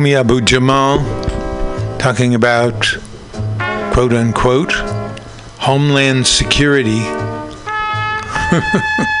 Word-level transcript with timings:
Mumia 0.00 0.20
Abu 0.20 0.40
Jamal 0.40 0.98
talking 1.98 2.34
about 2.34 2.96
quote 3.92 4.14
unquote 4.14 4.72
homeland 5.58 6.26
security. 6.26 7.00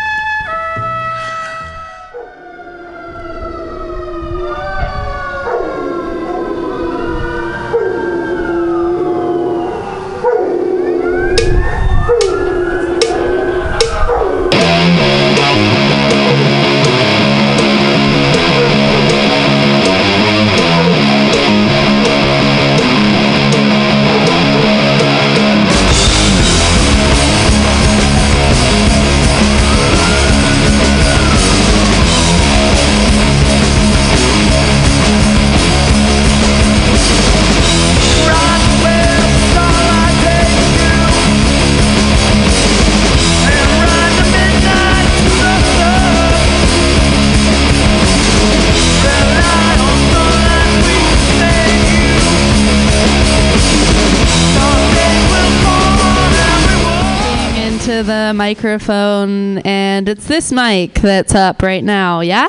microphone, 58.50 59.58
and 59.58 60.08
it's 60.08 60.26
this 60.26 60.50
mic 60.50 60.94
that's 60.94 61.36
up 61.36 61.62
right 61.62 61.84
now. 61.84 62.18
Yeah? 62.18 62.48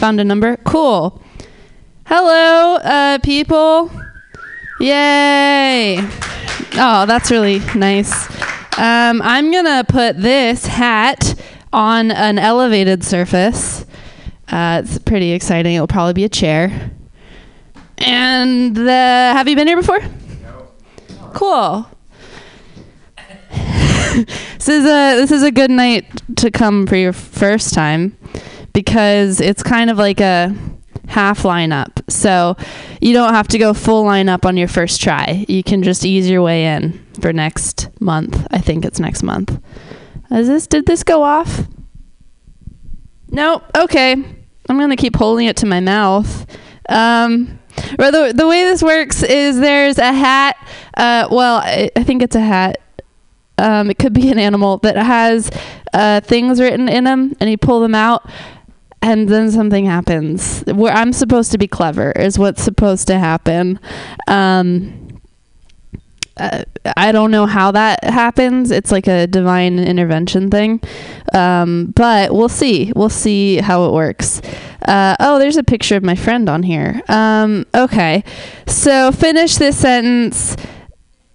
Found 0.00 0.18
a 0.18 0.24
number? 0.24 0.56
Cool. 0.64 1.22
Hello, 2.06 2.74
uh, 2.74 3.18
people. 3.18 3.88
Yay. 4.80 5.98
Oh, 6.74 7.06
that's 7.06 7.30
really 7.30 7.60
nice. 7.76 8.28
Um, 8.78 9.22
I'm 9.22 9.52
going 9.52 9.64
to 9.64 9.84
put 9.86 10.20
this 10.20 10.66
hat 10.66 11.40
on 11.72 12.10
an 12.10 12.40
elevated 12.40 13.04
surface. 13.04 13.86
Uh, 14.48 14.82
it's 14.84 14.98
pretty 14.98 15.30
exciting. 15.30 15.76
It'll 15.76 15.86
probably 15.86 16.14
be 16.14 16.24
a 16.24 16.28
chair. 16.28 16.90
And 17.98 18.74
the, 18.74 18.90
have 18.90 19.46
you 19.46 19.54
been 19.54 19.68
here 19.68 19.76
before? 19.76 20.00
No. 20.00 20.68
Cool 21.32 21.86
this 24.68 24.84
is 24.84 24.90
a 24.90 25.16
this 25.16 25.30
is 25.30 25.42
a 25.42 25.50
good 25.50 25.70
night 25.70 26.04
to 26.36 26.50
come 26.50 26.86
for 26.86 26.94
your 26.94 27.14
first 27.14 27.72
time 27.72 28.14
because 28.74 29.40
it's 29.40 29.62
kind 29.62 29.88
of 29.88 29.96
like 29.96 30.20
a 30.20 30.54
half 31.06 31.42
lineup. 31.42 32.02
So 32.10 32.54
you 33.00 33.14
don't 33.14 33.32
have 33.32 33.48
to 33.48 33.58
go 33.58 33.72
full 33.72 34.04
lineup 34.04 34.44
on 34.44 34.58
your 34.58 34.68
first 34.68 35.00
try. 35.00 35.46
You 35.48 35.62
can 35.62 35.82
just 35.82 36.04
ease 36.04 36.28
your 36.28 36.42
way 36.42 36.66
in 36.66 37.02
for 37.18 37.32
next 37.32 37.88
month. 37.98 38.46
I 38.50 38.58
think 38.58 38.84
it's 38.84 39.00
next 39.00 39.22
month. 39.22 39.58
Is 40.30 40.48
this 40.48 40.66
did 40.66 40.84
this 40.84 41.02
go 41.02 41.22
off? 41.22 41.62
Nope. 43.30 43.64
Okay. 43.74 44.12
I'm 44.12 44.78
gonna 44.78 44.96
keep 44.96 45.16
holding 45.16 45.46
it 45.46 45.56
to 45.58 45.66
my 45.66 45.80
mouth. 45.80 46.46
Um, 46.90 47.58
the, 47.96 48.34
the 48.36 48.46
way 48.46 48.64
this 48.64 48.82
works 48.82 49.22
is 49.22 49.60
there's 49.60 49.96
a 49.96 50.12
hat. 50.12 50.56
Uh, 50.94 51.26
well, 51.30 51.56
I, 51.56 51.90
I 51.96 52.04
think 52.04 52.22
it's 52.22 52.36
a 52.36 52.40
hat 52.40 52.82
um, 53.58 53.90
it 53.90 53.98
could 53.98 54.12
be 54.12 54.30
an 54.30 54.38
animal 54.38 54.78
that 54.78 54.96
has 54.96 55.50
uh, 55.92 56.20
things 56.20 56.60
written 56.60 56.88
in 56.88 57.04
them, 57.04 57.36
and 57.40 57.50
you 57.50 57.58
pull 57.58 57.80
them 57.80 57.94
out, 57.94 58.28
and 59.02 59.28
then 59.28 59.50
something 59.50 59.86
happens. 59.86 60.62
Where 60.66 60.92
I'm 60.92 61.12
supposed 61.12 61.52
to 61.52 61.58
be 61.58 61.66
clever 61.66 62.12
is 62.12 62.38
what's 62.38 62.62
supposed 62.62 63.06
to 63.08 63.18
happen. 63.18 63.78
Um, 64.26 65.20
uh, 66.38 66.62
I 66.96 67.12
don't 67.12 67.30
know 67.30 67.46
how 67.46 67.72
that 67.72 68.04
happens. 68.04 68.70
It's 68.70 68.92
like 68.92 69.08
a 69.08 69.26
divine 69.26 69.78
intervention 69.78 70.50
thing. 70.50 70.80
Um, 71.34 71.92
but 71.96 72.32
we'll 72.32 72.48
see. 72.48 72.92
We'll 72.94 73.08
see 73.08 73.56
how 73.56 73.86
it 73.86 73.92
works. 73.92 74.40
Uh, 74.86 75.16
oh, 75.20 75.38
there's 75.38 75.56
a 75.56 75.64
picture 75.64 75.96
of 75.96 76.04
my 76.04 76.14
friend 76.14 76.48
on 76.48 76.62
here. 76.62 77.02
Um, 77.08 77.66
okay. 77.74 78.24
So 78.66 79.10
finish 79.12 79.56
this 79.56 79.78
sentence. 79.78 80.56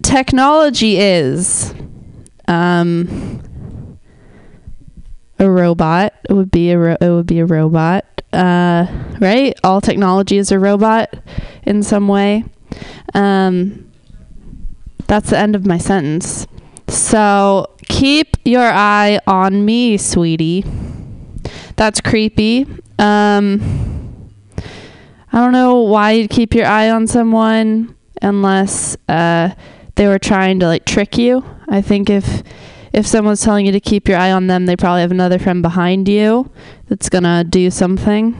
Technology 0.02 1.00
is 1.00 1.74
um, 2.48 4.00
a 5.40 5.50
robot 5.50 6.14
it 6.30 6.34
would 6.34 6.52
be 6.52 6.72
a 6.72 6.80
ro- 6.80 6.98
it 7.00 7.10
would 7.10 7.28
be 7.28 7.40
a 7.40 7.46
robot. 7.46 8.06
Uh, 8.32 8.88
right? 9.20 9.58
All 9.64 9.80
technology 9.80 10.38
is 10.38 10.52
a 10.52 10.58
robot 10.58 11.14
in 11.64 11.84
some 11.84 12.08
way. 12.08 12.44
Um, 13.14 13.92
that's 15.08 15.30
the 15.30 15.38
end 15.38 15.56
of 15.56 15.66
my 15.66 15.78
sentence. 15.78 16.48
So 16.88 17.76
keep 17.88 18.38
your 18.44 18.64
eye 18.64 19.20
on 19.28 19.66
me 19.66 19.98
sweetie. 19.98 20.66
That's 21.76 22.02
creepy. 22.02 22.66
Um, 23.00 23.84
i 25.34 25.40
don't 25.40 25.52
know 25.52 25.82
why 25.82 26.12
you'd 26.12 26.30
keep 26.30 26.54
your 26.54 26.68
eye 26.68 26.92
on 26.92 27.08
someone 27.08 27.96
unless 28.22 28.96
uh, 29.10 29.50
they 29.96 30.08
were 30.08 30.20
trying 30.20 30.60
to 30.60 30.66
like 30.68 30.86
trick 30.86 31.18
you 31.18 31.44
I 31.68 31.82
think 31.82 32.10
if 32.10 32.44
if 32.92 33.08
someone's 33.08 33.42
telling 33.42 33.66
you 33.66 33.72
to 33.72 33.80
keep 33.80 34.08
your 34.08 34.18
eye 34.18 34.32
on 34.32 34.46
them, 34.46 34.68
they 34.68 34.76
probably 34.76 35.02
have 35.02 35.10
another 35.12 35.40
friend 35.40 35.64
behind 35.64 36.08
you 36.08 36.52
that's 36.88 37.10
gonna 37.10 37.44
do 37.44 37.72
something. 37.72 38.38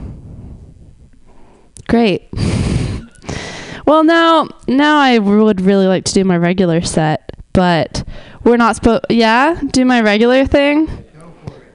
Great. 1.88 2.30
well, 3.88 4.04
now 4.04 4.48
now 4.68 5.00
I 5.00 5.18
would 5.18 5.62
really 5.62 5.88
like 5.88 6.06
to 6.06 6.14
do 6.14 6.24
my 6.24 6.38
regular 6.38 6.82
set, 6.82 7.32
but 7.54 8.08
we're 8.44 8.58
not 8.58 8.76
supposed. 8.76 9.06
Yeah, 9.10 9.60
do 9.72 9.86
my 9.86 10.02
regular 10.02 10.46
thing. 10.46 10.88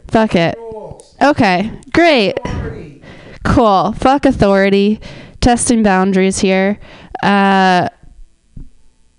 Fuck 0.06 0.36
it. 0.36 0.56
Okay, 1.20 1.72
great. 1.92 2.38
Cool. 3.44 3.92
Fuck 3.92 4.26
authority. 4.26 5.00
Testing 5.40 5.82
boundaries 5.82 6.38
here. 6.38 6.78
Uh, 7.22 7.88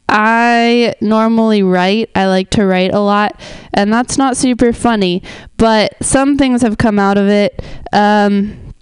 I 0.10 0.96
normally 1.02 1.62
write. 1.62 2.10
I 2.16 2.26
like 2.28 2.50
to 2.52 2.66
write 2.66 2.94
a 2.94 3.00
lot, 3.00 3.40
and 3.74 3.94
that's 3.94 4.18
not 4.18 4.36
super 4.36 4.74
funny, 4.74 5.22
but 5.58 5.94
some 6.02 6.38
things 6.38 6.64
have 6.64 6.78
come 6.78 6.98
out 6.98 7.18
of 7.18 7.28
it. 7.28 7.64
Um, 7.94 8.74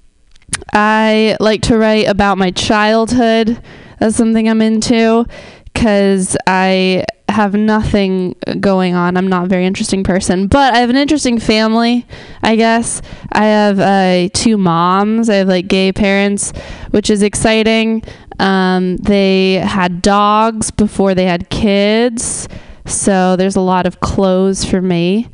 I 0.73 1.35
like 1.39 1.61
to 1.63 1.77
write 1.77 2.07
about 2.07 2.37
my 2.37 2.51
childhood. 2.51 3.61
That's 3.99 4.15
something 4.15 4.47
I'm 4.47 4.61
into 4.61 5.25
because 5.77 6.35
I 6.47 7.05
have 7.29 7.53
nothing 7.53 8.33
going 8.59 8.95
on. 8.95 9.15
I'm 9.15 9.27
not 9.27 9.45
a 9.45 9.47
very 9.47 9.63
interesting 9.63 10.03
person, 10.03 10.47
but 10.47 10.73
I 10.73 10.79
have 10.79 10.89
an 10.89 10.95
interesting 10.95 11.37
family, 11.37 12.07
I 12.41 12.55
guess. 12.55 12.99
I 13.31 13.45
have 13.45 13.79
uh, 13.79 14.29
two 14.33 14.57
moms. 14.57 15.29
I 15.29 15.35
have 15.35 15.47
like 15.47 15.67
gay 15.67 15.93
parents, 15.93 16.51
which 16.89 17.11
is 17.11 17.21
exciting. 17.21 18.03
Um, 18.39 18.97
they 18.97 19.53
had 19.53 20.01
dogs 20.01 20.71
before 20.71 21.13
they 21.13 21.25
had 21.25 21.51
kids. 21.51 22.47
So 22.87 23.35
there's 23.35 23.55
a 23.55 23.61
lot 23.61 23.85
of 23.85 23.99
clothes 23.99 24.65
for 24.65 24.81
me, 24.81 25.27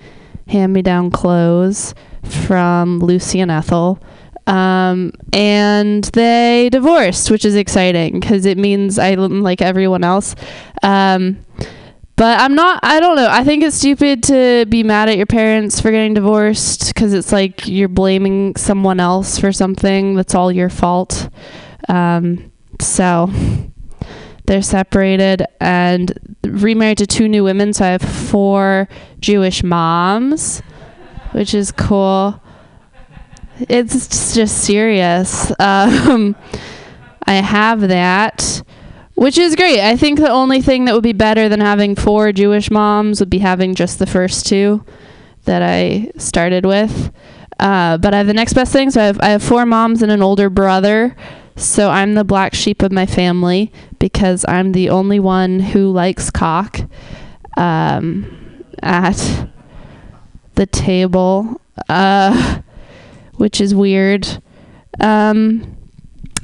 hand 0.49 0.73
me 0.73 0.81
down 0.81 1.09
clothes 1.09 1.95
from 2.21 2.99
Lucy 2.99 3.39
and 3.39 3.49
Ethel. 3.49 3.97
Um, 4.45 5.13
and 5.31 6.03
they 6.05 6.69
divorced, 6.69 7.31
which 7.31 7.45
is 7.45 7.55
exciting 7.55 8.19
because 8.19 8.45
it 8.45 8.57
means 8.57 8.99
I, 8.99 9.13
like 9.15 9.61
everyone 9.61 10.03
else, 10.03 10.35
um, 10.81 11.37
but 12.15 12.39
I'm 12.39 12.53
not. 12.53 12.79
I 12.83 12.99
don't 12.99 13.15
know. 13.15 13.27
I 13.29 13.43
think 13.43 13.63
it's 13.63 13.77
stupid 13.77 14.21
to 14.23 14.65
be 14.67 14.83
mad 14.83 15.09
at 15.09 15.17
your 15.17 15.25
parents 15.25 15.79
for 15.79 15.91
getting 15.91 16.13
divorced 16.13 16.93
because 16.93 17.13
it's 17.13 17.31
like 17.31 17.67
you're 17.67 17.87
blaming 17.87 18.55
someone 18.55 18.99
else 18.99 19.39
for 19.39 19.51
something 19.51 20.15
that's 20.15 20.35
all 20.35 20.51
your 20.51 20.69
fault. 20.69 21.29
Um, 21.89 22.51
so 22.79 23.31
they're 24.45 24.61
separated 24.61 25.43
and 25.59 26.37
remarried 26.43 26.99
to 26.99 27.07
two 27.07 27.27
new 27.27 27.43
women. 27.43 27.73
So 27.73 27.85
I 27.85 27.89
have 27.89 28.01
four 28.01 28.87
Jewish 29.19 29.63
moms, 29.63 30.61
which 31.31 31.53
is 31.53 31.71
cool. 31.71 32.39
It's 33.69 34.33
just 34.33 34.63
serious. 34.63 35.51
Um, 35.59 36.35
I 37.25 37.35
have 37.35 37.81
that 37.81 38.63
which 39.15 39.37
is 39.37 39.55
great. 39.55 39.79
I 39.79 39.95
think 39.95 40.19
the 40.19 40.29
only 40.29 40.61
thing 40.61 40.85
that 40.85 40.95
would 40.95 41.03
be 41.03 41.13
better 41.13 41.47
than 41.47 41.59
having 41.59 41.95
four 41.95 42.31
Jewish 42.31 42.71
moms 42.71 43.19
would 43.19 43.29
be 43.29 43.39
having 43.39 43.75
just 43.75 43.99
the 43.99 44.05
first 44.05 44.47
two 44.47 44.83
that 45.45 45.61
I 45.61 46.11
started 46.17 46.65
with. 46.65 47.13
Uh, 47.59 47.97
but 47.97 48.13
I 48.13 48.17
have 48.17 48.27
the 48.27 48.33
next 48.33 48.53
best 48.53 48.73
thing. 48.73 48.89
So 48.89 49.01
I 49.01 49.05
have, 49.05 49.19
I 49.21 49.29
have 49.29 49.43
four 49.43 49.65
moms 49.65 50.01
and 50.01 50.11
an 50.11 50.21
older 50.21 50.49
brother. 50.49 51.15
So 51.55 51.89
I'm 51.89 52.15
the 52.15 52.23
black 52.23 52.55
sheep 52.55 52.81
of 52.81 52.91
my 52.91 53.05
family 53.05 53.71
because 53.99 54.43
I'm 54.47 54.71
the 54.71 54.89
only 54.89 55.19
one 55.19 55.59
who 55.59 55.91
likes 55.91 56.31
cock 56.31 56.79
um, 57.55 58.65
at 58.81 59.47
the 60.55 60.65
table, 60.65 61.61
uh, 61.87 62.61
which 63.35 63.61
is 63.61 63.73
weird. 63.73 64.27
Um, 64.99 65.77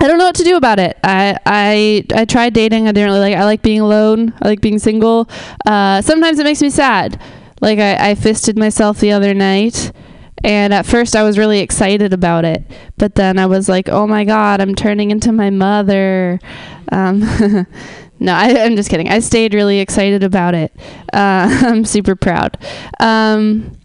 I 0.02 0.08
don't 0.08 0.18
know 0.18 0.26
what 0.26 0.36
to 0.36 0.44
do 0.44 0.56
about 0.56 0.80
it. 0.80 0.98
I 1.04 1.38
I 1.46 2.06
I 2.16 2.26
tried 2.26 2.54
dating. 2.54 2.88
I 2.88 2.94
didn't 2.94 3.10
really 3.10 3.20
like. 3.20 3.36
I 3.36 3.44
like 3.44 3.62
being 3.62 3.82
alone. 3.82 4.34
I 4.42 4.48
like 4.48 4.62
being 4.62 4.80
single. 4.80 5.30
Uh, 5.66 6.02
sometimes 6.02 6.40
it 6.40 6.46
makes 6.46 6.62
me 6.62 6.70
sad. 6.70 7.22
Like 7.62 7.80
I, 7.80 8.12
I 8.12 8.16
fisted 8.16 8.58
myself 8.58 9.00
the 9.00 9.12
other 9.12 9.34
night, 9.34 9.92
and 10.44 10.74
at 10.74 10.86
first 10.86 11.16
I 11.16 11.24
was 11.24 11.38
really 11.38 11.60
excited 11.60 12.14
about 12.14 12.46
it, 12.46 12.64
but 12.98 13.16
then 13.16 13.38
I 13.38 13.46
was 13.46 13.68
like, 13.68 13.90
oh 13.90 14.08
my 14.08 14.24
god, 14.24 14.62
I'm 14.62 14.76
turning 14.76 15.12
into 15.12 15.34
my 15.34 15.50
mother. 15.50 16.40
Um, 16.92 17.20
no, 18.20 18.34
I, 18.34 18.50
am 18.50 18.78
just 18.78 18.90
kidding. 18.90 19.10
I 19.10 19.20
stayed 19.20 19.54
really 19.54 19.80
excited 19.80 20.24
about 20.24 20.56
it. 20.56 20.72
Uh, 21.12 21.50
I'm 21.64 21.84
super 21.84 22.16
proud. 22.16 22.58
Um, 23.02 23.79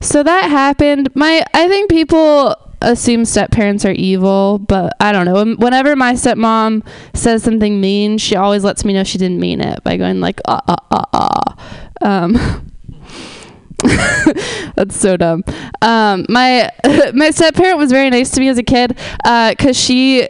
so 0.00 0.22
that 0.22 0.50
happened. 0.50 1.14
My 1.14 1.44
I 1.54 1.68
think 1.68 1.90
people 1.90 2.56
assume 2.80 3.24
step 3.24 3.50
parents 3.50 3.84
are 3.84 3.92
evil, 3.92 4.58
but 4.58 4.92
I 5.00 5.12
don't 5.12 5.24
know. 5.24 5.54
Whenever 5.56 5.96
my 5.96 6.14
stepmom 6.14 6.86
says 7.14 7.42
something 7.42 7.80
mean, 7.80 8.18
she 8.18 8.36
always 8.36 8.64
lets 8.64 8.84
me 8.84 8.92
know 8.92 9.04
she 9.04 9.18
didn't 9.18 9.40
mean 9.40 9.60
it 9.60 9.82
by 9.84 9.96
going 9.96 10.20
like 10.20 10.40
ah 10.46 10.62
ah 10.68 10.76
ah 10.90 11.04
ah. 11.12 11.56
Um, 12.00 12.72
that's 14.74 14.96
so 14.96 15.16
dumb. 15.16 15.44
Um, 15.82 16.26
my 16.28 16.70
my 17.14 17.30
step 17.30 17.54
parent 17.54 17.78
was 17.78 17.90
very 17.90 18.10
nice 18.10 18.30
to 18.30 18.40
me 18.40 18.48
as 18.48 18.58
a 18.58 18.62
kid 18.62 18.96
because 19.24 19.78
she 19.78 20.28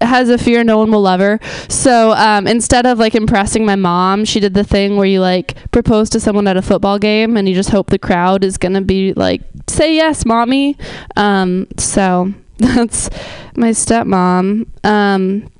has 0.00 0.28
a 0.28 0.38
fear 0.38 0.64
no 0.64 0.78
one 0.78 0.90
will 0.90 1.02
love 1.02 1.20
her. 1.20 1.40
So 1.68 2.12
um, 2.12 2.46
instead 2.46 2.86
of 2.86 2.98
like 2.98 3.14
impressing 3.14 3.64
my 3.64 3.76
mom, 3.76 4.24
she 4.24 4.40
did 4.40 4.54
the 4.54 4.64
thing 4.64 4.96
where 4.96 5.06
you 5.06 5.20
like 5.20 5.70
propose 5.70 6.10
to 6.10 6.20
someone 6.20 6.46
at 6.46 6.56
a 6.56 6.62
football 6.62 6.98
game 6.98 7.36
and 7.36 7.48
you 7.48 7.54
just 7.54 7.70
hope 7.70 7.90
the 7.90 7.98
crowd 7.98 8.44
is 8.44 8.58
gonna 8.58 8.82
be 8.82 9.12
like, 9.14 9.42
say 9.68 9.94
yes, 9.94 10.24
mommy. 10.24 10.76
Um, 11.16 11.66
so 11.78 12.32
that's 12.58 13.10
my 13.56 13.70
stepmom. 13.70 14.66
Um, 14.84 15.50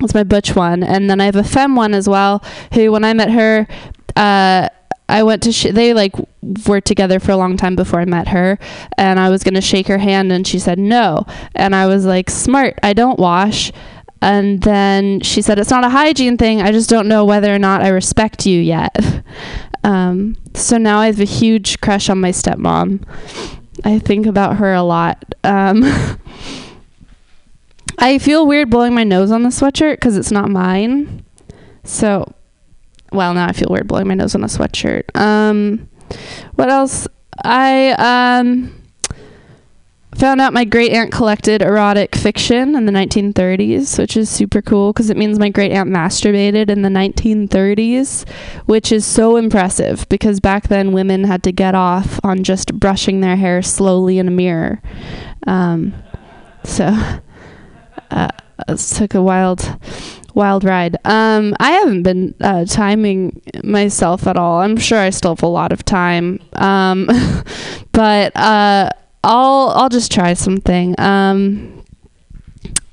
that's 0.00 0.14
my 0.14 0.24
butch 0.24 0.56
one, 0.56 0.82
and 0.82 1.08
then 1.08 1.20
I 1.20 1.26
have 1.26 1.36
a 1.36 1.44
femme 1.44 1.76
one 1.76 1.94
as 1.94 2.08
well. 2.08 2.42
Who, 2.74 2.90
when 2.90 3.04
I 3.04 3.12
met 3.12 3.30
her, 3.30 3.68
uh, 4.16 4.68
I 5.08 5.22
went 5.22 5.42
to 5.42 5.52
sh- 5.52 5.72
they 5.72 5.94
like 5.94 6.14
were 6.66 6.80
together 6.80 7.20
for 7.20 7.32
a 7.32 7.36
long 7.36 7.56
time 7.56 7.76
before 7.76 8.00
I 8.00 8.04
met 8.04 8.28
her 8.28 8.58
and 8.96 9.20
I 9.20 9.28
was 9.28 9.42
going 9.42 9.54
to 9.54 9.60
shake 9.60 9.86
her 9.88 9.98
hand 9.98 10.32
and 10.32 10.46
she 10.46 10.58
said 10.58 10.78
no. 10.78 11.26
And 11.54 11.74
I 11.74 11.86
was 11.86 12.06
like 12.06 12.30
smart 12.30 12.78
I 12.82 12.92
don't 12.92 13.18
wash. 13.18 13.72
And 14.20 14.62
then 14.62 15.20
she 15.20 15.42
said 15.42 15.58
it's 15.58 15.70
not 15.70 15.84
a 15.84 15.90
hygiene 15.90 16.36
thing 16.36 16.62
I 16.62 16.72
just 16.72 16.88
don't 16.88 17.08
know 17.08 17.24
whether 17.24 17.54
or 17.54 17.58
not 17.58 17.82
I 17.82 17.88
respect 17.88 18.46
you 18.46 18.60
yet. 18.60 18.96
Um, 19.84 20.36
so 20.54 20.78
now 20.78 20.98
I 21.00 21.06
have 21.06 21.20
a 21.20 21.24
huge 21.24 21.80
crush 21.80 22.08
on 22.08 22.20
my 22.20 22.30
stepmom. 22.30 23.02
I 23.84 23.98
think 23.98 24.26
about 24.26 24.56
her 24.58 24.72
a 24.72 24.82
lot. 24.82 25.34
Um, 25.42 25.82
I 27.98 28.18
feel 28.18 28.46
weird 28.46 28.70
blowing 28.70 28.94
my 28.94 29.04
nose 29.04 29.30
on 29.30 29.42
the 29.42 29.48
sweatshirt 29.48 29.94
because 29.94 30.16
it's 30.16 30.30
not 30.30 30.50
mine. 30.50 31.24
So 31.84 32.32
well, 33.12 33.34
now 33.34 33.46
I 33.46 33.52
feel 33.52 33.68
weird 33.70 33.88
blowing 33.88 34.08
my 34.08 34.14
nose 34.14 34.34
on 34.34 34.44
a 34.44 34.48
sweatshirt. 34.48 35.14
Um, 35.18 35.88
what 36.54 36.70
else? 36.70 37.06
I 37.44 37.90
um, 37.92 38.82
found 40.14 40.40
out 40.40 40.52
my 40.52 40.64
great 40.64 40.92
aunt 40.92 41.10
collected 41.10 41.62
erotic 41.62 42.14
fiction 42.14 42.74
in 42.76 42.86
the 42.86 42.92
1930s, 42.92 43.98
which 43.98 44.16
is 44.16 44.28
super 44.28 44.60
cool 44.60 44.92
because 44.92 45.10
it 45.10 45.16
means 45.16 45.38
my 45.38 45.48
great 45.48 45.72
aunt 45.72 45.90
masturbated 45.90 46.70
in 46.70 46.82
the 46.82 46.88
1930s, 46.88 48.28
which 48.66 48.92
is 48.92 49.04
so 49.04 49.36
impressive 49.36 50.06
because 50.08 50.40
back 50.40 50.68
then 50.68 50.92
women 50.92 51.24
had 51.24 51.42
to 51.42 51.52
get 51.52 51.74
off 51.74 52.20
on 52.22 52.44
just 52.44 52.78
brushing 52.78 53.20
their 53.20 53.36
hair 53.36 53.62
slowly 53.62 54.18
in 54.18 54.28
a 54.28 54.30
mirror. 54.30 54.80
Um, 55.46 55.94
so 56.64 56.86
uh, 58.10 58.28
it 58.68 58.78
took 58.78 59.14
a 59.14 59.22
wild 59.22 59.78
wild 60.34 60.64
ride. 60.64 60.96
Um, 61.04 61.54
I 61.60 61.72
haven't 61.72 62.02
been 62.02 62.34
uh, 62.40 62.64
timing 62.64 63.40
myself 63.64 64.26
at 64.26 64.36
all. 64.36 64.60
I'm 64.60 64.76
sure 64.76 64.98
I 64.98 65.10
still 65.10 65.32
have 65.32 65.42
a 65.42 65.46
lot 65.46 65.72
of 65.72 65.84
time. 65.84 66.40
Um, 66.54 67.06
but 67.92 68.36
uh, 68.36 68.90
I'll 69.24 69.68
I'll 69.70 69.88
just 69.88 70.12
try 70.12 70.34
something. 70.34 70.98
Um, 70.98 71.81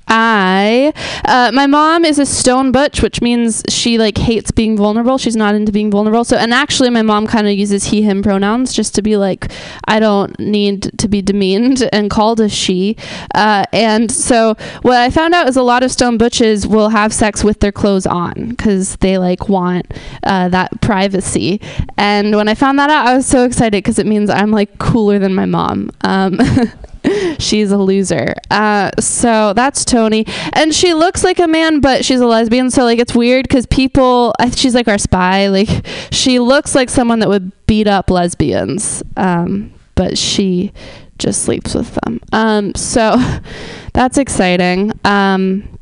I, 0.10 0.94
uh, 1.26 1.52
my 1.54 1.68
mom 1.68 2.04
is 2.04 2.18
a 2.18 2.26
stone 2.26 2.72
butch, 2.72 3.02
which 3.02 3.22
means 3.22 3.64
she 3.70 3.98
like 3.98 4.18
hates 4.18 4.52
being 4.52 4.76
vulnerable. 4.76 5.18
She's 5.18 5.36
not 5.36 5.56
into 5.56 5.72
being 5.72 5.92
vulnerable. 5.92 6.24
So, 6.24 6.36
and 6.36 6.54
actually, 6.54 6.90
my 6.90 7.04
mom 7.04 7.28
kind 7.28 7.48
of 7.48 7.54
uses 7.54 7.86
he, 7.86 8.02
him 8.02 8.24
pronouns 8.24 8.74
just 8.74 8.96
to 8.96 9.02
be 9.02 9.18
like, 9.18 9.52
I 9.88 10.00
don't 10.00 10.38
need 10.40 10.98
to 10.98 11.08
be 11.08 11.22
demeaned 11.22 11.88
and 11.94 12.10
called 12.10 12.40
a 12.40 12.50
she. 12.50 12.98
Uh, 13.36 13.66
and 13.72 14.12
so, 14.12 14.56
what 14.82 14.98
I 14.98 15.10
found 15.12 15.34
out 15.34 15.48
is 15.48 15.56
a 15.56 15.64
lot 15.64 15.84
of 15.84 15.92
stone 15.92 16.18
butches 16.18 16.66
will 16.66 16.90
have 16.90 17.14
sex 17.14 17.44
with 17.44 17.60
their 17.60 17.72
clothes 17.72 18.08
on 18.08 18.50
because 18.50 18.96
they 18.98 19.18
like 19.18 19.48
want 19.48 19.94
uh, 20.24 20.50
that 20.50 20.82
privacy. 20.82 21.62
And 21.98 22.36
when 22.36 22.48
I 22.48 22.56
found 22.56 22.80
that 22.80 22.90
out, 22.90 23.08
I 23.08 23.16
was 23.16 23.28
so 23.28 23.46
excited 23.46 23.84
because 23.84 24.00
it 24.00 24.08
means 24.08 24.30
I'm 24.30 24.52
like 24.52 24.80
cooler 24.80 25.20
than 25.20 25.36
my 25.36 25.46
mom. 25.46 25.92
Um, 26.02 26.40
she's 27.40 27.72
a 27.72 27.78
loser. 27.78 28.36
Uh, 28.50 28.92
so 29.00 29.54
that's 29.54 29.86
Tony, 29.86 30.26
and 30.54 30.74
she 30.74 30.94
looks 30.94 31.24
like 31.24 31.40
a 31.40 31.48
man, 31.48 31.80
but 31.80 32.06
she's 32.06 32.20
a 32.20 32.28
lesbian. 32.28 32.70
So 32.70 32.84
like 32.84 33.00
it's 33.00 33.16
weird 33.16 33.48
because 33.48 33.66
people, 33.66 34.34
she's 34.56 34.76
like 34.76 34.88
our 34.88 34.98
spy. 34.98 35.48
Like 35.48 35.86
she 36.12 36.40
looks 36.40 36.76
like 36.76 36.90
someone 36.90 37.20
that 37.20 37.30
would 37.30 37.52
beat 37.66 37.88
up 37.88 38.10
lesbians, 38.10 39.04
um, 39.18 39.74
but 39.96 40.18
she 40.18 40.72
just 41.18 41.44
sleeps 41.44 41.74
with 41.76 41.94
them. 41.96 42.20
Um, 42.32 42.76
so 42.76 43.16
that's 43.94 44.18
exciting. 44.18 44.92
Um, 45.06 45.79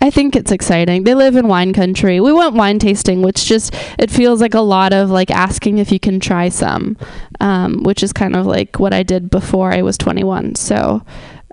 I 0.00 0.10
think 0.10 0.36
it's 0.36 0.52
exciting. 0.52 1.04
They 1.04 1.14
live 1.14 1.36
in 1.36 1.48
wine 1.48 1.72
country. 1.72 2.20
We 2.20 2.32
went 2.32 2.54
wine 2.54 2.78
tasting, 2.78 3.22
which 3.22 3.44
just 3.44 3.74
it 3.98 4.10
feels 4.10 4.40
like 4.40 4.54
a 4.54 4.60
lot 4.60 4.92
of 4.92 5.10
like 5.10 5.30
asking 5.30 5.78
if 5.78 5.90
you 5.90 5.98
can 5.98 6.20
try 6.20 6.48
some, 6.48 6.96
um, 7.40 7.82
which 7.82 8.02
is 8.02 8.12
kind 8.12 8.36
of 8.36 8.46
like 8.46 8.78
what 8.78 8.92
I 8.92 9.02
did 9.02 9.30
before 9.30 9.72
I 9.72 9.82
was 9.82 9.98
21. 9.98 10.54
So 10.54 11.02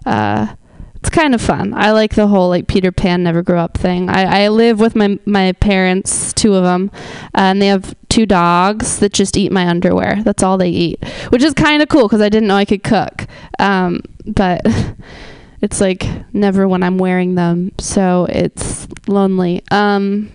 uh, 0.06 0.56
it's 0.96 1.10
kind 1.10 1.36
of 1.36 1.42
fun. 1.42 1.74
I 1.74 1.92
like 1.92 2.16
the 2.16 2.28
whole 2.28 2.50
like 2.50 2.68
Peter 2.68 2.92
Pan 2.92 3.24
never 3.24 3.42
grew 3.42 3.58
up 3.58 3.78
thing. 3.78 4.10
I, 4.10 4.46
I 4.46 4.48
live 4.50 4.80
with 4.80 4.96
my 4.96 5.20
my 5.26 5.52
parents, 5.54 6.34
two 6.34 6.56
of 6.56 6.64
them, 6.64 6.92
and 7.34 7.62
they 7.62 7.68
have 7.68 7.96
two 8.10 8.26
dogs 8.26 9.00
that 9.00 9.14
just 9.14 9.38
eat 9.38 9.52
my 9.52 9.68
underwear. 9.68 10.24
That's 10.24 10.42
all 10.42 10.58
they 10.58 10.70
eat, 10.70 11.04
which 11.30 11.44
is 11.44 11.54
kind 11.54 11.82
of 11.82 11.90
cool 11.90 12.04
because 12.04 12.22
I 12.22 12.30
didn't 12.30 12.48
know 12.48 12.56
I 12.56 12.66
could 12.66 12.84
cook. 12.84 13.28
Um, 13.60 14.02
but 14.26 14.62
it's 15.66 15.82
like 15.82 16.06
never 16.34 16.68
when 16.68 16.84
I'm 16.84 16.98
wearing 16.98 17.36
them, 17.36 17.72
so 17.80 18.28
it's 18.30 18.88
lonely. 19.08 19.64
Um 19.72 20.32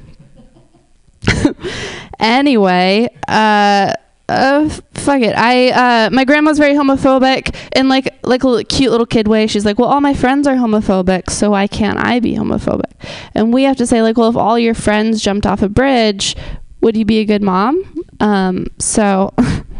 anyway, 2.18 3.08
uh 3.28 3.94
uh, 4.30 4.68
fuck 4.94 5.22
it. 5.22 5.34
I 5.36 5.70
uh, 5.70 6.10
my 6.10 6.24
grandma's 6.24 6.58
very 6.58 6.74
homophobic 6.74 7.52
in 7.74 7.88
like 7.88 8.14
like 8.22 8.44
a 8.44 8.62
cute 8.62 8.92
little 8.92 9.06
kid 9.06 9.26
way. 9.26 9.48
She's 9.48 9.64
like, 9.64 9.76
well, 9.78 9.88
all 9.88 10.00
my 10.00 10.14
friends 10.14 10.46
are 10.46 10.54
homophobic, 10.54 11.30
so 11.30 11.50
why 11.50 11.66
can't 11.66 11.98
I 11.98 12.20
be 12.20 12.34
homophobic? 12.34 12.92
And 13.34 13.52
we 13.52 13.64
have 13.64 13.76
to 13.78 13.86
say 13.88 14.02
like, 14.02 14.16
well, 14.16 14.30
if 14.30 14.36
all 14.36 14.56
your 14.56 14.74
friends 14.74 15.20
jumped 15.20 15.46
off 15.46 15.62
a 15.62 15.68
bridge, 15.68 16.36
would 16.80 16.96
you 16.96 17.04
be 17.04 17.18
a 17.18 17.24
good 17.24 17.42
mom? 17.42 18.04
Um, 18.20 18.68
so 18.78 19.34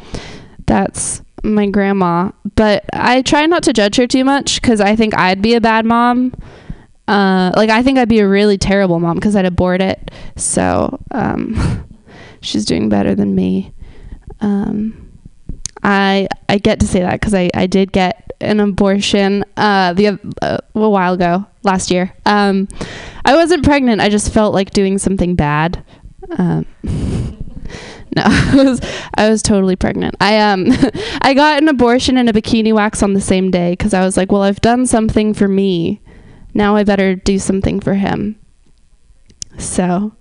that's 0.66 1.22
my 1.42 1.66
grandma, 1.66 2.30
but 2.56 2.84
I 2.92 3.22
try 3.22 3.46
not 3.46 3.62
to 3.64 3.72
judge 3.72 3.96
her 3.96 4.06
too 4.06 4.24
much 4.24 4.60
because 4.60 4.80
I 4.80 4.96
think 4.96 5.16
I'd 5.16 5.42
be 5.42 5.54
a 5.54 5.60
bad 5.60 5.84
mom. 5.84 6.34
Uh, 7.08 7.52
like 7.56 7.70
I 7.70 7.82
think 7.82 7.98
I'd 7.98 8.08
be 8.08 8.20
a 8.20 8.28
really 8.28 8.58
terrible 8.58 9.00
mom 9.00 9.16
because 9.16 9.34
I'd 9.34 9.44
abort 9.44 9.82
it. 9.82 10.10
So 10.36 10.98
um, 11.10 11.86
she's 12.40 12.64
doing 12.64 12.88
better 12.88 13.14
than 13.14 13.34
me. 13.34 13.72
Um, 14.40 15.10
I 15.82 16.28
I 16.48 16.58
get 16.58 16.80
to 16.80 16.86
say 16.86 17.00
that 17.00 17.20
because 17.20 17.34
I, 17.34 17.50
I 17.54 17.66
did 17.66 17.92
get 17.92 18.32
an 18.40 18.60
abortion 18.60 19.44
uh, 19.56 19.92
the 19.92 20.18
uh, 20.42 20.58
a 20.74 20.88
while 20.88 21.14
ago 21.14 21.46
last 21.62 21.90
year. 21.90 22.14
Um, 22.26 22.68
I 23.24 23.34
wasn't 23.34 23.64
pregnant. 23.64 24.00
I 24.00 24.08
just 24.08 24.32
felt 24.32 24.54
like 24.54 24.70
doing 24.70 24.98
something 24.98 25.34
bad. 25.34 25.84
No, 28.16 28.24
I 28.26 28.64
was 28.64 28.80
I 29.14 29.30
was 29.30 29.40
totally 29.40 29.76
pregnant. 29.76 30.16
I 30.20 30.38
um 30.40 30.66
I 31.22 31.32
got 31.32 31.62
an 31.62 31.68
abortion 31.68 32.16
and 32.16 32.28
a 32.28 32.32
bikini 32.32 32.72
wax 32.72 33.04
on 33.04 33.12
the 33.12 33.20
same 33.20 33.52
day 33.52 33.72
because 33.72 33.94
I 33.94 34.04
was 34.04 34.16
like, 34.16 34.32
well, 34.32 34.42
I've 34.42 34.60
done 34.60 34.86
something 34.86 35.32
for 35.32 35.46
me. 35.46 36.00
Now 36.52 36.74
I 36.74 36.82
better 36.82 37.14
do 37.14 37.38
something 37.38 37.78
for 37.78 37.94
him. 37.94 38.36
So 39.58 40.12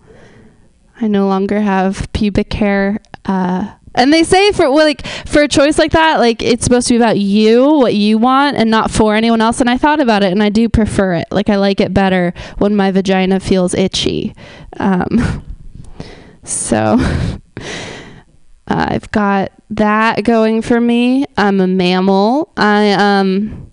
I 1.02 1.08
no 1.08 1.28
longer 1.28 1.62
have 1.62 2.12
pubic 2.14 2.54
hair. 2.54 3.00
Uh, 3.26 3.74
and 3.96 4.14
they 4.14 4.24
say 4.24 4.52
for 4.52 4.72
well, 4.72 4.86
like 4.86 5.06
for 5.26 5.42
a 5.42 5.48
choice 5.48 5.80
like 5.80 5.92
that, 5.94 6.20
like 6.20 6.44
it's 6.44 6.64
supposed 6.64 6.88
to 6.90 6.94
be 6.94 6.98
about 6.98 7.18
you, 7.18 7.66
what 7.74 7.96
you 7.96 8.18
want, 8.18 8.56
and 8.56 8.70
not 8.70 8.92
for 8.92 9.16
anyone 9.16 9.42
else. 9.42 9.60
And 9.60 9.70
I 9.70 9.78
thought 9.78 10.00
about 10.00 10.24
it, 10.24 10.32
and 10.32 10.44
I 10.44 10.50
do 10.50 10.70
prefer 10.70 11.16
it. 11.16 11.28
Like 11.32 11.50
I 11.50 11.56
like 11.56 11.82
it 11.82 11.94
better 11.94 12.34
when 12.60 12.76
my 12.76 12.92
vagina 12.92 13.40
feels 13.40 13.74
itchy. 13.74 14.36
Um, 14.78 15.44
so 16.44 16.98
I've 18.68 19.10
got 19.12 19.52
that 19.72 20.24
going 20.24 20.62
for 20.62 20.80
me. 20.80 21.26
I'm 21.38 21.60
a 21.60 21.68
mammal. 21.68 22.52
I 22.58 22.92
um 22.92 23.70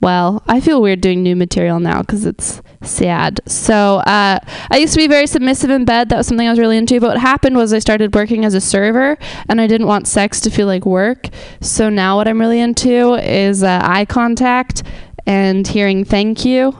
well, 0.00 0.42
I 0.46 0.60
feel 0.60 0.82
weird 0.82 1.00
doing 1.00 1.22
new 1.22 1.34
material 1.34 1.80
now 1.80 2.00
because 2.00 2.26
it's 2.26 2.60
sad. 2.82 3.40
So 3.46 3.96
uh, 3.96 4.38
I 4.70 4.76
used 4.76 4.92
to 4.92 4.98
be 4.98 5.08
very 5.08 5.26
submissive 5.26 5.70
in 5.70 5.84
bed. 5.84 6.10
That 6.10 6.18
was 6.18 6.26
something 6.26 6.46
I 6.46 6.50
was 6.50 6.58
really 6.58 6.76
into. 6.76 7.00
But 7.00 7.08
what 7.08 7.18
happened 7.18 7.56
was 7.56 7.72
I 7.72 7.78
started 7.78 8.14
working 8.14 8.44
as 8.44 8.54
a 8.54 8.60
server, 8.60 9.18
and 9.48 9.60
I 9.60 9.66
didn't 9.66 9.86
want 9.86 10.06
sex 10.06 10.40
to 10.42 10.50
feel 10.50 10.66
like 10.66 10.84
work. 10.84 11.28
So 11.60 11.88
now 11.88 12.16
what 12.16 12.28
I'm 12.28 12.38
really 12.38 12.60
into 12.60 13.14
is 13.14 13.62
uh, 13.62 13.80
eye 13.82 14.04
contact 14.04 14.82
and 15.26 15.66
hearing 15.66 16.04
thank 16.04 16.44
you, 16.44 16.78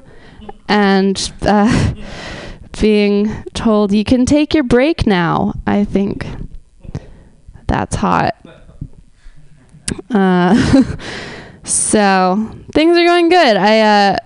and 0.68 1.32
uh, 1.42 1.94
being 2.80 3.45
told 3.54 3.92
you 3.92 4.04
can 4.04 4.26
take 4.26 4.54
your 4.54 4.64
break 4.64 5.06
now. 5.06 5.54
I 5.66 5.85
think 5.85 6.26
that's 7.66 7.97
hot. 7.97 8.35
Uh, 10.11 10.95
so 11.64 12.56
things 12.73 12.97
are 12.97 13.04
going 13.04 13.28
good. 13.28 13.56
I 13.56 13.80
uh 13.80 14.16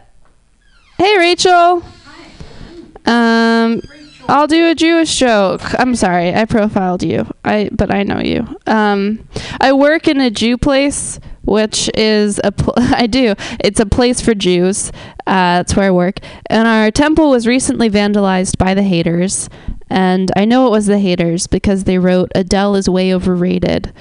Hey 0.98 1.16
Rachel. 1.18 1.80
Hi. 1.80 3.62
Um 3.64 3.82
I'll 4.28 4.46
do 4.46 4.68
a 4.68 4.74
Jewish 4.74 5.18
joke. 5.18 5.62
I'm 5.78 5.96
sorry, 5.96 6.34
I 6.34 6.44
profiled 6.44 7.02
you. 7.02 7.26
I 7.44 7.70
but 7.72 7.92
I 7.92 8.02
know 8.02 8.20
you. 8.20 8.46
Um 8.66 9.26
I 9.60 9.72
work 9.72 10.08
in 10.08 10.20
a 10.20 10.30
Jew 10.30 10.56
place 10.56 11.18
which 11.42 11.90
is 11.94 12.40
a 12.44 12.52
pl- 12.52 12.74
I 12.76 13.06
do. 13.06 13.34
It's 13.60 13.80
a 13.80 13.86
place 13.86 14.20
for 14.20 14.34
Jews. 14.34 14.90
Uh, 15.26 15.58
that's 15.58 15.76
where 15.76 15.86
I 15.86 15.90
work. 15.90 16.20
And 16.46 16.66
our 16.66 16.90
temple 16.90 17.30
was 17.30 17.46
recently 17.46 17.90
vandalized 17.90 18.58
by 18.58 18.74
the 18.74 18.82
haters. 18.82 19.48
And 19.88 20.30
I 20.36 20.44
know 20.44 20.66
it 20.66 20.70
was 20.70 20.86
the 20.86 20.98
haters 20.98 21.46
because 21.46 21.84
they 21.84 21.98
wrote 21.98 22.30
Adele 22.34 22.76
is 22.76 22.88
way 22.88 23.12
overrated 23.14 23.92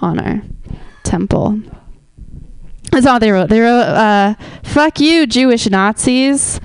on 0.00 0.18
our 0.18 0.42
temple. 1.02 1.60
That's 2.92 3.06
all 3.06 3.18
they 3.18 3.30
wrote. 3.30 3.48
They 3.48 3.60
wrote, 3.60 3.80
uh, 3.80 4.34
fuck 4.62 5.00
you, 5.00 5.26
Jewish 5.26 5.68
Nazis. 5.68 6.60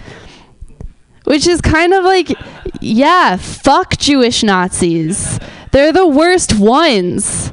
Which 1.26 1.48
is 1.48 1.62
kind 1.62 1.94
of 1.94 2.04
like, 2.04 2.32
yeah, 2.80 3.38
fuck 3.38 3.98
Jewish 3.98 4.44
Nazis. 4.44 5.40
They're 5.72 5.94
the 5.94 6.08
worst 6.08 6.58
ones. 6.60 7.52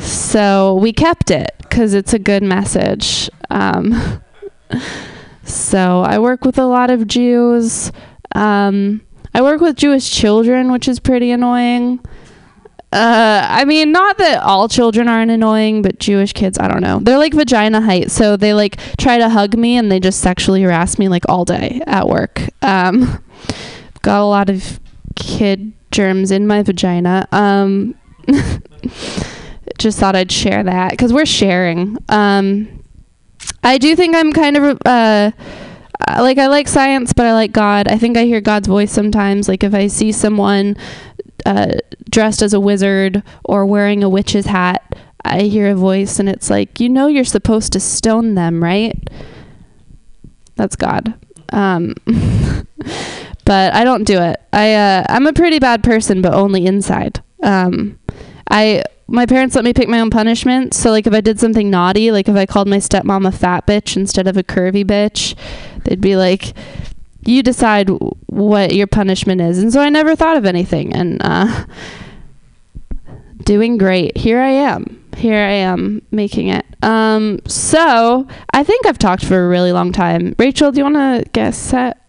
So 0.00 0.74
we 0.74 0.92
kept 0.92 1.30
it 1.30 1.50
because 1.60 1.94
it's 1.94 2.12
a 2.12 2.18
good 2.18 2.42
message. 2.42 3.30
Um, 3.50 4.22
so 5.44 6.02
I 6.02 6.18
work 6.18 6.44
with 6.44 6.58
a 6.58 6.66
lot 6.66 6.90
of 6.90 7.06
Jews. 7.06 7.92
Um, 8.34 9.02
I 9.34 9.42
work 9.42 9.60
with 9.60 9.76
Jewish 9.76 10.10
children, 10.10 10.72
which 10.72 10.88
is 10.88 10.98
pretty 11.00 11.30
annoying. 11.30 12.00
Uh, 12.92 13.46
I 13.48 13.64
mean, 13.64 13.90
not 13.90 14.18
that 14.18 14.42
all 14.42 14.68
children 14.68 15.08
aren't 15.08 15.30
annoying, 15.30 15.80
but 15.80 15.98
Jewish 15.98 16.34
kids, 16.34 16.58
I 16.58 16.68
don't 16.68 16.82
know. 16.82 16.98
They're 16.98 17.16
like 17.16 17.32
vagina 17.32 17.80
height, 17.80 18.10
so 18.10 18.36
they 18.36 18.52
like 18.52 18.78
try 18.98 19.16
to 19.16 19.30
hug 19.30 19.56
me 19.56 19.78
and 19.78 19.90
they 19.90 19.98
just 19.98 20.20
sexually 20.20 20.60
harass 20.60 20.98
me 20.98 21.08
like 21.08 21.24
all 21.26 21.46
day 21.46 21.80
at 21.86 22.06
work. 22.06 22.42
Um, 22.60 23.24
got 24.02 24.20
a 24.20 24.26
lot 24.26 24.50
of 24.50 24.78
kid 25.16 25.72
germs 25.90 26.30
in 26.30 26.46
my 26.46 26.62
vagina. 26.62 27.26
Um, 27.32 27.94
just 29.78 29.98
thought 29.98 30.16
I'd 30.16 30.32
share 30.32 30.62
that 30.62 30.90
because 30.90 31.12
we're 31.12 31.26
sharing. 31.26 31.98
Um, 32.08 32.82
I 33.64 33.78
do 33.78 33.94
think 33.96 34.14
I'm 34.14 34.32
kind 34.32 34.56
of 34.56 34.78
uh, 34.84 35.30
like 36.08 36.38
I 36.38 36.46
like 36.48 36.68
science, 36.68 37.12
but 37.12 37.26
I 37.26 37.32
like 37.32 37.52
God. 37.52 37.88
I 37.88 37.98
think 37.98 38.16
I 38.16 38.24
hear 38.24 38.40
God's 38.40 38.68
voice 38.68 38.92
sometimes. 38.92 39.48
Like 39.48 39.62
if 39.64 39.74
I 39.74 39.86
see 39.86 40.12
someone 40.12 40.76
uh, 41.46 41.74
dressed 42.10 42.42
as 42.42 42.54
a 42.54 42.60
wizard 42.60 43.22
or 43.44 43.66
wearing 43.66 44.02
a 44.02 44.08
witch's 44.08 44.46
hat, 44.46 44.96
I 45.24 45.42
hear 45.42 45.70
a 45.70 45.74
voice 45.74 46.18
and 46.18 46.28
it's 46.28 46.50
like, 46.50 46.80
you 46.80 46.88
know, 46.88 47.06
you're 47.06 47.24
supposed 47.24 47.72
to 47.74 47.80
stone 47.80 48.34
them, 48.34 48.62
right? 48.62 48.96
That's 50.56 50.76
God. 50.76 51.14
Um, 51.52 51.94
but 53.44 53.74
I 53.74 53.84
don't 53.84 54.04
do 54.04 54.20
it. 54.20 54.40
I 54.52 54.74
uh, 54.74 55.04
I'm 55.08 55.26
a 55.26 55.32
pretty 55.32 55.58
bad 55.58 55.82
person, 55.82 56.22
but 56.22 56.34
only 56.34 56.66
inside. 56.66 57.22
Um, 57.42 57.98
I 58.50 58.84
my 59.06 59.26
parents 59.26 59.54
let 59.54 59.64
me 59.64 59.72
pick 59.72 59.88
my 59.88 60.00
own 60.00 60.10
punishment. 60.10 60.74
So 60.74 60.90
like 60.90 61.06
if 61.06 61.12
I 61.12 61.20
did 61.20 61.38
something 61.40 61.70
naughty, 61.70 62.10
like 62.10 62.28
if 62.28 62.36
I 62.36 62.46
called 62.46 62.68
my 62.68 62.78
stepmom 62.78 63.26
a 63.26 63.32
fat 63.32 63.66
bitch 63.66 63.96
instead 63.96 64.26
of 64.26 64.36
a 64.36 64.42
curvy 64.42 64.84
bitch, 64.84 65.34
they'd 65.84 66.00
be 66.00 66.16
like, 66.16 66.54
"You 67.24 67.42
decide 67.42 67.90
what 68.26 68.74
your 68.74 68.86
punishment 68.86 69.40
is." 69.40 69.58
And 69.58 69.72
so 69.72 69.80
I 69.80 69.88
never 69.88 70.16
thought 70.16 70.36
of 70.36 70.46
anything, 70.46 70.94
and 70.94 71.20
uh, 71.22 71.66
doing 73.44 73.76
great. 73.76 74.16
Here 74.16 74.40
I 74.40 74.50
am. 74.50 74.98
Here 75.16 75.36
I 75.36 75.52
am 75.52 76.02
making 76.10 76.48
it. 76.48 76.64
Um, 76.82 77.40
so 77.46 78.26
I 78.52 78.64
think 78.64 78.86
I've 78.86 78.98
talked 78.98 79.24
for 79.24 79.44
a 79.44 79.48
really 79.48 79.72
long 79.72 79.92
time. 79.92 80.34
Rachel, 80.38 80.72
do 80.72 80.78
you 80.78 80.84
want 80.84 80.96
to 80.96 81.30
get 81.32 81.54
set? 81.54 82.00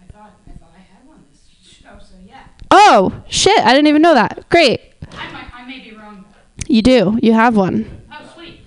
I 0.00 0.12
thought, 0.12 0.32
I 0.46 0.58
thought 0.58 0.72
I 0.74 0.80
had 0.80 1.06
one 1.06 1.24
this 1.30 1.72
show, 1.72 1.98
so 2.00 2.14
yeah. 2.26 2.46
Oh 2.70 3.22
shit! 3.28 3.58
I 3.60 3.72
didn't 3.72 3.86
even 3.86 4.02
know 4.02 4.14
that. 4.14 4.48
Great. 4.50 4.80
I 5.12 5.32
might, 5.32 5.54
I 5.54 5.64
may 5.66 5.78
be 5.80 5.96
wrong. 5.96 6.24
You 6.66 6.82
do. 6.82 7.18
You 7.22 7.32
have 7.32 7.56
one. 7.56 8.02
Oh, 8.12 8.32
sweet. 8.34 8.60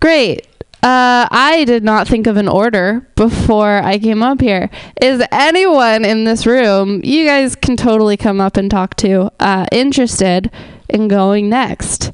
Great. 0.00 0.46
Uh, 0.82 1.26
I 1.30 1.64
did 1.66 1.82
not 1.82 2.06
think 2.06 2.26
of 2.28 2.36
an 2.36 2.46
order 2.46 3.08
before 3.16 3.78
I 3.82 3.98
came 3.98 4.22
up 4.22 4.40
here. 4.40 4.70
Is 5.00 5.20
anyone 5.32 6.04
in 6.04 6.24
this 6.24 6.46
room, 6.46 7.00
you 7.02 7.26
guys 7.26 7.56
can 7.56 7.76
totally 7.76 8.16
come 8.16 8.40
up 8.40 8.56
and 8.56 8.70
talk 8.70 8.94
to, 8.96 9.32
uh, 9.40 9.66
interested 9.72 10.50
in 10.88 11.08
going 11.08 11.48
next? 11.48 12.12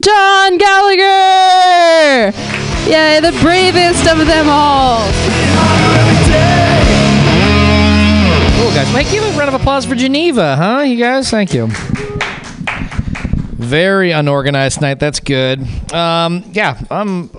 John 0.00 0.58
Gallagher! 0.58 2.36
Yay, 2.88 3.20
the 3.20 3.36
bravest 3.42 4.06
of 4.06 4.18
them 4.26 4.48
all. 4.48 5.00
Oh, 8.64 8.72
guys. 8.74 8.94
Make 8.94 9.10
give 9.10 9.24
a 9.24 9.30
round 9.38 9.54
of 9.54 9.60
applause 9.60 9.84
for 9.84 9.94
Geneva, 9.94 10.56
huh? 10.56 10.80
You 10.82 10.96
guys, 10.96 11.30
thank 11.30 11.52
you. 11.52 11.68
Very 13.62 14.10
unorganized 14.10 14.80
night. 14.80 14.98
That's 14.98 15.20
good. 15.20 15.60
Um, 15.92 16.44
yeah, 16.52 16.80
I'm 16.90 17.30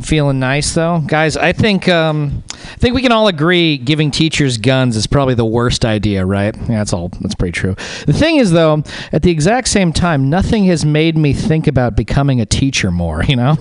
feeling 0.00 0.38
nice 0.38 0.72
though, 0.74 1.00
guys. 1.00 1.36
I 1.36 1.52
think 1.52 1.88
um, 1.88 2.44
I 2.52 2.76
think 2.76 2.94
we 2.94 3.02
can 3.02 3.10
all 3.12 3.26
agree 3.28 3.76
giving 3.76 4.10
teachers 4.10 4.56
guns 4.56 4.96
is 4.96 5.06
probably 5.06 5.34
the 5.34 5.44
worst 5.44 5.84
idea, 5.84 6.24
right? 6.24 6.56
Yeah, 6.56 6.78
that's 6.78 6.92
all. 6.92 7.08
That's 7.20 7.34
pretty 7.34 7.52
true. 7.52 7.74
The 8.06 8.12
thing 8.12 8.36
is, 8.36 8.52
though, 8.52 8.84
at 9.10 9.22
the 9.22 9.30
exact 9.30 9.68
same 9.68 9.92
time, 9.92 10.30
nothing 10.30 10.64
has 10.66 10.84
made 10.84 11.16
me 11.16 11.32
think 11.32 11.66
about 11.66 11.96
becoming 11.96 12.40
a 12.40 12.46
teacher 12.46 12.90
more. 12.90 13.24
You 13.24 13.36
know, 13.36 13.56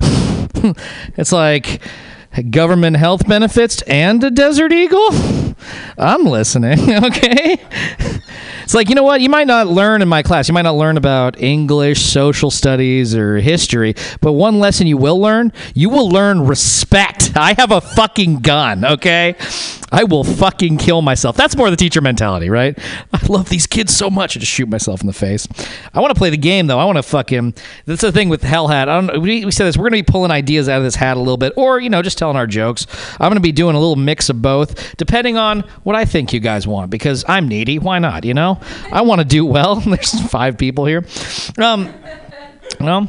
it's 1.16 1.32
like 1.32 1.82
government 2.50 2.96
health 2.96 3.26
benefits 3.26 3.82
and 3.82 4.22
a 4.22 4.30
desert 4.30 4.72
eagle. 4.72 5.08
I'm 5.98 6.24
listening. 6.24 6.78
Okay. 7.04 7.58
It's 8.68 8.74
like, 8.74 8.90
you 8.90 8.94
know 8.94 9.02
what? 9.02 9.22
You 9.22 9.30
might 9.30 9.46
not 9.46 9.66
learn 9.66 10.02
in 10.02 10.08
my 10.08 10.22
class. 10.22 10.46
You 10.46 10.52
might 10.52 10.60
not 10.60 10.76
learn 10.76 10.98
about 10.98 11.40
English, 11.40 12.02
social 12.02 12.50
studies, 12.50 13.16
or 13.16 13.38
history, 13.38 13.94
but 14.20 14.34
one 14.34 14.58
lesson 14.58 14.86
you 14.86 14.98
will 14.98 15.18
learn, 15.18 15.54
you 15.72 15.88
will 15.88 16.10
learn 16.10 16.46
respect. 16.46 17.32
I 17.34 17.54
have 17.56 17.70
a 17.70 17.80
fucking 17.80 18.40
gun, 18.40 18.84
okay? 18.84 19.36
I 19.90 20.04
will 20.04 20.24
fucking 20.24 20.78
kill 20.78 21.02
myself. 21.02 21.36
That's 21.36 21.56
more 21.56 21.70
the 21.70 21.76
teacher 21.76 22.00
mentality, 22.00 22.50
right? 22.50 22.78
I 23.12 23.26
love 23.26 23.48
these 23.48 23.66
kids 23.66 23.96
so 23.96 24.10
much. 24.10 24.36
I 24.36 24.40
just 24.40 24.52
shoot 24.52 24.68
myself 24.68 25.00
in 25.00 25.06
the 25.06 25.12
face. 25.12 25.48
I 25.94 26.00
want 26.00 26.14
to 26.14 26.18
play 26.18 26.30
the 26.30 26.36
game 26.36 26.66
though. 26.66 26.78
I 26.78 26.84
want 26.84 26.96
to 26.96 27.02
fucking. 27.02 27.54
That's 27.86 28.02
the 28.02 28.12
thing 28.12 28.28
with 28.28 28.42
Hell 28.42 28.68
Hat. 28.68 28.88
I 28.88 29.00
don't. 29.00 29.22
We, 29.22 29.44
we 29.44 29.50
said 29.50 29.64
this. 29.66 29.76
We're 29.76 29.84
gonna 29.84 30.02
be 30.02 30.02
pulling 30.02 30.30
ideas 30.30 30.68
out 30.68 30.78
of 30.78 30.84
this 30.84 30.94
hat 30.94 31.16
a 31.16 31.20
little 31.20 31.36
bit, 31.36 31.52
or 31.56 31.80
you 31.80 31.90
know, 31.90 32.02
just 32.02 32.18
telling 32.18 32.36
our 32.36 32.46
jokes. 32.46 32.86
I'm 33.20 33.30
gonna 33.30 33.40
be 33.40 33.52
doing 33.52 33.74
a 33.74 33.78
little 33.80 33.96
mix 33.96 34.28
of 34.28 34.42
both, 34.42 34.96
depending 34.96 35.36
on 35.36 35.60
what 35.84 35.96
I 35.96 36.04
think 36.04 36.32
you 36.32 36.40
guys 36.40 36.66
want. 36.66 36.90
Because 36.90 37.24
I'm 37.28 37.48
needy. 37.48 37.78
Why 37.78 37.98
not? 37.98 38.24
You 38.24 38.34
know, 38.34 38.60
I 38.92 39.02
want 39.02 39.20
to 39.20 39.24
do 39.24 39.44
well. 39.44 39.76
There's 39.80 40.20
five 40.28 40.58
people 40.58 40.84
here. 40.84 41.04
Um. 41.58 41.92
Well. 42.80 43.08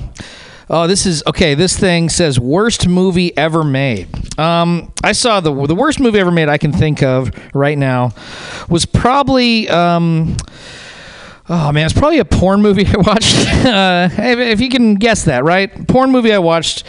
Oh, 0.70 0.86
this 0.86 1.06
is 1.06 1.24
okay. 1.26 1.56
This 1.56 1.78
thing 1.78 2.10
says 2.10 2.40
worst 2.40 2.88
movie 2.88 3.36
ever 3.36 3.64
made. 3.64 4.08
Um, 4.40 4.94
I 5.04 5.14
saw 5.14 5.40
the 5.40 5.52
the 5.66 5.76
worst 5.76 6.00
movie 6.00 6.20
ever 6.20 6.32
made 6.32 6.48
I 6.48 6.58
can 6.60 6.72
think 6.72 7.02
of 7.02 7.32
right 7.56 7.78
now 7.78 8.12
was 8.70 8.86
probably. 8.86 9.68
Um, 9.70 10.38
Oh 11.52 11.72
man, 11.72 11.86
it's 11.88 11.98
probably 11.98 12.20
a 12.20 12.26
porn 12.26 12.62
movie 12.62 12.86
I 12.94 12.98
watched. 12.98 13.36
Uh, 13.66 14.08
if, 14.20 14.62
you 14.62 14.70
can 14.70 14.96
guess 14.96 15.26
that, 15.26 15.44
right? 15.44 15.88
Porn 15.88 16.12
movie 16.12 16.32
I 16.32 16.38
watched. 16.38 16.84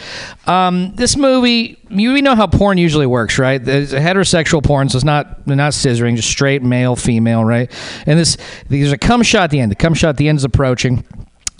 Um, 0.45 0.93
this 0.93 1.17
movie, 1.17 1.79
we 1.89 2.21
know 2.21 2.35
how 2.35 2.45
porn 2.45 2.77
usually 2.77 3.07
works, 3.07 3.39
right? 3.39 3.59
A 3.59 3.85
heterosexual 3.87 4.63
porn, 4.63 4.87
so 4.87 4.97
it's 4.97 5.03
not 5.03 5.47
not 5.47 5.73
scissoring, 5.73 6.15
just 6.15 6.29
straight 6.29 6.61
male, 6.61 6.95
female, 6.95 7.43
right? 7.43 7.71
And 8.05 8.19
this 8.19 8.37
there's 8.69 8.91
a 8.91 8.99
cum 8.99 9.23
shot 9.23 9.45
at 9.45 9.49
the 9.49 9.59
end. 9.59 9.71
The 9.71 9.75
cum 9.75 9.95
shot 9.95 10.09
at 10.09 10.17
the 10.17 10.29
end 10.29 10.37
is 10.37 10.43
approaching, 10.43 11.03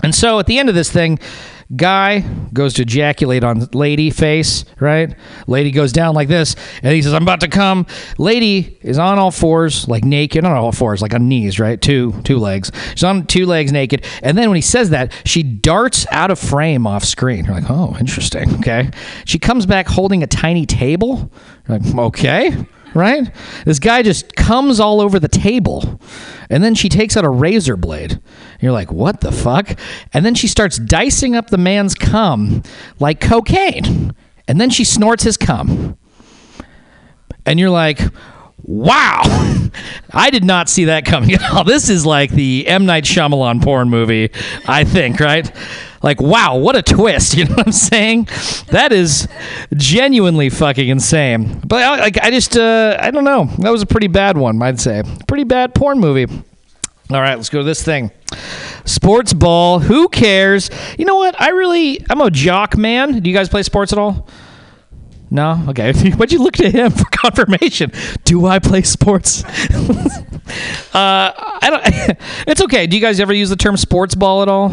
and 0.04 0.14
so 0.14 0.38
at 0.38 0.46
the 0.46 0.60
end 0.60 0.70
of 0.70 0.76
this 0.76 0.92
thing, 0.92 1.18
guy 1.76 2.20
goes 2.54 2.74
to 2.76 2.82
ejaculate 2.82 3.44
on 3.44 3.68
lady 3.74 4.10
face, 4.10 4.66
right? 4.80 5.16
Lady 5.48 5.72
goes 5.72 5.92
down 5.92 6.16
like 6.16 6.28
this, 6.28 6.56
and 6.84 6.94
he 6.94 7.02
says, 7.02 7.14
"I'm 7.14 7.24
about 7.24 7.42
to 7.42 7.48
come." 7.48 7.86
Lady 8.18 8.78
is 8.82 8.98
on 8.98 9.20
all 9.20 9.32
fours, 9.32 9.88
like 9.88 10.04
naked, 10.04 10.44
on 10.46 10.52
all 10.52 10.72
fours, 10.72 11.02
like 11.02 11.14
on 11.14 11.28
knees, 11.28 11.60
right? 11.60 11.82
Two 11.82 12.14
two 12.24 12.38
legs. 12.38 12.72
She's 12.92 13.04
on 13.04 13.26
two 13.26 13.46
legs, 13.46 13.72
naked, 13.72 14.06
and 14.22 14.38
then 14.38 14.50
when 14.50 14.56
he 14.56 14.62
says 14.62 14.90
that, 14.92 15.14
she 15.26 15.44
darts 15.44 16.06
out 16.12 16.32
of 16.32 16.40
frame 16.40 16.86
off 16.86 17.04
screen. 17.04 17.46
You're 17.46 17.56
like, 17.56 17.70
"Oh, 17.70 17.96
interesting." 18.00 18.54
Okay. 18.56 18.90
She 19.26 19.40
comes 19.40 19.66
back 19.66 19.88
holding 19.88 20.24
a 20.24 20.28
tiny 20.28 20.66
table. 20.66 21.32
You're 21.68 21.80
like, 21.80 21.96
okay 21.96 22.66
right? 22.94 23.34
This 23.66 23.80
guy 23.80 24.02
just 24.02 24.36
comes 24.36 24.80
all 24.80 25.02
over 25.02 25.20
the 25.20 25.28
table. 25.28 26.00
And 26.50 26.64
then 26.64 26.76
she 26.76 26.90
takes 26.90 27.16
out 27.16 27.24
a 27.24 27.30
razor 27.30 27.78
blade. 27.78 28.12
And 28.12 28.62
you're 28.62 28.72
like, 28.72 28.92
what 28.92 29.22
the 29.22 29.32
fuck? 29.32 29.78
And 30.14 30.26
then 30.26 30.36
she 30.36 30.48
starts 30.48 30.78
dicing 30.78 31.36
up 31.36 31.50
the 31.50 31.58
man's 31.58 31.96
cum 31.96 32.64
like 33.00 33.22
cocaine. 33.22 34.14
And 34.48 34.60
then 34.60 34.70
she 34.70 34.84
snorts 34.84 35.24
his 35.24 35.38
cum. 35.38 35.98
And 37.46 37.60
you're 37.60 37.70
like, 37.70 38.00
wow. 38.72 39.22
I 40.14 40.30
did 40.30 40.44
not 40.44 40.70
see 40.70 40.86
that 40.86 41.06
coming 41.06 41.34
at 41.34 41.44
all. 41.52 41.64
This 41.64 41.90
is 41.90 42.06
like 42.06 42.32
the 42.32 42.68
M. 42.68 42.86
Night 42.86 43.04
Shyamalan 43.04 43.62
porn 43.64 43.90
movie, 43.90 44.30
I 44.68 44.84
think, 44.84 45.20
right? 45.20 45.50
Like, 46.04 46.20
wow, 46.20 46.58
what 46.58 46.76
a 46.76 46.82
twist. 46.82 47.36
You 47.42 47.46
know 47.46 47.56
what 47.56 47.68
I'm 47.68 47.72
saying? 47.72 48.28
That 48.68 48.92
is 48.92 49.28
genuinely 49.76 50.50
fucking 50.50 50.88
insane. 50.88 51.60
But 51.66 51.84
I, 51.84 52.00
like, 52.00 52.18
I 52.22 52.30
just, 52.30 52.58
uh, 52.58 52.98
I 53.00 53.12
don't 53.12 53.24
know. 53.24 53.46
That 53.60 53.72
was 53.72 53.82
a 53.82 53.86
pretty 53.86 54.08
bad 54.08 54.38
one, 54.38 54.62
I'd 54.62 54.80
say. 54.80 55.04
Pretty 55.28 55.44
bad 55.44 55.74
porn 55.74 56.00
movie. 56.00 56.32
All 57.10 57.20
right, 57.22 57.36
let's 57.36 57.50
go 57.50 57.60
to 57.60 57.64
this 57.64 57.84
thing. 57.84 58.12
Sports 58.86 59.34
ball. 59.34 59.80
Who 59.80 60.08
cares? 60.10 60.70
You 60.98 61.06
know 61.06 61.16
what? 61.16 61.40
I 61.40 61.50
really, 61.50 62.04
I'm 62.10 62.22
a 62.22 62.32
jock 62.32 62.78
man. 62.78 63.20
Do 63.20 63.30
you 63.30 63.36
guys 63.36 63.50
play 63.50 63.64
sports 63.64 63.92
at 63.92 64.00
all? 64.00 64.28
No? 65.32 65.64
Okay. 65.70 65.94
Why'd 66.12 66.32
you 66.34 66.44
look 66.44 66.56
to 66.56 66.70
him 66.70 66.92
for 66.92 67.06
confirmation? 67.12 67.92
Do 68.26 68.46
I 68.46 68.60
play 68.60 68.82
sports? 68.84 69.44
uh, 70.94 71.32
I 71.34 71.70
don't. 71.70 72.18
It's 72.48 72.62
okay. 72.62 72.86
Do 72.86 72.98
you 72.98 73.02
guys 73.02 73.20
ever 73.20 73.34
use 73.34 73.50
the 73.50 73.56
term 73.56 73.78
sports 73.78 74.14
ball 74.14 74.42
at 74.42 74.50
all? 74.50 74.70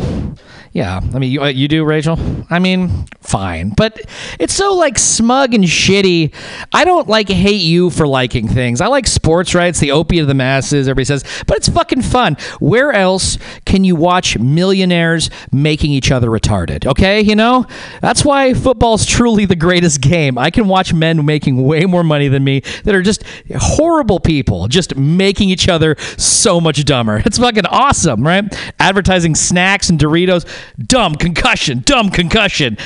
Yeah, 0.79 1.01
I 1.13 1.19
mean, 1.19 1.33
you, 1.33 1.43
uh, 1.43 1.49
you 1.49 1.67
do, 1.67 1.85
Rachel. 1.85 2.17
I 2.51 2.61
mean, 2.61 3.05
fine, 3.21 3.71
but 3.71 4.01
it's 4.39 4.55
so 4.55 4.77
like 4.77 4.97
smug 4.97 5.53
and 5.53 5.65
shitty. 5.65 6.33
I 6.73 6.85
don't 6.85 7.09
like 7.09 7.29
hate 7.29 7.63
you 7.63 7.91
for 7.91 8.07
liking 8.07 8.47
things. 8.47 8.81
I 8.81 8.87
like 8.87 9.09
sports, 9.09 9.57
right? 9.57 9.67
It's 9.67 9.81
the 9.81 9.91
opiate 9.91 10.23
of 10.23 10.29
the 10.29 10.35
masses. 10.35 10.87
Everybody 10.87 11.07
says, 11.07 11.25
but 11.49 11.57
it's 11.57 11.69
fucking 11.69 12.03
fun. 12.03 12.37
Where 12.61 12.93
else 12.93 13.39
can 13.65 13.83
you 13.83 13.97
watch 13.97 14.39
millionaires 14.39 15.31
making 15.51 15.91
each 15.91 16.13
other 16.13 16.29
retarded? 16.29 16.87
Okay, 16.87 17.23
you 17.23 17.35
know 17.35 17.67
that's 18.01 18.25
why 18.25 18.55
football's 18.55 19.05
truly 19.05 19.47
the 19.47 19.57
greatest 19.57 20.01
game. 20.01 20.39
I 20.39 20.51
can 20.51 20.69
watch 20.69 20.95
men 20.95 21.27
making 21.27 21.61
way 21.61 21.87
more 21.87 22.05
money 22.05 22.29
than 22.29 22.45
me 22.45 22.61
that 22.85 22.95
are 22.95 23.03
just 23.03 23.25
horrible 23.57 24.21
people, 24.21 24.69
just 24.69 24.95
making 24.95 25.51
each 25.51 25.69
other 25.69 25.97
so 26.17 26.61
much 26.61 26.85
dumber. 26.85 27.21
It's 27.27 27.39
fucking 27.39 27.67
awesome, 27.67 28.25
right? 28.25 28.45
Advertising 28.79 29.35
snacks 29.35 29.91
and 29.91 29.99
Doritos 29.99 30.47
dumb 30.77 31.15
concussion, 31.15 31.81
dumb 31.81 32.11
concussion. 32.11 32.77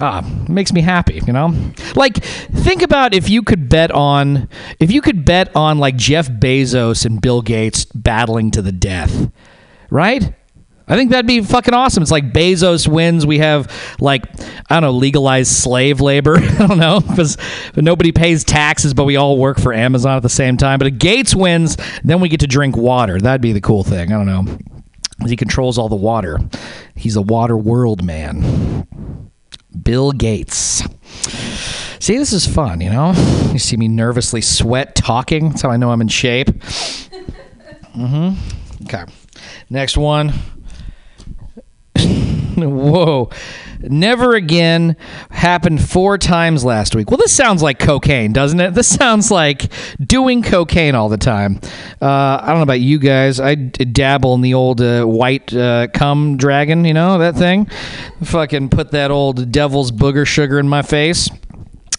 Ah, 0.00 0.26
makes 0.48 0.72
me 0.72 0.80
happy, 0.80 1.20
you 1.26 1.32
know? 1.32 1.54
Like, 1.94 2.16
think 2.16 2.82
about 2.82 3.14
if 3.14 3.28
you 3.28 3.42
could 3.42 3.68
bet 3.68 3.90
on, 3.92 4.48
if 4.80 4.90
you 4.90 5.00
could 5.00 5.24
bet 5.24 5.54
on 5.54 5.78
like 5.78 5.96
Jeff 5.96 6.28
Bezos 6.28 7.04
and 7.04 7.20
Bill 7.20 7.42
Gates 7.42 7.84
battling 7.84 8.50
to 8.52 8.62
the 8.62 8.72
death, 8.72 9.30
right? 9.90 10.34
I 10.88 10.96
think 10.96 11.10
that'd 11.10 11.26
be 11.26 11.40
fucking 11.40 11.72
awesome. 11.72 12.02
It's 12.02 12.10
like 12.10 12.32
Bezos 12.32 12.88
wins. 12.88 13.24
We 13.24 13.38
have 13.38 13.72
like 14.00 14.24
I 14.68 14.74
don't 14.74 14.82
know 14.82 14.90
legalized 14.90 15.52
slave 15.52 16.00
labor. 16.00 16.36
I 16.40 16.66
don't 16.66 16.78
know 16.78 17.00
because 17.00 17.38
nobody 17.76 18.12
pays 18.12 18.44
taxes, 18.44 18.92
but 18.92 19.04
we 19.04 19.16
all 19.16 19.38
work 19.38 19.60
for 19.60 19.72
Amazon 19.72 20.16
at 20.16 20.22
the 20.22 20.28
same 20.28 20.56
time. 20.56 20.78
But 20.78 20.88
if 20.88 20.98
Gates 20.98 21.34
wins, 21.34 21.76
then 22.02 22.20
we 22.20 22.28
get 22.28 22.40
to 22.40 22.46
drink 22.46 22.76
water. 22.76 23.18
That'd 23.18 23.40
be 23.40 23.52
the 23.52 23.60
cool 23.60 23.84
thing. 23.84 24.12
I 24.12 24.16
don't 24.16 24.26
know. 24.26 24.58
He 25.30 25.36
controls 25.36 25.78
all 25.78 25.88
the 25.88 25.96
water. 25.96 26.38
He's 26.94 27.16
a 27.16 27.22
water 27.22 27.56
world 27.56 28.02
man. 28.02 29.28
Bill 29.82 30.12
Gates. 30.12 30.82
See, 31.98 32.18
this 32.18 32.32
is 32.32 32.46
fun, 32.46 32.80
you 32.80 32.90
know? 32.90 33.12
You 33.52 33.58
see 33.58 33.76
me 33.76 33.88
nervously 33.88 34.40
sweat 34.40 34.94
talking. 34.94 35.50
That's 35.50 35.62
how 35.62 35.70
I 35.70 35.76
know 35.76 35.90
I'm 35.90 36.00
in 36.00 36.08
shape. 36.08 36.48
Mm-hmm. 37.96 38.84
Okay. 38.84 39.04
Next 39.70 39.96
one. 39.96 40.32
Whoa. 42.70 43.30
Never 43.80 44.34
again 44.34 44.96
happened 45.30 45.82
four 45.82 46.16
times 46.18 46.64
last 46.64 46.94
week. 46.94 47.10
Well, 47.10 47.18
this 47.18 47.32
sounds 47.32 47.62
like 47.62 47.78
cocaine, 47.78 48.32
doesn't 48.32 48.60
it? 48.60 48.74
This 48.74 48.88
sounds 48.88 49.30
like 49.30 49.72
doing 50.00 50.42
cocaine 50.42 50.94
all 50.94 51.08
the 51.08 51.16
time. 51.16 51.60
Uh, 52.00 52.38
I 52.40 52.46
don't 52.46 52.58
know 52.58 52.62
about 52.62 52.80
you 52.80 52.98
guys. 52.98 53.40
I 53.40 53.54
dabble 53.56 54.34
in 54.34 54.40
the 54.40 54.54
old 54.54 54.80
uh, 54.80 55.04
white 55.04 55.52
uh, 55.52 55.88
cum 55.92 56.36
dragon, 56.36 56.84
you 56.84 56.94
know, 56.94 57.18
that 57.18 57.34
thing. 57.34 57.66
Fucking 58.22 58.68
put 58.68 58.92
that 58.92 59.10
old 59.10 59.50
devil's 59.50 59.90
booger 59.90 60.26
sugar 60.26 60.58
in 60.60 60.68
my 60.68 60.82
face. 60.82 61.28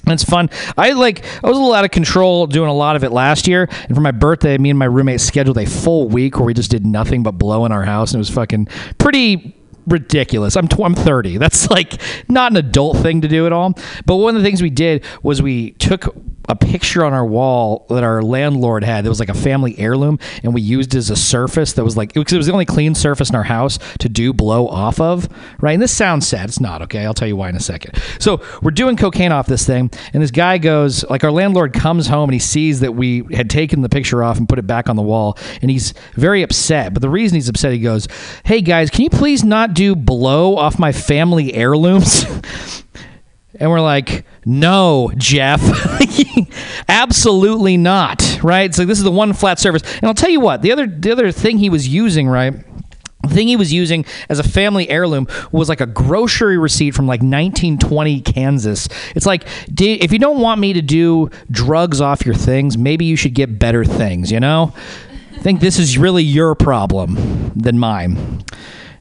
It's 0.08 0.24
fun. 0.24 0.50
I 0.78 0.92
like. 0.92 1.24
I 1.44 1.48
was 1.48 1.58
a 1.58 1.60
little 1.60 1.74
out 1.74 1.86
of 1.86 1.92
control 1.92 2.46
doing 2.46 2.70
a 2.70 2.74
lot 2.74 2.98
of 2.98 3.06
it 3.06 3.12
last 3.12 3.48
year, 3.48 3.70
and 3.72 3.96
for 3.96 4.02
my 4.02 4.12
birthday, 4.12 4.58
me 4.58 4.70
and 4.70 4.78
my 4.78 4.86
roommate 4.86 5.22
scheduled 5.22 5.58
a 5.58 5.66
full 5.66 6.10
week 6.10 6.38
where 6.38 6.46
we 6.46 6.54
just 6.54 6.70
did 6.70 6.86
nothing 6.86 7.24
but 7.24 7.34
blow 7.34 7.66
in 7.66 7.72
our 7.72 7.84
house, 7.84 8.12
and 8.12 8.18
it 8.18 8.20
was 8.20 8.30
fucking 8.30 8.68
pretty 8.98 9.56
ridiculous. 9.88 10.56
I'm 10.56 10.68
tw- 10.68 10.82
I'm 10.84 10.96
30. 10.96 11.38
That's 11.38 11.70
like 11.70 12.02
not 12.30 12.52
an 12.52 12.58
adult 12.58 12.98
thing 12.98 13.22
to 13.22 13.28
do 13.28 13.46
at 13.46 13.54
all. 13.54 13.74
But 14.06 14.18
one 14.18 14.36
of 14.36 14.42
the 14.42 14.48
things 14.48 14.62
we 14.62 14.70
did 14.70 15.04
was 15.22 15.42
we 15.42 15.72
took 15.72 16.16
a 16.50 16.56
picture 16.56 17.06
on 17.06 17.14
our 17.14 17.26
wall 17.26 17.86
that 17.90 18.04
our 18.04 18.22
landlord 18.22 18.84
had. 18.84 19.06
It 19.06 19.10
was 19.10 19.20
like 19.20 19.30
a 19.30 19.34
family 19.34 19.78
heirloom, 19.80 20.20
and 20.44 20.54
we 20.54 20.62
used 20.62 20.96
as 20.96 21.10
a 21.10 21.16
surface 21.16 21.74
that 21.74 21.84
was 21.84 21.96
like 21.96 22.16
was, 22.16 22.32
it 22.32 22.38
was 22.38 22.48
the 22.48 22.54
only 22.54 22.66
clean 22.66 22.96
surface 22.96 23.30
in 23.30 23.36
our 23.36 23.44
house 23.44 23.80
to 24.00 24.10
do 24.10 24.34
blow 24.34 24.68
off 24.68 25.00
of. 25.00 25.30
Right? 25.60 25.74
And 25.74 25.82
this 25.82 25.96
sounds 25.96 26.28
sad. 26.28 26.50
It's 26.50 26.60
not 26.60 26.82
okay. 26.84 27.06
I'll 27.06 27.14
tell 27.14 27.28
you 27.28 27.36
why 27.36 27.50
in 27.50 27.56
a 27.56 27.62
second. 27.62 28.02
So 28.20 28.42
we're 28.62 28.72
doing 28.72 28.98
cocaine 28.98 29.32
off 29.32 29.48
this 29.48 29.66
thing, 29.66 29.92
and 30.14 30.22
this 30.22 30.32
guy 30.32 30.58
goes 30.58 31.04
like 31.10 31.24
our 31.24 31.32
landlord 31.32 31.74
comes 31.74 32.08
home 32.08 32.30
and 32.30 32.34
he 32.34 32.40
sees 32.40 32.82
that 32.82 32.94
we 32.94 33.24
had 33.34 33.50
taken 33.50 33.82
the 33.82 33.90
picture 33.90 34.24
off 34.24 34.38
and 34.38 34.48
put 34.48 34.60
it 34.60 34.68
back 34.68 34.90
on 34.90 34.96
the 34.96 35.02
wall, 35.02 35.38
and 35.62 35.72
he's 35.72 35.94
very 36.16 36.44
upset. 36.44 36.94
But 36.94 37.02
the 37.02 37.10
reason 37.10 37.36
he's 37.36 37.50
upset, 37.50 37.72
he 37.72 37.80
goes, 37.80 38.08
"Hey 38.44 38.62
guys, 38.62 38.90
can 38.90 39.04
you 39.04 39.10
please 39.10 39.44
not 39.44 39.74
do 39.74 39.96
blow 39.96 40.58
off 40.58 40.78
my 40.80 40.92
family 40.92 41.54
heirlooms?" 41.54 42.26
And 43.60 43.70
we're 43.70 43.82
like, 43.82 44.26
no, 44.46 45.12
Jeff, 45.16 45.62
absolutely 46.90 47.78
not. 47.78 48.40
Right? 48.42 48.74
So 48.74 48.86
this 48.86 48.98
is 48.98 49.04
the 49.04 49.12
one 49.12 49.34
flat 49.34 49.60
surface. 49.60 49.84
And 49.98 50.06
I'll 50.06 50.14
tell 50.14 50.30
you 50.30 50.40
what, 50.40 50.62
the 50.62 50.72
other 50.72 50.88
the 50.88 51.12
other 51.12 51.32
thing 51.32 51.58
he 51.58 51.70
was 51.70 51.88
using, 51.88 52.28
right? 52.28 52.54
The 53.24 53.30
thing 53.30 53.48
he 53.48 53.56
was 53.56 53.72
using 53.72 54.06
as 54.28 54.40
a 54.40 54.44
family 54.44 54.90
heirloom 54.90 55.28
was 55.52 55.70
like 55.70 55.80
a 55.80 55.86
grocery 55.86 56.58
receipt 56.58 56.92
from 56.92 57.08
like 57.08 57.22
1920 57.22 58.20
Kansas. 58.20 58.90
It's 59.16 59.26
like, 59.26 59.46
if 59.80 60.12
you 60.12 60.20
don't 60.20 60.42
want 60.42 60.60
me 60.60 60.74
to 60.74 60.82
do 60.82 61.30
drugs 61.50 62.02
off 62.02 62.26
your 62.26 62.36
things, 62.36 62.78
maybe 62.78 63.06
you 63.06 63.16
should 63.16 63.34
get 63.34 63.58
better 63.58 63.86
things, 63.86 64.30
you 64.30 64.42
know? 64.42 64.74
I 65.34 65.40
think 65.40 65.62
this 65.62 65.80
is 65.80 65.98
really 65.98 66.24
your 66.24 66.54
problem 66.54 67.54
than 67.56 67.80
mine. 67.80 68.44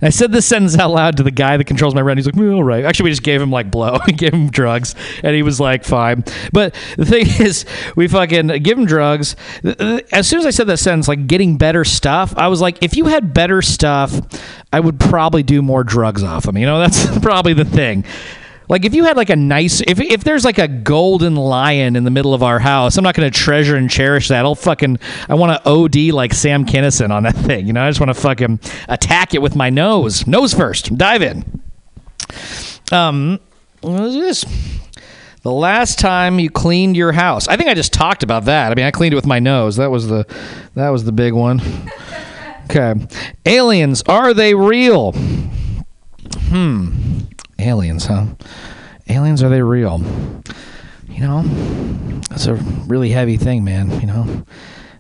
I 0.03 0.11
said 0.11 0.33
this 0.33 0.47
sentence 0.47 0.77
out 0.77 0.91
loud 0.91 1.17
to 1.19 1.23
the 1.23 1.31
guy 1.31 1.57
that 1.57 1.65
controls 1.65 1.95
my 1.95 2.01
rent. 2.01 2.19
He's 2.19 2.27
like, 2.27 2.35
"Mm, 2.35 2.57
all 2.57 2.65
right. 2.65 2.85
Actually, 2.85 3.05
we 3.05 3.11
just 3.11 3.23
gave 3.23 3.41
him 3.41 3.51
like 3.51 3.71
blow. 3.71 3.99
we 4.07 4.13
gave 4.13 4.35
him 4.35 4.51
drugs, 4.51 4.95
and 5.23 5.35
he 5.35 5.43
was 5.43 5.61
like, 5.61 5.85
fine. 5.85 6.25
But 6.53 6.75
the 6.97 7.07
thing 7.07 7.27
is, 7.39 7.65
we 7.97 8.09
fucking 8.09 8.49
give 8.63 8.79
him 8.79 8.85
drugs. 8.85 9.37
As 10.13 10.29
soon 10.29 10.41
as 10.41 10.47
I 10.47 10.51
said 10.51 10.67
that 10.67 10.79
sentence, 10.79 11.09
like 11.09 11.27
getting 11.27 11.57
better 11.57 11.85
stuff, 11.85 12.35
I 12.37 12.49
was 12.49 12.61
like, 12.61 12.83
if 12.83 12.97
you 12.97 13.07
had 13.07 13.33
better 13.33 13.63
stuff, 13.63 14.21
I 14.73 14.81
would 14.81 14.99
probably 14.99 15.43
do 15.43 15.63
more 15.63 15.85
drugs 15.85 16.23
off 16.23 16.47
him. 16.47 16.57
You 16.57 16.67
know, 16.67 16.81
that's 16.81 17.19
probably 17.23 17.53
the 17.53 17.65
thing. 17.65 18.05
Like 18.73 18.87
if 18.87 18.95
you 18.95 19.05
had 19.05 19.19
like 19.19 19.29
a 19.29 19.37
nice 19.37 19.83
if 19.83 20.01
if 20.01 20.25
there's 20.25 20.47
like 20.47 20.57
a 20.57 20.67
golden 20.67 21.37
lion 21.37 21.95
in 21.95 22.05
the 22.05 22.11
middle 22.11 22.33
of 22.33 22.43
our 22.43 22.59
house, 22.59 22.97
I'm 22.97 23.05
not 23.05 23.15
going 23.15 23.31
to 23.31 23.39
treasure 23.39 23.77
and 23.77 23.91
cherish 23.91 24.29
that. 24.29 24.47
I'll 24.47 24.55
fucking 24.55 24.99
I 25.29 25.35
want 25.35 25.63
to 25.63 25.69
OD 25.69 26.15
like 26.15 26.33
Sam 26.33 26.65
Kinison 26.65 27.11
on 27.11 27.25
that 27.25 27.37
thing. 27.47 27.67
You 27.67 27.75
know, 27.75 27.85
I 27.85 27.91
just 27.91 28.01
want 28.01 28.09
to 28.09 28.21
fucking 28.21 28.61
attack 28.89 29.35
it 29.35 29.43
with 29.43 29.55
my 29.55 29.69
nose. 29.69 30.27
Nose 30.27 30.55
first. 30.55 30.97
Dive 30.97 31.21
in. 31.21 31.61
Um 32.91 33.41
what 33.83 34.05
is 34.05 34.15
this? 34.15 34.45
The 35.43 35.53
last 35.53 35.99
time 35.99 36.39
you 36.39 36.49
cleaned 36.49 36.97
your 36.97 37.13
house. 37.13 37.49
I 37.49 37.59
think 37.59 37.69
I 37.69 37.75
just 37.75 37.93
talked 37.93 38.23
about 38.23 38.47
that. 38.47 38.73
I 38.73 38.75
mean, 38.75 38.87
I 38.87 38.91
cleaned 38.91 39.13
it 39.13 39.17
with 39.17 39.27
my 39.27 39.39
nose. 39.39 39.77
That 39.77 39.91
was 39.91 40.09
the 40.09 40.25
that 40.77 40.89
was 40.89 41.05
the 41.05 41.13
big 41.13 41.35
one. 41.35 41.61
Okay. 42.71 42.95
Aliens, 43.45 44.03
are 44.07 44.33
they 44.33 44.55
real? 44.55 45.13
Hmm. 45.13 47.03
Aliens, 47.63 48.07
huh? 48.07 48.27
Aliens, 49.09 49.43
are 49.43 49.49
they 49.49 49.63
real? 49.63 50.03
You 51.09 51.21
know, 51.21 51.43
that's 52.29 52.47
a 52.47 52.55
really 52.55 53.11
heavy 53.11 53.37
thing, 53.37 53.65
man. 53.65 54.01
You 54.01 54.07
know, 54.07 54.45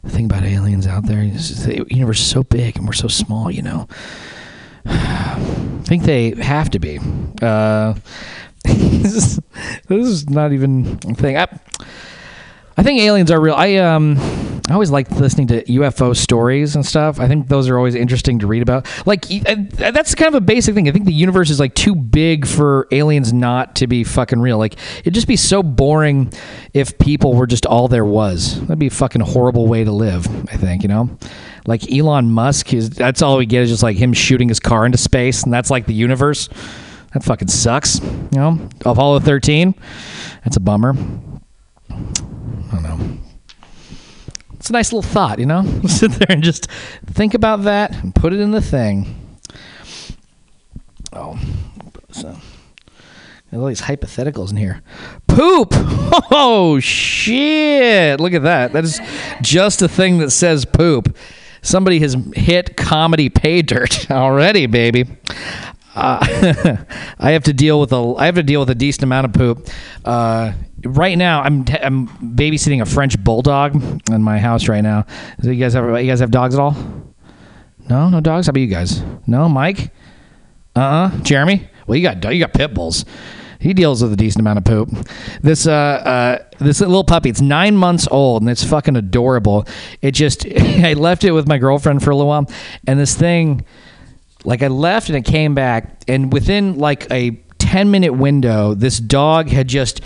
the 0.02 0.10
thing 0.10 0.26
about 0.26 0.44
aliens 0.44 0.86
out 0.86 1.06
there 1.06 1.22
is 1.22 1.64
the 1.64 1.84
universe 1.88 2.20
is 2.20 2.30
so 2.30 2.42
big 2.42 2.76
and 2.76 2.86
we're 2.86 2.92
so 2.92 3.08
small, 3.08 3.50
you 3.50 3.62
know. 3.62 3.88
I 4.84 5.82
think 5.84 6.04
they 6.04 6.30
have 6.30 6.70
to 6.70 6.78
be. 6.78 7.00
Uh, 7.40 7.94
this, 8.64 9.14
is, 9.14 9.40
this 9.88 10.06
is 10.06 10.30
not 10.30 10.52
even 10.52 10.98
a 11.08 11.14
thing. 11.14 11.36
I, 11.36 11.48
I 12.76 12.82
think 12.82 13.00
aliens 13.00 13.30
are 13.30 13.40
real. 13.40 13.54
I 13.54 13.76
um 13.76 14.16
I 14.72 14.74
always 14.74 14.90
like 14.90 15.10
listening 15.10 15.48
to 15.48 15.62
UFO 15.64 16.16
stories 16.16 16.74
and 16.76 16.86
stuff. 16.86 17.20
I 17.20 17.28
think 17.28 17.48
those 17.48 17.68
are 17.68 17.76
always 17.76 17.94
interesting 17.94 18.38
to 18.38 18.46
read 18.46 18.62
about. 18.62 18.88
Like 19.06 19.26
that's 19.26 20.14
kind 20.14 20.28
of 20.28 20.34
a 20.34 20.40
basic 20.40 20.74
thing. 20.74 20.88
I 20.88 20.92
think 20.92 21.04
the 21.04 21.12
universe 21.12 21.50
is 21.50 21.60
like 21.60 21.74
too 21.74 21.94
big 21.94 22.46
for 22.46 22.88
aliens 22.90 23.34
not 23.34 23.76
to 23.76 23.86
be 23.86 24.02
fucking 24.02 24.40
real. 24.40 24.56
Like 24.56 24.76
it'd 25.00 25.12
just 25.12 25.28
be 25.28 25.36
so 25.36 25.62
boring 25.62 26.32
if 26.72 26.96
people 26.96 27.34
were 27.34 27.46
just 27.46 27.66
all 27.66 27.86
there 27.86 28.06
was. 28.06 28.62
That'd 28.62 28.78
be 28.78 28.86
a 28.86 28.90
fucking 28.90 29.20
horrible 29.20 29.66
way 29.66 29.84
to 29.84 29.92
live. 29.92 30.26
I 30.50 30.56
think 30.56 30.82
you 30.84 30.88
know. 30.88 31.18
Like 31.66 31.92
Elon 31.92 32.30
Musk 32.30 32.72
is 32.72 32.88
that's 32.88 33.20
all 33.20 33.36
we 33.36 33.44
get 33.44 33.64
is 33.64 33.68
just 33.68 33.82
like 33.82 33.98
him 33.98 34.14
shooting 34.14 34.48
his 34.48 34.58
car 34.58 34.86
into 34.86 34.96
space, 34.96 35.42
and 35.42 35.52
that's 35.52 35.68
like 35.68 35.84
the 35.84 35.92
universe. 35.92 36.48
That 37.12 37.22
fucking 37.22 37.48
sucks. 37.48 38.00
You 38.00 38.38
know, 38.38 38.68
Apollo 38.86 39.20
thirteen. 39.20 39.74
That's 40.44 40.56
a 40.56 40.60
bummer. 40.60 40.96
I 41.90 41.94
don't 42.72 42.82
know. 42.82 43.18
It's 44.62 44.70
a 44.70 44.74
nice 44.74 44.92
little 44.92 45.02
thought, 45.02 45.40
you 45.40 45.46
know? 45.46 45.64
Sit 45.88 46.12
there 46.12 46.28
and 46.30 46.40
just 46.40 46.70
think 47.04 47.34
about 47.34 47.64
that 47.64 48.00
and 48.00 48.14
put 48.14 48.32
it 48.32 48.38
in 48.38 48.52
the 48.52 48.60
thing. 48.60 49.36
Oh, 51.12 51.36
so 52.12 52.36
all 53.52 53.66
these 53.66 53.80
hypotheticals 53.80 54.52
in 54.52 54.58
here. 54.58 54.80
Poop! 55.26 55.74
Oh, 56.30 56.78
shit! 56.78 58.20
Look 58.20 58.34
at 58.34 58.44
that. 58.44 58.72
That 58.72 58.84
is 58.84 59.00
just 59.40 59.82
a 59.82 59.88
thing 59.88 60.18
that 60.18 60.30
says 60.30 60.64
poop. 60.64 61.16
Somebody 61.62 61.98
has 61.98 62.16
hit 62.36 62.76
comedy 62.76 63.30
pay 63.30 63.62
dirt 63.62 64.10
already, 64.12 64.66
baby. 64.66 65.06
Uh, 65.96 66.24
I 67.18 67.32
have 67.32 67.42
to 67.44 67.52
deal 67.52 67.80
with 67.80 67.92
a 67.92 68.14
I 68.16 68.26
have 68.26 68.36
to 68.36 68.44
deal 68.44 68.60
with 68.60 68.70
a 68.70 68.76
decent 68.76 69.02
amount 69.02 69.24
of 69.24 69.32
poop. 69.32 69.68
Uh, 70.04 70.52
right 70.84 71.16
now, 71.16 71.42
I'm 71.42 71.64
I'm 71.82 72.08
babysitting 72.08 72.80
a 72.80 72.86
French 72.86 73.22
bulldog 73.22 73.82
in 74.10 74.22
my 74.22 74.38
house 74.38 74.68
right 74.68 74.82
now. 74.82 75.06
So 75.42 75.50
you 75.50 75.60
guys 75.60 75.74
have 75.74 75.88
you 76.00 76.06
guys 76.06 76.20
have 76.20 76.30
dogs 76.30 76.54
at 76.54 76.60
all? 76.60 76.76
No, 77.88 78.08
no 78.08 78.20
dogs. 78.20 78.46
How 78.46 78.50
about 78.50 78.60
you 78.60 78.66
guys? 78.66 79.02
No, 79.26 79.48
Mike. 79.48 79.90
Uh 80.76 80.80
uh 80.80 81.18
Jeremy. 81.22 81.68
Well, 81.86 81.96
you 81.96 82.02
got 82.02 82.32
you 82.32 82.40
got 82.40 82.52
pit 82.52 82.74
bulls. 82.74 83.04
He 83.58 83.74
deals 83.74 84.02
with 84.02 84.12
a 84.12 84.16
decent 84.16 84.40
amount 84.40 84.58
of 84.58 84.64
poop. 84.64 85.06
This 85.40 85.66
uh, 85.66 85.72
uh 85.72 86.38
this 86.58 86.80
little 86.80 87.04
puppy, 87.04 87.30
it's 87.30 87.40
nine 87.40 87.76
months 87.76 88.08
old 88.10 88.42
and 88.42 88.50
it's 88.50 88.64
fucking 88.64 88.96
adorable. 88.96 89.66
It 90.00 90.12
just 90.12 90.46
I 90.56 90.94
left 90.94 91.24
it 91.24 91.32
with 91.32 91.46
my 91.46 91.58
girlfriend 91.58 92.02
for 92.02 92.10
a 92.10 92.16
little 92.16 92.28
while, 92.28 92.50
and 92.86 92.98
this 92.98 93.14
thing 93.14 93.64
like 94.44 94.62
I 94.62 94.68
left 94.68 95.08
and 95.08 95.16
it 95.16 95.24
came 95.24 95.54
back, 95.54 96.02
and 96.08 96.32
within 96.32 96.78
like 96.78 97.08
a 97.10 97.40
10 97.58 97.90
minute 97.90 98.12
window, 98.12 98.74
this 98.74 98.98
dog 98.98 99.48
had 99.48 99.68
just 99.68 100.00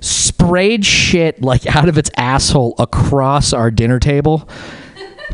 sprayed 0.00 0.84
shit 0.84 1.42
like 1.42 1.66
out 1.74 1.88
of 1.88 1.98
its 1.98 2.10
asshole 2.16 2.74
across 2.78 3.52
our 3.52 3.70
dinner 3.70 3.98
table. 3.98 4.48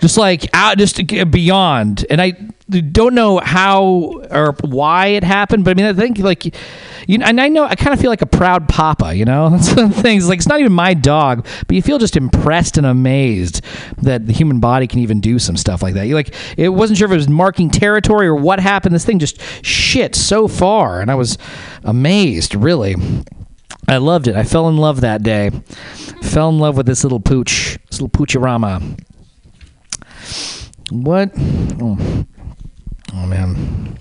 Just 0.00 0.18
like 0.18 0.50
out, 0.52 0.76
just 0.76 1.00
beyond, 1.30 2.04
and 2.10 2.20
I 2.20 2.32
don't 2.68 3.14
know 3.14 3.38
how 3.38 4.22
or 4.30 4.56
why 4.62 5.08
it 5.08 5.22
happened, 5.22 5.64
but 5.64 5.72
I 5.72 5.74
mean, 5.74 5.86
I 5.86 5.92
think 5.92 6.18
like, 6.18 6.44
you 7.06 7.18
know, 7.18 7.26
and 7.26 7.38
I 7.38 7.48
know 7.48 7.64
I 7.64 7.74
kind 7.74 7.92
of 7.92 8.00
feel 8.00 8.10
like 8.10 8.22
a 8.22 8.26
proud 8.26 8.68
papa, 8.68 9.14
you 9.14 9.24
know. 9.24 9.50
The 9.74 9.88
things. 9.90 10.28
Like, 10.28 10.38
it's 10.38 10.48
not 10.48 10.60
even 10.60 10.72
my 10.72 10.94
dog, 10.94 11.46
but 11.66 11.74
you 11.74 11.82
feel 11.82 11.98
just 11.98 12.16
impressed 12.16 12.78
and 12.78 12.86
amazed 12.86 13.60
that 14.02 14.26
the 14.26 14.32
human 14.32 14.60
body 14.60 14.86
can 14.86 15.00
even 15.00 15.20
do 15.20 15.38
some 15.38 15.56
stuff 15.56 15.82
like 15.82 15.94
that. 15.94 16.06
You 16.06 16.14
like, 16.14 16.34
it 16.56 16.70
wasn't 16.70 16.98
sure 16.98 17.06
if 17.06 17.12
it 17.12 17.16
was 17.16 17.28
marking 17.28 17.70
territory 17.70 18.26
or 18.26 18.34
what 18.34 18.60
happened. 18.60 18.94
This 18.94 19.04
thing 19.04 19.18
just 19.18 19.40
shit 19.64 20.14
so 20.14 20.48
far, 20.48 21.00
and 21.00 21.10
I 21.10 21.16
was 21.16 21.36
amazed, 21.82 22.54
really. 22.54 22.94
I 23.86 23.98
loved 23.98 24.28
it. 24.28 24.34
I 24.34 24.44
fell 24.44 24.68
in 24.68 24.76
love 24.76 25.02
that 25.02 25.22
day. 25.22 25.50
Fell 26.22 26.48
in 26.48 26.58
love 26.58 26.76
with 26.76 26.86
this 26.86 27.02
little 27.04 27.20
pooch, 27.20 27.78
this 27.90 28.00
little 28.00 28.08
poochirama. 28.08 28.98
What? 30.90 31.30
Oh, 31.80 32.24
oh 33.14 33.26
man. 33.26 33.98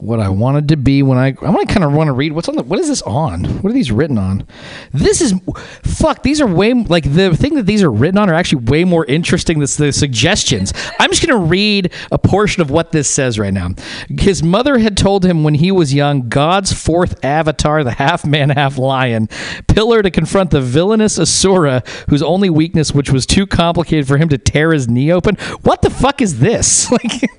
What 0.00 0.20
I 0.20 0.28
wanted 0.28 0.68
to 0.68 0.76
be 0.76 1.02
when 1.02 1.18
I 1.18 1.34
I 1.42 1.50
want 1.50 1.68
to 1.68 1.74
kind 1.74 1.84
of 1.84 1.92
want 1.92 2.06
to 2.06 2.12
read 2.12 2.32
what's 2.32 2.48
on 2.48 2.54
the 2.54 2.62
what 2.62 2.78
is 2.78 2.86
this 2.86 3.02
on? 3.02 3.44
What 3.44 3.70
are 3.70 3.74
these 3.74 3.90
written 3.90 4.16
on? 4.16 4.46
This 4.92 5.20
is 5.20 5.34
fuck. 5.82 6.22
These 6.22 6.40
are 6.40 6.46
way 6.46 6.72
like 6.72 7.12
the 7.12 7.36
thing 7.36 7.54
that 7.56 7.66
these 7.66 7.82
are 7.82 7.90
written 7.90 8.16
on 8.16 8.30
are 8.30 8.34
actually 8.34 8.64
way 8.64 8.84
more 8.84 9.04
interesting 9.06 9.58
than 9.58 9.68
the 9.76 9.92
suggestions. 9.92 10.72
I'm 11.00 11.10
just 11.10 11.26
gonna 11.26 11.44
read 11.44 11.92
a 12.12 12.18
portion 12.18 12.62
of 12.62 12.70
what 12.70 12.92
this 12.92 13.10
says 13.10 13.40
right 13.40 13.52
now. 13.52 13.70
His 14.08 14.40
mother 14.42 14.78
had 14.78 14.96
told 14.96 15.24
him 15.24 15.42
when 15.42 15.54
he 15.54 15.72
was 15.72 15.92
young, 15.92 16.28
God's 16.28 16.72
fourth 16.72 17.24
avatar, 17.24 17.82
the 17.82 17.90
half 17.90 18.24
man, 18.24 18.50
half 18.50 18.78
lion, 18.78 19.28
pillar 19.66 20.02
to 20.02 20.10
confront 20.10 20.50
the 20.50 20.60
villainous 20.60 21.18
Asura, 21.18 21.82
whose 22.08 22.22
only 22.22 22.50
weakness, 22.50 22.94
which 22.94 23.10
was 23.10 23.26
too 23.26 23.46
complicated 23.46 24.06
for 24.06 24.16
him 24.16 24.28
to 24.28 24.38
tear 24.38 24.72
his 24.72 24.88
knee 24.88 25.10
open. 25.10 25.34
What 25.62 25.82
the 25.82 25.90
fuck 25.90 26.22
is 26.22 26.38
this? 26.38 26.88
Like. 26.98 27.30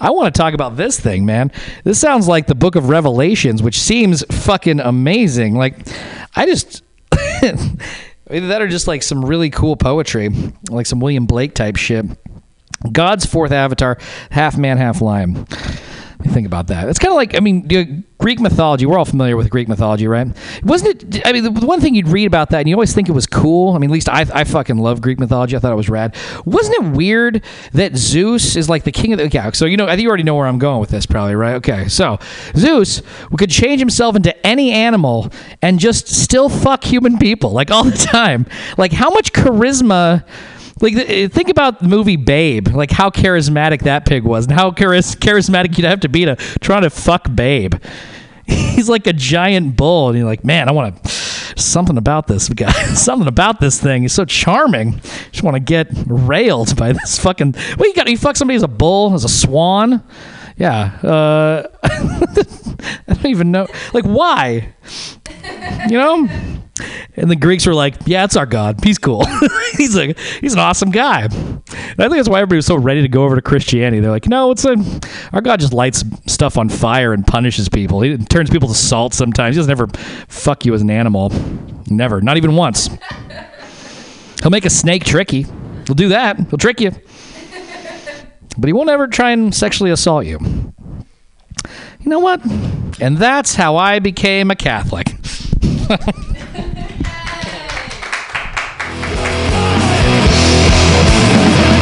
I 0.00 0.10
want 0.10 0.34
to 0.34 0.38
talk 0.38 0.54
about 0.54 0.76
this 0.76 0.98
thing, 0.98 1.24
man. 1.26 1.52
This 1.84 2.00
sounds 2.00 2.28
like 2.28 2.46
the 2.46 2.54
book 2.54 2.76
of 2.76 2.88
Revelations, 2.88 3.62
which 3.62 3.78
seems 3.78 4.24
fucking 4.30 4.80
amazing. 4.80 5.54
Like, 5.54 5.76
I 6.34 6.46
just. 6.46 6.82
Either 8.28 8.48
that 8.48 8.60
or 8.60 8.66
just 8.66 8.88
like 8.88 9.04
some 9.04 9.24
really 9.24 9.50
cool 9.50 9.76
poetry, 9.76 10.30
like 10.68 10.86
some 10.86 10.98
William 10.98 11.26
Blake 11.26 11.54
type 11.54 11.76
shit. 11.76 12.04
God's 12.90 13.24
fourth 13.24 13.52
avatar, 13.52 13.98
half 14.30 14.58
man, 14.58 14.78
half 14.78 15.00
lion. 15.00 15.46
Me 16.24 16.30
think 16.32 16.46
about 16.46 16.68
that. 16.68 16.88
It's 16.88 16.98
kind 16.98 17.12
of 17.12 17.16
like, 17.16 17.34
I 17.34 17.40
mean, 17.40 18.04
Greek 18.18 18.40
mythology. 18.40 18.86
We're 18.86 18.98
all 18.98 19.04
familiar 19.04 19.36
with 19.36 19.50
Greek 19.50 19.68
mythology, 19.68 20.06
right? 20.06 20.28
Wasn't 20.62 21.14
it? 21.14 21.26
I 21.26 21.32
mean, 21.32 21.44
the 21.44 21.50
one 21.50 21.80
thing 21.80 21.94
you'd 21.94 22.08
read 22.08 22.26
about 22.26 22.50
that, 22.50 22.60
and 22.60 22.68
you 22.68 22.74
always 22.74 22.94
think 22.94 23.08
it 23.08 23.12
was 23.12 23.26
cool. 23.26 23.74
I 23.74 23.78
mean, 23.78 23.90
at 23.90 23.92
least 23.92 24.08
I, 24.08 24.24
I 24.32 24.44
fucking 24.44 24.78
love 24.78 25.02
Greek 25.02 25.18
mythology. 25.18 25.54
I 25.54 25.58
thought 25.58 25.72
it 25.72 25.76
was 25.76 25.90
rad. 25.90 26.16
Wasn't 26.46 26.74
it 26.74 26.96
weird 26.96 27.42
that 27.72 27.96
Zeus 27.96 28.56
is 28.56 28.70
like 28.70 28.84
the 28.84 28.92
king 28.92 29.12
of 29.12 29.18
the? 29.18 29.28
Yeah. 29.28 29.52
So 29.52 29.66
you 29.66 29.76
know, 29.76 29.84
I 29.84 29.90
think 29.90 30.02
you 30.02 30.08
already 30.08 30.22
know 30.22 30.34
where 30.34 30.46
I'm 30.46 30.58
going 30.58 30.80
with 30.80 30.90
this, 30.90 31.04
probably, 31.04 31.34
right? 31.34 31.54
Okay. 31.56 31.88
So 31.88 32.18
Zeus 32.56 33.02
could 33.36 33.50
change 33.50 33.80
himself 33.80 34.16
into 34.16 34.46
any 34.46 34.72
animal 34.72 35.30
and 35.60 35.78
just 35.78 36.08
still 36.08 36.48
fuck 36.48 36.84
human 36.84 37.18
people 37.18 37.50
like 37.50 37.70
all 37.70 37.84
the 37.84 37.90
time. 38.12 38.46
Like 38.78 38.92
how 38.92 39.10
much 39.10 39.32
charisma? 39.32 40.24
Like 40.80 40.94
think 41.32 41.48
about 41.48 41.80
the 41.80 41.88
movie 41.88 42.16
Babe, 42.16 42.68
like 42.68 42.90
how 42.90 43.08
charismatic 43.08 43.82
that 43.82 44.04
pig 44.04 44.24
was, 44.24 44.46
and 44.46 44.54
how 44.54 44.72
charis- 44.72 45.14
charismatic 45.14 45.76
you'd 45.78 45.86
have 45.86 46.00
to 46.00 46.08
be 46.08 46.26
to 46.26 46.36
try 46.60 46.80
to 46.80 46.90
fuck 46.90 47.34
Babe. 47.34 47.74
He's 48.46 48.88
like 48.88 49.06
a 49.06 49.12
giant 49.12 49.76
bull, 49.76 50.08
and 50.10 50.18
you're 50.18 50.26
like, 50.26 50.44
man, 50.44 50.68
I 50.68 50.72
want 50.72 51.02
to 51.02 51.08
something 51.56 51.96
about 51.96 52.26
this 52.26 52.48
guy, 52.50 52.70
something 52.94 53.26
about 53.26 53.58
this 53.58 53.80
thing. 53.80 54.02
He's 54.02 54.12
so 54.12 54.24
charming. 54.24 55.00
Just 55.32 55.42
want 55.42 55.54
to 55.54 55.60
get 55.60 55.88
railed 56.06 56.76
by 56.76 56.92
this 56.92 57.18
fucking. 57.18 57.52
Well, 57.78 57.88
you 57.88 57.94
got 57.94 58.08
you 58.08 58.18
fuck 58.18 58.36
somebody 58.36 58.56
as 58.56 58.62
a 58.62 58.68
bull, 58.68 59.14
as 59.14 59.24
a 59.24 59.28
swan. 59.28 60.02
Yeah, 60.58 60.84
uh, 61.02 61.68
I 63.08 63.14
don't 63.14 63.26
even 63.26 63.50
know. 63.50 63.66
Like, 63.92 64.04
why? 64.04 64.74
You 65.88 65.98
know? 65.98 66.28
And 67.16 67.30
the 67.30 67.36
Greeks 67.36 67.66
were 67.66 67.74
like, 67.74 67.94
"Yeah, 68.04 68.24
it's 68.24 68.36
our 68.36 68.44
god. 68.44 68.84
He's 68.84 68.98
cool. 68.98 69.24
he's 69.76 69.96
like, 69.96 70.18
he's 70.18 70.52
an 70.52 70.58
awesome 70.58 70.90
guy." 70.90 71.22
And 71.22 71.64
I 71.98 72.04
think 72.04 72.16
that's 72.16 72.28
why 72.28 72.38
everybody 72.40 72.56
was 72.56 72.66
so 72.66 72.76
ready 72.76 73.00
to 73.02 73.08
go 73.08 73.24
over 73.24 73.34
to 73.34 73.42
Christianity. 73.42 74.00
They're 74.00 74.10
like, 74.10 74.28
"No, 74.28 74.50
it's 74.50 74.64
a 74.66 74.76
our 75.32 75.40
god 75.40 75.60
just 75.60 75.72
lights 75.72 76.04
stuff 76.26 76.58
on 76.58 76.68
fire 76.68 77.14
and 77.14 77.26
punishes 77.26 77.68
people. 77.68 78.02
He 78.02 78.18
turns 78.18 78.50
people 78.50 78.68
to 78.68 78.74
salt 78.74 79.14
sometimes. 79.14 79.56
He 79.56 79.60
doesn't 79.60 79.72
ever 79.72 79.86
fuck 80.28 80.66
you 80.66 80.74
as 80.74 80.82
an 80.82 80.90
animal. 80.90 81.32
Never, 81.88 82.20
not 82.20 82.36
even 82.36 82.54
once. 82.56 82.90
He'll 84.42 84.50
make 84.50 84.66
a 84.66 84.70
snake 84.70 85.04
tricky. 85.04 85.46
He'll 85.86 85.94
do 85.94 86.08
that. 86.08 86.38
He'll 86.38 86.58
trick 86.58 86.80
you, 86.80 86.90
but 88.58 88.66
he 88.66 88.74
won't 88.74 88.90
ever 88.90 89.06
try 89.06 89.30
and 89.30 89.54
sexually 89.54 89.90
assault 89.90 90.26
you." 90.26 90.74
You 92.00 92.10
know 92.10 92.18
what? 92.20 92.44
And 93.00 93.18
that's 93.18 93.54
how 93.54 93.76
I 93.76 93.98
became 93.98 94.50
a 94.50 94.56
Catholic. 94.56 95.08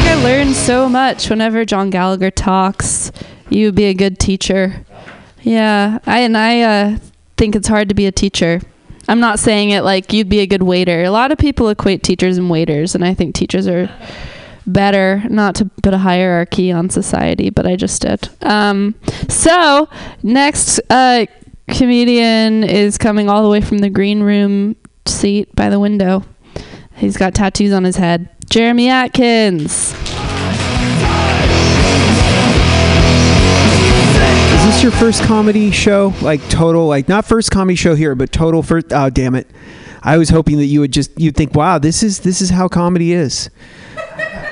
I 0.07 0.15
learn 0.23 0.55
so 0.55 0.89
much 0.89 1.31
whenever 1.31 1.65
John 1.65 1.91
Gallagher 1.91 2.31
talks. 2.31 3.13
You 3.49 3.67
would 3.67 3.75
be 3.75 3.85
a 3.85 3.95
good 3.95 4.19
teacher. 4.19 4.85
Yeah, 5.43 5.99
I 6.07 6.21
and 6.21 6.37
I 6.37 6.63
uh, 6.63 6.99
think 7.37 7.55
it's 7.55 7.69
hard 7.69 7.89
to 7.91 7.95
be 7.95 8.07
a 8.07 8.13
teacher. 8.13 8.61
I'm 9.07 9.21
not 9.21 9.39
saying 9.39 9.71
it 9.71 9.83
like 9.83 10.13
you'd 10.13 10.31
be 10.31 10.41
a 10.41 10.47
good 10.47 10.63
waiter. 10.63 11.05
A 11.05 11.11
lot 11.11 11.31
of 11.31 11.39
people 11.39 11.69
equate 11.69 12.03
teachers 12.03 12.39
and 12.39 12.49
waiters, 12.49 12.95
and 12.95 13.05
I 13.05 13.13
think 13.13 13.35
teachers 13.35 13.69
are 13.69 13.91
better. 14.67 15.23
Not 15.29 15.55
to 15.57 15.67
put 15.83 15.95
a 15.95 15.99
hierarchy 15.99 16.73
on 16.73 16.91
society, 16.91 17.51
but 17.51 17.67
I 17.67 17.77
just 17.77 18.03
did. 18.03 18.29
Um, 18.43 18.95
so 19.29 19.89
next 20.23 20.81
uh, 20.91 21.27
comedian 21.69 22.65
is 22.65 22.99
coming 22.99 23.29
all 23.29 23.43
the 23.43 23.49
way 23.49 23.61
from 23.61 23.79
the 23.79 23.91
green 23.91 24.23
room 24.23 24.77
seat 25.07 25.55
by 25.55 25.69
the 25.69 25.81
window. 25.81 26.25
He's 26.97 27.17
got 27.17 27.35
tattoos 27.35 27.73
on 27.73 27.85
his 27.85 27.97
head. 27.97 28.29
Jeremy 28.49 28.89
Atkins. 28.89 29.95
Is 34.55 34.65
this 34.67 34.83
your 34.83 34.93
first 34.93 35.23
comedy 35.25 35.71
show? 35.71 36.15
Like 36.23 36.47
total, 36.49 36.87
like 36.87 37.09
not 37.09 37.25
first 37.25 37.51
comedy 37.51 37.75
show 37.75 37.95
here, 37.95 38.15
but 38.15 38.33
total 38.33 38.63
first. 38.63 38.93
Oh, 38.93 39.11
damn 39.11 39.35
it! 39.35 39.49
I 40.03 40.19
was 40.19 40.29
hoping 40.29 40.59
that 40.59 40.67
you 40.67 40.81
would 40.81 40.93
just 40.93 41.19
you 41.19 41.29
would 41.29 41.37
think, 41.37 41.55
wow, 41.55 41.79
this 41.79 42.03
is 42.03 42.21
this 42.21 42.41
is 42.41 42.51
how 42.51 42.69
comedy 42.69 43.13
is, 43.13 43.51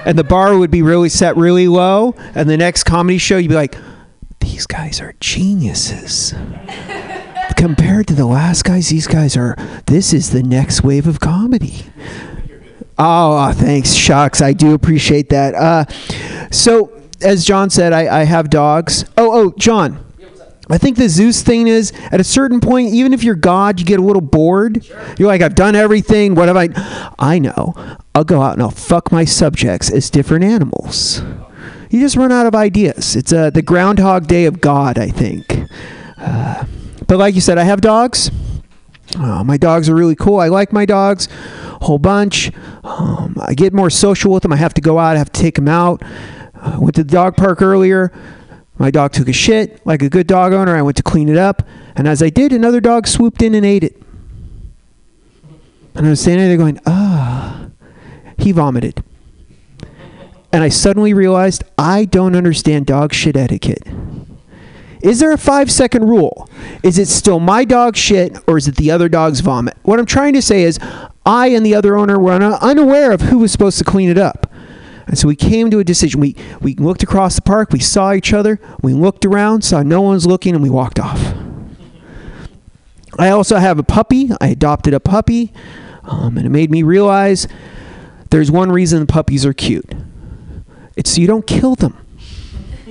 and 0.05 0.19
the 0.19 0.25
bar 0.25 0.57
would 0.59 0.71
be 0.71 0.83
really 0.83 1.09
set 1.09 1.37
really 1.37 1.69
low, 1.69 2.15
and 2.35 2.49
the 2.49 2.57
next 2.57 2.85
comedy 2.85 3.19
show 3.19 3.37
you'd 3.37 3.49
be 3.49 3.55
like, 3.55 3.77
these 4.41 4.67
guys 4.67 5.01
are 5.01 5.15
geniuses. 5.21 6.35
Compared 7.57 8.07
to 8.09 8.15
the 8.15 8.27
last 8.27 8.65
guys, 8.65 8.89
these 8.89 9.07
guys 9.07 9.37
are. 9.37 9.57
This 9.87 10.13
is 10.13 10.31
the 10.31 10.43
next 10.43 10.83
wave 10.83 11.07
of 11.07 11.21
comedy. 11.21 11.85
Oh, 12.99 13.53
thanks, 13.53 13.95
shucks. 13.95 14.41
I 14.43 14.53
do 14.53 14.75
appreciate 14.75 15.29
that. 15.31 15.55
Uh, 15.55 15.85
so, 16.51 16.93
as 17.21 17.45
John 17.45 17.71
said, 17.71 17.93
I, 17.93 18.21
I 18.21 18.25
have 18.25 18.51
dogs. 18.51 19.05
Oh, 19.17 19.33
oh, 19.33 19.55
John. 19.59 20.05
I 20.73 20.79
think 20.79 20.97
the 20.97 21.07
Zeus 21.07 21.43
thing 21.43 21.69
is 21.69 21.93
at 22.11 22.19
a 22.19 22.25
certain 22.25 22.59
point, 22.59 22.95
even 22.95 23.13
if 23.13 23.23
you're 23.23 23.35
God, 23.35 23.79
you 23.79 23.85
get 23.85 24.01
a 24.01 24.03
little 24.03 24.23
bored. 24.23 24.89
You're 25.19 25.29
like, 25.29 25.43
I've 25.43 25.55
done 25.55 25.77
everything. 25.77 26.35
What 26.35 26.49
have 26.49 26.57
I? 26.57 26.71
I 27.19 27.39
know. 27.39 27.75
I'll 28.15 28.25
go 28.25 28.41
out 28.41 28.55
and 28.55 28.63
I'll 28.63 28.71
fuck 28.71 29.13
my 29.13 29.27
subjects 29.27 29.91
as 29.91 30.09
different 30.09 30.45
animals. 30.45 31.21
You 31.91 32.01
just 32.01 32.17
run 32.17 32.33
out 32.33 32.47
of 32.47 32.55
ideas. 32.55 33.17
It's 33.17 33.35
uh, 33.35 33.51
the 33.51 33.61
Groundhog 33.61 34.27
Day 34.27 34.47
of 34.47 34.63
God, 34.63 34.99
I 34.99 35.09
think. 35.09 35.45
Uh, 36.17 36.65
but 37.07 37.19
like 37.19 37.35
you 37.35 37.43
said, 37.43 37.59
I 37.59 37.65
have 37.65 37.83
dogs. 37.83 38.31
Uh, 39.19 39.45
my 39.45 39.59
dogs 39.59 39.91
are 39.91 39.95
really 39.95 40.17
cool. 40.17 40.41
I 40.41 40.49
like 40.49 40.73
my 40.73 40.87
dogs 40.87 41.29
a 41.67 41.85
whole 41.85 41.99
bunch. 41.99 42.51
Um, 42.83 43.37
I 43.39 43.53
get 43.53 43.75
more 43.75 43.91
social 43.91 44.33
with 44.33 44.43
them. 44.43 44.55
I 44.55 44.57
have 44.57 44.73
to 44.73 44.81
go 44.81 44.99
out. 44.99 45.17
I 45.17 45.19
have 45.19 45.31
to 45.33 45.39
take 45.39 45.57
them 45.57 45.69
out. 45.69 46.03
I 46.55 46.79
went 46.79 46.95
to 46.95 47.05
the 47.05 47.13
dog 47.13 47.37
park 47.37 47.61
earlier. 47.61 48.11
My 48.83 48.91
dog 48.91 49.13
took 49.13 49.29
a 49.29 49.33
shit. 49.33 49.81
Like 49.87 50.03
a 50.03 50.09
good 50.09 50.27
dog 50.27 50.53
owner, 50.53 50.77
I 50.77 50.83
went 50.83 50.97
to 50.97 51.05
clean 51.05 51.29
it 51.29 51.37
up. 51.37 51.63
And 51.95 52.09
as 52.09 52.21
I 52.21 52.31
did, 52.31 52.53
another 52.53 52.81
dog 52.81 53.07
swooped 53.07 53.41
in 53.41 53.55
and 53.55 53.65
ate 53.65 53.85
it. 53.85 54.03
And 55.95 56.05
I 56.05 56.11
was 56.11 56.21
standing 56.21 56.49
there 56.49 56.57
going, 56.57 56.81
ah. 56.85 57.69
He 58.39 58.51
vomited. 58.51 59.05
And 60.53 60.65
I 60.65 60.69
suddenly 60.69 61.15
realized 61.15 61.63
I 61.79 62.07
don't 62.07 62.35
understand 62.35 62.87
dog 62.87 63.15
shit 63.15 63.37
etiquette. 63.37 63.87
Is 65.01 65.21
there 65.21 65.31
a 65.31 65.39
five 65.39 65.71
second 65.71 66.09
rule? 66.09 66.49
Is 66.83 66.99
it 66.99 67.07
still 67.07 67.39
my 67.39 67.65
dog 67.65 67.95
shit 67.95 68.37
or 68.49 68.59
is 68.59 68.67
it 68.67 68.75
the 68.75 68.91
other 68.91 69.09
dog's 69.09 69.39
vomit? 69.39 69.77
What 69.83 70.01
I'm 70.01 70.07
trying 70.07 70.33
to 70.33 70.43
say 70.43 70.65
is, 70.65 70.81
I 71.25 71.47
and 71.51 71.65
the 71.65 71.77
other 71.77 71.97
owner 71.97 72.19
were 72.19 72.33
unaware 72.33 73.13
of 73.13 73.21
who 73.21 73.39
was 73.39 73.53
supposed 73.53 73.79
to 73.79 73.85
clean 73.85 74.11
it 74.11 74.19
up. 74.19 74.52
And 75.07 75.19
so 75.19 75.29
we 75.29 75.37
came 75.37 75.71
to 75.71 75.79
a 75.79 75.85
decision. 75.85 76.21
We, 76.21 76.37
we 76.61 76.75
looked 76.75 77.03
across 77.03 77.35
the 77.35 77.43
park, 77.43 77.71
we 77.73 77.81
saw 77.81 78.13
each 78.13 78.33
other, 78.33 78.61
we 78.83 78.95
looked 78.95 79.25
around, 79.25 79.63
saw 79.63 79.83
no 79.83 80.03
one 80.03 80.15
was 80.15 80.27
looking, 80.27 80.55
and 80.55 80.63
we 80.63 80.71
walked 80.71 80.99
off. 80.99 81.35
I 83.19 83.29
also 83.29 83.57
have 83.57 83.79
a 83.79 83.83
puppy. 83.83 84.31
I 84.41 84.49
adopted 84.49 84.95
a 84.95 85.01
puppy, 85.01 85.53
um, 86.05 86.37
and 86.39 86.47
it 86.47 86.51
made 86.51 86.71
me 86.71 86.83
realize 86.83 87.47
there's 88.31 88.51
one 88.51 88.73
reason 88.73 89.07
puppies 89.07 89.45
are 89.45 89.53
cute 89.53 89.93
it's 90.97 91.11
so 91.11 91.21
you 91.21 91.27
don't 91.27 91.47
kill 91.47 91.75
them 91.75 92.03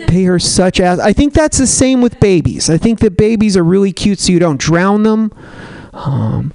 they 0.07 0.27
are 0.27 0.39
such 0.39 0.79
as 0.79 0.99
I 0.99 1.13
think 1.13 1.33
that's 1.33 1.57
the 1.57 1.67
same 1.67 2.01
with 2.01 2.19
babies. 2.19 2.69
I 2.69 2.77
think 2.77 2.99
that 2.99 3.17
babies 3.17 3.55
are 3.55 3.63
really 3.63 3.93
cute, 3.93 4.19
so 4.19 4.31
you 4.31 4.39
don't 4.39 4.59
drown 4.59 5.03
them. 5.03 5.31
Um, 5.93 6.53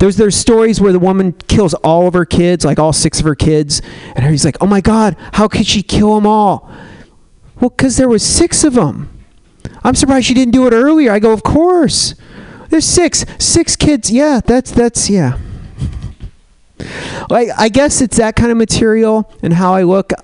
there's 0.00 0.16
there's 0.16 0.34
stories 0.34 0.80
where 0.80 0.92
the 0.92 0.98
woman 0.98 1.32
kills 1.46 1.74
all 1.74 2.08
of 2.08 2.14
her 2.14 2.24
kids, 2.24 2.64
like 2.64 2.78
all 2.78 2.92
six 2.92 3.20
of 3.20 3.26
her 3.26 3.34
kids, 3.34 3.82
and 4.16 4.24
he's 4.26 4.46
like, 4.46 4.56
"Oh 4.60 4.66
my 4.66 4.80
God, 4.80 5.14
how 5.34 5.46
could 5.46 5.66
she 5.66 5.82
kill 5.82 6.14
them 6.14 6.26
all?" 6.26 6.70
Well, 7.60 7.68
because 7.68 7.98
there 7.98 8.08
was 8.08 8.22
six 8.22 8.64
of 8.64 8.72
them. 8.72 9.10
I'm 9.84 9.94
surprised 9.94 10.26
she 10.26 10.32
didn't 10.34 10.52
do 10.52 10.66
it 10.66 10.72
earlier. 10.72 11.12
I 11.12 11.18
go, 11.18 11.32
"Of 11.32 11.42
course, 11.42 12.14
there's 12.70 12.86
six, 12.86 13.26
six 13.38 13.76
kids. 13.76 14.10
Yeah, 14.10 14.40
that's 14.44 14.70
that's 14.70 15.10
yeah." 15.10 15.38
Like 17.28 17.50
I 17.58 17.68
guess 17.68 18.00
it's 18.00 18.16
that 18.16 18.36
kind 18.36 18.50
of 18.50 18.56
material 18.56 19.30
and 19.42 19.52
how 19.52 19.74
I 19.74 19.82
look. 19.82 20.14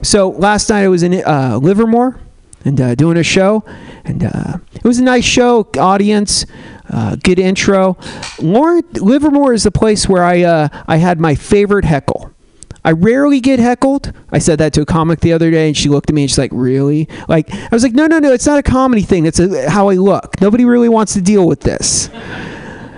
So 0.00 0.30
last 0.30 0.70
night 0.70 0.84
I 0.84 0.88
was 0.88 1.02
in 1.02 1.22
uh, 1.22 1.58
Livermore 1.62 2.18
and 2.64 2.80
uh, 2.80 2.94
doing 2.94 3.18
a 3.18 3.22
show, 3.22 3.64
and 4.02 4.24
uh, 4.24 4.58
it 4.74 4.82
was 4.84 4.98
a 4.98 5.04
nice 5.04 5.24
show. 5.24 5.68
Audience, 5.78 6.46
uh, 6.90 7.16
good 7.16 7.38
intro. 7.38 7.96
Lauren 8.40 8.84
Livermore 8.94 9.52
is 9.52 9.64
the 9.64 9.70
place 9.70 10.08
where 10.08 10.24
I 10.24 10.42
uh, 10.42 10.68
I 10.86 10.96
had 10.96 11.20
my 11.20 11.34
favorite 11.34 11.84
heckle. 11.84 12.32
I 12.84 12.92
rarely 12.92 13.40
get 13.40 13.58
heckled. 13.58 14.12
I 14.30 14.38
said 14.38 14.60
that 14.60 14.72
to 14.74 14.82
a 14.82 14.86
comic 14.86 15.18
the 15.18 15.32
other 15.32 15.50
day, 15.50 15.66
and 15.66 15.76
she 15.76 15.88
looked 15.88 16.08
at 16.08 16.14
me 16.14 16.22
and 16.22 16.30
she's 16.30 16.38
like, 16.38 16.52
"Really?" 16.54 17.08
Like 17.28 17.52
I 17.52 17.68
was 17.72 17.82
like, 17.82 17.94
"No, 17.94 18.06
no, 18.06 18.18
no. 18.18 18.32
It's 18.32 18.46
not 18.46 18.58
a 18.58 18.62
comedy 18.62 19.02
thing. 19.02 19.26
It's 19.26 19.40
a, 19.40 19.68
how 19.68 19.88
I 19.88 19.94
look. 19.94 20.40
Nobody 20.40 20.64
really 20.64 20.88
wants 20.88 21.14
to 21.14 21.20
deal 21.20 21.46
with 21.46 21.60
this." 21.60 22.08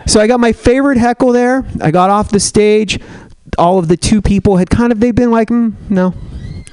So 0.09 0.21
I 0.21 0.27
got 0.27 0.41
my 0.41 0.53
favorite 0.53 0.97
heckle 0.97 1.33
there. 1.33 1.67
I 1.83 1.91
got 1.91 2.09
off 2.09 2.31
the 2.31 2.41
stage. 2.41 2.99
All 3.59 3.79
of 3.79 3.89
the 3.89 3.97
two 3.97 4.23
people 4.23 4.57
had 4.57 4.71
kind 4.71 4.91
of 4.91 5.01
they've 5.01 5.15
been 5.15 5.31
like, 5.31 5.49
mm, 5.49 5.75
no, 5.91 6.15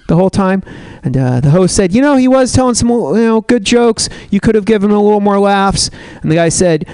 the 0.08 0.16
whole 0.16 0.30
time. 0.30 0.64
And 1.04 1.16
uh, 1.18 1.40
the 1.40 1.50
host 1.52 1.76
said, 1.76 1.94
you 1.94 2.02
know, 2.02 2.16
he 2.16 2.28
was 2.28 2.54
telling 2.54 2.76
some 2.76 2.90
you 2.90 3.16
know 3.16 3.42
good 3.42 3.64
jokes. 3.64 4.10
You 4.30 4.40
could 4.40 4.56
have 4.56 4.66
given 4.66 4.92
him 4.92 4.98
a 4.98 5.02
little 5.02 5.22
more 5.22 5.40
laughs. 5.40 5.90
And 6.22 6.32
the 6.32 6.36
guy 6.36 6.50
said, 6.50 6.88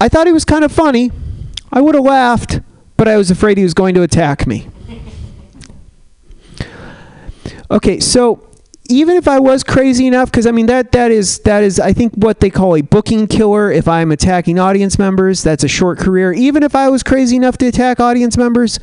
I 0.00 0.08
thought 0.08 0.26
he 0.26 0.32
was 0.32 0.44
kind 0.44 0.64
of 0.64 0.72
funny. 0.72 1.10
I 1.72 1.80
would 1.80 1.94
have 1.94 2.04
laughed, 2.04 2.60
but 2.96 3.08
I 3.08 3.16
was 3.16 3.30
afraid 3.30 3.58
he 3.58 3.64
was 3.64 3.74
going 3.74 3.94
to 3.94 4.02
attack 4.02 4.46
me. 4.46 4.68
Okay, 7.70 8.00
so 8.00 8.47
even 8.88 9.16
if 9.16 9.28
I 9.28 9.38
was 9.38 9.62
crazy 9.62 10.06
enough, 10.06 10.30
because 10.30 10.46
I 10.46 10.50
mean 10.50 10.66
that 10.66 10.92
that 10.92 11.10
is 11.10 11.40
that 11.40 11.62
is 11.62 11.78
I 11.78 11.92
think 11.92 12.14
what 12.14 12.40
they 12.40 12.50
call 12.50 12.74
a 12.74 12.80
booking 12.80 13.26
killer. 13.26 13.70
If 13.70 13.86
I'm 13.86 14.10
attacking 14.10 14.58
audience 14.58 14.98
members, 14.98 15.42
that's 15.42 15.62
a 15.62 15.68
short 15.68 15.98
career. 15.98 16.32
Even 16.32 16.62
if 16.62 16.74
I 16.74 16.88
was 16.88 17.02
crazy 17.02 17.36
enough 17.36 17.58
to 17.58 17.66
attack 17.66 18.00
audience 18.00 18.36
members, 18.36 18.80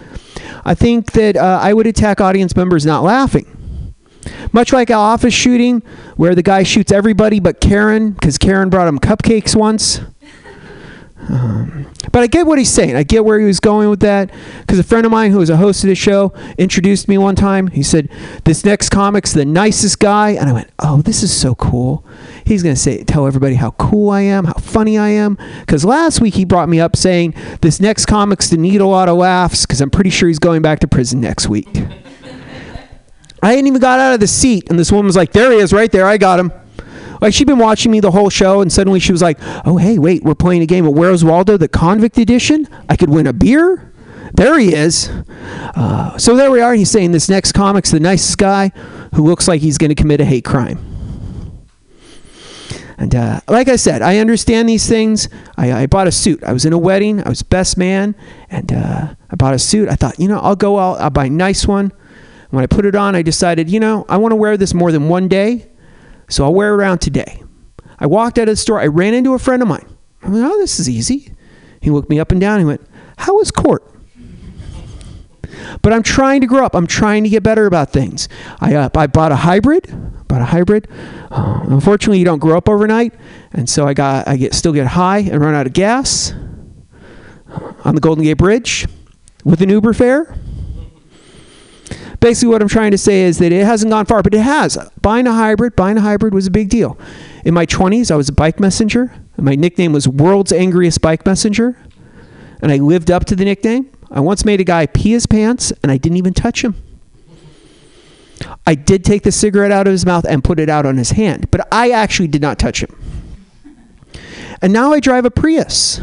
I 0.64 0.76
think 0.76 1.14
that 1.14 1.36
uh, 1.36 1.60
I 1.62 1.74
would 1.74 1.88
attack 1.88 2.22
audience 2.22 2.56
members 2.56 2.86
not 2.86 3.04
laughing. 3.04 3.52
Much 4.54 4.74
like 4.74 4.90
an 4.90 4.96
office 4.96 5.34
shooting, 5.34 5.82
where 6.16 6.34
the 6.34 6.42
guy 6.44 6.64
shoots 6.64 6.92
everybody 6.92 7.40
but 7.40 7.60
Karen, 7.60 8.12
because 8.12 8.38
Karen 8.38 8.70
brought 8.70 8.88
him 8.88 9.00
cupcakes 9.00 9.56
once. 9.56 10.02
Um, 11.18 11.92
but 12.12 12.24
I 12.24 12.28
get 12.28 12.46
what 12.46 12.58
he's 12.60 12.72
saying. 12.72 12.96
I 12.96 13.04
get 13.04 13.26
where 13.26 13.40
he 13.40 13.46
was 13.46 13.60
going 13.60 13.90
with 13.90 14.02
that. 14.02 14.32
Because 14.62 14.80
a 14.80 14.84
friend 14.84 15.06
of 15.06 15.12
mine 15.12 15.32
who 15.32 15.40
was 15.40 15.50
a 15.50 15.58
host 15.58 15.84
of 15.84 15.88
the 15.88 15.96
show 15.96 16.34
introduced 16.58 17.08
me 17.08 17.18
one 17.18 17.36
time. 17.36 17.68
He 17.68 17.84
said, 17.84 18.10
This 18.44 18.64
next 18.66 18.90
comic's 18.90 19.34
the 19.34 19.46
nicest 19.46 20.00
guy. 20.00 20.32
And 20.32 20.50
I 20.50 20.54
went, 20.54 20.70
Oh, 20.80 21.02
this 21.02 21.24
is 21.24 21.36
so 21.36 21.56
cool. 21.56 22.06
He's 22.46 22.64
going 22.64 22.76
to 22.76 22.82
say, 22.82 23.04
tell 23.04 23.28
everybody 23.28 23.56
how 23.56 23.72
cool 23.72 24.10
I 24.10 24.22
am, 24.22 24.46
how 24.46 24.54
funny 24.54 24.98
I 24.98 25.10
am. 25.10 25.38
Because 25.62 25.84
last 25.84 26.22
week 26.22 26.36
he 26.36 26.46
brought 26.46 26.70
me 26.70 26.80
up 26.80 26.96
saying, 26.96 27.34
This 27.62 27.80
next 27.80 28.06
comic's 28.06 28.50
to 28.50 28.58
need 28.58 28.82
a 28.82 28.88
lot 28.88 29.10
of 29.10 29.18
laughs. 29.18 29.66
Because 29.66 29.82
I'm 29.82 29.90
pretty 29.90 30.10
sure 30.10 30.28
he's 30.28 30.40
going 30.40 30.62
back 30.62 30.80
to 30.80 30.88
prison 30.88 31.22
next 31.22 31.48
week. 31.48 31.70
I 33.42 33.50
hadn't 33.50 33.68
even 33.68 33.80
got 33.80 34.00
out 34.00 34.14
of 34.14 34.20
the 34.20 34.28
seat. 34.28 34.70
And 34.70 34.78
this 34.78 34.92
woman 34.92 35.08
was 35.08 35.16
like, 35.16 35.32
There 35.32 35.52
he 35.52 35.58
is, 35.58 35.74
right 35.74 35.92
there. 35.92 36.06
I 36.06 36.18
got 36.18 36.40
him. 36.40 36.52
Like 37.22 37.34
she'd 37.34 37.48
been 37.48 37.60
watching 37.60 37.92
me 37.92 38.00
the 38.00 38.12
whole 38.12 38.30
show, 38.30 38.62
and 38.62 38.72
suddenly 38.72 39.00
she 39.00 39.12
was 39.12 39.22
like, 39.22 39.38
"Oh, 39.66 39.78
hey, 39.78 39.98
wait, 39.98 40.24
we're 40.24 40.36
playing 40.36 40.62
a 40.62 40.66
game 40.66 40.86
of 40.86 40.94
Where's 40.94 41.24
Waldo, 41.24 41.58
the 41.58 41.68
Convict 41.68 42.18
Edition. 42.18 42.68
I 42.90 42.96
could 42.96 43.10
win 43.10 43.28
a 43.28 43.34
beer." 43.34 43.92
There 44.34 44.60
he 44.60 44.74
is. 44.74 45.10
Uh, 45.76 46.18
so 46.18 46.36
there 46.36 46.52
we 46.52 46.60
are. 46.60 46.74
He's 46.74 46.92
saying 46.92 47.12
this 47.14 47.30
next 47.30 47.54
comic's 47.54 47.92
the 47.92 48.02
nicest 48.02 48.38
guy 48.38 48.70
who 49.14 49.24
looks 49.24 49.48
like 49.48 49.62
he's 49.62 49.78
going 49.78 49.90
to 49.90 49.96
commit 49.96 50.20
a 50.20 50.26
hate 50.26 50.44
crime. 50.44 50.78
And 52.98 53.14
uh, 53.14 53.42
like 53.48 53.68
I 53.68 53.76
said, 53.76 54.02
I 54.02 54.20
understand 54.20 54.70
these 54.70 54.88
things. 54.88 55.28
I, 55.58 55.84
I 55.84 55.86
bought 55.86 56.08
a 56.08 56.12
suit. 56.12 56.44
I 56.44 56.54
was 56.54 56.66
in 56.66 56.74
a 56.74 56.78
wedding. 56.78 57.22
I 57.24 57.30
was 57.30 57.44
best 57.44 57.78
man, 57.78 58.16
and 58.50 58.72
uh, 58.72 59.16
I 59.30 59.36
bought 59.36 59.54
a 59.54 59.60
suit. 59.60 59.90
I 59.90 59.96
thought, 59.96 60.18
you 60.20 60.28
know, 60.28 60.40
I'll 60.40 60.56
go 60.56 60.80
out. 60.80 61.00
I'll 61.02 61.10
buy 61.10 61.26
a 61.26 61.30
nice 61.30 61.68
one. 61.68 61.92
When 62.52 62.64
I 62.64 62.68
put 62.68 62.86
it 62.86 62.96
on, 62.96 63.16
I 63.16 63.22
decided, 63.22 63.70
you 63.70 63.80
know, 63.80 64.06
I 64.08 64.18
want 64.18 64.32
to 64.32 64.38
wear 64.38 64.56
this 64.56 64.74
more 64.74 64.92
than 64.92 65.10
one 65.10 65.28
day, 65.28 65.68
so 66.30 66.44
I'll 66.44 66.54
wear 66.54 66.70
it 66.70 66.76
around 66.76 67.00
today. 67.00 67.44
I 68.00 68.08
walked 68.08 68.38
out 68.38 68.44
of 68.44 68.54
the 68.54 68.58
store. 68.58 68.80
I 68.80 68.88
ran 68.88 69.14
into 69.14 69.34
a 69.34 69.40
friend 69.40 69.62
of 69.62 69.68
mine. 69.68 69.88
I 70.22 70.30
went, 70.30 70.46
oh, 70.46 70.58
this 70.58 70.80
is 70.80 70.90
easy. 70.90 71.34
He 71.82 71.92
looked 71.92 72.10
me 72.10 72.20
up 72.20 72.32
and 72.32 72.42
down. 72.42 72.60
He 72.60 72.66
went, 72.66 72.82
how 73.18 73.36
was 73.36 73.52
court? 73.52 73.84
But 75.82 75.94
I'm 75.94 76.04
trying 76.04 76.42
to 76.42 76.48
grow 76.48 76.66
up. 76.66 76.76
I'm 76.76 76.88
trying 76.88 77.24
to 77.24 77.30
get 77.30 77.44
better 77.44 77.66
about 77.66 77.92
things. 77.92 78.28
I 78.60 78.76
uh, 78.76 78.90
I 78.96 79.08
bought 79.08 79.32
a 79.32 79.36
hybrid. 79.36 79.88
Bought 80.28 80.42
a 80.42 80.46
hybrid. 80.46 80.88
Uh, 81.32 81.62
unfortunately, 81.68 82.20
you 82.20 82.26
don't 82.26 82.40
grow 82.40 82.58
up 82.58 82.68
overnight, 82.68 83.14
and 83.54 83.70
so 83.70 83.88
I 83.88 83.94
got 83.94 84.28
I 84.28 84.38
get 84.38 84.54
still 84.54 84.74
get 84.74 84.88
high 84.88 85.20
and 85.20 85.40
run 85.40 85.54
out 85.54 85.68
of 85.68 85.74
gas 85.74 86.34
on 87.84 87.96
the 87.96 88.02
Golden 88.02 88.24
Gate 88.24 88.38
Bridge 88.38 88.88
with 89.44 89.62
an 89.62 89.70
Uber 89.70 89.94
fare. 89.94 90.36
Basically, 92.26 92.50
what 92.50 92.64
I'm 92.64 92.68
trying 92.68 92.90
to 92.90 92.98
say 92.98 93.22
is 93.22 93.38
that 93.38 93.52
it 93.52 93.64
hasn't 93.64 93.92
gone 93.92 94.08
far, 94.08 94.24
but 94.24 94.34
it 94.34 94.40
has. 94.40 94.80
Buying 95.00 95.28
a 95.28 95.32
hybrid, 95.32 95.76
buying 95.76 95.96
a 95.96 96.02
hybrid 96.02 96.34
was 96.34 96.48
a 96.48 96.50
big 96.50 96.70
deal. 96.70 96.98
In 97.44 97.54
my 97.54 97.68
20s, 97.68 98.10
I 98.10 98.16
was 98.16 98.30
a 98.30 98.34
bike 98.34 98.60
messenger. 98.60 99.14
My 99.38 99.54
nickname 99.54 99.94
was 99.94 100.08
World's 100.08 100.52
Angriest 100.52 101.02
Bike 101.02 101.24
Messenger, 101.24 101.78
and 102.64 102.72
I 102.72 102.78
lived 102.78 103.12
up 103.12 103.26
to 103.26 103.36
the 103.36 103.46
nickname. 103.46 103.92
I 104.10 104.22
once 104.22 104.44
made 104.44 104.60
a 104.60 104.64
guy 104.64 104.88
pee 104.88 105.12
his 105.12 105.28
pants, 105.28 105.72
and 105.84 105.92
I 105.92 105.98
didn't 105.98 106.18
even 106.18 106.34
touch 106.34 106.64
him. 106.64 106.74
I 108.66 108.74
did 108.74 109.06
take 109.06 109.22
the 109.22 109.32
cigarette 109.32 109.72
out 109.72 109.86
of 109.86 109.92
his 109.92 110.04
mouth 110.04 110.26
and 110.28 110.44
put 110.44 110.60
it 110.60 110.68
out 110.68 110.88
on 110.88 110.98
his 110.98 111.12
hand, 111.12 111.52
but 111.52 111.68
I 111.72 111.92
actually 111.92 112.30
did 112.30 112.42
not 112.42 112.58
touch 112.58 112.82
him. 112.82 112.90
And 114.64 114.74
now 114.74 114.94
I 114.94 115.00
drive 115.00 115.26
a 115.26 115.30
Prius. 115.30 116.02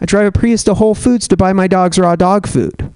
I 0.00 0.06
drive 0.06 0.28
a 0.28 0.32
Prius 0.32 0.64
to 0.64 0.72
Whole 0.72 0.94
Foods 0.94 1.28
to 1.28 1.36
buy 1.36 1.52
my 1.52 1.66
dog's 1.66 1.98
raw 1.98 2.16
dog 2.16 2.46
food. 2.46 2.95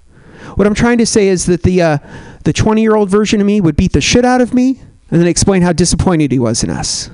What 0.57 0.67
I'm 0.67 0.75
trying 0.75 0.99
to 0.99 1.07
say 1.07 1.29
is 1.29 1.47
that 1.47 1.63
the 1.63 1.83
uh, 1.83 1.99
the 2.45 2.53
20 2.53 2.83
year 2.83 2.97
old 2.97 3.11
version 3.11 3.41
of 3.41 3.47
me 3.47 3.61
would 3.61 3.77
beat 3.77 3.93
the 3.93 4.01
shit 4.01 4.25
out 4.25 4.41
of 4.41 4.55
me 4.55 4.81
and 5.11 5.21
then 5.21 5.27
explain 5.27 5.63
how 5.63 5.73
disappointed 5.73 6.33
he 6.33 6.39
was 6.39 6.63
in 6.63 6.71
us. 6.71 7.11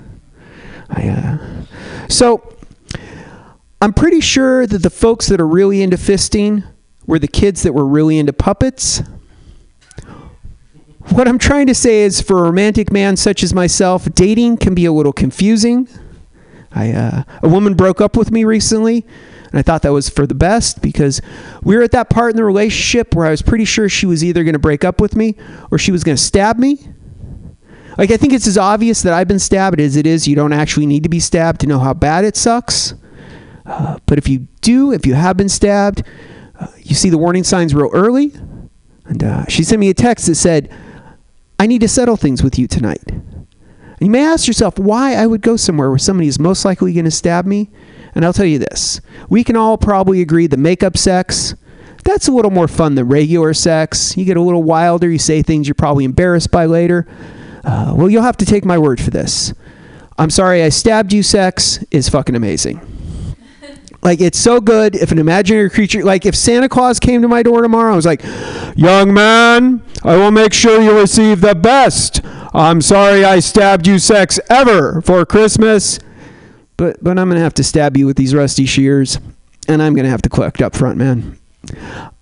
I, 0.90 1.08
uh, 1.08 1.38
so 2.08 2.56
I'm 3.80 3.92
pretty 3.92 4.20
sure 4.20 4.66
that 4.66 4.82
the 4.82 4.90
folks 4.90 5.26
that 5.28 5.40
are 5.40 5.46
really 5.46 5.82
into 5.82 5.96
fisting 5.96 6.64
were 7.06 7.18
the 7.18 7.28
kids 7.28 7.62
that 7.62 7.72
were 7.72 7.86
really 7.86 8.18
into 8.18 8.32
puppets. 8.32 9.02
What 11.10 11.28
I'm 11.28 11.38
trying 11.38 11.68
to 11.68 11.74
say 11.74 12.02
is, 12.02 12.20
for 12.20 12.38
a 12.38 12.42
romantic 12.42 12.90
man 12.90 13.16
such 13.16 13.42
as 13.42 13.54
myself, 13.54 14.12
dating 14.14 14.56
can 14.56 14.74
be 14.74 14.86
a 14.86 14.92
little 14.92 15.12
confusing. 15.12 15.88
I, 16.72 16.92
uh, 16.92 17.22
a 17.42 17.48
woman 17.48 17.74
broke 17.74 18.00
up 18.00 18.16
with 18.16 18.32
me 18.32 18.44
recently, 18.44 19.06
and 19.50 19.58
I 19.58 19.62
thought 19.62 19.82
that 19.82 19.92
was 19.92 20.08
for 20.08 20.26
the 20.26 20.34
best 20.34 20.82
because 20.82 21.20
we 21.62 21.76
were 21.76 21.82
at 21.82 21.92
that 21.92 22.10
part 22.10 22.30
in 22.30 22.36
the 22.36 22.44
relationship 22.44 23.14
where 23.14 23.26
I 23.26 23.30
was 23.30 23.42
pretty 23.42 23.64
sure 23.64 23.88
she 23.88 24.06
was 24.06 24.24
either 24.24 24.44
going 24.44 24.54
to 24.54 24.58
break 24.58 24.84
up 24.84 25.00
with 25.00 25.16
me 25.16 25.36
or 25.70 25.78
she 25.78 25.92
was 25.92 26.04
going 26.04 26.16
to 26.16 26.22
stab 26.22 26.58
me. 26.58 26.88
Like, 27.98 28.10
I 28.10 28.16
think 28.16 28.32
it's 28.32 28.46
as 28.46 28.58
obvious 28.58 29.02
that 29.02 29.14
I've 29.14 29.28
been 29.28 29.38
stabbed 29.38 29.80
as 29.80 29.96
it 29.96 30.06
is 30.06 30.28
you 30.28 30.36
don't 30.36 30.52
actually 30.52 30.86
need 30.86 31.02
to 31.04 31.08
be 31.08 31.20
stabbed 31.20 31.60
to 31.62 31.66
know 31.66 31.78
how 31.78 31.94
bad 31.94 32.24
it 32.24 32.36
sucks. 32.36 32.94
Uh, 33.64 33.98
but 34.06 34.18
if 34.18 34.28
you 34.28 34.46
do, 34.60 34.92
if 34.92 35.06
you 35.06 35.14
have 35.14 35.36
been 35.36 35.48
stabbed, 35.48 36.02
uh, 36.58 36.66
you 36.78 36.94
see 36.94 37.10
the 37.10 37.18
warning 37.18 37.42
signs 37.42 37.74
real 37.74 37.90
early. 37.92 38.32
And 39.06 39.24
uh, 39.24 39.46
she 39.46 39.64
sent 39.64 39.80
me 39.80 39.88
a 39.88 39.94
text 39.94 40.26
that 40.26 40.34
said, 40.34 40.70
I 41.58 41.66
need 41.66 41.80
to 41.80 41.88
settle 41.88 42.16
things 42.16 42.42
with 42.42 42.58
you 42.58 42.66
tonight. 42.66 43.02
You 44.00 44.10
may 44.10 44.24
ask 44.24 44.46
yourself 44.46 44.78
why 44.78 45.14
I 45.14 45.26
would 45.26 45.40
go 45.40 45.56
somewhere 45.56 45.88
where 45.88 45.98
somebody 45.98 46.28
is 46.28 46.38
most 46.38 46.64
likely 46.64 46.92
going 46.92 47.06
to 47.06 47.10
stab 47.10 47.46
me. 47.46 47.70
And 48.14 48.24
I'll 48.24 48.32
tell 48.32 48.46
you 48.46 48.58
this 48.58 49.00
we 49.28 49.44
can 49.44 49.56
all 49.56 49.76
probably 49.76 50.20
agree 50.20 50.46
that 50.46 50.56
makeup 50.56 50.96
sex, 50.96 51.54
that's 52.04 52.28
a 52.28 52.32
little 52.32 52.50
more 52.50 52.68
fun 52.68 52.94
than 52.94 53.08
regular 53.08 53.52
sex. 53.52 54.16
You 54.16 54.24
get 54.24 54.36
a 54.36 54.40
little 54.40 54.62
wilder, 54.62 55.10
you 55.10 55.18
say 55.18 55.42
things 55.42 55.66
you're 55.68 55.74
probably 55.74 56.04
embarrassed 56.04 56.50
by 56.50 56.66
later. 56.66 57.06
Uh, 57.64 57.94
well, 57.96 58.08
you'll 58.08 58.22
have 58.22 58.36
to 58.38 58.46
take 58.46 58.64
my 58.64 58.78
word 58.78 59.00
for 59.00 59.10
this. 59.10 59.52
I'm 60.18 60.30
sorry 60.30 60.62
I 60.62 60.68
stabbed 60.70 61.12
you 61.12 61.22
sex 61.22 61.84
is 61.90 62.08
fucking 62.08 62.34
amazing. 62.34 62.80
Like 64.02 64.20
it's 64.20 64.38
so 64.38 64.60
good 64.60 64.94
if 64.94 65.10
an 65.10 65.18
imaginary 65.18 65.68
creature, 65.68 66.04
like 66.04 66.26
if 66.26 66.36
Santa 66.36 66.68
Claus 66.68 67.00
came 67.00 67.22
to 67.22 67.28
my 67.28 67.42
door 67.42 67.62
tomorrow, 67.62 67.92
I 67.92 67.96
was 67.96 68.06
like, 68.06 68.22
"Young 68.76 69.12
man, 69.12 69.82
I 70.04 70.16
will 70.16 70.30
make 70.30 70.52
sure 70.52 70.80
you 70.80 70.96
receive 70.96 71.40
the 71.40 71.56
best. 71.56 72.20
I'm 72.56 72.80
sorry 72.80 73.22
I 73.22 73.40
stabbed 73.40 73.86
you 73.86 73.98
sex 73.98 74.40
ever 74.48 75.02
for 75.02 75.26
Christmas, 75.26 75.98
but 76.78 76.96
but 77.04 77.18
I'm 77.18 77.28
gonna 77.28 77.40
have 77.40 77.52
to 77.54 77.62
stab 77.62 77.98
you 77.98 78.06
with 78.06 78.16
these 78.16 78.34
rusty 78.34 78.64
shears, 78.64 79.18
and 79.68 79.82
I'm 79.82 79.94
gonna 79.94 80.08
have 80.08 80.22
to 80.22 80.30
collect 80.30 80.62
up 80.62 80.74
front, 80.74 80.96
man." 80.96 81.38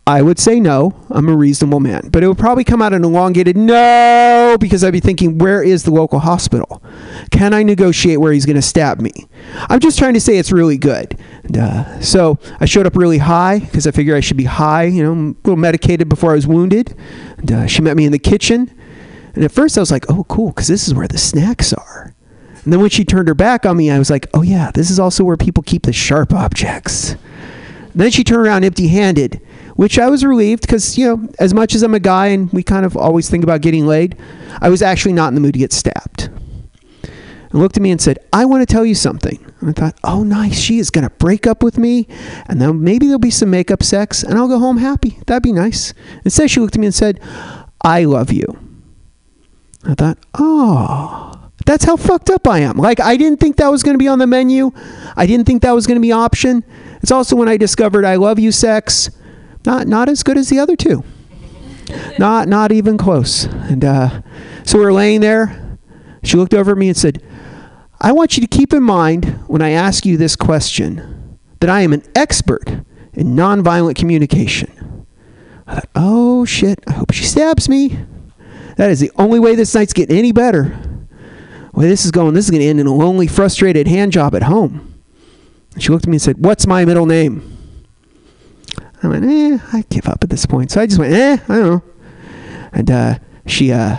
I 0.07 0.21
would 0.23 0.39
say 0.39 0.61
no. 0.61 0.93
I'm 1.09 1.29
a 1.31 1.37
reasonable 1.37 1.81
man. 1.81 2.11
But 2.13 2.23
it 2.23 2.29
would 2.29 2.37
probably 2.37 2.65
come 2.65 2.83
out 2.83 2.93
an 2.93 3.05
elongated 3.05 3.57
no 3.57 4.57
because 4.61 4.85
I'd 4.85 4.93
be 4.93 5.01
thinking, 5.01 5.39
where 5.39 5.63
is 5.63 5.85
the 5.85 5.93
local 5.93 6.19
hospital? 6.19 6.83
Can 7.31 7.55
I 7.55 7.63
negotiate 7.63 8.21
where 8.21 8.31
he's 8.31 8.45
going 8.45 8.57
to 8.57 8.63
stab 8.63 9.01
me? 9.01 9.13
I'm 9.71 9.81
just 9.81 9.99
trying 9.99 10.13
to 10.13 10.21
say 10.21 10.37
it's 10.37 10.53
really 10.53 10.77
good. 10.77 11.19
So 12.03 12.39
I 12.61 12.67
showed 12.67 12.87
up 12.87 12.97
really 12.97 13.17
high 13.17 13.61
because 13.61 13.87
I 13.87 13.93
figured 13.93 14.15
I 14.15 14.21
should 14.21 14.37
be 14.37 14.45
high, 14.45 14.85
you 14.85 15.03
know, 15.03 15.13
a 15.13 15.33
little 15.43 15.57
medicated 15.57 16.11
before 16.11 16.33
I 16.33 16.35
was 16.35 16.47
wounded. 16.47 16.95
She 17.67 17.81
met 17.81 17.97
me 17.97 18.05
in 18.05 18.13
the 18.13 18.19
kitchen. 18.19 18.71
And 19.35 19.45
at 19.45 19.53
first 19.53 19.77
I 19.77 19.81
was 19.81 19.91
like, 19.91 20.11
oh, 20.11 20.25
cool, 20.25 20.49
because 20.49 20.69
this 20.69 20.87
is 20.87 20.95
where 20.95 21.09
the 21.09 21.19
snacks 21.19 21.73
are. 21.73 22.15
And 22.65 22.73
then 22.73 22.81
when 22.81 22.91
she 22.91 23.05
turned 23.05 23.29
her 23.29 23.35
back 23.35 23.67
on 23.67 23.77
me, 23.77 23.91
I 23.91 23.99
was 23.99 24.11
like, 24.11 24.29
oh, 24.33 24.43
yeah, 24.43 24.71
this 24.73 24.91
is 24.91 24.99
also 24.99 25.25
where 25.25 25.37
people 25.37 25.63
keep 25.63 25.83
the 25.83 25.93
sharp 25.93 26.33
objects. 26.33 27.13
And 27.13 28.01
then 28.01 28.11
she 28.11 28.25
turned 28.25 28.47
around 28.47 28.65
empty 28.65 28.89
handed 28.89 29.41
which 29.77 29.99
I 29.99 30.09
was 30.09 30.25
relieved 30.25 30.63
because, 30.63 30.97
you 30.97 31.07
know, 31.07 31.29
as 31.39 31.53
much 31.53 31.75
as 31.75 31.83
I'm 31.83 31.95
a 31.95 32.01
guy 32.01 32.29
and 32.29 32.53
we 32.53 32.63
kind 32.63 32.87
of 32.87 32.97
always 32.97 33.29
think 33.29 33.45
about 33.45 33.61
getting 33.61 33.87
laid, 33.87 34.17
I 34.61 34.69
was 34.69 34.83
actually 34.83 35.15
not 35.15 35.29
in 35.29 35.35
the 35.35 35.41
mood 35.41 35.55
to 35.55 35.59
get 35.59 35.73
stabbed. 35.73 36.31
And 37.03 37.61
looked 37.61 37.77
at 37.77 37.83
me 37.83 37.91
and 37.91 38.01
said, 38.01 38.19
I 38.33 38.45
want 38.45 38.67
to 38.67 38.73
tell 38.73 38.85
you 38.85 38.95
something. 38.95 39.45
And 39.61 39.71
I 39.71 39.73
thought, 39.73 39.99
oh, 40.05 40.23
nice. 40.23 40.59
She 40.59 40.79
is 40.79 40.91
going 40.91 41.05
to 41.05 41.11
break 41.11 41.47
up 41.47 41.63
with 41.63 41.79
me. 41.79 42.07
And 42.47 42.61
then 42.61 42.83
maybe 42.83 43.07
there'll 43.07 43.19
be 43.19 43.31
some 43.31 43.51
makeup 43.51 43.83
sex 43.83 44.23
and 44.23 44.39
I'll 44.39 44.49
go 44.49 44.59
home 44.59 44.79
happy. 44.79 45.19
That'd 45.27 45.43
be 45.43 45.53
nice. 45.53 45.95
Instead, 46.25 46.51
she 46.51 46.61
looked 46.61 46.77
at 46.77 46.81
me 46.81 46.87
and 46.87 46.95
said, 46.95 47.21
I 47.83 48.05
love 48.05 48.33
you. 48.33 48.59
I 49.87 49.95
thought, 49.95 50.19
oh, 50.35 51.51
that's 51.67 51.85
how 51.85 51.97
fucked 51.97 52.31
up 52.31 52.47
I 52.49 52.61
am. 52.61 52.77
Like, 52.77 53.01
I 53.01 53.17
didn't 53.17 53.41
think 53.41 53.57
that 53.57 53.71
was 53.71 53.83
going 53.83 53.95
to 53.95 53.99
be 53.99 54.09
on 54.09 54.19
the 54.19 54.27
menu. 54.27 54.71
I 55.17 55.27
didn't 55.27 55.47
think 55.47 55.63
that 55.63 55.73
was 55.73 55.87
going 55.87 55.97
to 55.97 56.03
be 56.03 56.13
option. 56.13 56.65
It's 57.03 57.13
also 57.13 57.37
when 57.37 57.49
I 57.49 57.57
discovered 57.57 58.05
I 58.05 58.17
love 58.17 58.39
you 58.39 58.53
sex 58.53 59.11
not 59.65 59.87
not 59.87 60.09
as 60.09 60.23
good 60.23 60.37
as 60.37 60.49
the 60.49 60.59
other 60.59 60.77
two. 60.77 61.05
not 62.19 62.49
not 62.49 62.73
even 62.73 62.97
close. 62.97 63.45
And 63.45 63.85
uh, 63.85 64.23
so 64.65 64.79
we're 64.79 64.93
laying 64.93 65.21
there. 65.21 65.79
She 66.23 66.37
looked 66.37 66.55
over 66.55 66.73
at 66.73 66.79
me 66.79 66.89
and 66.89 66.97
said, 66.97 67.23
"I 68.01 68.13
want 68.13 68.37
you 68.37 68.41
to 68.41 68.47
keep 68.47 68.73
in 68.73 68.83
mind 68.83 69.41
when 69.47 69.63
I 69.63 69.71
ask 69.71 70.07
you 70.07 70.17
this 70.17 70.37
question 70.37 71.39
that 71.61 71.71
I 71.71 71.81
am 71.83 71.93
an 71.93 72.03
expert 72.15 72.69
in 73.13 73.35
nonviolent 73.35 73.97
communication." 73.97 75.07
I 75.67 75.75
thought, 75.77 75.91
"Oh 75.95 76.45
shit! 76.45 76.81
I 76.87 76.93
hope 76.93 77.13
she 77.13 77.25
stabs 77.25 77.69
me." 77.69 77.99
That 78.77 78.91
is 78.91 79.01
the 79.01 79.13
only 79.17 79.39
way 79.39 79.55
this 79.55 79.75
night's 79.75 79.93
getting 79.93 80.17
any 80.17 80.33
better. 80.33 80.79
Way 81.73 81.89
this 81.89 82.05
is 82.05 82.11
going, 82.11 82.35
this 82.35 82.45
is 82.45 82.51
going 82.51 82.61
to 82.61 82.67
end 82.67 82.81
in 82.81 82.87
a 82.87 82.95
lonely, 82.95 83.27
frustrated 83.27 83.89
hand 83.89 84.13
job 84.13 84.35
at 84.35 84.45
home. 84.45 85.03
She 85.79 85.91
looked 85.91 86.05
at 86.05 86.09
me 86.09 86.17
and 86.17 86.23
said, 86.23 86.39
"What's 86.39 86.67
my 86.67 86.85
middle 86.85 87.07
name?" 87.07 87.55
I 89.05 89.09
went, 89.09 89.25
eh, 89.27 89.59
I 89.73 89.85
give 89.91 90.09
up 90.09 90.25
at 90.25 90.31
this 90.31 90.47
point. 90.47 90.71
So 90.71 90.81
I 90.81 90.87
just 90.87 90.99
went, 90.99 91.13
eh, 91.13 91.37
I 91.49 91.57
don't 91.57 91.67
know. 91.67 91.83
And 92.73 92.91
uh, 92.91 93.19
she 93.47 93.71
uh, 93.71 93.97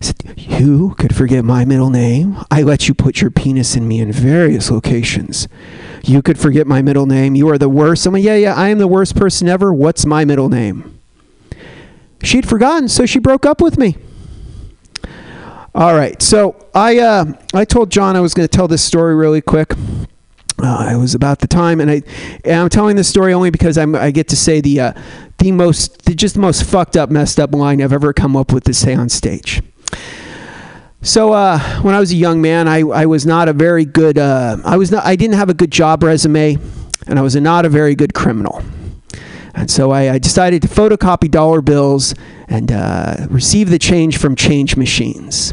said, 0.00 0.16
You 0.36 0.94
could 0.98 1.14
forget 1.14 1.44
my 1.44 1.64
middle 1.64 1.90
name. 1.90 2.38
I 2.50 2.62
let 2.62 2.88
you 2.88 2.94
put 2.94 3.20
your 3.20 3.30
penis 3.30 3.76
in 3.76 3.86
me 3.86 4.00
in 4.00 4.10
various 4.10 4.70
locations. 4.70 5.46
You 6.02 6.22
could 6.22 6.38
forget 6.38 6.66
my 6.66 6.80
middle 6.80 7.06
name. 7.06 7.34
You 7.34 7.50
are 7.50 7.58
the 7.58 7.68
worst. 7.68 8.06
I'm 8.06 8.14
like, 8.14 8.24
Yeah, 8.24 8.36
yeah, 8.36 8.54
I 8.54 8.70
am 8.70 8.78
the 8.78 8.88
worst 8.88 9.14
person 9.14 9.46
ever. 9.46 9.72
What's 9.74 10.06
my 10.06 10.24
middle 10.24 10.48
name? 10.48 11.01
She'd 12.22 12.48
forgotten, 12.48 12.88
so 12.88 13.06
she 13.06 13.18
broke 13.18 13.44
up 13.44 13.60
with 13.60 13.78
me. 13.78 13.96
All 15.74 15.94
right, 15.94 16.20
so 16.20 16.66
I 16.74 16.98
uh, 16.98 17.24
I 17.54 17.64
told 17.64 17.90
John 17.90 18.14
I 18.14 18.20
was 18.20 18.34
going 18.34 18.46
to 18.46 18.56
tell 18.56 18.68
this 18.68 18.84
story 18.84 19.14
really 19.14 19.40
quick. 19.40 19.72
Uh, 20.62 20.90
it 20.92 20.96
was 20.96 21.14
about 21.14 21.40
the 21.40 21.48
time, 21.48 21.80
and 21.80 21.90
I, 21.90 22.02
and 22.44 22.60
I'm 22.60 22.68
telling 22.68 22.94
this 22.94 23.08
story 23.08 23.32
only 23.32 23.50
because 23.50 23.76
I'm, 23.76 23.96
I 23.96 24.12
get 24.12 24.28
to 24.28 24.36
say 24.36 24.60
the, 24.60 24.78
uh, 24.78 24.92
the 25.38 25.50
most, 25.50 26.04
the, 26.04 26.14
just 26.14 26.34
the 26.34 26.40
most 26.40 26.62
fucked 26.62 26.96
up, 26.96 27.10
messed 27.10 27.40
up 27.40 27.52
line 27.52 27.82
I've 27.82 27.92
ever 27.92 28.12
come 28.12 28.36
up 28.36 28.52
with 28.52 28.62
to 28.64 28.74
say 28.74 28.94
on 28.94 29.08
stage. 29.08 29.60
So 31.00 31.32
uh, 31.32 31.58
when 31.80 31.96
I 31.96 32.00
was 32.00 32.12
a 32.12 32.16
young 32.16 32.40
man, 32.40 32.68
I, 32.68 32.80
I 32.80 33.06
was 33.06 33.26
not 33.26 33.48
a 33.48 33.52
very 33.52 33.84
good. 33.84 34.18
Uh, 34.18 34.58
I 34.64 34.76
was 34.76 34.92
not. 34.92 35.04
I 35.04 35.16
didn't 35.16 35.34
have 35.34 35.48
a 35.48 35.54
good 35.54 35.72
job 35.72 36.04
resume, 36.04 36.58
and 37.08 37.18
I 37.18 37.22
was 37.22 37.34
not 37.34 37.64
a 37.64 37.68
very 37.68 37.96
good 37.96 38.14
criminal. 38.14 38.62
And 39.54 39.70
so 39.70 39.90
I, 39.90 40.14
I 40.14 40.18
decided 40.18 40.62
to 40.62 40.68
photocopy 40.68 41.30
dollar 41.30 41.60
bills 41.60 42.14
and 42.48 42.72
uh, 42.72 43.26
receive 43.28 43.70
the 43.70 43.78
change 43.78 44.16
from 44.16 44.34
change 44.34 44.76
machines, 44.76 45.52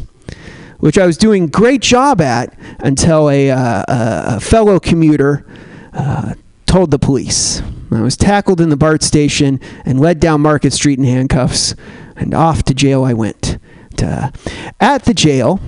which 0.80 0.98
I 0.98 1.06
was 1.06 1.18
doing 1.18 1.48
great 1.48 1.82
job 1.82 2.22
at 2.22 2.58
until 2.80 3.30
a, 3.30 3.52
uh, 3.52 3.84
a, 3.88 4.40
fellow 4.40 4.80
commuter 4.80 5.46
uh, 5.94 6.36
told 6.66 6.92
the 6.92 7.00
police. 7.00 7.62
I 7.92 8.02
was 8.02 8.16
tackled 8.16 8.62
in 8.62 8.70
the 8.70 8.78
BART 8.78 9.04
station 9.04 9.60
and 9.84 10.00
led 10.00 10.20
down 10.20 10.42
Market 10.42 10.74
Street 10.74 11.00
in 11.00 11.06
handcuffs, 11.06 11.76
and 12.16 12.34
off 12.34 12.64
to 12.64 12.74
jail 12.74 13.04
I 13.04 13.14
went. 13.14 13.58
Uh, 14.02 14.32
at 14.80 15.04
the 15.06 15.14
jail, 15.14 15.60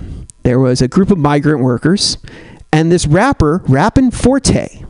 there 0.44 0.60
was 0.60 0.82
a 0.82 0.88
group 0.88 1.12
of 1.12 1.18
migrant 1.18 1.62
workers 1.62 2.18
and 2.72 2.92
this 2.92 3.06
rapper, 3.06 3.62
Rappin' 3.68 4.12
4-Tay, 4.12 4.86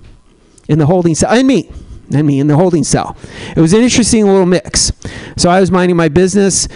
in 0.67 0.77
the 0.77 0.85
holding 0.85 1.15
cell, 1.15 1.31
and 1.31 1.47
me, 1.47 1.71
and 2.15 2.27
me 2.27 2.39
in 2.39 2.47
the 2.47 2.55
holding 2.55 2.83
cell. 2.83 3.17
It 3.55 3.59
was 3.59 3.73
an 3.73 3.81
interesting 3.81 4.25
little 4.25 4.45
mix. 4.45 4.91
So 5.37 5.49
I 5.49 5.59
was 5.59 5.71
minding 5.71 5.97
my 5.97 6.09
business. 6.09 6.67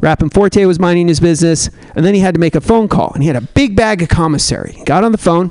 Rappin' 0.00 0.30
4-Tay 0.30 0.66
was 0.66 0.78
minding 0.78 1.08
his 1.08 1.20
business, 1.20 1.70
and 1.94 2.04
then 2.04 2.14
he 2.14 2.20
had 2.20 2.34
to 2.34 2.40
make 2.40 2.54
a 2.54 2.60
phone 2.60 2.86
call, 2.86 3.12
and 3.14 3.22
he 3.22 3.28
had 3.28 3.36
a 3.36 3.40
big 3.40 3.74
bag 3.74 4.02
of 4.02 4.10
commissary. 4.10 4.72
He 4.72 4.84
got 4.84 5.04
on 5.04 5.12
the 5.12 5.18
phone, 5.18 5.50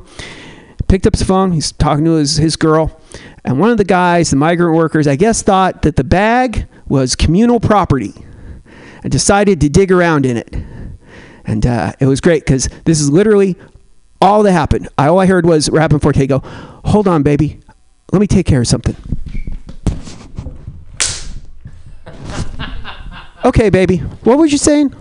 picked 0.87 1.07
up 1.07 1.15
his 1.15 1.23
phone, 1.23 1.51
he's 1.51 1.71
talking 1.71 2.05
to 2.05 2.11
his, 2.11 2.37
his 2.37 2.55
girl, 2.55 3.01
and 3.43 3.59
one 3.59 3.69
of 3.69 3.77
the 3.77 3.83
guys, 3.83 4.31
the 4.31 4.35
migrant 4.35 4.75
workers, 4.75 5.07
I 5.07 5.15
guess 5.15 5.41
thought 5.41 5.83
that 5.83 5.95
the 5.95 6.03
bag 6.03 6.67
was 6.87 7.15
communal 7.15 7.59
property 7.59 8.13
and 9.03 9.11
decided 9.11 9.61
to 9.61 9.69
dig 9.69 9.91
around 9.91 10.25
in 10.25 10.37
it. 10.37 10.53
And 11.45 11.65
uh, 11.65 11.93
it 11.99 12.07
was 12.07 12.21
great 12.21 12.43
because 12.43 12.69
this 12.85 12.99
is 12.99 13.11
literally 13.11 13.55
all 14.19 14.41
that 14.43 14.51
happened. 14.51 14.89
I, 14.97 15.07
all 15.07 15.19
I 15.19 15.27
heard 15.27 15.45
was 15.45 15.69
Rappin' 15.69 15.99
4-Tay 15.99 16.25
go, 16.25 16.39
Hold 16.85 17.07
on, 17.07 17.21
baby. 17.21 17.59
Let 18.11 18.19
me 18.19 18.27
take 18.27 18.47
care 18.47 18.61
of 18.61 18.67
something. 18.67 18.95
Okay, 23.45 23.69
baby. 23.69 23.97
What 23.97 24.37
was 24.37 24.51
you 24.51 24.57
saying? 24.57 24.93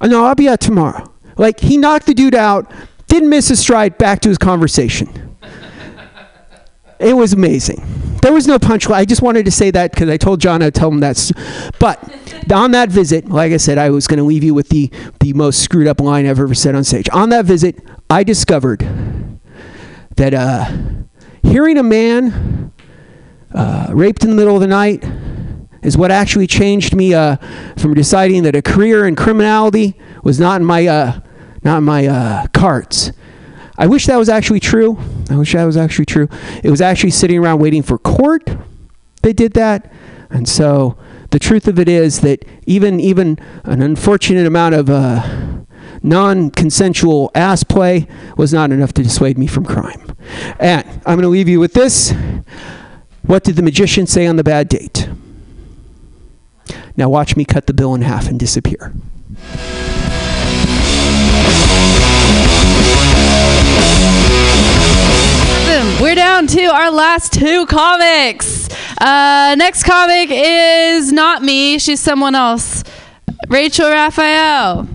"Uh, 0.00 0.06
no, 0.06 0.24
I'll 0.24 0.34
be 0.34 0.48
out 0.48 0.60
tomorrow. 0.60 1.12
Like, 1.36 1.60
he 1.60 1.76
knocked 1.76 2.06
the 2.06 2.14
dude 2.14 2.34
out, 2.34 2.70
didn't 3.06 3.28
miss 3.28 3.50
a 3.50 3.56
stride, 3.56 3.96
back 3.98 4.20
to 4.20 4.28
his 4.28 4.38
conversation. 4.38 5.36
It 6.98 7.14
was 7.14 7.32
amazing. 7.32 7.84
There 8.22 8.32
was 8.32 8.48
no 8.48 8.58
punchline. 8.58 8.94
I 8.94 9.04
just 9.04 9.22
wanted 9.22 9.44
to 9.44 9.52
say 9.52 9.70
that 9.70 9.92
because 9.92 10.08
I 10.08 10.16
told 10.16 10.40
John 10.40 10.62
I'd 10.62 10.74
tell 10.74 10.88
him 10.88 10.98
that. 11.00 11.30
But 11.78 12.02
on 12.52 12.72
that 12.72 12.88
visit, 12.88 13.28
like 13.28 13.52
I 13.52 13.56
said, 13.56 13.78
I 13.78 13.90
was 13.90 14.08
going 14.08 14.18
to 14.18 14.24
leave 14.24 14.42
you 14.42 14.54
with 14.54 14.68
the, 14.70 14.90
the 15.20 15.32
most 15.34 15.62
screwed 15.62 15.86
up 15.86 16.00
line 16.00 16.26
I've 16.26 16.40
ever 16.40 16.54
said 16.54 16.74
on 16.74 16.82
stage. 16.82 17.08
On 17.12 17.28
that 17.28 17.44
visit, 17.44 17.78
I 18.10 18.24
discovered 18.24 18.80
that 20.16 20.34
uh, 20.34 20.72
hearing 21.42 21.78
a 21.78 21.84
man 21.84 22.72
uh, 23.54 23.88
raped 23.90 24.24
in 24.24 24.30
the 24.30 24.36
middle 24.36 24.54
of 24.54 24.60
the 24.60 24.66
night 24.66 25.04
is 25.82 25.96
what 25.96 26.10
actually 26.10 26.46
changed 26.46 26.94
me 26.94 27.14
uh, 27.14 27.36
from 27.76 27.94
deciding 27.94 28.42
that 28.42 28.54
a 28.54 28.62
career 28.62 29.06
in 29.06 29.14
criminality 29.14 29.94
was 30.22 30.40
not 30.40 30.60
in 30.60 30.66
my, 30.66 30.86
uh, 30.86 31.20
not 31.62 31.78
in 31.78 31.84
my 31.84 32.06
uh, 32.06 32.46
cards. 32.48 33.12
I 33.76 33.86
wish 33.86 34.06
that 34.06 34.16
was 34.16 34.28
actually 34.28 34.60
true. 34.60 34.98
I 35.30 35.36
wish 35.36 35.52
that 35.52 35.64
was 35.64 35.76
actually 35.76 36.06
true. 36.06 36.28
It 36.64 36.70
was 36.70 36.80
actually 36.80 37.10
sitting 37.10 37.38
around 37.38 37.60
waiting 37.60 37.82
for 37.82 37.96
court. 37.96 38.50
They 39.22 39.32
did 39.32 39.52
that. 39.52 39.92
And 40.30 40.48
so 40.48 40.98
the 41.30 41.38
truth 41.38 41.68
of 41.68 41.78
it 41.78 41.88
is 41.88 42.20
that 42.20 42.44
even 42.66 43.00
even 43.00 43.38
an 43.64 43.80
unfortunate 43.80 44.46
amount 44.46 44.74
of 44.74 44.90
uh, 44.90 45.64
non-consensual 46.02 47.30
ass 47.34 47.62
play 47.62 48.06
was 48.36 48.52
not 48.52 48.72
enough 48.72 48.92
to 48.94 49.02
dissuade 49.02 49.38
me 49.38 49.46
from 49.46 49.64
crime. 49.64 50.14
And 50.58 50.86
I'm 51.06 51.14
going 51.14 51.22
to 51.22 51.28
leave 51.28 51.48
you 51.48 51.60
with 51.60 51.72
this. 51.72 52.12
What 53.28 53.44
did 53.44 53.56
the 53.56 53.62
magician 53.62 54.06
say 54.06 54.26
on 54.26 54.36
the 54.36 54.42
bad 54.42 54.70
date? 54.70 55.06
Now 56.96 57.10
watch 57.10 57.36
me 57.36 57.44
cut 57.44 57.66
the 57.66 57.74
bill 57.74 57.94
in 57.94 58.00
half 58.00 58.26
and 58.26 58.40
disappear. 58.40 58.94
Boom. 65.66 66.02
We're 66.02 66.14
down 66.14 66.46
to 66.46 66.64
our 66.64 66.90
last 66.90 67.34
two 67.34 67.66
comics. 67.66 68.66
Uh, 68.98 69.54
next 69.58 69.82
comic 69.82 70.30
is 70.32 71.12
not 71.12 71.42
me. 71.42 71.78
She's 71.78 72.00
someone 72.00 72.34
else. 72.34 72.82
Rachel 73.48 73.90
Raphael. 73.90 74.88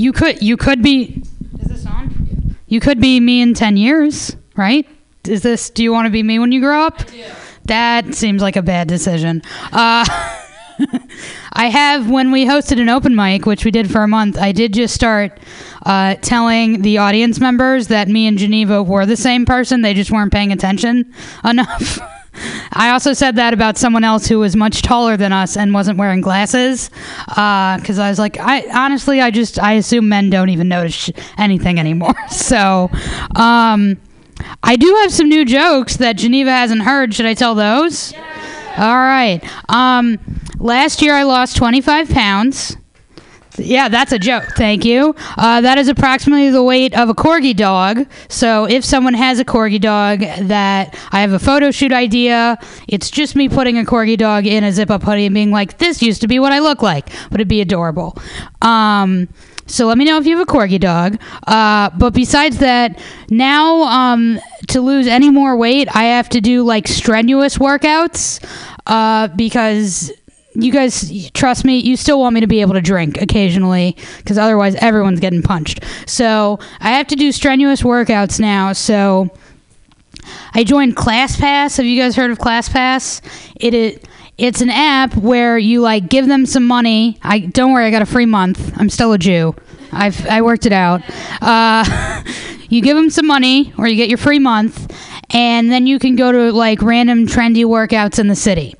You 0.00 0.12
could 0.12 0.42
you 0.42 0.56
could 0.56 0.82
be. 0.82 1.22
Is 1.60 1.68
this 1.68 1.86
on? 1.86 2.56
You 2.66 2.80
could 2.80 3.00
be 3.00 3.20
me 3.20 3.42
in 3.42 3.54
ten 3.54 3.76
years, 3.76 4.34
right? 4.56 4.86
Is 5.26 5.42
this? 5.42 5.68
Do 5.70 5.82
you 5.82 5.92
want 5.92 6.06
to 6.06 6.10
be 6.10 6.22
me 6.22 6.38
when 6.38 6.52
you 6.52 6.60
grow 6.60 6.82
up? 6.86 7.02
That 7.66 8.14
seems 8.14 8.40
like 8.40 8.56
a 8.56 8.62
bad 8.62 8.88
decision. 8.88 9.42
Uh, 9.72 10.06
I 11.52 11.68
have 11.68 12.08
when 12.08 12.32
we 12.32 12.46
hosted 12.46 12.80
an 12.80 12.88
open 12.88 13.14
mic, 13.14 13.44
which 13.44 13.66
we 13.66 13.70
did 13.70 13.90
for 13.90 14.02
a 14.02 14.08
month. 14.08 14.38
I 14.38 14.52
did 14.52 14.72
just 14.72 14.94
start 14.94 15.38
uh, 15.84 16.14
telling 16.16 16.80
the 16.80 16.98
audience 16.98 17.38
members 17.38 17.88
that 17.88 18.08
me 18.08 18.26
and 18.26 18.38
Geneva 18.38 18.82
were 18.82 19.04
the 19.04 19.16
same 19.16 19.44
person. 19.44 19.82
They 19.82 19.92
just 19.92 20.10
weren't 20.10 20.32
paying 20.32 20.52
attention 20.52 21.12
enough. 21.44 21.98
I 22.72 22.90
also 22.90 23.12
said 23.12 23.36
that 23.36 23.52
about 23.54 23.78
someone 23.78 24.04
else 24.04 24.26
who 24.26 24.38
was 24.38 24.56
much 24.56 24.82
taller 24.82 25.16
than 25.16 25.32
us 25.32 25.56
and 25.56 25.74
wasn't 25.74 25.98
wearing 25.98 26.20
glasses, 26.20 26.90
because 27.28 27.98
I 27.98 28.08
was 28.08 28.18
like, 28.18 28.38
I 28.38 28.64
honestly, 28.72 29.20
I 29.20 29.30
just 29.30 29.58
I 29.58 29.72
assume 29.74 30.08
men 30.08 30.30
don't 30.30 30.48
even 30.48 30.68
notice 30.68 30.94
sh- 30.94 31.10
anything 31.38 31.78
anymore. 31.78 32.14
So, 32.30 32.90
um, 33.36 34.00
I 34.62 34.76
do 34.76 34.86
have 35.02 35.12
some 35.12 35.28
new 35.28 35.44
jokes 35.44 35.96
that 35.98 36.14
Geneva 36.14 36.50
hasn't 36.50 36.82
heard. 36.82 37.14
Should 37.14 37.26
I 37.26 37.34
tell 37.34 37.54
those? 37.54 38.12
All 38.76 38.96
right. 38.96 39.40
Um, 39.68 40.18
last 40.58 41.02
year 41.02 41.14
I 41.14 41.24
lost 41.24 41.56
25 41.56 42.08
pounds. 42.10 42.76
Yeah, 43.58 43.88
that's 43.88 44.12
a 44.12 44.18
joke. 44.18 44.44
Thank 44.56 44.84
you. 44.84 45.14
Uh, 45.36 45.60
that 45.60 45.76
is 45.76 45.88
approximately 45.88 46.50
the 46.50 46.62
weight 46.62 46.96
of 46.96 47.08
a 47.08 47.14
corgi 47.14 47.54
dog. 47.54 48.06
So 48.28 48.64
if 48.64 48.84
someone 48.84 49.14
has 49.14 49.38
a 49.38 49.44
corgi 49.44 49.80
dog 49.80 50.20
that 50.20 50.96
I 51.12 51.20
have 51.20 51.32
a 51.32 51.38
photo 51.38 51.70
shoot 51.70 51.92
idea, 51.92 52.58
it's 52.88 53.10
just 53.10 53.36
me 53.36 53.48
putting 53.48 53.76
a 53.78 53.82
corgi 53.82 54.16
dog 54.16 54.46
in 54.46 54.64
a 54.64 54.72
zip 54.72 54.90
up 54.90 55.02
hoodie 55.02 55.26
and 55.26 55.34
being 55.34 55.50
like, 55.50 55.78
this 55.78 56.02
used 56.02 56.20
to 56.22 56.28
be 56.28 56.38
what 56.38 56.52
I 56.52 56.60
look 56.60 56.82
like, 56.82 57.06
but 57.30 57.40
it'd 57.40 57.48
be 57.48 57.60
adorable. 57.60 58.16
Um, 58.62 59.28
so 59.66 59.86
let 59.86 59.98
me 59.98 60.04
know 60.04 60.18
if 60.18 60.26
you 60.26 60.36
have 60.36 60.48
a 60.48 60.50
corgi 60.50 60.80
dog. 60.80 61.20
Uh, 61.46 61.90
but 61.96 62.12
besides 62.12 62.58
that, 62.58 63.00
now 63.30 63.82
um, 63.82 64.40
to 64.68 64.80
lose 64.80 65.06
any 65.06 65.30
more 65.30 65.56
weight, 65.56 65.88
I 65.94 66.04
have 66.04 66.28
to 66.30 66.40
do 66.40 66.64
like 66.64 66.88
strenuous 66.88 67.58
workouts 67.58 68.44
uh, 68.86 69.28
because 69.28 70.12
you 70.54 70.72
guys 70.72 71.30
trust 71.30 71.64
me 71.64 71.78
you 71.78 71.96
still 71.96 72.18
want 72.18 72.34
me 72.34 72.40
to 72.40 72.46
be 72.46 72.60
able 72.60 72.74
to 72.74 72.80
drink 72.80 73.20
occasionally 73.20 73.96
because 74.18 74.36
otherwise 74.36 74.74
everyone's 74.76 75.20
getting 75.20 75.42
punched. 75.42 75.84
So 76.06 76.58
i 76.80 76.90
have 76.90 77.06
to 77.08 77.16
do 77.16 77.32
strenuous 77.32 77.82
workouts 77.82 78.40
now 78.40 78.72
so 78.72 79.30
i 80.54 80.64
joined 80.64 80.96
classpass. 80.96 81.76
Have 81.76 81.86
you 81.86 82.00
guys 82.00 82.16
heard 82.16 82.30
of 82.30 82.38
classpass? 82.38 83.20
It 83.56 83.74
is 83.74 83.98
it's 84.38 84.62
an 84.62 84.70
app 84.70 85.14
where 85.16 85.58
you 85.58 85.82
like 85.82 86.08
give 86.08 86.26
them 86.26 86.46
some 86.46 86.66
money. 86.66 87.18
I 87.22 87.40
don't 87.40 87.72
worry 87.72 87.86
i 87.86 87.90
got 87.90 88.02
a 88.02 88.06
free 88.06 88.26
month. 88.26 88.72
I'm 88.78 88.88
still 88.88 89.12
a 89.12 89.18
jew. 89.18 89.54
I've 89.92 90.26
i 90.26 90.42
worked 90.42 90.66
it 90.66 90.72
out. 90.72 91.02
Uh, 91.40 92.22
you 92.68 92.80
give 92.82 92.96
them 92.96 93.10
some 93.10 93.26
money 93.26 93.72
or 93.78 93.86
you 93.86 93.96
get 93.96 94.08
your 94.08 94.18
free 94.18 94.38
month 94.38 94.96
and 95.30 95.70
then 95.70 95.86
you 95.86 95.98
can 95.98 96.16
go 96.16 96.32
to 96.32 96.52
like 96.52 96.82
random 96.82 97.26
trendy 97.26 97.64
workouts 97.64 98.18
in 98.18 98.28
the 98.28 98.34
city 98.34 98.74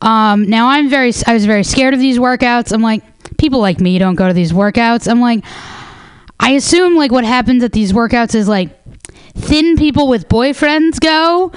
um, 0.00 0.48
now 0.48 0.68
I'm 0.68 0.88
very, 0.88 1.12
I 1.26 1.34
was 1.34 1.46
very 1.46 1.64
scared 1.64 1.94
of 1.94 2.00
these 2.00 2.18
workouts. 2.18 2.72
I'm 2.72 2.82
like, 2.82 3.02
people 3.38 3.60
like 3.60 3.80
me 3.80 3.98
don't 3.98 4.14
go 4.14 4.28
to 4.28 4.34
these 4.34 4.52
workouts. 4.52 5.10
I'm 5.10 5.20
like, 5.20 5.44
I 6.38 6.52
assume 6.52 6.96
like 6.96 7.12
what 7.12 7.24
happens 7.24 7.62
at 7.62 7.72
these 7.72 7.92
workouts 7.92 8.34
is 8.34 8.48
like 8.48 8.70
thin 9.34 9.76
people 9.76 10.08
with 10.08 10.28
boyfriends 10.28 11.00
go. 11.00 11.52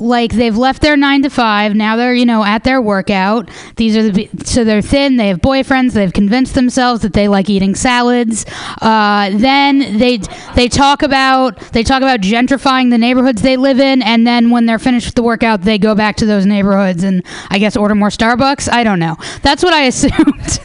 Like 0.00 0.32
they've 0.32 0.56
left 0.56 0.82
their 0.82 0.96
nine 0.96 1.22
to 1.22 1.30
five. 1.30 1.74
Now 1.74 1.96
they're 1.96 2.14
you 2.14 2.26
know 2.26 2.44
at 2.44 2.64
their 2.64 2.80
workout. 2.80 3.50
These 3.76 3.96
are 3.96 4.10
the 4.10 4.28
so 4.44 4.64
they're 4.64 4.82
thin. 4.82 5.16
They 5.16 5.28
have 5.28 5.38
boyfriends. 5.38 5.92
They've 5.92 6.12
convinced 6.12 6.54
themselves 6.54 7.02
that 7.02 7.12
they 7.12 7.28
like 7.28 7.48
eating 7.48 7.74
salads. 7.74 8.44
Uh, 8.80 9.30
then 9.30 9.98
they 9.98 10.18
they 10.54 10.68
talk 10.68 11.02
about 11.02 11.58
they 11.72 11.82
talk 11.82 12.02
about 12.02 12.20
gentrifying 12.20 12.90
the 12.90 12.98
neighborhoods 12.98 13.42
they 13.42 13.56
live 13.56 13.80
in. 13.80 14.02
And 14.02 14.26
then 14.26 14.50
when 14.50 14.66
they're 14.66 14.78
finished 14.78 15.06
with 15.06 15.14
the 15.14 15.22
workout, 15.22 15.62
they 15.62 15.78
go 15.78 15.94
back 15.94 16.16
to 16.16 16.26
those 16.26 16.46
neighborhoods 16.46 17.02
and 17.02 17.24
I 17.50 17.58
guess 17.58 17.76
order 17.76 17.94
more 17.94 18.10
Starbucks. 18.10 18.70
I 18.70 18.84
don't 18.84 18.98
know. 18.98 19.16
That's 19.42 19.62
what 19.62 19.72
I 19.72 19.82
assumed. 19.84 20.60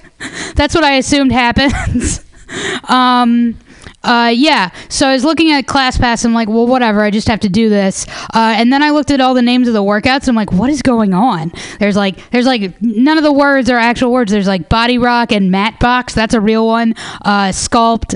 That's 0.55 0.75
what 0.75 0.83
I 0.83 0.95
assumed 0.95 1.31
happens. 1.31 2.23
um, 2.89 3.57
Uh, 4.03 4.31
yeah. 4.33 4.69
So 4.89 5.07
I 5.07 5.13
was 5.13 5.23
looking 5.23 5.51
at 5.51 5.65
ClassPass. 5.65 6.25
I'm 6.25 6.33
like, 6.33 6.49
well, 6.49 6.67
whatever. 6.67 7.01
I 7.01 7.09
just 7.09 7.27
have 7.27 7.39
to 7.41 7.49
do 7.49 7.69
this. 7.69 8.05
Uh, 8.33 8.53
and 8.57 8.71
then 8.71 8.83
I 8.83 8.89
looked 8.89 9.11
at 9.11 9.21
all 9.21 9.33
the 9.33 9.41
names 9.41 9.67
of 9.67 9.73
the 9.73 9.83
workouts. 9.83 10.27
I'm 10.27 10.35
like, 10.35 10.51
what 10.51 10.69
is 10.69 10.81
going 10.81 11.13
on? 11.13 11.51
There's 11.79 11.95
like, 11.95 12.29
there's 12.31 12.45
like 12.45 12.81
none 12.81 13.17
of 13.17 13.23
the 13.23 13.31
words 13.31 13.69
are 13.69 13.77
actual 13.77 14.11
words. 14.11 14.31
There's 14.31 14.47
like 14.47 14.69
body 14.69 14.97
rock 14.97 15.31
and 15.31 15.51
mat 15.51 15.79
box. 15.79 16.13
That's 16.13 16.33
a 16.33 16.41
real 16.41 16.67
one. 16.67 16.93
Uh, 17.23 17.49
sculpt. 17.49 18.15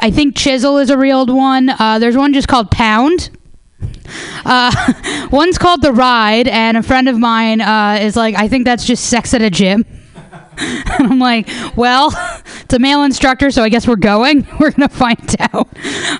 I 0.00 0.10
think 0.10 0.36
chisel 0.36 0.78
is 0.78 0.90
a 0.90 0.98
real 0.98 1.26
one. 1.26 1.70
Uh, 1.70 1.98
there's 1.98 2.16
one 2.16 2.32
just 2.32 2.48
called 2.48 2.70
pound. 2.70 3.30
Uh, 4.44 5.28
one's 5.30 5.58
called 5.58 5.82
the 5.82 5.92
ride, 5.92 6.48
and 6.48 6.76
a 6.76 6.82
friend 6.82 7.08
of 7.08 7.18
mine 7.18 7.60
uh, 7.60 7.98
is 8.00 8.16
like, 8.16 8.34
I 8.34 8.48
think 8.48 8.64
that's 8.64 8.84
just 8.84 9.06
sex 9.06 9.34
at 9.34 9.42
a 9.42 9.50
gym. 9.50 9.84
and 10.60 11.12
I'm 11.12 11.18
like, 11.18 11.48
well, 11.76 12.10
it's 12.60 12.74
a 12.74 12.78
male 12.78 13.02
instructor, 13.02 13.50
so 13.50 13.62
I 13.62 13.68
guess 13.68 13.86
we're 13.86 13.96
going. 13.96 14.46
We're 14.60 14.72
gonna 14.72 14.88
find 14.88 15.36
out. 15.40 15.68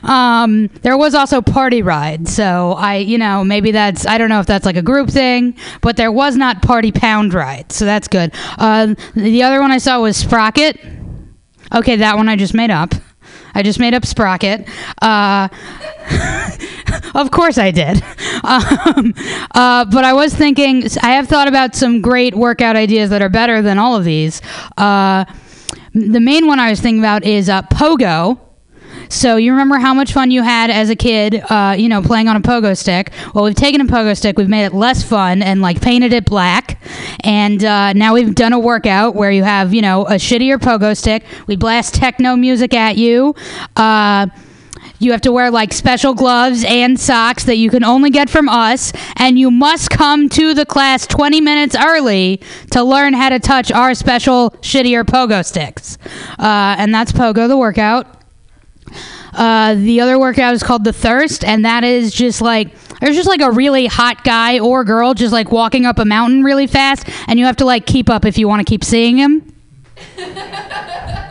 Um, 0.04 0.68
there 0.82 0.96
was 0.96 1.14
also 1.14 1.40
party 1.42 1.82
ride, 1.82 2.28
so 2.28 2.72
I, 2.72 2.96
you 2.96 3.18
know, 3.18 3.42
maybe 3.42 3.72
that's 3.72 4.06
I 4.06 4.16
don't 4.16 4.28
know 4.28 4.40
if 4.40 4.46
that's 4.46 4.64
like 4.64 4.76
a 4.76 4.82
group 4.82 5.10
thing, 5.10 5.56
but 5.80 5.96
there 5.96 6.12
was 6.12 6.36
not 6.36 6.62
party 6.62 6.92
pound 6.92 7.34
ride, 7.34 7.72
so 7.72 7.84
that's 7.84 8.06
good. 8.06 8.32
Uh, 8.58 8.94
the 9.14 9.42
other 9.42 9.60
one 9.60 9.72
I 9.72 9.78
saw 9.78 10.00
was 10.00 10.16
Sprocket. 10.16 10.78
Okay, 11.74 11.96
that 11.96 12.16
one 12.16 12.28
I 12.28 12.36
just 12.36 12.54
made 12.54 12.70
up. 12.70 12.94
I 13.54 13.62
just 13.62 13.78
made 13.80 13.94
up 13.94 14.04
Sprocket. 14.04 14.68
Uh, 15.02 15.48
of 17.14 17.30
course 17.30 17.58
I 17.58 17.70
did. 17.70 18.02
Um, 18.48 19.14
uh, 19.52 19.84
but 19.84 20.04
I 20.04 20.12
was 20.12 20.32
thinking, 20.32 20.84
I 21.02 21.10
have 21.10 21.26
thought 21.28 21.48
about 21.48 21.74
some 21.74 22.00
great 22.00 22.34
workout 22.34 22.76
ideas 22.76 23.10
that 23.10 23.20
are 23.20 23.28
better 23.28 23.60
than 23.60 23.78
all 23.78 23.96
of 23.96 24.04
these. 24.04 24.40
Uh, 24.76 25.24
the 25.92 26.20
main 26.20 26.46
one 26.46 26.60
I 26.60 26.70
was 26.70 26.80
thinking 26.80 27.00
about 27.00 27.24
is 27.24 27.48
uh, 27.48 27.62
Pogo. 27.62 28.38
So 29.08 29.36
you 29.36 29.52
remember 29.52 29.78
how 29.78 29.94
much 29.94 30.12
fun 30.12 30.30
you 30.30 30.42
had 30.42 30.70
as 30.70 30.90
a 30.90 30.96
kid, 30.96 31.42
uh, 31.50 31.74
you 31.78 31.88
know, 31.88 32.02
playing 32.02 32.28
on 32.28 32.36
a 32.36 32.40
pogo 32.40 32.76
stick. 32.76 33.10
Well, 33.34 33.44
we've 33.44 33.54
taken 33.54 33.80
a 33.80 33.84
pogo 33.84 34.16
stick, 34.16 34.36
we've 34.36 34.48
made 34.48 34.66
it 34.66 34.74
less 34.74 35.02
fun, 35.02 35.42
and 35.42 35.62
like 35.62 35.80
painted 35.80 36.12
it 36.12 36.26
black. 36.26 36.77
And 37.20 37.64
uh, 37.64 37.92
now 37.92 38.14
we've 38.14 38.34
done 38.34 38.52
a 38.52 38.58
workout 38.58 39.14
where 39.14 39.30
you 39.30 39.42
have, 39.42 39.74
you 39.74 39.82
know, 39.82 40.06
a 40.06 40.14
shittier 40.14 40.58
pogo 40.58 40.96
stick. 40.96 41.24
We 41.46 41.56
blast 41.56 41.94
techno 41.94 42.36
music 42.36 42.74
at 42.74 42.96
you. 42.96 43.34
Uh, 43.76 44.28
you 45.00 45.12
have 45.12 45.20
to 45.22 45.32
wear 45.32 45.50
like 45.50 45.72
special 45.72 46.14
gloves 46.14 46.64
and 46.66 46.98
socks 46.98 47.44
that 47.44 47.56
you 47.56 47.70
can 47.70 47.84
only 47.84 48.10
get 48.10 48.28
from 48.28 48.48
us, 48.48 48.92
and 49.16 49.38
you 49.38 49.50
must 49.50 49.90
come 49.90 50.28
to 50.30 50.54
the 50.54 50.66
class 50.66 51.06
20 51.06 51.40
minutes 51.40 51.76
early 51.76 52.40
to 52.72 52.82
learn 52.82 53.14
how 53.14 53.28
to 53.28 53.38
touch 53.38 53.70
our 53.70 53.94
special 53.94 54.50
shittier 54.60 55.04
pogo 55.04 55.44
sticks. 55.44 55.98
Uh, 56.38 56.76
and 56.78 56.92
that's 56.92 57.12
Pogo, 57.12 57.48
the 57.48 57.56
workout. 57.56 58.17
Uh, 59.38 59.74
the 59.76 60.00
other 60.00 60.18
workout 60.18 60.52
is 60.52 60.64
called 60.64 60.82
the 60.82 60.92
thirst, 60.92 61.44
and 61.44 61.64
that 61.64 61.84
is 61.84 62.12
just 62.12 62.42
like 62.42 62.74
there's 62.98 63.14
just 63.14 63.28
like 63.28 63.40
a 63.40 63.52
really 63.52 63.86
hot 63.86 64.24
guy 64.24 64.58
or 64.58 64.82
girl 64.82 65.14
just 65.14 65.32
like 65.32 65.52
walking 65.52 65.86
up 65.86 66.00
a 66.00 66.04
mountain 66.04 66.42
really 66.42 66.66
fast, 66.66 67.08
and 67.28 67.38
you 67.38 67.44
have 67.46 67.56
to 67.56 67.64
like 67.64 67.86
keep 67.86 68.10
up 68.10 68.24
if 68.24 68.36
you 68.36 68.48
want 68.48 68.58
to 68.58 68.68
keep 68.68 68.82
seeing 68.82 69.16
him. 69.16 69.54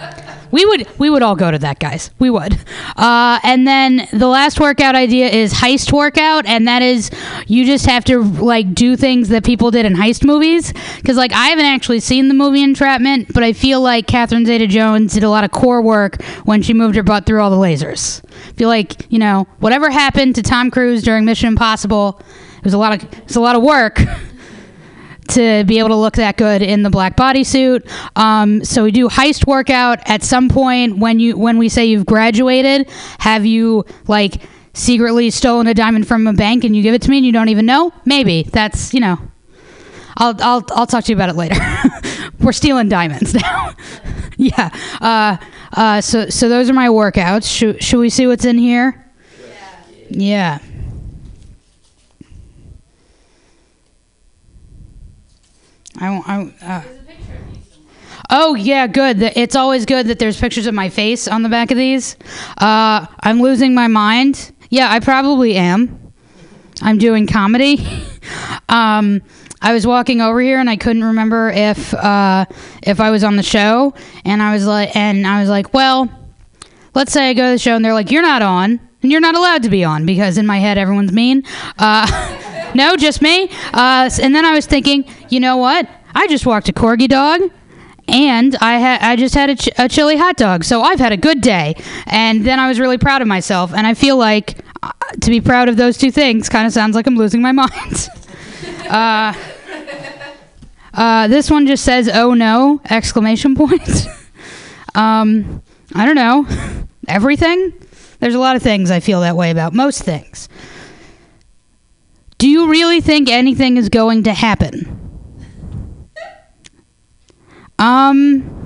we 0.52 0.66
would 0.66 0.88
we 1.00 1.10
would 1.10 1.22
all 1.22 1.36
go 1.36 1.52
to 1.52 1.60
that, 1.60 1.80
guys. 1.80 2.12
We 2.20 2.30
would. 2.30 2.58
Uh, 2.96 3.40
and 3.44 3.68
then 3.68 4.08
the 4.14 4.28
last 4.28 4.60
workout 4.60 4.96
idea 4.96 5.30
is 5.30 5.54
heist 5.54 5.92
workout, 5.92 6.46
and 6.46 6.68
that 6.68 6.82
is 6.82 7.10
you 7.48 7.66
just 7.66 7.86
have 7.86 8.04
to 8.06 8.24
like 8.24 8.74
do 8.74 8.96
things 8.96 9.30
that 9.30 9.44
people 9.44 9.72
did 9.72 9.86
in 9.86 9.94
heist 9.94 10.26
movies. 10.26 10.74
Because 10.98 11.18
like 11.18 11.34
I 11.34 11.48
haven't 11.48 11.66
actually 11.66 12.00
seen 12.00 12.28
the 12.28 12.34
movie 12.34 12.64
Entrapment, 12.64 13.34
but 13.34 13.44
I 13.44 13.54
feel 13.54 13.82
like 13.82 14.08
Catherine 14.08 14.46
Zeta-Jones 14.46 15.14
did 15.14 15.24
a 15.24 15.30
lot 15.30 15.44
of 15.44 15.52
core 15.52 15.82
work 15.82 16.22
when 16.46 16.62
she 16.62 16.74
moved 16.74 16.96
her 16.96 17.04
butt 17.04 17.26
through 17.26 17.42
all 17.42 17.50
the 17.50 17.56
lasers. 17.56 18.22
I 18.50 18.52
feel 18.54 18.70
like 18.70 19.06
you 19.12 19.20
know 19.20 19.48
whatever 19.60 19.90
happened 19.90 20.36
to 20.36 20.42
Tom 20.42 20.72
Cruise 20.72 21.04
during 21.04 21.26
Mission 21.26 21.48
Impossible, 21.48 22.22
it 22.58 22.64
was 22.64 22.74
a 22.74 22.78
lot 22.78 22.94
of 22.94 23.04
it 23.14 23.28
was 23.28 23.36
a 23.36 23.42
lot 23.42 23.56
of 23.56 23.64
work. 23.64 24.00
to 25.30 25.64
be 25.66 25.80
able 25.80 25.90
to 25.90 25.96
look 25.96 26.16
that 26.16 26.38
good 26.38 26.62
in 26.62 26.84
the 26.84 26.90
black 26.90 27.16
bodysuit. 27.16 27.90
Um, 28.16 28.64
so 28.64 28.84
we 28.84 28.92
do 28.92 29.08
heist 29.10 29.48
workout 29.48 30.00
at 30.06 30.24
some 30.24 30.50
point 30.50 30.98
when 30.98 31.20
you 31.20 31.38
when 31.38 31.58
we 31.58 31.70
say 31.70 31.86
you've 31.86 32.06
graduated. 32.06 32.90
Have 33.20 33.46
you 33.46 33.86
like 34.08 34.42
secretly 34.74 35.30
stolen 35.32 35.68
a 35.68 35.74
diamond 35.74 36.08
from 36.08 36.28
a 36.28 36.34
bank 36.34 36.64
and 36.64 36.76
you 36.76 36.84
give 36.84 36.94
it 36.94 37.02
to 37.04 37.10
me 37.10 37.18
and 37.18 37.26
you 37.26 37.32
don't 37.32 37.50
even 37.50 37.66
know? 37.66 37.94
Maybe 38.06 38.44
that's 38.44 38.94
you 38.94 39.00
know. 39.00 39.18
I'll 40.20 40.36
I'll 40.42 40.66
I'll 40.72 40.88
talk 40.88 41.04
to 41.06 41.12
you 41.12 41.16
about 41.16 41.30
it 41.30 41.36
later. 41.36 41.56
We're 42.40 42.52
stealing 42.52 42.90
diamonds 42.90 43.34
now. 43.42 43.74
yeah. 44.38 44.70
Uh, 45.00 45.38
uh, 45.74 46.02
so 46.02 46.30
so 46.30 46.50
those 46.50 46.70
are 46.70 46.74
my 46.74 46.88
workouts. 46.88 47.52
Should 47.56 47.84
should 47.84 48.00
we 48.00 48.10
see 48.10 48.28
what's 48.28 48.46
in 48.46 48.58
here? 48.58 49.04
Yeah. 50.10 50.60
I 56.00 56.10
won't. 56.10 56.28
I, 56.30 56.38
won't- 56.38 56.64
uh. 56.64 56.82
Oh 58.30 58.56
yeah, 58.56 58.88
good. 58.88 59.22
It's 59.22 59.56
always 59.56 59.86
good 59.86 60.08
that 60.08 60.20
there's 60.20 60.40
pictures 60.40 60.68
of 60.68 60.74
my 60.74 60.90
face 60.90 61.28
on 61.28 61.44
the 61.44 61.50
back 61.50 61.72
of 61.72 61.78
these. 61.78 62.18
Uh, 62.58 63.06
I'm 63.22 63.42
losing 63.42 63.74
my 63.74 63.88
mind. 63.88 64.52
Yeah, 64.70 64.92
I 64.92 65.00
probably 65.00 65.56
am. 65.56 66.12
I'm 66.82 66.98
doing 66.98 67.26
comedy. 67.26 67.86
um, 68.70 69.22
I 69.62 69.74
was 69.74 69.88
walking 69.88 70.22
over 70.22 70.40
here 70.42 70.60
and 70.60 70.70
I 70.70 70.76
couldn't 70.76 71.04
remember 71.06 71.50
if 71.50 71.94
uh, 71.94 72.46
if 72.84 73.00
I 73.00 73.12
was 73.12 73.24
on 73.24 73.38
the 73.38 73.44
show, 73.44 73.94
and 74.26 74.44
I 74.44 74.54
was 74.54 74.66
like, 74.68 74.96
and 74.96 75.26
I 75.26 75.40
was 75.40 75.50
like, 75.50 75.74
well, 75.74 76.10
let's 76.94 77.14
say 77.14 77.30
I 77.30 77.34
go 77.34 77.46
to 77.46 77.52
the 77.52 77.58
show 77.60 77.76
and 77.76 77.84
they're 77.86 77.94
like, 77.94 78.12
you're 78.12 78.22
not 78.22 78.42
on. 78.42 78.87
And 79.04 79.12
you're 79.12 79.22
not 79.22 79.36
allowed 79.36 79.64
to 79.64 79.70
be 79.70 79.84
on 79.84 80.06
because 80.06 80.38
in 80.38 80.46
my 80.46 80.58
head 80.58 80.78
everyone's 80.78 81.12
mean. 81.12 81.44
Uh, 81.78 82.72
no, 82.76 82.96
just 82.96 83.22
me. 83.22 83.50
Uh, 83.74 84.10
and 84.22 84.36
then 84.36 84.46
I 84.46 84.54
was 84.54 84.66
thinking, 84.66 85.06
you 85.30 85.40
know 85.40 85.58
what? 85.58 85.88
I 86.16 86.28
just 86.28 86.46
walked 86.48 86.68
a 86.68 86.74
corgi 86.74 87.08
dog, 87.08 87.42
and 88.08 88.56
I 88.60 88.80
had 88.80 89.02
I 89.02 89.16
just 89.16 89.36
had 89.36 89.52
a, 89.52 89.56
ch- 89.56 89.70
a 89.78 89.88
chili 89.88 90.18
hot 90.18 90.36
dog, 90.36 90.64
so 90.64 90.82
I've 90.82 91.00
had 91.00 91.12
a 91.12 91.18
good 91.18 91.42
day. 91.42 91.76
And 92.08 92.44
then 92.44 92.60
I 92.60 92.68
was 92.68 92.80
really 92.80 92.98
proud 92.98 93.22
of 93.22 93.28
myself, 93.28 93.72
and 93.74 93.86
I 93.86 93.94
feel 93.94 94.18
like 94.18 94.58
uh, 94.82 94.92
to 95.22 95.30
be 95.30 95.42
proud 95.42 95.70
of 95.70 95.78
those 95.78 95.96
two 95.98 96.10
things 96.12 96.50
kind 96.50 96.66
of 96.66 96.74
sounds 96.74 96.96
like 96.96 97.06
I'm 97.06 97.16
losing 97.18 97.42
my 97.42 97.52
mind. 97.64 98.10
uh, 98.90 99.34
uh, 100.94 101.28
this 101.28 101.52
one 101.52 101.68
just 101.68 101.84
says 101.86 102.10
"Oh 102.12 102.34
no!" 102.34 102.82
exclamation 102.90 103.54
point. 103.56 104.08
um, 104.96 105.62
I 105.94 106.06
don't 106.06 106.16
know. 106.16 106.48
Everything. 107.08 107.74
There's 108.20 108.36
a 108.36 108.40
lot 108.40 108.56
of 108.56 108.64
things 108.64 108.92
I 108.92 109.00
feel 109.00 109.22
that 109.22 109.36
way 109.36 109.52
about. 109.52 109.74
Most 109.74 110.04
things. 110.04 110.50
Do 112.38 112.50
you 112.50 112.70
really 112.70 113.02
think 113.02 113.30
anything 113.30 113.78
is 113.78 113.90
going 113.90 114.24
to 114.24 114.34
happen? 114.34 114.94
Um, 117.80 118.58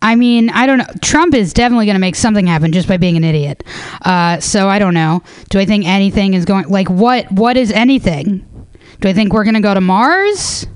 I 0.00 0.16
mean, 0.16 0.50
I 0.50 0.66
don't 0.66 0.78
know. 0.78 0.86
Trump 1.00 1.34
is 1.34 1.52
definitely 1.52 1.86
going 1.86 1.94
to 1.94 2.00
make 2.00 2.16
something 2.16 2.46
happen 2.46 2.72
just 2.72 2.88
by 2.88 2.96
being 2.96 3.16
an 3.16 3.24
idiot. 3.24 3.62
Uh, 4.02 4.40
so 4.40 4.68
I 4.68 4.78
don't 4.78 4.94
know. 4.94 5.22
Do 5.48 5.58
I 5.58 5.64
think 5.64 5.86
anything 5.86 6.34
is 6.34 6.44
going? 6.44 6.68
Like, 6.68 6.90
what? 6.90 7.30
What 7.30 7.56
is 7.56 7.70
anything? 7.70 8.46
Do 9.00 9.08
I 9.08 9.12
think 9.12 9.32
we're 9.32 9.44
going 9.44 9.54
to 9.54 9.60
go 9.60 9.74
to 9.74 9.80
Mars? 9.80 10.66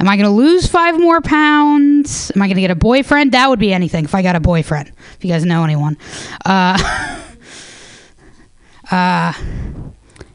Am 0.00 0.08
I 0.08 0.16
going 0.16 0.24
to 0.24 0.34
lose 0.34 0.66
five 0.66 0.98
more 0.98 1.20
pounds? 1.20 2.32
Am 2.34 2.40
I 2.40 2.46
going 2.46 2.54
to 2.54 2.62
get 2.62 2.70
a 2.70 2.74
boyfriend? 2.74 3.32
That 3.32 3.50
would 3.50 3.58
be 3.58 3.70
anything 3.70 4.06
if 4.06 4.14
I 4.14 4.22
got 4.22 4.34
a 4.34 4.40
boyfriend. 4.40 4.88
If 4.88 5.18
you 5.22 5.30
guys 5.30 5.44
know 5.44 5.62
anyone. 5.62 5.98
Uh, 6.42 6.78
uh, 8.90 9.32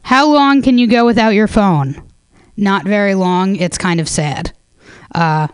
how 0.02 0.32
long 0.32 0.62
can 0.62 0.78
you 0.78 0.86
go 0.86 1.04
without 1.04 1.30
your 1.30 1.48
phone? 1.48 2.00
Not 2.56 2.84
very 2.84 3.16
long. 3.16 3.56
It's 3.56 3.76
kind 3.76 3.98
of 3.98 4.08
sad. 4.08 4.52
Uh, 5.12 5.48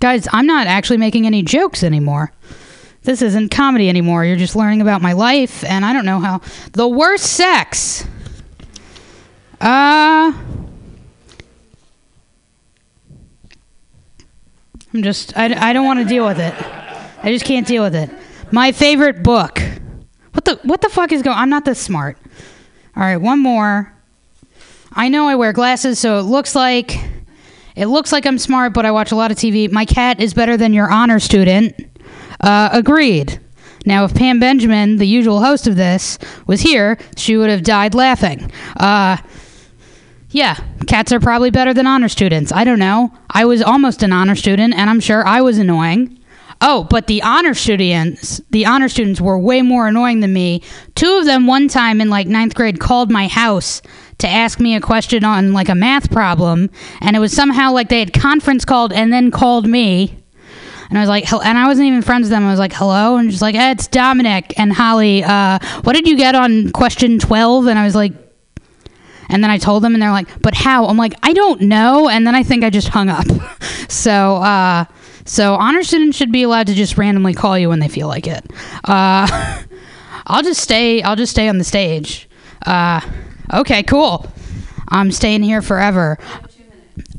guys, 0.00 0.26
I'm 0.32 0.46
not 0.46 0.66
actually 0.66 0.96
making 0.96 1.26
any 1.26 1.42
jokes 1.42 1.84
anymore. 1.84 2.32
This 3.02 3.20
isn't 3.20 3.50
comedy 3.50 3.90
anymore. 3.90 4.24
You're 4.24 4.36
just 4.36 4.56
learning 4.56 4.80
about 4.80 5.02
my 5.02 5.12
life, 5.12 5.62
and 5.64 5.84
I 5.84 5.92
don't 5.92 6.06
know 6.06 6.20
how. 6.20 6.40
The 6.72 6.88
worst 6.88 7.26
sex. 7.26 8.06
Uh. 9.60 10.32
I'm 14.94 15.02
just, 15.02 15.36
I, 15.36 15.70
I 15.70 15.72
don't 15.72 15.86
want 15.86 16.00
to 16.00 16.04
deal 16.04 16.26
with 16.26 16.38
it. 16.38 16.54
I 17.22 17.32
just 17.32 17.44
can't 17.44 17.66
deal 17.66 17.82
with 17.82 17.94
it. 17.94 18.10
My 18.50 18.72
favorite 18.72 19.22
book. 19.22 19.62
What 20.32 20.44
the, 20.44 20.60
what 20.64 20.80
the 20.80 20.88
fuck 20.88 21.12
is 21.12 21.22
going 21.22 21.36
I'm 21.36 21.50
not 21.50 21.64
this 21.64 21.78
smart. 21.78 22.18
All 22.96 23.02
right, 23.02 23.16
one 23.16 23.38
more. 23.38 23.92
I 24.92 25.08
know 25.08 25.28
I 25.28 25.34
wear 25.36 25.52
glasses, 25.52 25.98
so 25.98 26.18
it 26.18 26.22
looks 26.22 26.54
like 26.54 26.98
it 27.74 27.86
looks 27.86 28.12
like 28.12 28.26
I'm 28.26 28.36
smart, 28.36 28.74
but 28.74 28.84
I 28.84 28.90
watch 28.90 29.12
a 29.12 29.16
lot 29.16 29.30
of 29.30 29.38
TV. 29.38 29.70
My 29.72 29.86
cat 29.86 30.20
is 30.20 30.34
better 30.34 30.58
than 30.58 30.74
your 30.74 30.90
honor 30.90 31.18
student. 31.18 31.74
Uh, 32.40 32.68
agreed. 32.72 33.40
Now, 33.86 34.04
if 34.04 34.14
Pam 34.14 34.38
Benjamin, 34.38 34.98
the 34.98 35.06
usual 35.06 35.40
host 35.40 35.66
of 35.66 35.76
this, 35.76 36.18
was 36.46 36.60
here, 36.60 36.98
she 37.16 37.36
would 37.36 37.48
have 37.48 37.62
died 37.62 37.94
laughing. 37.94 38.52
Uh, 38.76 39.16
yeah, 40.32 40.56
cats 40.86 41.12
are 41.12 41.20
probably 41.20 41.50
better 41.50 41.74
than 41.74 41.86
honor 41.86 42.08
students. 42.08 42.52
I 42.52 42.64
don't 42.64 42.78
know. 42.78 43.12
I 43.30 43.44
was 43.44 43.62
almost 43.62 44.02
an 44.02 44.12
honor 44.12 44.34
student, 44.34 44.74
and 44.74 44.90
I'm 44.90 45.00
sure 45.00 45.26
I 45.26 45.42
was 45.42 45.58
annoying. 45.58 46.18
Oh, 46.60 46.84
but 46.84 47.06
the 47.06 47.22
honor 47.22 47.54
students, 47.54 48.40
the 48.50 48.66
honor 48.66 48.88
students 48.88 49.20
were 49.20 49.38
way 49.38 49.62
more 49.62 49.88
annoying 49.88 50.20
than 50.20 50.32
me. 50.32 50.62
Two 50.94 51.18
of 51.18 51.26
them, 51.26 51.46
one 51.46 51.68
time 51.68 52.00
in 52.00 52.08
like 52.08 52.28
ninth 52.28 52.54
grade, 52.54 52.80
called 52.80 53.10
my 53.10 53.26
house 53.26 53.82
to 54.18 54.28
ask 54.28 54.60
me 54.60 54.74
a 54.76 54.80
question 54.80 55.24
on 55.24 55.52
like 55.52 55.68
a 55.68 55.74
math 55.74 56.10
problem, 56.10 56.70
and 57.00 57.16
it 57.16 57.18
was 57.18 57.32
somehow 57.32 57.72
like 57.72 57.88
they 57.88 57.98
had 57.98 58.12
conference 58.12 58.64
called 58.64 58.92
and 58.92 59.12
then 59.12 59.30
called 59.30 59.66
me. 59.66 60.16
And 60.88 60.98
I 60.98 61.02
was 61.02 61.08
like, 61.08 61.32
and 61.32 61.58
I 61.58 61.66
wasn't 61.66 61.88
even 61.88 62.02
friends 62.02 62.24
with 62.24 62.30
them. 62.30 62.44
I 62.44 62.50
was 62.50 62.60
like, 62.60 62.74
hello, 62.74 63.16
and 63.16 63.28
just 63.28 63.42
like, 63.42 63.54
eh, 63.54 63.72
it's 63.72 63.88
Dominic 63.88 64.54
and 64.58 64.72
Holly. 64.72 65.24
Uh, 65.24 65.58
what 65.82 65.94
did 65.94 66.06
you 66.06 66.16
get 66.16 66.34
on 66.34 66.70
question 66.70 67.18
twelve? 67.18 67.66
And 67.66 67.78
I 67.78 67.84
was 67.84 67.96
like, 67.96 68.12
and 69.32 69.42
then 69.42 69.50
I 69.50 69.58
told 69.58 69.82
them, 69.82 69.94
and 69.94 70.02
they're 70.02 70.12
like, 70.12 70.28
"But 70.42 70.54
how?" 70.54 70.86
I'm 70.86 70.96
like, 70.96 71.14
"I 71.22 71.32
don't 71.32 71.62
know." 71.62 72.08
And 72.08 72.26
then 72.26 72.34
I 72.34 72.42
think 72.42 72.62
I 72.62 72.70
just 72.70 72.88
hung 72.88 73.08
up. 73.08 73.26
so, 73.88 74.36
uh, 74.36 74.84
so 75.24 75.54
honor 75.54 75.82
students 75.82 76.16
should 76.16 76.30
be 76.30 76.42
allowed 76.42 76.66
to 76.68 76.74
just 76.74 76.98
randomly 76.98 77.34
call 77.34 77.58
you 77.58 77.68
when 77.68 77.80
they 77.80 77.88
feel 77.88 78.08
like 78.08 78.26
it. 78.26 78.44
Uh, 78.84 79.26
I'll 80.26 80.42
just 80.42 80.60
stay. 80.60 81.02
I'll 81.02 81.16
just 81.16 81.32
stay 81.32 81.48
on 81.48 81.58
the 81.58 81.64
stage. 81.64 82.28
Uh, 82.64 83.00
okay, 83.52 83.82
cool. 83.82 84.26
I'm 84.88 85.10
staying 85.10 85.42
here 85.42 85.62
forever. 85.62 86.18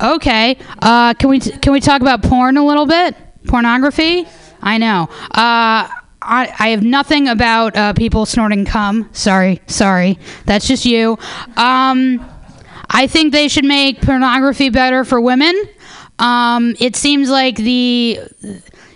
Okay. 0.01 0.57
Uh, 0.81 1.13
can 1.15 1.29
we 1.29 1.39
can 1.39 1.73
we 1.73 1.79
talk 1.79 2.01
about 2.01 2.23
porn 2.23 2.57
a 2.57 2.65
little 2.65 2.85
bit? 2.85 3.15
Pornography. 3.47 4.27
I 4.61 4.77
know. 4.77 5.09
Uh, 5.31 5.89
I, 6.23 6.53
I 6.59 6.69
have 6.69 6.83
nothing 6.83 7.27
about 7.27 7.75
uh, 7.75 7.93
people 7.93 8.25
snorting 8.25 8.65
cum. 8.65 9.09
Sorry, 9.11 9.61
sorry. 9.67 10.17
That's 10.45 10.67
just 10.67 10.85
you. 10.85 11.17
Um, 11.57 12.25
I 12.89 13.07
think 13.07 13.33
they 13.33 13.47
should 13.47 13.65
make 13.65 14.01
pornography 14.01 14.69
better 14.69 15.03
for 15.03 15.19
women. 15.19 15.55
Um, 16.19 16.75
it 16.79 16.95
seems 16.95 17.29
like 17.29 17.55
the 17.55 18.19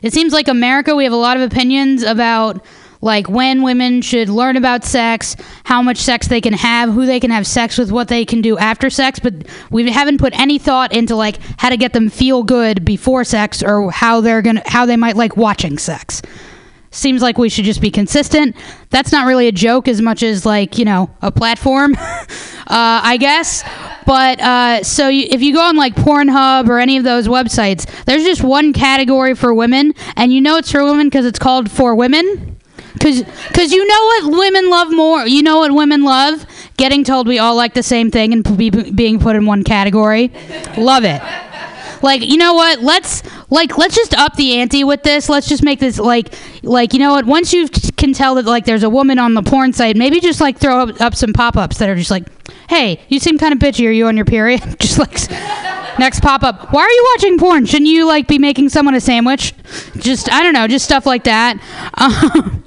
it 0.01 0.13
seems 0.13 0.33
like 0.33 0.47
America. 0.47 0.95
We 0.95 1.03
have 1.03 1.13
a 1.13 1.17
lot 1.17 1.37
of 1.37 1.43
opinions 1.43 2.03
about 2.03 2.63
like 3.01 3.29
when 3.29 3.61
women 3.61 4.01
should 4.01 4.29
learn 4.29 4.57
about 4.57 4.83
sex, 4.83 5.35
how 5.63 5.81
much 5.81 5.97
sex 5.97 6.27
they 6.27 6.41
can 6.41 6.53
have, 6.53 6.91
who 6.91 7.05
they 7.05 7.19
can 7.19 7.31
have 7.31 7.45
sex 7.45 7.77
with, 7.77 7.91
what 7.91 8.07
they 8.07 8.25
can 8.25 8.41
do 8.41 8.57
after 8.57 8.89
sex, 8.89 9.19
but 9.19 9.33
we 9.69 9.89
haven't 9.91 10.17
put 10.19 10.37
any 10.39 10.57
thought 10.57 10.91
into 10.93 11.15
like 11.15 11.37
how 11.57 11.69
to 11.69 11.77
get 11.77 11.93
them 11.93 12.09
feel 12.09 12.43
good 12.43 12.83
before 12.85 13.23
sex 13.23 13.61
or 13.61 13.91
how 13.91 14.21
they're 14.21 14.41
gonna 14.41 14.63
how 14.65 14.85
they 14.85 14.97
might 14.97 15.15
like 15.15 15.37
watching 15.37 15.77
sex 15.77 16.21
seems 16.91 17.21
like 17.21 17.37
we 17.37 17.49
should 17.49 17.65
just 17.65 17.81
be 17.81 17.91
consistent. 17.91 18.55
That's 18.89 19.11
not 19.11 19.27
really 19.27 19.47
a 19.47 19.51
joke 19.51 19.87
as 19.87 20.01
much 20.01 20.23
as 20.23 20.45
like 20.45 20.77
you 20.77 20.85
know 20.85 21.09
a 21.21 21.31
platform, 21.31 21.95
uh, 21.97 22.27
I 22.67 23.17
guess. 23.17 23.63
But 24.05 24.39
uh, 24.39 24.83
so 24.83 25.09
you, 25.09 25.27
if 25.29 25.41
you 25.41 25.53
go 25.53 25.61
on 25.61 25.75
like 25.75 25.95
Pornhub 25.95 26.69
or 26.69 26.79
any 26.79 26.97
of 26.97 27.03
those 27.03 27.27
websites, 27.27 27.85
there's 28.05 28.23
just 28.23 28.43
one 28.43 28.73
category 28.73 29.35
for 29.35 29.53
women, 29.53 29.93
and 30.15 30.33
you 30.33 30.41
know 30.41 30.57
it's 30.57 30.71
for 30.71 30.83
women 30.83 31.07
because 31.07 31.25
it's 31.25 31.39
called 31.39 31.69
for 31.69 31.95
women. 31.95 32.55
Cause, 32.99 33.23
Cause 33.53 33.71
you 33.71 33.85
know 33.87 34.03
what 34.05 34.39
women 34.39 34.69
love 34.71 34.91
more. 34.91 35.27
You 35.27 35.43
know 35.43 35.59
what 35.59 35.71
women 35.73 36.03
love? 36.03 36.45
Getting 36.77 37.03
told 37.03 37.27
we 37.27 37.37
all 37.37 37.55
like 37.55 37.75
the 37.75 37.83
same 37.83 38.09
thing 38.09 38.33
and 38.33 38.57
be, 38.57 38.69
being 38.69 39.19
put 39.19 39.35
in 39.35 39.45
one 39.45 39.63
category. 39.63 40.31
love 40.77 41.03
it 41.03 41.21
like 42.01 42.25
you 42.25 42.37
know 42.37 42.53
what? 42.53 42.81
Let's 42.81 43.23
like 43.49 43.77
let's 43.77 43.95
just 43.95 44.13
up 44.13 44.35
the 44.35 44.59
ante 44.59 44.83
with 44.83 45.03
this. 45.03 45.29
Let's 45.29 45.47
just 45.47 45.63
make 45.63 45.79
this 45.79 45.99
like 45.99 46.33
like 46.63 46.93
you 46.93 46.99
know 46.99 47.11
what? 47.11 47.25
Once 47.25 47.53
you 47.53 47.67
can 47.97 48.13
tell 48.13 48.35
that 48.35 48.45
like 48.45 48.65
there's 48.65 48.83
a 48.83 48.89
woman 48.89 49.19
on 49.19 49.33
the 49.33 49.43
porn 49.43 49.73
site 49.73 49.95
maybe 49.95 50.19
just 50.19 50.41
like 50.41 50.57
throw 50.57 50.81
up, 50.81 51.01
up 51.01 51.15
some 51.15 51.33
pop-ups 51.33 51.77
that 51.77 51.89
are 51.89 51.95
just 51.95 52.11
like 52.11 52.27
hey 52.69 53.01
you 53.09 53.19
seem 53.19 53.37
kind 53.37 53.53
of 53.53 53.59
bitchy. 53.59 53.87
Are 53.87 53.91
you 53.91 54.07
on 54.07 54.15
your 54.15 54.25
period? 54.25 54.61
Just 54.79 54.99
like 54.99 55.29
next 55.99 56.21
pop-up. 56.21 56.71
Why 56.71 56.81
are 56.81 56.89
you 56.89 57.13
watching 57.15 57.37
porn? 57.37 57.65
Shouldn't 57.65 57.89
you 57.89 58.07
like 58.07 58.27
be 58.27 58.37
making 58.37 58.69
someone 58.69 58.95
a 58.95 59.01
sandwich? 59.01 59.53
Just 59.97 60.31
i 60.31 60.43
don't 60.43 60.53
know 60.53 60.67
just 60.67 60.85
stuff 60.85 61.05
like 61.05 61.23
that. 61.25 61.57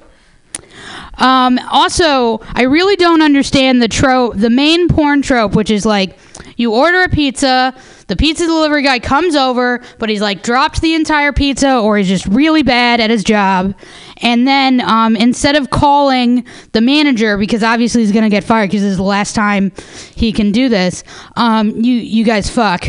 Um, 1.20 1.58
also, 1.70 2.40
I 2.54 2.62
really 2.62 2.96
don't 2.96 3.20
understand 3.20 3.82
the 3.82 3.88
trope, 3.88 4.36
the 4.36 4.50
main 4.50 4.88
porn 4.88 5.20
trope, 5.20 5.54
which 5.54 5.70
is 5.70 5.84
like 5.84 6.18
you 6.61 6.74
order 6.74 7.02
a 7.02 7.08
pizza, 7.08 7.74
the 8.06 8.16
pizza 8.16 8.44
delivery 8.44 8.82
guy 8.82 8.98
comes 8.98 9.34
over, 9.34 9.80
but 9.98 10.08
he's 10.08 10.20
like 10.20 10.42
dropped 10.42 10.82
the 10.82 10.94
entire 10.94 11.32
pizza 11.32 11.78
or 11.78 11.96
he's 11.96 12.08
just 12.08 12.26
really 12.26 12.62
bad 12.62 13.00
at 13.00 13.08
his 13.08 13.24
job. 13.24 13.74
And 14.18 14.46
then 14.46 14.80
um, 14.82 15.16
instead 15.16 15.56
of 15.56 15.70
calling 15.70 16.44
the 16.72 16.80
manager, 16.80 17.38
because 17.38 17.62
obviously 17.62 18.02
he's 18.02 18.12
going 18.12 18.24
to 18.24 18.30
get 18.30 18.44
fired 18.44 18.68
because 18.68 18.82
this 18.82 18.90
is 18.90 18.96
the 18.98 19.02
last 19.02 19.34
time 19.34 19.72
he 20.14 20.32
can 20.32 20.52
do 20.52 20.68
this, 20.68 21.02
um, 21.36 21.70
you, 21.70 21.94
you 21.94 22.24
guys 22.24 22.50
fuck. 22.50 22.88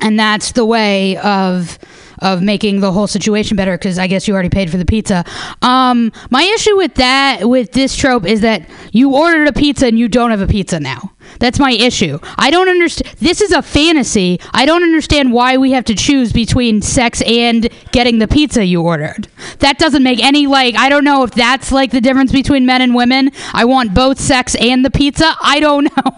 And 0.00 0.18
that's 0.18 0.52
the 0.52 0.66
way 0.66 1.16
of 1.16 1.78
of 2.20 2.42
making 2.42 2.80
the 2.80 2.92
whole 2.92 3.06
situation 3.06 3.56
better 3.56 3.76
because 3.76 3.98
I 3.98 4.06
guess 4.06 4.26
you 4.26 4.34
already 4.34 4.48
paid 4.48 4.70
for 4.70 4.76
the 4.76 4.84
pizza. 4.84 5.24
Um, 5.62 6.12
my 6.30 6.42
issue 6.42 6.76
with 6.76 6.94
that, 6.94 7.48
with 7.48 7.72
this 7.72 7.96
trope, 7.96 8.26
is 8.26 8.40
that 8.40 8.68
you 8.92 9.14
ordered 9.14 9.48
a 9.48 9.52
pizza 9.52 9.86
and 9.86 9.98
you 9.98 10.08
don't 10.08 10.30
have 10.30 10.40
a 10.40 10.46
pizza 10.46 10.80
now. 10.80 11.12
That's 11.38 11.58
my 11.58 11.72
issue. 11.72 12.18
I 12.38 12.50
don't 12.50 12.68
understand. 12.68 13.16
This 13.18 13.40
is 13.40 13.52
a 13.52 13.62
fantasy. 13.62 14.40
I 14.52 14.64
don't 14.64 14.82
understand 14.82 15.32
why 15.32 15.56
we 15.56 15.72
have 15.72 15.84
to 15.86 15.94
choose 15.94 16.32
between 16.32 16.82
sex 16.82 17.22
and 17.22 17.68
getting 17.92 18.18
the 18.18 18.28
pizza 18.28 18.64
you 18.64 18.82
ordered. 18.82 19.28
That 19.58 19.78
doesn't 19.78 20.02
make 20.02 20.22
any 20.22 20.46
like. 20.46 20.76
I 20.76 20.88
don't 20.88 21.04
know 21.04 21.24
if 21.24 21.32
that's 21.32 21.72
like 21.72 21.90
the 21.90 22.00
difference 22.00 22.32
between 22.32 22.64
men 22.64 22.80
and 22.80 22.94
women. 22.94 23.30
I 23.52 23.64
want 23.64 23.94
both 23.94 24.20
sex 24.20 24.54
and 24.54 24.84
the 24.84 24.90
pizza. 24.90 25.34
I 25.42 25.60
don't 25.60 25.84
know. 25.96 26.12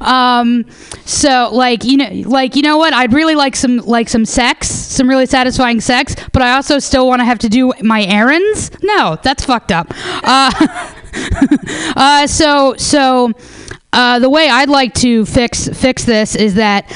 Um 0.00 0.64
so 1.04 1.50
like 1.52 1.84
you 1.84 1.96
know 1.96 2.28
like 2.28 2.56
you 2.56 2.62
know 2.62 2.76
what? 2.76 2.92
I'd 2.92 3.12
really 3.12 3.34
like 3.34 3.56
some 3.56 3.78
like 3.78 4.08
some 4.08 4.24
sex 4.24 4.68
some 4.68 5.08
really 5.08 5.26
satisfying 5.26 5.80
sex 5.80 6.16
but 6.32 6.42
i 6.42 6.52
also 6.52 6.78
still 6.78 7.06
want 7.06 7.20
to 7.20 7.24
have 7.24 7.38
to 7.40 7.48
do 7.48 7.72
my 7.82 8.02
errands? 8.04 8.70
No 8.82 9.18
that's 9.22 9.44
fucked 9.44 9.72
up. 9.72 9.92
Uh, 10.22 10.50
uh 11.96 12.26
so 12.26 12.74
so 12.76 13.32
uh, 13.92 14.18
the 14.18 14.28
way 14.28 14.48
I'd 14.48 14.68
like 14.68 14.94
to 14.94 15.24
fix 15.24 15.68
fix 15.68 16.04
this 16.04 16.34
is 16.36 16.54
that 16.54 16.94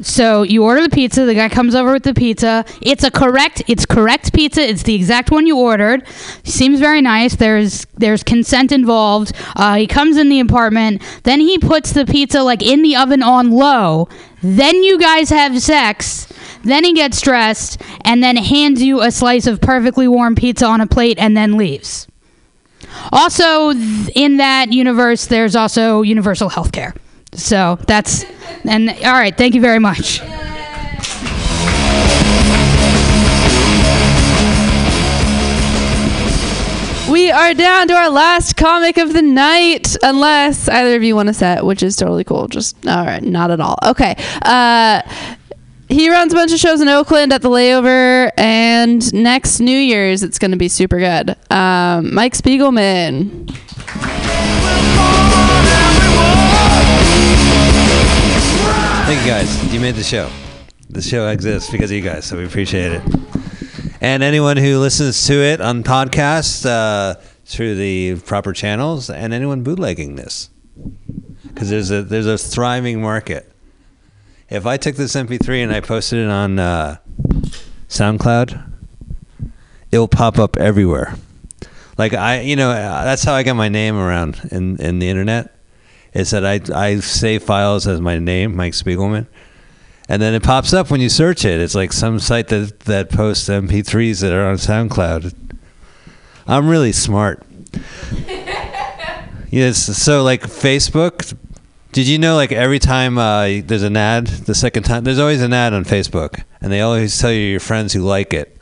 so 0.00 0.42
you 0.42 0.62
order 0.64 0.82
the 0.82 0.90
pizza. 0.90 1.24
The 1.24 1.34
guy 1.34 1.48
comes 1.48 1.74
over 1.74 1.92
with 1.92 2.02
the 2.02 2.14
pizza. 2.14 2.64
It's 2.82 3.04
a 3.04 3.10
correct. 3.10 3.62
It's 3.66 3.86
correct 3.86 4.32
pizza. 4.32 4.60
It's 4.60 4.82
the 4.82 4.94
exact 4.94 5.30
one 5.30 5.46
you 5.46 5.58
ordered. 5.58 6.06
Seems 6.44 6.80
very 6.80 7.00
nice. 7.00 7.36
There's 7.36 7.86
there's 7.96 8.22
consent 8.22 8.72
involved. 8.72 9.32
Uh, 9.54 9.76
he 9.76 9.86
comes 9.86 10.16
in 10.16 10.28
the 10.28 10.40
apartment. 10.40 11.02
Then 11.22 11.40
he 11.40 11.58
puts 11.58 11.92
the 11.92 12.04
pizza 12.04 12.42
like 12.42 12.62
in 12.62 12.82
the 12.82 12.96
oven 12.96 13.22
on 13.22 13.50
low. 13.50 14.08
Then 14.42 14.82
you 14.82 14.98
guys 14.98 15.30
have 15.30 15.60
sex. 15.60 16.32
Then 16.62 16.84
he 16.84 16.92
gets 16.92 17.20
dressed 17.20 17.80
and 18.04 18.22
then 18.22 18.36
hands 18.36 18.82
you 18.82 19.00
a 19.00 19.10
slice 19.10 19.46
of 19.46 19.60
perfectly 19.60 20.08
warm 20.08 20.34
pizza 20.34 20.66
on 20.66 20.80
a 20.80 20.86
plate 20.86 21.16
and 21.18 21.36
then 21.36 21.56
leaves. 21.56 22.08
Also, 23.12 23.70
in 23.70 24.38
that 24.38 24.72
universe, 24.72 25.26
there's 25.26 25.54
also 25.54 26.02
universal 26.02 26.48
health 26.48 26.72
care. 26.72 26.94
So 27.32 27.78
that's, 27.86 28.24
and 28.64 28.90
all 28.90 29.12
right, 29.12 29.36
thank 29.36 29.54
you 29.54 29.60
very 29.60 29.78
much. 29.78 30.20
We 37.10 37.30
are 37.30 37.54
down 37.54 37.86
to 37.88 37.94
our 37.94 38.10
last 38.10 38.56
comic 38.56 38.98
of 38.98 39.12
the 39.12 39.22
night, 39.22 39.96
unless 40.02 40.68
either 40.68 40.96
of 40.96 41.04
you 41.04 41.14
want 41.14 41.28
to 41.28 41.34
set, 41.34 41.64
which 41.64 41.82
is 41.82 41.94
totally 41.94 42.24
cool. 42.24 42.48
Just 42.48 42.76
all 42.86 43.06
right, 43.06 43.22
not 43.22 43.50
at 43.52 43.60
all. 43.60 43.78
Okay. 43.84 44.16
Uh, 44.42 45.02
he 45.88 46.10
runs 46.10 46.32
a 46.32 46.36
bunch 46.36 46.52
of 46.52 46.58
shows 46.58 46.80
in 46.80 46.88
Oakland 46.88 47.32
at 47.32 47.42
the 47.42 47.48
layover, 47.48 48.32
and 48.36 49.14
next 49.14 49.60
New 49.60 49.78
Year's 49.78 50.24
it's 50.24 50.38
going 50.38 50.50
to 50.50 50.56
be 50.56 50.68
super 50.68 50.98
good. 50.98 51.36
Um, 51.50 52.12
Mike 52.12 52.34
Spiegelman. 52.34 53.56
Thank 59.06 59.20
you 59.20 59.28
guys. 59.28 59.72
You 59.72 59.78
made 59.78 59.94
the 59.94 60.02
show. 60.02 60.28
The 60.90 61.00
show 61.00 61.28
exists 61.28 61.70
because 61.70 61.92
of 61.92 61.96
you 61.96 62.02
guys, 62.02 62.24
so 62.24 62.36
we 62.36 62.44
appreciate 62.44 62.90
it. 62.90 63.02
And 64.00 64.24
anyone 64.24 64.56
who 64.56 64.80
listens 64.80 65.28
to 65.28 65.34
it 65.34 65.60
on 65.60 65.84
podcast 65.84 66.66
uh, 66.66 67.14
through 67.44 67.76
the 67.76 68.16
proper 68.26 68.52
channels, 68.52 69.08
and 69.08 69.32
anyone 69.32 69.62
bootlegging 69.62 70.16
this, 70.16 70.50
because 71.44 71.70
there's 71.70 71.92
a 71.92 72.02
there's 72.02 72.26
a 72.26 72.36
thriving 72.36 73.00
market. 73.00 73.48
If 74.50 74.66
I 74.66 74.76
took 74.76 74.96
this 74.96 75.14
MP3 75.14 75.62
and 75.62 75.72
I 75.72 75.78
posted 75.78 76.18
it 76.18 76.28
on 76.28 76.58
uh, 76.58 76.96
SoundCloud, 77.88 78.72
it'll 79.92 80.08
pop 80.08 80.36
up 80.36 80.56
everywhere. 80.56 81.14
Like 81.96 82.12
I, 82.12 82.40
you 82.40 82.56
know, 82.56 82.72
uh, 82.72 83.04
that's 83.04 83.22
how 83.22 83.34
I 83.34 83.44
get 83.44 83.54
my 83.54 83.68
name 83.68 83.94
around 83.94 84.48
in 84.50 84.78
in 84.78 84.98
the 84.98 85.08
internet. 85.08 85.55
Is 86.16 86.30
that 86.30 86.46
I 86.46 86.60
I 86.74 87.00
save 87.00 87.42
files 87.42 87.86
as 87.86 88.00
my 88.00 88.18
name, 88.18 88.56
Mike 88.56 88.72
Spiegelman, 88.72 89.26
and 90.08 90.22
then 90.22 90.32
it 90.32 90.42
pops 90.42 90.72
up 90.72 90.90
when 90.90 91.02
you 91.02 91.10
search 91.10 91.44
it. 91.44 91.60
It's 91.60 91.74
like 91.74 91.92
some 91.92 92.18
site 92.20 92.48
that 92.48 92.80
that 92.80 93.10
posts 93.10 93.50
MP3s 93.50 94.22
that 94.22 94.32
are 94.32 94.48
on 94.48 94.56
SoundCloud. 94.56 95.34
I'm 96.46 96.68
really 96.68 96.92
smart. 96.92 97.44
yes, 99.50 99.78
so 99.78 100.22
like 100.22 100.40
Facebook. 100.44 101.36
Did 101.92 102.08
you 102.08 102.18
know 102.18 102.34
like 102.34 102.50
every 102.50 102.78
time 102.78 103.18
uh, 103.18 103.60
there's 103.64 103.82
an 103.82 103.98
ad, 103.98 104.26
the 104.26 104.54
second 104.54 104.84
time 104.84 105.04
there's 105.04 105.18
always 105.18 105.42
an 105.42 105.52
ad 105.52 105.74
on 105.74 105.84
Facebook, 105.84 106.44
and 106.62 106.72
they 106.72 106.80
always 106.80 107.18
tell 107.18 107.30
you 107.30 107.40
your 107.40 107.60
friends 107.60 107.92
who 107.92 108.00
like 108.00 108.32
it. 108.32 108.56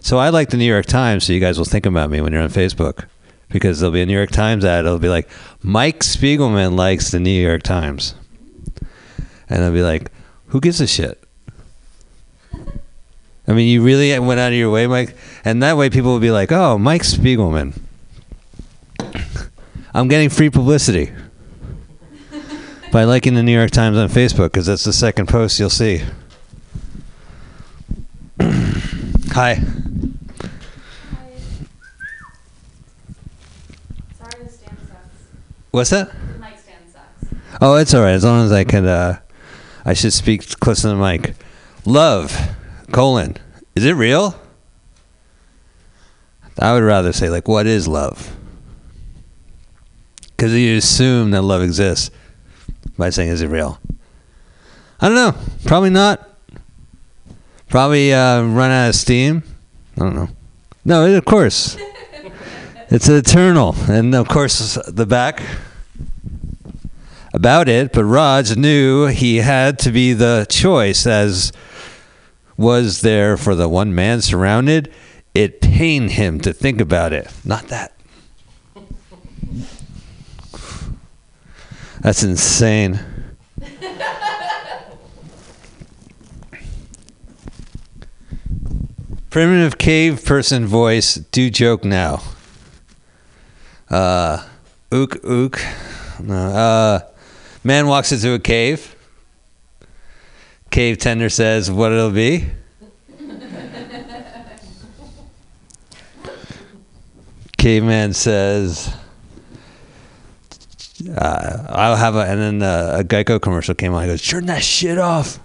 So 0.00 0.18
I 0.18 0.28
like 0.28 0.50
the 0.50 0.58
New 0.58 0.66
York 0.66 0.84
Times, 0.84 1.24
so 1.24 1.32
you 1.32 1.40
guys 1.40 1.56
will 1.56 1.64
think 1.64 1.86
about 1.86 2.10
me 2.10 2.20
when 2.20 2.34
you're 2.34 2.42
on 2.42 2.50
Facebook. 2.50 3.06
Because 3.54 3.78
there'll 3.78 3.92
be 3.92 4.02
a 4.02 4.06
New 4.06 4.16
York 4.16 4.32
Times 4.32 4.64
ad. 4.64 4.84
It'll 4.84 4.98
be 4.98 5.08
like, 5.08 5.28
Mike 5.62 6.00
Spiegelman 6.00 6.76
likes 6.76 7.12
the 7.12 7.20
New 7.20 7.30
York 7.30 7.62
Times. 7.62 8.16
And 9.48 9.62
I'll 9.62 9.72
be 9.72 9.82
like, 9.82 10.10
who 10.48 10.60
gives 10.60 10.80
a 10.80 10.88
shit? 10.88 11.22
I 13.46 13.52
mean, 13.52 13.68
you 13.68 13.80
really 13.80 14.18
went 14.18 14.40
out 14.40 14.50
of 14.50 14.58
your 14.58 14.72
way, 14.72 14.88
Mike? 14.88 15.16
And 15.44 15.62
that 15.62 15.76
way 15.76 15.88
people 15.88 16.10
will 16.10 16.18
be 16.18 16.32
like, 16.32 16.50
oh, 16.50 16.78
Mike 16.78 17.02
Spiegelman. 17.02 17.78
I'm 19.94 20.08
getting 20.08 20.30
free 20.30 20.50
publicity 20.50 21.12
by 22.90 23.04
liking 23.04 23.34
the 23.34 23.42
New 23.44 23.56
York 23.56 23.70
Times 23.70 23.96
on 23.96 24.08
Facebook 24.08 24.46
because 24.46 24.66
that's 24.66 24.82
the 24.82 24.92
second 24.92 25.28
post 25.28 25.60
you'll 25.60 25.70
see. 25.70 26.02
Hi. 28.40 29.62
Sorry, 34.16 34.44
the 34.44 34.50
stand 34.50 34.78
sucks. 34.88 35.28
What's 35.74 35.90
that? 35.90 36.08
The 36.12 36.38
mic 36.38 36.56
stand 36.56 36.84
sucks. 36.88 37.34
Oh, 37.60 37.74
it's 37.74 37.92
all 37.94 38.02
right. 38.02 38.12
As 38.12 38.22
long 38.22 38.46
as 38.46 38.52
I 38.52 38.62
can, 38.62 38.86
uh, 38.86 39.18
I 39.84 39.92
should 39.92 40.12
speak 40.12 40.48
close 40.60 40.82
to 40.82 40.86
the 40.86 40.94
mic. 40.94 41.34
Love, 41.84 42.32
colon. 42.92 43.36
Is 43.74 43.84
it 43.84 43.94
real? 43.94 44.40
I 46.60 46.74
would 46.74 46.84
rather 46.84 47.12
say, 47.12 47.28
like, 47.28 47.48
what 47.48 47.66
is 47.66 47.88
love? 47.88 48.36
Because 50.28 50.52
you 50.54 50.76
assume 50.76 51.32
that 51.32 51.42
love 51.42 51.62
exists 51.62 52.12
by 52.96 53.10
saying, 53.10 53.30
is 53.30 53.42
it 53.42 53.48
real? 53.48 53.80
I 55.00 55.08
don't 55.08 55.16
know. 55.16 55.34
Probably 55.64 55.90
not. 55.90 56.38
Probably 57.68 58.14
uh, 58.14 58.44
run 58.44 58.70
out 58.70 58.90
of 58.90 58.94
steam. 58.94 59.42
I 59.96 60.00
don't 60.02 60.14
know. 60.14 60.28
No, 60.84 61.04
it, 61.04 61.16
of 61.16 61.24
course. 61.24 61.76
It's 62.88 63.08
eternal. 63.08 63.74
And 63.88 64.14
of 64.14 64.28
course, 64.28 64.78
the 64.86 65.06
back 65.06 65.42
about 67.32 67.68
it, 67.68 67.92
but 67.92 68.04
Raj 68.04 68.56
knew 68.56 69.06
he 69.06 69.38
had 69.38 69.78
to 69.80 69.90
be 69.90 70.12
the 70.12 70.46
choice 70.48 71.06
as 71.06 71.52
was 72.56 73.00
there 73.00 73.36
for 73.36 73.54
the 73.54 73.68
one 73.68 73.94
man 73.94 74.22
surrounded. 74.22 74.92
It 75.34 75.60
pained 75.60 76.12
him 76.12 76.40
to 76.40 76.52
think 76.52 76.80
about 76.80 77.12
it. 77.12 77.28
Not 77.44 77.68
that. 77.68 77.92
That's 82.00 82.22
insane. 82.22 83.00
Primitive 89.30 89.78
cave 89.78 90.24
person 90.24 90.64
voice, 90.66 91.16
do 91.16 91.50
joke 91.50 91.84
now. 91.84 92.22
Uh, 93.94 94.42
ook, 94.90 95.18
ook. 95.24 95.58
No, 96.22 96.34
uh, 96.34 97.00
man 97.62 97.86
walks 97.86 98.10
into 98.10 98.32
a 98.32 98.40
cave. 98.40 98.96
Cave 100.70 100.98
tender 100.98 101.28
says, 101.28 101.70
what 101.70 101.92
it'll 101.92 102.10
be. 102.10 102.44
Caveman 107.56 108.14
says, 108.14 108.92
uh, 111.16 111.66
I'll 111.68 111.94
have 111.94 112.16
a, 112.16 112.24
and 112.24 112.40
then 112.40 112.62
uh, 112.62 112.96
a 112.98 113.04
Geico 113.04 113.40
commercial 113.40 113.76
came 113.76 113.94
on. 113.94 114.02
He 114.02 114.08
goes, 114.08 114.26
turn 114.26 114.46
that 114.46 114.64
shit 114.64 114.98
off. 114.98 115.38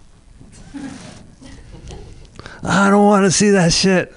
I 2.63 2.89
don't 2.89 3.05
want 3.05 3.25
to 3.25 3.31
see 3.31 3.51
that 3.51 3.71
shit. 3.73 4.11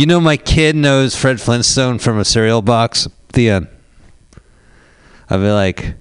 You 0.00 0.06
know, 0.06 0.18
my 0.18 0.38
kid 0.38 0.76
knows 0.76 1.14
Fred 1.14 1.42
Flintstone 1.42 1.98
from 1.98 2.18
a 2.18 2.24
cereal 2.24 2.62
box. 2.62 3.06
The 3.34 3.50
end. 3.50 3.68
I'd 5.28 5.36
be 5.36 5.50
like, 5.50 5.94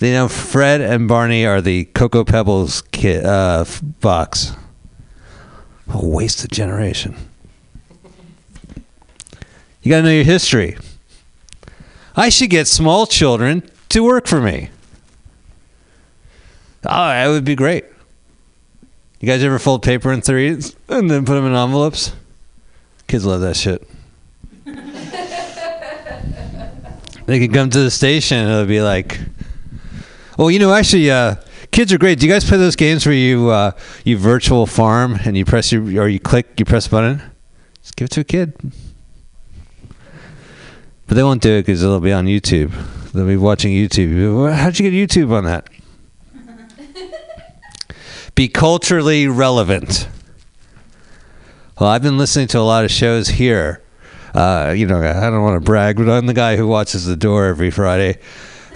you 0.00 0.12
know, 0.12 0.26
Fred 0.26 0.80
and 0.80 1.06
Barney 1.06 1.44
are 1.44 1.60
the 1.60 1.84
Cocoa 1.84 2.24
Pebbles 2.24 2.80
kid, 2.92 3.26
uh, 3.26 3.66
box. 4.00 4.56
A 5.90 6.02
waste 6.02 6.42
of 6.44 6.50
generation. 6.50 7.14
You 9.82 9.90
got 9.90 9.98
to 9.98 10.04
know 10.04 10.12
your 10.12 10.24
history. 10.24 10.78
I 12.16 12.30
should 12.30 12.48
get 12.48 12.66
small 12.66 13.06
children 13.06 13.70
to 13.90 14.02
work 14.02 14.26
for 14.26 14.40
me. 14.40 14.70
Oh, 16.86 17.08
that 17.08 17.28
would 17.28 17.44
be 17.44 17.54
great. 17.54 17.84
You 19.20 19.28
guys 19.28 19.42
ever 19.42 19.58
fold 19.58 19.82
paper 19.82 20.10
in 20.10 20.22
threes 20.22 20.74
and 20.88 21.10
then 21.10 21.26
put 21.26 21.34
them 21.34 21.44
in 21.44 21.54
envelopes? 21.54 22.12
Kids 23.12 23.26
love 23.26 23.42
that 23.42 23.58
shit. 23.58 23.86
they 27.26 27.38
could 27.38 27.52
come 27.52 27.68
to 27.68 27.80
the 27.80 27.90
station 27.90 28.38
and 28.38 28.50
it'll 28.50 28.64
be 28.64 28.80
like, 28.80 29.20
"Oh, 30.38 30.48
you 30.48 30.58
know, 30.58 30.72
actually, 30.72 31.10
uh, 31.10 31.34
kids 31.72 31.92
are 31.92 31.98
great. 31.98 32.18
Do 32.18 32.26
you 32.26 32.32
guys 32.32 32.42
play 32.42 32.56
those 32.56 32.74
games 32.74 33.04
where 33.04 33.14
you 33.14 33.50
uh, 33.50 33.72
you 34.06 34.16
virtual 34.16 34.64
farm 34.64 35.18
and 35.26 35.36
you 35.36 35.44
press 35.44 35.70
your 35.70 35.82
or 36.02 36.08
you 36.08 36.20
click, 36.20 36.58
you 36.58 36.64
press 36.64 36.86
a 36.86 36.90
button? 36.90 37.20
Just 37.82 37.96
give 37.96 38.06
it 38.06 38.12
to 38.12 38.20
a 38.20 38.24
kid." 38.24 38.54
But 41.06 41.14
they 41.14 41.22
won't 41.22 41.42
do 41.42 41.52
it 41.52 41.66
because 41.66 41.82
it'll 41.82 42.00
be 42.00 42.14
on 42.14 42.24
YouTube. 42.24 42.72
They'll 43.12 43.26
be 43.26 43.36
watching 43.36 43.72
YouTube. 43.72 44.54
How'd 44.54 44.78
you 44.78 44.90
get 44.90 45.10
YouTube 45.10 45.32
on 45.32 45.44
that? 45.44 45.68
be 48.34 48.48
culturally 48.48 49.28
relevant. 49.28 50.08
Well, 51.82 51.90
I've 51.90 52.00
been 52.00 52.16
listening 52.16 52.46
to 52.46 52.60
a 52.60 52.62
lot 52.62 52.84
of 52.84 52.92
shows 52.92 53.26
here. 53.26 53.82
Uh, 54.32 54.72
you 54.76 54.86
know, 54.86 54.98
I 54.98 55.28
don't 55.30 55.42
want 55.42 55.60
to 55.60 55.66
brag, 55.66 55.96
but 55.96 56.08
I'm 56.08 56.26
the 56.26 56.32
guy 56.32 56.54
who 56.54 56.68
watches 56.68 57.06
the 57.06 57.16
door 57.16 57.46
every 57.46 57.72
Friday 57.72 58.20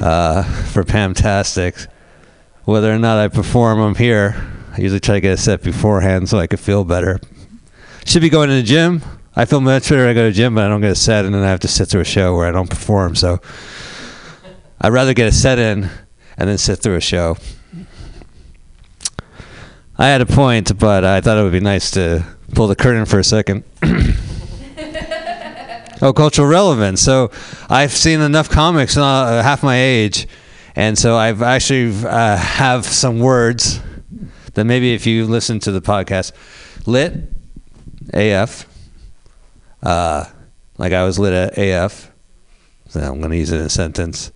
uh, 0.01 0.43
for 0.43 0.83
Pamtastic. 0.83 1.87
Whether 2.65 2.93
or 2.93 2.99
not 2.99 3.19
I 3.19 3.29
perform, 3.29 3.79
I'm 3.79 3.95
here. 3.95 4.35
I 4.77 4.81
usually 4.81 4.99
try 4.99 5.15
to 5.15 5.21
get 5.21 5.35
a 5.35 5.37
set 5.37 5.63
beforehand 5.63 6.29
so 6.29 6.41
I 6.41 6.49
could 6.49 6.59
feel 6.59 6.83
better. 6.83 7.21
Should 8.07 8.23
be 8.23 8.29
going 8.29 8.49
to 8.49 8.57
the 8.57 8.65
gym. 8.65 9.03
I 9.37 9.45
feel 9.45 9.61
much 9.61 9.89
better. 9.89 10.09
I 10.09 10.13
go 10.13 10.23
to 10.23 10.31
the 10.31 10.37
gym, 10.37 10.57
but 10.57 10.65
I 10.65 10.69
don't 10.69 10.81
get 10.81 10.91
a 10.91 10.97
set, 10.97 11.25
and 11.25 11.33
then 11.33 11.45
I 11.45 11.49
have 11.49 11.61
to 11.61 11.69
sit 11.69 11.87
through 11.87 12.01
a 12.01 12.05
show 12.05 12.35
where 12.35 12.49
I 12.49 12.51
don't 12.51 12.69
perform. 12.69 13.15
So 13.15 13.41
I'd 14.81 14.93
rather 14.93 15.15
get 15.15 15.29
a 15.29 15.33
set 15.33 15.61
in 15.61 15.89
and 16.37 16.51
then 16.51 16.59
sit 16.59 16.81
through 16.81 16.97
a 16.97 17.01
show. 17.01 17.37
I 19.99 20.09
had 20.09 20.20
a 20.20 20.26
point, 20.26 20.78
but 20.78 21.05
I 21.05 21.20
thought 21.20 21.38
it 21.38 21.42
would 21.42 21.53
be 21.53 21.61
nice 21.61 21.90
to 21.92 22.24
pull 22.55 22.66
the 22.66 22.76
curtain 22.76 23.07
for 23.07 23.18
a 23.18 23.24
second. 23.24 23.64
oh, 26.03 26.12
cultural 26.12 26.47
relevance. 26.47 27.01
So 27.01 27.30
I've 27.70 27.92
seen 27.92 28.20
enough 28.20 28.51
comics 28.51 28.99
uh, 28.99 29.42
half 29.42 29.62
my 29.62 29.76
age, 29.76 30.28
and 30.74 30.99
so 30.99 31.16
I've 31.16 31.40
actually 31.40 32.07
uh, 32.07 32.36
have 32.36 32.84
some 32.84 33.20
words 33.20 33.80
that 34.53 34.64
maybe 34.64 34.92
if 34.92 35.07
you 35.07 35.24
listen 35.26 35.61
to 35.61 35.72
the 35.72 35.80
podcast, 35.80 36.32
lit 36.86 37.14
AF. 38.12 38.66
Uh, 39.82 40.26
like 40.76 40.92
I 40.92 41.05
was 41.05 41.18
lit 41.18 41.32
at 41.32 41.57
AF. 41.57 42.11
So 42.88 43.01
I'm 43.01 43.18
going 43.20 43.30
to 43.30 43.36
use 43.36 43.51
it 43.51 43.61
in 43.61 43.66
a 43.66 43.70
sentence. 43.70 44.30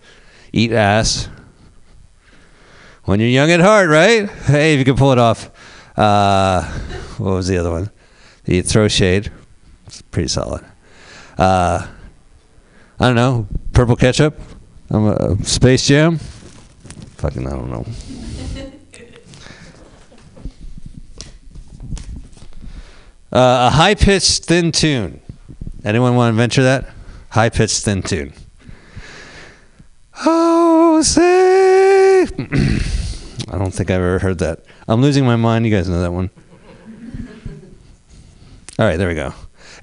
Eat 0.53 0.71
ass. 0.71 1.29
When 3.11 3.19
you're 3.19 3.27
young 3.27 3.51
at 3.51 3.59
heart, 3.59 3.89
right? 3.89 4.29
Hey, 4.29 4.73
if 4.73 4.79
you 4.79 4.85
can 4.85 4.95
pull 4.95 5.11
it 5.11 5.17
off. 5.17 5.51
Uh, 5.97 6.63
what 7.17 7.31
was 7.31 7.49
the 7.49 7.57
other 7.57 7.69
one? 7.69 7.91
The 8.45 8.61
throw 8.61 8.87
shade. 8.87 9.29
It's 9.85 10.01
pretty 10.01 10.29
solid. 10.29 10.63
Uh, 11.37 11.87
I 13.01 13.05
don't 13.07 13.15
know. 13.15 13.49
Purple 13.73 13.97
ketchup. 13.97 14.39
I'm 14.89 15.07
a 15.07 15.43
Space 15.43 15.85
Jam. 15.85 16.19
Fucking, 17.17 17.45
I 17.47 17.49
don't 17.49 17.69
know. 17.69 17.85
Uh, 23.33 23.71
a 23.71 23.75
high 23.75 23.95
pitched 23.95 24.45
thin 24.45 24.71
tune. 24.71 25.21
Anyone 25.85 26.15
want 26.15 26.33
to 26.33 26.37
venture 26.37 26.63
that? 26.63 26.89
High 27.29 27.49
pitched 27.49 27.83
thin 27.83 28.03
tune. 28.03 28.33
Oh, 30.25 31.01
say. 31.01 32.27
I 33.51 33.57
don't 33.57 33.71
think 33.71 33.91
I've 33.91 33.97
ever 33.97 34.19
heard 34.19 34.39
that. 34.39 34.61
I'm 34.87 35.01
losing 35.01 35.25
my 35.25 35.35
mind. 35.35 35.65
You 35.65 35.75
guys 35.75 35.89
know 35.89 36.01
that 36.01 36.13
one. 36.13 36.29
All 38.79 38.85
right, 38.85 38.95
there 38.95 39.09
we 39.09 39.15
go. 39.15 39.33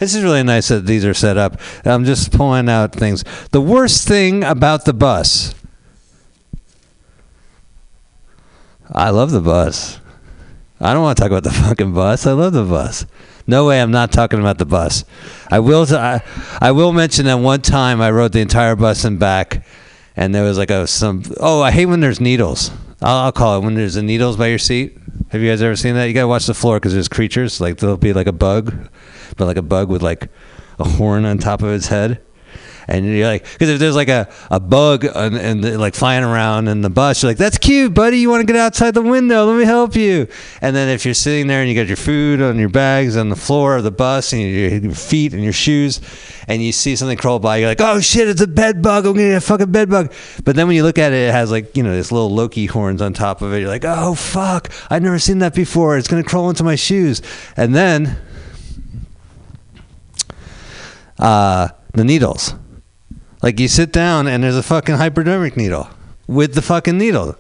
This 0.01 0.15
is 0.15 0.23
really 0.23 0.43
nice 0.43 0.69
that 0.69 0.87
these 0.87 1.05
are 1.05 1.13
set 1.13 1.37
up. 1.37 1.61
I'm 1.85 2.07
just 2.07 2.33
pulling 2.33 2.71
out 2.71 2.95
things. 2.95 3.25
The 3.51 3.61
worst 3.61 4.09
thing 4.09 4.43
about 4.43 4.87
the 4.87 4.95
bus. 4.95 5.55
I 8.91 9.11
love 9.11 9.33
the 9.33 9.41
bus. 9.43 10.01
I 10.81 10.95
don't 10.95 11.03
want 11.03 11.19
to 11.19 11.23
talk 11.23 11.31
about 11.31 11.45
the 11.45 11.51
fucking 11.69 11.93
bus. 11.93 12.27
I 12.27 12.33
love 12.33 12.55
the 12.55 12.65
bus. 12.65 13.05
No 13.47 13.67
way, 13.67 13.83
I'm 13.83 13.91
not 13.91 14.13
talking 14.13 14.41
about 14.41 14.57
the 14.57 14.67
bus. 14.67 15.05
I 15.51 15.59
will. 15.59 15.85
T- 15.85 15.95
I, 15.95 16.23
I 16.61 16.73
will 16.73 16.93
mention 16.93 17.27
that 17.27 17.37
one 17.37 17.61
time 17.61 18.01
I 18.01 18.11
rode 18.11 18.33
the 18.33 18.41
entire 18.41 18.77
bus 18.77 19.05
and 19.05 19.19
back, 19.19 19.67
and 20.17 20.35
there 20.35 20.45
was 20.45 20.57
like 20.57 20.71
a 20.71 20.87
some. 20.87 21.23
Oh, 21.39 21.61
I 21.63 21.71
hate 21.71 21.87
when 21.87 22.01
there's 22.01 22.21
needles. 22.21 22.71
I'll, 23.01 23.25
I'll 23.25 23.33
call 23.33 23.59
it 23.59 23.65
when 23.65 23.75
there's 23.75 23.95
the 23.95 24.03
needles 24.03 24.37
by 24.37 24.49
your 24.49 24.59
seat. 24.59 24.99
Have 25.31 25.41
you 25.41 25.51
guys 25.51 25.63
ever 25.63 25.77
seen 25.77 25.95
that? 25.95 26.07
You 26.07 26.15
gotta 26.15 26.29
watch 26.29 26.47
the 26.47 26.55
floor 26.55 26.77
because 26.77 26.95
there's 26.95 27.09
creatures 27.09 27.61
like 27.61 27.79
there'll 27.79 27.97
be 27.97 28.13
like 28.13 28.27
a 28.27 28.33
bug, 28.33 28.89
but 29.37 29.47
like 29.47 29.57
a 29.57 29.63
bug 29.63 29.89
with 29.89 30.03
like 30.03 30.29
a 30.79 30.85
horn 30.85 31.25
on 31.25 31.39
top 31.39 31.63
of 31.63 31.71
its 31.71 31.89
head. 31.89 32.21
And 32.89 33.05
you're 33.07 33.27
like, 33.27 33.45
because 33.45 33.69
if 33.69 33.79
there's 33.79 33.95
like 33.95 34.09
a, 34.09 34.29
a 34.51 34.59
bug 34.59 35.05
and, 35.05 35.37
and 35.37 35.79
like 35.79 35.95
flying 35.95 36.25
around 36.25 36.69
in 36.69 36.81
the 36.81 36.91
bus, 36.91 37.23
you're 37.23 37.31
like, 37.31 37.37
that's 37.37 37.59
cute, 37.59 37.93
buddy. 37.93 38.19
You 38.19 38.31
want 38.31 38.41
to 38.41 38.47
get 38.51 38.57
outside 38.57 38.95
the 38.95 39.03
window? 39.03 39.45
Let 39.45 39.59
me 39.59 39.65
help 39.65 39.95
you. 39.95 40.27
And 40.63 40.75
then 40.75 40.89
if 40.89 41.05
you're 41.05 41.15
sitting 41.15 41.47
there 41.47 41.61
and 41.61 41.69
you 41.69 41.75
got 41.75 41.87
your 41.87 41.99
food 41.99 42.41
on 42.41 42.59
your 42.59 42.71
bags 42.71 43.17
on 43.17 43.29
the 43.29 43.37
floor 43.37 43.77
of 43.77 43.85
the 43.85 43.91
bus 43.91 44.33
and 44.33 44.41
your, 44.41 44.71
your 44.71 44.93
feet 44.93 45.35
and 45.35 45.45
your 45.45 45.53
shoes, 45.53 46.01
and 46.49 46.63
you 46.63 46.73
see 46.73 46.97
something 46.97 47.19
crawl 47.19 47.39
by, 47.39 47.59
you're 47.59 47.69
like, 47.69 47.81
oh 47.81 48.01
shit, 48.01 48.27
it's 48.27 48.41
a 48.41 48.47
bed 48.47 48.81
bug. 48.81 49.05
I'm 49.05 49.13
gonna 49.13 49.29
get 49.29 49.37
a 49.37 49.41
fucking 49.43 49.71
bed 49.71 49.91
bug. 49.91 50.13
But 50.45 50.57
then 50.57 50.67
when 50.67 50.75
you 50.75 50.83
look 50.83 50.99
at 50.99 51.13
it, 51.13 51.29
it 51.29 51.33
has 51.33 51.51
like 51.51 51.77
you 51.77 51.83
know 51.83 51.93
this 51.93 52.11
little 52.11 52.31
Loki 52.31 52.67
horns 52.67 53.03
on 53.03 53.13
top 53.13 53.43
of 53.43 53.53
it. 53.53 53.61
You're 53.61 53.69
like, 53.69 53.85
oh 53.85 54.15
fuck, 54.15 54.73
I've 54.89 55.03
never 55.03 55.19
seen 55.19 55.41
that 55.41 55.55
before. 55.55 55.99
It's 55.99 56.09
gonna 56.09 56.25
crawl 56.25 56.49
into 56.49 56.65
my 56.65 56.75
shoes. 56.75 57.21
And 57.57 57.75
then 57.75 58.19
uh, 61.19 61.69
the 61.93 62.05
needles. 62.05 62.55
Like 63.43 63.61
you 63.61 63.69
sit 63.69 63.93
down 63.93 64.27
and 64.27 64.43
there's 64.43 64.57
a 64.57 64.63
fucking 64.63 64.97
hypodermic 64.97 65.57
needle 65.57 65.89
with 66.27 66.55
the 66.55 66.63
fucking 66.63 66.99
needle. 66.99 67.37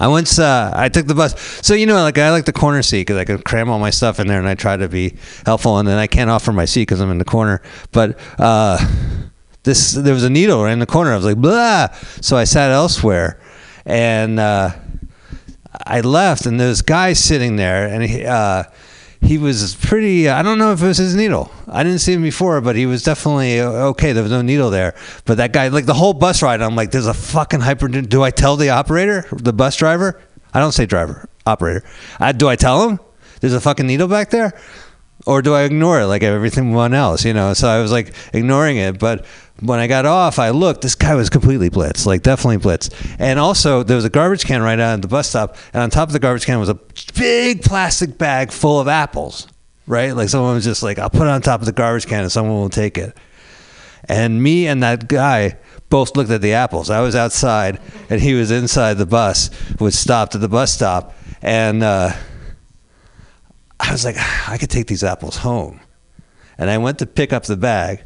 I 0.00 0.06
once 0.06 0.38
uh, 0.38 0.72
I 0.74 0.88
took 0.88 1.06
the 1.06 1.14
bus, 1.14 1.34
so 1.66 1.74
you 1.74 1.84
know, 1.84 1.96
like 2.02 2.18
I 2.18 2.30
like 2.30 2.44
the 2.44 2.52
corner 2.52 2.82
seat 2.82 3.00
because 3.00 3.16
I 3.16 3.24
can 3.24 3.38
cram 3.38 3.68
all 3.68 3.80
my 3.80 3.90
stuff 3.90 4.20
in 4.20 4.28
there, 4.28 4.38
and 4.38 4.48
I 4.48 4.54
try 4.54 4.76
to 4.76 4.88
be 4.88 5.16
helpful, 5.44 5.78
and 5.78 5.88
then 5.88 5.98
I 5.98 6.06
can't 6.06 6.30
offer 6.30 6.52
my 6.52 6.66
seat 6.66 6.82
because 6.82 7.00
I'm 7.00 7.10
in 7.10 7.18
the 7.18 7.24
corner. 7.24 7.62
But 7.90 8.16
uh, 8.38 8.78
this 9.64 9.92
there 9.92 10.14
was 10.14 10.22
a 10.22 10.30
needle 10.30 10.62
right 10.62 10.72
in 10.72 10.78
the 10.78 10.86
corner. 10.86 11.12
I 11.12 11.16
was 11.16 11.24
like, 11.24 11.38
blah. 11.38 11.88
So 12.20 12.36
I 12.36 12.44
sat 12.44 12.70
elsewhere, 12.70 13.40
and 13.84 14.38
uh, 14.38 14.70
I 15.84 16.00
left, 16.02 16.46
and 16.46 16.60
there's 16.60 16.80
guy 16.80 17.12
sitting 17.12 17.56
there, 17.56 17.88
and 17.88 18.04
he. 18.04 18.24
He 19.20 19.36
was 19.36 19.74
pretty. 19.74 20.28
I 20.28 20.42
don't 20.42 20.58
know 20.58 20.72
if 20.72 20.82
it 20.82 20.86
was 20.86 20.98
his 20.98 21.14
needle. 21.14 21.50
I 21.66 21.82
didn't 21.82 21.98
see 21.98 22.12
him 22.12 22.22
before, 22.22 22.60
but 22.60 22.76
he 22.76 22.86
was 22.86 23.02
definitely 23.02 23.60
okay. 23.60 24.12
There 24.12 24.22
was 24.22 24.32
no 24.32 24.42
needle 24.42 24.70
there. 24.70 24.94
But 25.24 25.38
that 25.38 25.52
guy, 25.52 25.68
like 25.68 25.86
the 25.86 25.94
whole 25.94 26.14
bus 26.14 26.42
ride, 26.42 26.62
I'm 26.62 26.76
like, 26.76 26.92
there's 26.92 27.06
a 27.06 27.14
fucking 27.14 27.60
hyper. 27.60 27.88
Do 27.88 28.22
I 28.22 28.30
tell 28.30 28.56
the 28.56 28.70
operator, 28.70 29.26
the 29.32 29.52
bus 29.52 29.76
driver? 29.76 30.20
I 30.54 30.60
don't 30.60 30.72
say 30.72 30.86
driver, 30.86 31.28
operator. 31.46 31.84
I, 32.18 32.32
do 32.32 32.48
I 32.48 32.56
tell 32.56 32.88
him 32.88 33.00
there's 33.40 33.54
a 33.54 33.60
fucking 33.60 33.86
needle 33.86 34.08
back 34.08 34.30
there, 34.30 34.58
or 35.26 35.42
do 35.42 35.54
I 35.54 35.62
ignore 35.62 36.00
it 36.00 36.06
like 36.06 36.22
everything 36.22 36.74
else? 36.74 37.24
You 37.24 37.34
know. 37.34 37.54
So 37.54 37.68
I 37.68 37.80
was 37.80 37.92
like 37.92 38.14
ignoring 38.32 38.76
it, 38.76 38.98
but 38.98 39.26
when 39.60 39.78
I 39.78 39.86
got 39.86 40.06
off, 40.06 40.38
I 40.38 40.50
looked. 40.50 40.82
This 40.82 40.94
guy 40.94 41.14
was 41.14 41.30
completely 41.30 41.70
blitzed, 41.70 42.06
like 42.06 42.22
definitely 42.22 42.58
blitzed. 42.58 42.94
And 43.18 43.38
also, 43.38 43.82
there 43.82 43.96
was 43.96 44.04
a 44.04 44.10
garbage 44.10 44.44
can 44.44 44.62
right 44.62 44.78
out 44.78 44.94
at 44.94 45.02
the 45.02 45.08
bus 45.08 45.28
stop, 45.28 45.56
and 45.72 45.82
on 45.82 45.90
top 45.90 46.08
of 46.08 46.12
the 46.12 46.20
garbage 46.20 46.46
can 46.46 46.58
was 46.60 46.68
a 46.68 46.78
big 47.16 47.62
plastic 47.62 48.18
bag 48.18 48.52
full 48.52 48.80
of 48.80 48.88
apples. 48.88 49.48
Right, 49.86 50.14
like 50.14 50.28
someone 50.28 50.54
was 50.54 50.64
just 50.64 50.82
like, 50.82 50.98
"I'll 50.98 51.10
put 51.10 51.22
it 51.22 51.28
on 51.28 51.40
top 51.40 51.60
of 51.60 51.66
the 51.66 51.72
garbage 51.72 52.06
can, 52.06 52.22
and 52.22 52.32
someone 52.32 52.56
will 52.56 52.68
take 52.68 52.98
it." 52.98 53.16
And 54.04 54.42
me 54.42 54.66
and 54.66 54.82
that 54.82 55.08
guy 55.08 55.56
both 55.90 56.16
looked 56.16 56.30
at 56.30 56.42
the 56.42 56.52
apples. 56.52 56.90
I 56.90 57.00
was 57.00 57.16
outside, 57.16 57.80
and 58.10 58.20
he 58.20 58.34
was 58.34 58.50
inside 58.50 58.94
the 58.94 59.06
bus. 59.06 59.50
Was 59.80 59.98
stopped 59.98 60.34
at 60.34 60.40
the 60.40 60.48
bus 60.48 60.72
stop, 60.72 61.14
and 61.42 61.82
uh, 61.82 62.12
I 63.80 63.92
was 63.92 64.04
like, 64.04 64.16
ah, 64.18 64.52
"I 64.52 64.58
could 64.58 64.70
take 64.70 64.86
these 64.86 65.04
apples 65.04 65.38
home." 65.38 65.80
And 66.56 66.68
I 66.70 66.78
went 66.78 66.98
to 66.98 67.06
pick 67.06 67.32
up 67.32 67.44
the 67.44 67.56
bag 67.56 68.02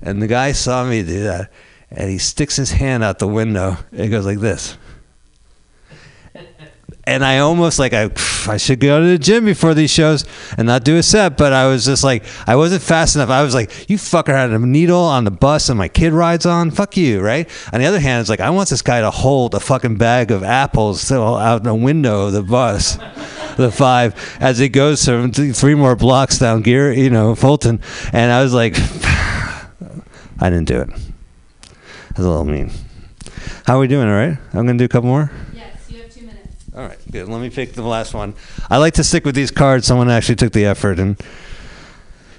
and 0.00 0.22
the 0.22 0.26
guy 0.26 0.52
saw 0.52 0.84
me 0.84 1.02
do 1.02 1.24
that, 1.24 1.50
and 1.90 2.10
he 2.10 2.18
sticks 2.18 2.56
his 2.56 2.72
hand 2.72 3.02
out 3.02 3.18
the 3.18 3.28
window 3.28 3.76
and 3.92 4.10
goes 4.10 4.26
like 4.26 4.40
this. 4.40 4.76
And 7.06 7.24
I 7.24 7.38
almost 7.38 7.78
like 7.78 7.92
I 7.92 8.10
I 8.48 8.56
should 8.56 8.80
go 8.80 9.00
to 9.00 9.06
the 9.06 9.18
gym 9.18 9.44
before 9.44 9.74
these 9.74 9.90
shows 9.90 10.24
and 10.58 10.66
not 10.66 10.84
do 10.84 10.96
a 10.96 11.02
set, 11.02 11.36
but 11.36 11.52
I 11.52 11.68
was 11.68 11.84
just 11.84 12.02
like 12.02 12.24
I 12.46 12.56
wasn't 12.56 12.82
fast 12.82 13.14
enough. 13.14 13.30
I 13.30 13.42
was 13.42 13.54
like, 13.54 13.88
you 13.88 13.96
fucker 13.96 14.32
had 14.32 14.50
a 14.50 14.58
needle 14.58 15.00
on 15.00 15.24
the 15.24 15.30
bus 15.30 15.68
and 15.68 15.78
my 15.78 15.88
kid 15.88 16.12
rides 16.12 16.46
on. 16.46 16.70
Fuck 16.72 16.96
you, 16.96 17.20
right? 17.20 17.48
On 17.72 17.80
the 17.80 17.86
other 17.86 18.00
hand, 18.00 18.22
it's 18.22 18.30
like 18.30 18.40
I 18.40 18.50
want 18.50 18.70
this 18.70 18.82
guy 18.82 19.00
to 19.00 19.10
hold 19.10 19.54
a 19.54 19.60
fucking 19.60 19.96
bag 19.98 20.30
of 20.30 20.42
apples 20.42 21.10
out 21.12 21.62
the 21.62 21.74
window 21.74 22.26
of 22.26 22.32
the 22.32 22.42
bus, 22.42 22.96
the 23.56 23.70
five, 23.70 24.38
as 24.40 24.58
it 24.58 24.70
goes 24.70 25.04
from 25.04 25.30
three 25.32 25.74
more 25.74 25.94
blocks 25.94 26.38
down 26.38 26.62
Gear, 26.62 26.92
you 26.92 27.10
know, 27.10 27.34
Fulton, 27.34 27.80
and 28.12 28.32
I 28.32 28.42
was 28.42 28.52
like. 28.52 28.76
I 30.38 30.50
didn't 30.50 30.68
do 30.68 30.80
it. 30.80 30.88
That's 30.88 32.18
a 32.18 32.22
little 32.28 32.44
mean. 32.44 32.70
How 33.66 33.76
are 33.76 33.80
we 33.80 33.88
doing? 33.88 34.08
All 34.08 34.14
right. 34.14 34.36
I'm 34.52 34.66
gonna 34.66 34.78
do 34.78 34.84
a 34.84 34.88
couple 34.88 35.08
more. 35.08 35.30
Yes, 35.54 35.90
you 35.90 36.02
have 36.02 36.12
two 36.12 36.26
minutes. 36.26 36.65
All 36.76 36.82
right, 36.82 36.98
good. 37.10 37.28
Let 37.28 37.40
me 37.40 37.48
pick 37.48 37.72
the 37.72 37.82
last 37.82 38.12
one. 38.12 38.34
I 38.68 38.76
like 38.76 38.94
to 38.94 39.04
stick 39.04 39.24
with 39.24 39.34
these 39.34 39.50
cards. 39.50 39.86
Someone 39.86 40.10
actually 40.10 40.36
took 40.36 40.52
the 40.52 40.66
effort, 40.66 40.98
and 40.98 41.18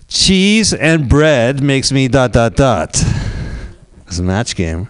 cheese 0.08 0.74
and 0.74 1.10
bread 1.10 1.64
makes 1.64 1.92
me 1.92 2.08
dot 2.08 2.34
dot 2.34 2.56
dot. 2.56 3.04
It's 4.06 4.20
a 4.20 4.24
match 4.24 4.56
game. 4.56 4.90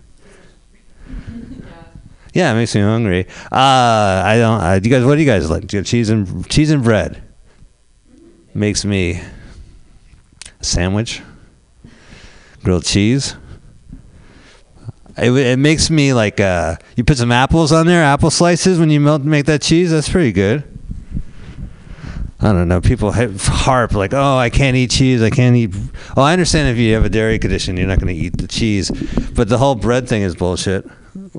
Yeah, 2.33 2.51
it 2.51 2.55
makes 2.55 2.75
me 2.75 2.81
hungry. 2.81 3.25
Uh, 3.49 4.21
I 4.25 4.35
don't. 4.37 4.61
Uh, 4.61 4.79
do 4.79 4.89
you 4.89 4.95
guys? 4.95 5.05
What 5.05 5.15
do 5.15 5.21
you 5.21 5.25
guys 5.25 5.49
like? 5.49 5.65
Do 5.65 5.77
you 5.77 5.79
have 5.79 5.87
cheese 5.87 6.09
and 6.09 6.47
cheese 6.49 6.69
and 6.69 6.83
bread 6.83 7.23
makes 8.53 8.83
me 8.83 9.21
a 10.59 10.63
sandwich 10.63 11.21
grilled 12.63 12.83
cheese. 12.83 13.35
It, 15.17 15.31
it 15.31 15.59
makes 15.59 15.89
me 15.89 16.13
like 16.13 16.39
uh, 16.39 16.77
you 16.95 17.03
put 17.03 17.17
some 17.17 17.31
apples 17.31 17.71
on 17.71 17.87
there, 17.87 18.03
apple 18.03 18.29
slices 18.29 18.79
when 18.79 18.89
you 18.89 18.99
melt 18.99 19.23
make 19.23 19.45
that 19.45 19.61
cheese. 19.61 19.91
That's 19.91 20.09
pretty 20.09 20.31
good. 20.31 20.63
I 22.39 22.53
don't 22.53 22.67
know. 22.67 22.81
People 22.81 23.11
harp 23.11 23.93
like, 23.93 24.13
"Oh, 24.13 24.37
I 24.37 24.51
can't 24.51 24.77
eat 24.77 24.91
cheese. 24.91 25.23
I 25.23 25.31
can't 25.31 25.55
eat." 25.55 25.73
Oh, 26.15 26.21
I 26.21 26.33
understand 26.33 26.69
if 26.69 26.77
you 26.77 26.93
have 26.93 27.03
a 27.03 27.09
dairy 27.09 27.39
condition, 27.39 27.77
you're 27.77 27.87
not 27.87 27.99
going 27.99 28.15
to 28.15 28.21
eat 28.21 28.37
the 28.37 28.47
cheese, 28.47 28.91
but 29.33 29.49
the 29.49 29.57
whole 29.57 29.73
bread 29.73 30.07
thing 30.07 30.21
is 30.21 30.35
bullshit. 30.35 30.87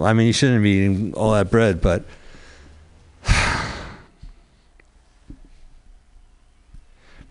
I 0.01 0.13
mean, 0.13 0.27
you 0.27 0.33
shouldn't 0.33 0.63
be 0.63 0.71
eating 0.71 1.15
all 1.15 1.33
that 1.33 1.51
bread, 1.53 1.81
but 1.81 2.05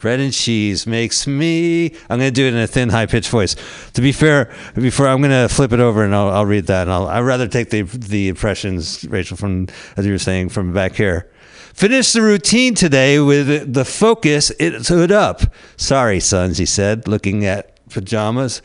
bread 0.08 0.22
and 0.22 0.32
cheese 0.32 0.88
makes 0.88 1.28
me. 1.28 1.88
I'm 2.10 2.18
going 2.18 2.30
to 2.30 2.32
do 2.32 2.46
it 2.46 2.54
in 2.54 2.60
a 2.62 2.66
thin, 2.66 2.88
high 2.88 3.08
pitched 3.08 3.30
voice. 3.30 3.58
To 3.92 4.00
be 4.00 4.14
fair, 4.14 4.56
before 4.74 5.06
I'm 5.06 5.20
going 5.20 5.32
to 5.32 5.54
flip 5.54 5.74
it 5.74 5.82
over 5.82 6.02
and 6.02 6.16
I'll, 6.16 6.30
I'll 6.30 6.46
read 6.46 6.68
that. 6.68 6.84
And 6.84 6.92
I'll, 6.92 7.08
I'd 7.10 7.26
rather 7.26 7.46
take 7.46 7.72
the 7.72 7.82
the 7.82 8.30
impressions, 8.30 9.04
Rachel, 9.04 9.36
from 9.36 9.68
as 9.98 10.06
you 10.06 10.14
were 10.14 10.18
saying 10.18 10.48
from 10.48 10.72
back 10.72 10.94
here. 10.94 11.30
Finish 11.74 12.14
the 12.14 12.22
routine 12.22 12.74
today 12.74 13.20
with 13.20 13.74
the 13.74 13.84
focus. 13.84 14.50
It's 14.62 14.88
hood 14.88 15.12
up. 15.12 15.42
Sorry, 15.76 16.22
sons, 16.22 16.58
he 16.58 16.66
said, 16.66 17.10
looking 17.10 17.44
at 17.44 17.86
pajamas. 17.90 18.62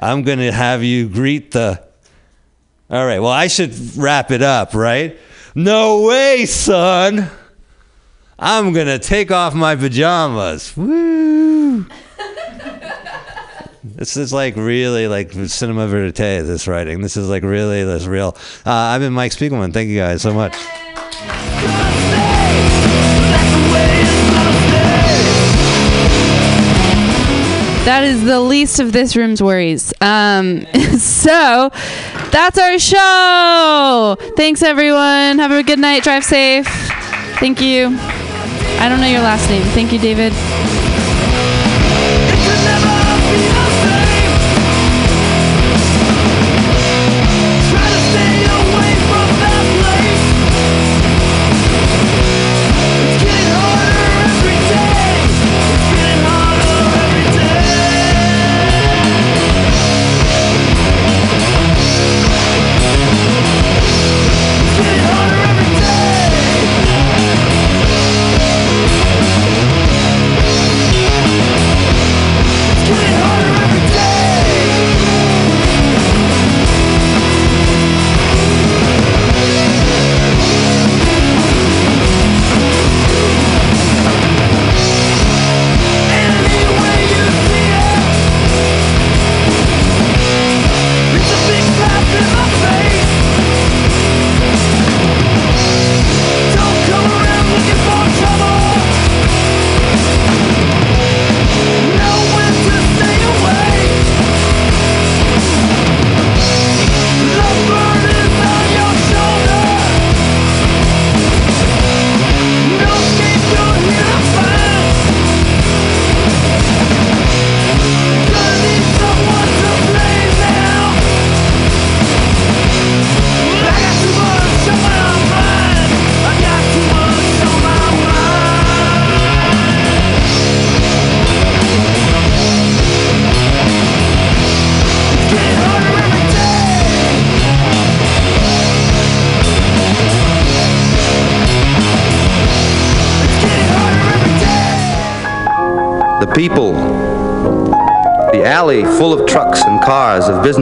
I'm 0.00 0.24
going 0.24 0.40
to 0.40 0.50
have 0.50 0.82
you 0.82 1.08
greet 1.08 1.52
the. 1.52 1.80
All 2.90 3.06
right. 3.06 3.20
Well, 3.20 3.30
I 3.30 3.46
should 3.46 3.96
wrap 3.96 4.32
it 4.32 4.42
up, 4.42 4.74
right? 4.74 5.20
No 5.54 6.02
way, 6.02 6.46
son. 6.46 7.30
I'm 8.38 8.72
gonna 8.72 8.98
take 8.98 9.30
off 9.30 9.54
my 9.54 9.76
pajamas. 9.76 10.76
Woo! 10.76 11.82
this 13.84 14.16
is 14.16 14.32
like 14.32 14.56
really 14.56 15.06
like 15.06 15.32
cinema 15.32 15.86
verite. 15.86 16.14
This 16.14 16.66
writing. 16.66 17.00
This 17.00 17.16
is 17.16 17.28
like 17.28 17.44
really 17.44 17.84
this 17.84 18.06
real. 18.06 18.36
Uh, 18.66 18.72
I've 18.72 19.00
been 19.00 19.12
Mike 19.12 19.32
Spiegelman. 19.32 19.72
Thank 19.72 19.88
you 19.88 19.98
guys 19.98 20.22
so 20.22 20.34
much. 20.34 20.54
That 27.84 28.02
is 28.02 28.24
the 28.24 28.40
least 28.40 28.80
of 28.80 28.92
this 28.92 29.14
room's 29.14 29.42
worries. 29.42 29.92
Um, 30.00 30.66
so 30.98 31.70
that's 32.32 32.58
our 32.58 32.78
show. 32.78 34.16
Thanks, 34.36 34.62
everyone. 34.62 35.38
Have 35.38 35.52
a 35.52 35.62
good 35.62 35.78
night. 35.78 36.02
Drive 36.02 36.24
safe. 36.24 36.66
Thank 37.40 37.60
you. 37.60 37.96
I 38.80 38.88
don't 38.88 39.00
know 39.00 39.06
your 39.06 39.22
last 39.22 39.48
name. 39.48 39.62
Thank 39.74 39.92
you, 39.92 39.98
David. 39.98 40.32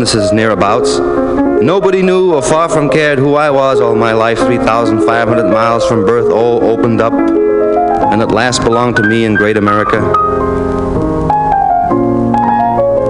Businesses 0.02 0.32
nearabouts. 0.32 1.62
Nobody 1.62 2.02
knew 2.02 2.34
or 2.34 2.42
far 2.42 2.68
from 2.68 2.90
cared 2.90 3.20
who 3.20 3.36
I 3.36 3.50
was 3.50 3.80
all 3.80 3.94
my 3.94 4.12
life. 4.12 4.38
3,500 4.38 5.44
miles 5.44 5.86
from 5.86 6.04
birth, 6.04 6.32
all 6.32 6.64
opened 6.64 7.00
up, 7.00 7.12
and 7.12 8.20
at 8.20 8.32
last 8.32 8.64
belonged 8.64 8.96
to 8.96 9.04
me 9.04 9.24
in 9.24 9.36
great 9.36 9.56
America. 9.56 9.98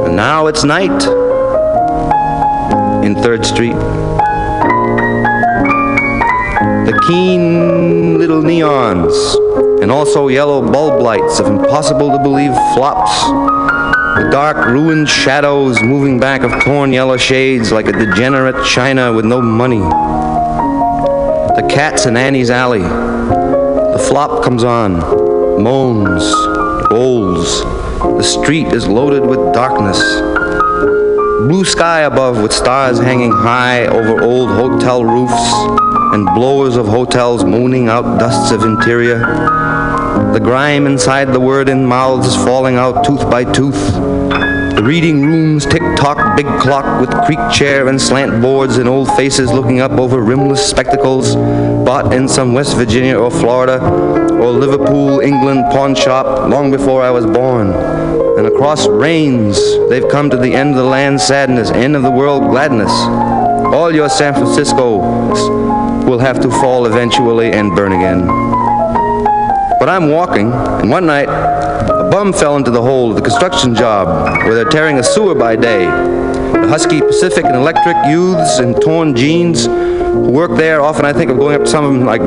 And 0.05 0.15
now 0.17 0.49
it's 0.49 0.65
night 0.65 0.91
in 3.03 3.15
3rd 3.15 3.47
Street. 3.47 3.79
The 6.85 7.03
keen 7.07 8.19
little 8.19 8.43
neons, 8.43 9.15
and 9.81 9.91
also 9.91 10.29
yellow 10.29 10.61
bulb 10.61 11.01
lights 11.01 11.41
of 11.41 11.47
impossible 11.47 12.11
to 12.11 12.19
believe 12.19 12.53
flops. 12.75 13.52
Dark, 14.13 14.67
ruined 14.67 15.09
shadows 15.09 15.83
moving 15.83 16.21
back 16.21 16.43
of 16.43 16.63
torn 16.63 16.93
yellow 16.93 17.17
shades 17.17 17.73
like 17.73 17.87
a 17.87 17.93
degenerate 17.93 18.63
China 18.67 19.11
with 19.11 19.25
no 19.25 19.41
money. 19.41 19.79
The 21.57 21.67
cats 21.71 22.05
in 22.05 22.19
Annie's 22.19 22.51
alley. 22.51 22.83
The 22.83 24.05
flop 24.07 24.45
comes 24.45 24.65
on, 24.65 24.99
moans, 25.63 26.25
rolls. 26.91 27.63
The 27.63 28.23
street 28.23 28.67
is 28.67 28.87
loaded 28.87 29.25
with 29.25 29.55
darkness. 29.55 29.99
Blue 31.49 31.65
sky 31.65 32.01
above 32.01 32.43
with 32.43 32.53
stars 32.53 32.99
hanging 32.99 33.33
high 33.33 33.87
over 33.87 34.23
old 34.23 34.51
hotel 34.51 35.07
roofs 35.07 35.53
and 36.13 36.27
blowers 36.35 36.77
of 36.77 36.87
hotels 36.87 37.45
moaning 37.45 37.89
out 37.89 38.19
dusts 38.19 38.51
of 38.53 38.63
interior. 38.63 39.21
The 40.33 40.41
grime 40.41 40.87
inside 40.87 41.27
the 41.27 41.41
word 41.41 41.69
in 41.69 41.87
mouths 41.87 42.37
falling 42.37 42.77
out 42.77 43.05
tooth 43.05 43.31
by 43.31 43.45
tooth. 43.45 43.93
The 44.75 44.83
reading 44.83 45.23
rooms 45.23 45.67
tick 45.67 45.83
tock, 45.97 46.35
big 46.35 46.47
clock 46.59 47.01
with 47.01 47.11
creak 47.27 47.39
chair 47.53 47.89
and 47.89 48.01
slant 48.01 48.41
boards 48.41 48.79
and 48.79 48.89
old 48.89 49.09
faces 49.17 49.53
looking 49.53 49.81
up 49.81 49.93
over 49.93 50.23
rimless 50.23 50.65
spectacles 50.65 51.37
bought 51.37 52.15
in 52.15 52.27
some 52.27 52.55
West 52.55 52.75
Virginia 52.77 53.19
or 53.19 53.31
Florida 53.31 53.79
or 54.41 54.51
Liverpool, 54.51 55.21
England 55.21 55.65
pawn 55.71 55.95
shop 55.95 56.49
long 56.49 56.71
before 56.71 57.03
I 57.03 57.11
was 57.11 57.27
born. 57.27 57.73
And 58.39 58.47
across 58.47 58.89
rains, 58.89 59.61
they've 59.91 60.09
come 60.09 60.31
to 60.31 60.39
the 60.39 60.55
end 60.55 60.71
of 60.71 60.77
the 60.77 60.85
land 60.85 61.21
sadness, 61.21 61.71
end 61.71 61.95
of 61.95 62.03
the 62.03 62.11
world 62.11 62.45
gladness. 62.45 62.91
All 63.75 63.95
your 63.95 64.09
San 64.09 64.33
Franciscos 64.33 66.07
will 66.07 66.19
have 66.19 66.41
to 66.41 66.51
fall 66.51 66.87
eventually 66.87 67.53
and 67.53 67.77
burn 67.77 67.93
again. 67.93 68.27
But 69.79 69.89
I'm 69.89 70.11
walking, 70.11 70.53
and 70.53 70.91
one 70.91 71.07
night, 71.07 71.29
bum 72.23 72.33
fell 72.33 72.57
into 72.57 72.71
the 72.71 72.81
hole 72.81 73.11
of 73.11 73.17
the 73.17 73.21
construction 73.21 73.75
job 73.75 74.07
where 74.45 74.55
they're 74.55 74.71
tearing 74.71 74.97
a 75.01 75.03
sewer 75.03 75.35
by 75.35 75.57
day. 75.57 75.87
The 75.87 76.69
Husky 76.69 77.01
Pacific 77.01 77.45
and 77.45 77.57
Electric 77.57 77.97
youths 78.07 78.61
in 78.61 78.81
torn 78.81 79.17
jeans 79.17 79.67
who 79.67 80.31
work 80.31 80.57
there, 80.57 80.83
often 80.83 81.05
I 81.05 81.13
think 81.13 81.33
of 81.33 81.37
going 81.37 81.57
up 81.57 81.63
to 81.63 81.67
some 81.67 81.85
of 81.85 81.93
them, 81.93 82.05
like, 82.05 82.21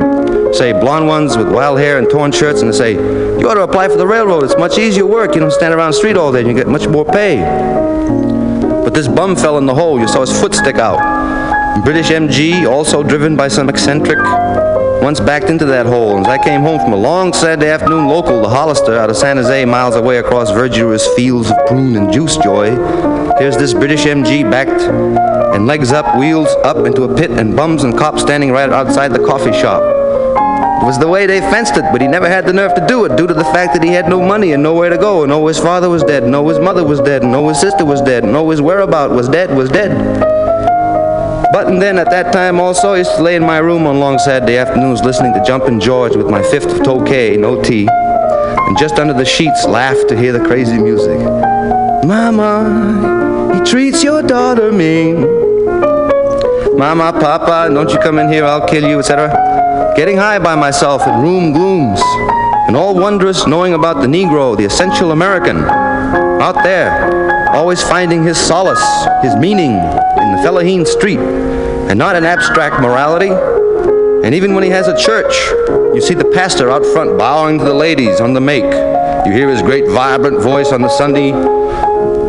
say, 0.54 0.72
blonde 0.72 1.06
ones 1.06 1.38
with 1.38 1.50
wild 1.50 1.78
hair 1.78 1.96
and 1.96 2.10
torn 2.10 2.30
shirts, 2.30 2.60
and 2.60 2.70
they 2.70 2.76
say, 2.76 2.92
You 2.92 3.48
ought 3.48 3.54
to 3.54 3.62
apply 3.62 3.88
for 3.88 3.96
the 3.96 4.06
railroad. 4.06 4.44
It's 4.44 4.58
much 4.58 4.76
easier 4.76 5.06
work. 5.06 5.34
You 5.34 5.40
don't 5.40 5.50
stand 5.50 5.72
around 5.72 5.92
the 5.92 5.96
street 5.96 6.18
all 6.18 6.30
day 6.30 6.40
and 6.40 6.48
you 6.48 6.54
get 6.54 6.68
much 6.68 6.86
more 6.86 7.06
pay. 7.06 7.38
But 8.84 8.92
this 8.92 9.08
bum 9.08 9.34
fell 9.34 9.56
in 9.56 9.64
the 9.64 9.74
hole. 9.74 9.98
You 9.98 10.08
saw 10.08 10.20
his 10.20 10.38
foot 10.38 10.54
stick 10.54 10.76
out. 10.76 11.00
British 11.84 12.08
MG, 12.08 12.68
also 12.70 13.02
driven 13.02 13.34
by 13.34 13.48
some 13.48 13.70
eccentric, 13.70 14.18
once 15.02 15.20
backed 15.20 15.50
into 15.50 15.64
that 15.64 15.86
hole. 15.86 16.18
As 16.18 16.26
I 16.26 16.38
came 16.42 16.62
home 16.62 16.78
from 16.80 16.92
a 16.92 16.96
long 16.96 17.32
Saturday 17.32 17.68
afternoon 17.68 18.08
local 18.08 18.42
to 18.42 18.48
Hollister 18.48 18.96
out 18.98 19.10
of 19.10 19.16
San 19.16 19.36
Jose, 19.36 19.64
miles 19.64 19.96
away 19.96 20.18
across 20.18 20.50
verdurous 20.50 21.06
fields 21.14 21.50
of 21.50 21.56
prune 21.66 21.96
and 21.96 22.12
juice 22.12 22.36
joy, 22.36 22.70
here's 23.38 23.56
this 23.56 23.74
British 23.74 24.04
MG 24.04 24.48
backed 24.50 24.82
and 25.54 25.66
legs 25.66 25.92
up, 25.92 26.18
wheels 26.18 26.48
up 26.64 26.78
into 26.86 27.04
a 27.04 27.14
pit, 27.14 27.30
and 27.30 27.56
bums 27.56 27.84
and 27.84 27.96
cops 27.96 28.22
standing 28.22 28.50
right 28.50 28.70
outside 28.70 29.12
the 29.12 29.24
coffee 29.24 29.52
shop. 29.52 29.82
It 29.82 30.84
was 30.84 30.98
the 30.98 31.08
way 31.08 31.26
they 31.26 31.40
fenced 31.40 31.76
it, 31.76 31.84
but 31.92 32.00
he 32.00 32.06
never 32.06 32.28
had 32.28 32.46
the 32.46 32.52
nerve 32.52 32.74
to 32.74 32.86
do 32.86 33.04
it 33.04 33.16
due 33.16 33.26
to 33.26 33.34
the 33.34 33.44
fact 33.44 33.72
that 33.74 33.82
he 33.82 33.90
had 33.90 34.08
no 34.08 34.20
money 34.20 34.52
and 34.52 34.62
nowhere 34.62 34.90
to 34.90 34.98
go, 34.98 35.22
and 35.22 35.30
know 35.30 35.46
his 35.46 35.58
father 35.58 35.88
was 35.88 36.02
dead, 36.02 36.22
and 36.22 36.32
know 36.32 36.46
his 36.48 36.58
mother 36.58 36.84
was 36.84 37.00
dead, 37.00 37.22
and 37.22 37.32
know 37.32 37.48
his 37.48 37.60
sister 37.60 37.84
was 37.84 38.02
dead, 38.02 38.24
and 38.24 38.32
know 38.32 38.50
his 38.50 38.60
whereabout 38.60 39.10
was 39.10 39.28
dead, 39.28 39.56
was 39.56 39.70
dead. 39.70 40.35
But 41.52 41.68
and 41.68 41.80
then 41.80 41.98
at 41.98 42.10
that 42.10 42.32
time 42.32 42.60
also, 42.60 42.94
used 42.94 43.16
to 43.16 43.22
lay 43.22 43.36
in 43.36 43.42
my 43.42 43.58
room 43.58 43.86
on 43.86 44.00
long 44.00 44.18
Saturday 44.18 44.58
afternoons 44.58 45.02
listening 45.02 45.32
to 45.34 45.44
Jumpin' 45.44 45.80
George 45.80 46.16
with 46.16 46.28
my 46.28 46.42
fifth 46.42 46.66
of 46.66 46.78
Tokay, 46.78 47.38
no 47.38 47.62
tea, 47.62 47.88
and 47.90 48.78
just 48.78 48.98
under 48.98 49.12
the 49.12 49.24
sheets 49.24 49.64
laugh 49.64 49.96
to 50.08 50.16
hear 50.16 50.32
the 50.32 50.44
crazy 50.44 50.78
music. 50.78 51.18
Mama, 52.04 53.54
he 53.54 53.64
treats 53.70 54.02
your 54.02 54.22
daughter 54.22 54.72
mean. 54.72 55.20
Mama, 56.76 57.12
Papa, 57.12 57.72
don't 57.72 57.90
you 57.90 57.98
come 57.98 58.18
in 58.18 58.28
here, 58.28 58.44
I'll 58.44 58.66
kill 58.66 58.86
you, 58.86 58.98
etc. 58.98 59.94
Getting 59.96 60.16
high 60.16 60.38
by 60.38 60.54
myself 60.54 61.06
in 61.06 61.20
room 61.20 61.52
glooms, 61.52 62.00
and 62.66 62.76
all 62.76 62.94
wondrous 62.94 63.46
knowing 63.46 63.74
about 63.74 64.02
the 64.02 64.06
Negro, 64.06 64.56
the 64.56 64.64
essential 64.64 65.12
American, 65.12 65.58
out 65.58 66.62
there, 66.62 67.35
always 67.56 67.82
finding 67.82 68.22
his 68.22 68.38
solace, 68.38 68.84
his 69.22 69.34
meaning 69.34 69.70
in 69.70 70.28
the 70.32 70.42
Fellaheen 70.44 70.86
street, 70.86 71.18
and 71.18 71.98
not 71.98 72.14
an 72.14 72.24
abstract 72.24 72.82
morality. 72.82 73.30
And 74.26 74.34
even 74.34 74.54
when 74.54 74.62
he 74.62 74.68
has 74.68 74.88
a 74.88 74.96
church, 74.96 75.34
you 75.94 76.02
see 76.02 76.12
the 76.12 76.30
pastor 76.34 76.70
out 76.70 76.84
front 76.84 77.18
bowing 77.18 77.58
to 77.58 77.64
the 77.64 77.72
ladies 77.72 78.20
on 78.20 78.34
the 78.34 78.42
make. 78.42 78.62
You 79.26 79.32
hear 79.32 79.48
his 79.48 79.62
great 79.62 79.88
vibrant 79.88 80.42
voice 80.42 80.70
on 80.70 80.82
the 80.82 80.90
Sunday 80.90 81.32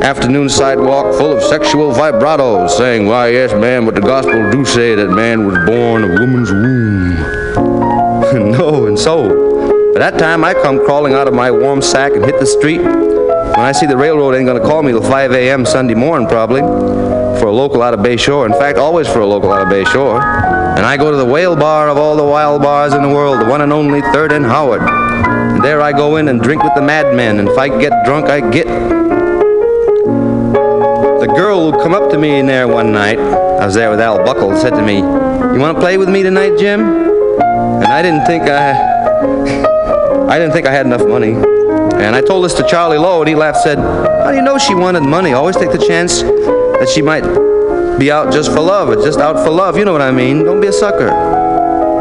afternoon 0.01 0.47
sidewalk 0.47 1.13
full 1.17 1.35
of 1.35 1.43
sexual 1.43 1.91
vibratos 1.91 2.69
saying, 2.69 3.05
Why, 3.05 3.27
yes, 3.27 3.51
man, 3.51 3.83
but 3.83 3.95
the 3.95 4.01
gospel 4.01 4.49
do 4.49 4.63
say 4.63 4.95
that 4.95 5.09
man 5.09 5.45
was 5.45 5.57
born 5.65 6.05
of 6.05 6.11
woman's 6.21 6.51
womb. 6.51 7.15
no, 8.53 8.87
and 8.87 8.97
so, 8.97 9.91
by 9.93 9.99
that 9.99 10.17
time 10.17 10.45
I 10.45 10.53
come 10.53 10.79
crawling 10.85 11.13
out 11.13 11.27
of 11.27 11.33
my 11.33 11.51
warm 11.51 11.81
sack 11.81 12.13
and 12.13 12.23
hit 12.23 12.39
the 12.39 12.45
street. 12.45 13.16
When 13.57 13.65
I 13.65 13.71
see 13.71 13.87
the 13.87 13.97
railroad 13.97 14.35
ain't 14.35 14.45
gonna 14.45 14.59
call 14.59 14.83
me 14.83 14.91
till 14.91 15.01
5 15.01 15.31
a.m. 15.31 15.65
Sunday 15.65 15.95
morning, 15.95 16.27
probably, 16.27 16.61
for 17.39 17.47
a 17.47 17.51
local 17.51 17.81
out 17.81 17.95
of 17.95 18.03
Bay 18.03 18.15
Shore. 18.15 18.45
In 18.45 18.51
fact, 18.51 18.77
always 18.77 19.07
for 19.07 19.21
a 19.21 19.25
local 19.25 19.51
out 19.51 19.63
of 19.63 19.69
Bay 19.69 19.83
Shore. 19.85 20.21
And 20.21 20.85
I 20.85 20.95
go 20.95 21.09
to 21.09 21.17
the 21.17 21.25
whale 21.25 21.55
bar 21.55 21.89
of 21.89 21.97
all 21.97 22.15
the 22.15 22.23
wild 22.23 22.61
bars 22.61 22.93
in 22.93 23.01
the 23.01 23.09
world, 23.09 23.41
the 23.41 23.45
one 23.45 23.61
and 23.61 23.73
only 23.73 24.01
Third 24.13 24.31
and 24.31 24.45
Howard. 24.45 24.83
And 24.83 25.63
there 25.63 25.81
I 25.81 25.91
go 25.91 26.17
in 26.17 26.27
and 26.27 26.39
drink 26.39 26.61
with 26.61 26.75
the 26.75 26.83
madmen, 26.83 27.39
and 27.39 27.49
if 27.49 27.57
I 27.57 27.67
get 27.67 28.05
drunk, 28.05 28.27
I 28.27 28.47
get. 28.47 28.67
The 31.17 31.33
girl 31.35 31.71
who 31.71 31.79
come 31.81 31.95
up 31.95 32.11
to 32.11 32.17
me 32.19 32.37
in 32.37 32.45
there 32.45 32.67
one 32.67 32.91
night, 32.91 33.17
I 33.17 33.65
was 33.65 33.73
there 33.73 33.89
with 33.89 33.99
Al 33.99 34.23
Buckle, 34.23 34.55
said 34.55 34.75
to 34.75 34.83
me, 34.83 34.97
You 34.97 35.59
want 35.59 35.77
to 35.77 35.81
play 35.81 35.97
with 35.97 36.09
me 36.09 36.21
tonight, 36.21 36.59
Jim? 36.59 36.81
And 36.81 37.85
I 37.85 38.03
didn't 38.03 38.27
think 38.27 38.43
I, 38.43 38.73
I 40.29 40.37
didn't 40.37 40.53
think 40.53 40.67
I 40.67 40.71
had 40.71 40.85
enough 40.85 41.07
money. 41.07 41.56
And 41.99 42.15
I 42.15 42.21
told 42.21 42.45
this 42.45 42.53
to 42.55 42.67
Charlie 42.67 42.97
Lowe, 42.97 43.21
and 43.21 43.27
he 43.27 43.35
laughed, 43.35 43.59
said, 43.59 43.79
How 43.79 44.31
do 44.31 44.37
you 44.37 44.43
know 44.43 44.57
she 44.57 44.75
wanted 44.75 45.01
money? 45.01 45.33
Always 45.33 45.57
take 45.57 45.71
the 45.71 45.83
chance 45.85 46.21
that 46.21 46.89
she 46.93 47.01
might 47.01 47.23
be 47.97 48.11
out 48.11 48.31
just 48.31 48.51
for 48.51 48.59
love, 48.59 48.89
or 48.89 48.95
just 48.95 49.19
out 49.19 49.43
for 49.43 49.49
love. 49.49 49.77
You 49.77 49.85
know 49.85 49.93
what 49.93 50.01
I 50.01 50.11
mean? 50.11 50.43
Don't 50.43 50.61
be 50.61 50.67
a 50.67 50.73
sucker. 50.73 51.09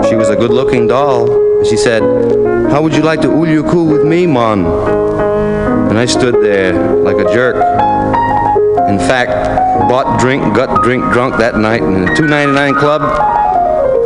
She 0.09 0.15
was 0.15 0.29
a 0.29 0.37
good-looking 0.37 0.87
doll. 0.87 1.59
And 1.59 1.67
she 1.67 1.77
said, 1.77 2.03
How 2.71 2.83
would 2.83 2.95
you 2.95 3.03
like 3.03 3.23
to 3.23 3.29
ulyuku 3.29 3.91
with 3.91 4.05
me, 4.05 4.27
Mon? 4.27 4.67
And 5.89 5.99
I 5.99 6.05
stood 6.05 6.43
there 6.43 6.75
like 7.03 7.17
a 7.17 7.33
jerk. 7.33 7.57
In 8.89 8.99
fact, 8.99 9.31
bought 9.89 10.21
drink, 10.21 10.43
got 10.55 10.83
drink 10.83 11.03
drunk 11.13 11.39
that 11.39 11.57
night 11.57 11.83
in 11.83 12.05
the 12.05 12.15
299 12.15 12.75
club. 12.75 13.03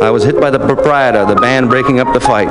I 0.01 0.09
was 0.09 0.23
hit 0.23 0.39
by 0.39 0.49
the 0.49 0.57
proprietor, 0.57 1.25
the 1.25 1.35
band 1.35 1.69
breaking 1.69 1.99
up 1.99 2.13
the 2.13 2.19
fight, 2.19 2.49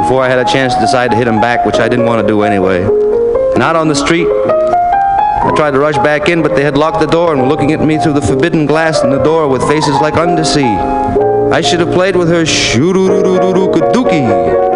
before 0.00 0.22
I 0.22 0.28
had 0.28 0.38
a 0.38 0.50
chance 0.50 0.74
to 0.74 0.80
decide 0.80 1.10
to 1.10 1.16
hit 1.16 1.28
him 1.28 1.40
back, 1.40 1.66
which 1.66 1.76
I 1.76 1.88
didn't 1.88 2.06
want 2.06 2.22
to 2.22 2.26
do 2.26 2.42
anyway. 2.42 2.82
And 3.54 3.62
out 3.62 3.76
on 3.76 3.88
the 3.88 3.94
street, 3.94 4.26
I 4.26 5.52
tried 5.56 5.72
to 5.72 5.78
rush 5.78 5.96
back 5.96 6.28
in, 6.28 6.42
but 6.42 6.54
they 6.54 6.62
had 6.62 6.76
locked 6.76 7.00
the 7.00 7.06
door 7.06 7.32
and 7.32 7.42
were 7.42 7.48
looking 7.48 7.72
at 7.72 7.80
me 7.80 7.98
through 7.98 8.14
the 8.14 8.22
forbidden 8.22 8.66
glass 8.66 9.02
in 9.02 9.10
the 9.10 9.22
door 9.22 9.48
with 9.48 9.62
faces 9.68 10.00
like 10.00 10.14
undersea. 10.14 10.76
I 11.52 11.60
should 11.60 11.80
have 11.80 11.92
played 11.92 12.16
with 12.16 12.28
her 12.28 12.46
shoo-doo-doo-doo-doo-doo-dookie. 12.46 14.10
Okay, 14.10 14.69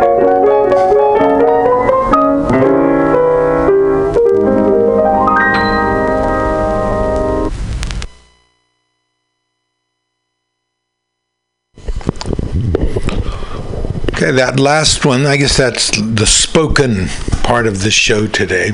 that 14.34 14.58
last 14.58 15.04
one, 15.04 15.26
I 15.26 15.36
guess 15.36 15.56
that's 15.56 15.90
the 15.96 16.26
spoken 16.26 17.08
part 17.42 17.66
of 17.66 17.82
the 17.82 17.90
show 17.90 18.26
today. 18.26 18.72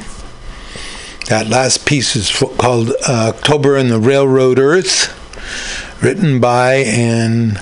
That 1.29 1.49
last 1.49 1.87
piece 1.87 2.17
is 2.17 2.31
called 2.59 2.91
uh, 2.91 3.33
October 3.35 3.77
in 3.77 3.89
the 3.89 4.01
Railroad 4.01 4.59
Earth, 4.59 5.17
written 6.03 6.41
by 6.41 6.75
and 6.75 7.61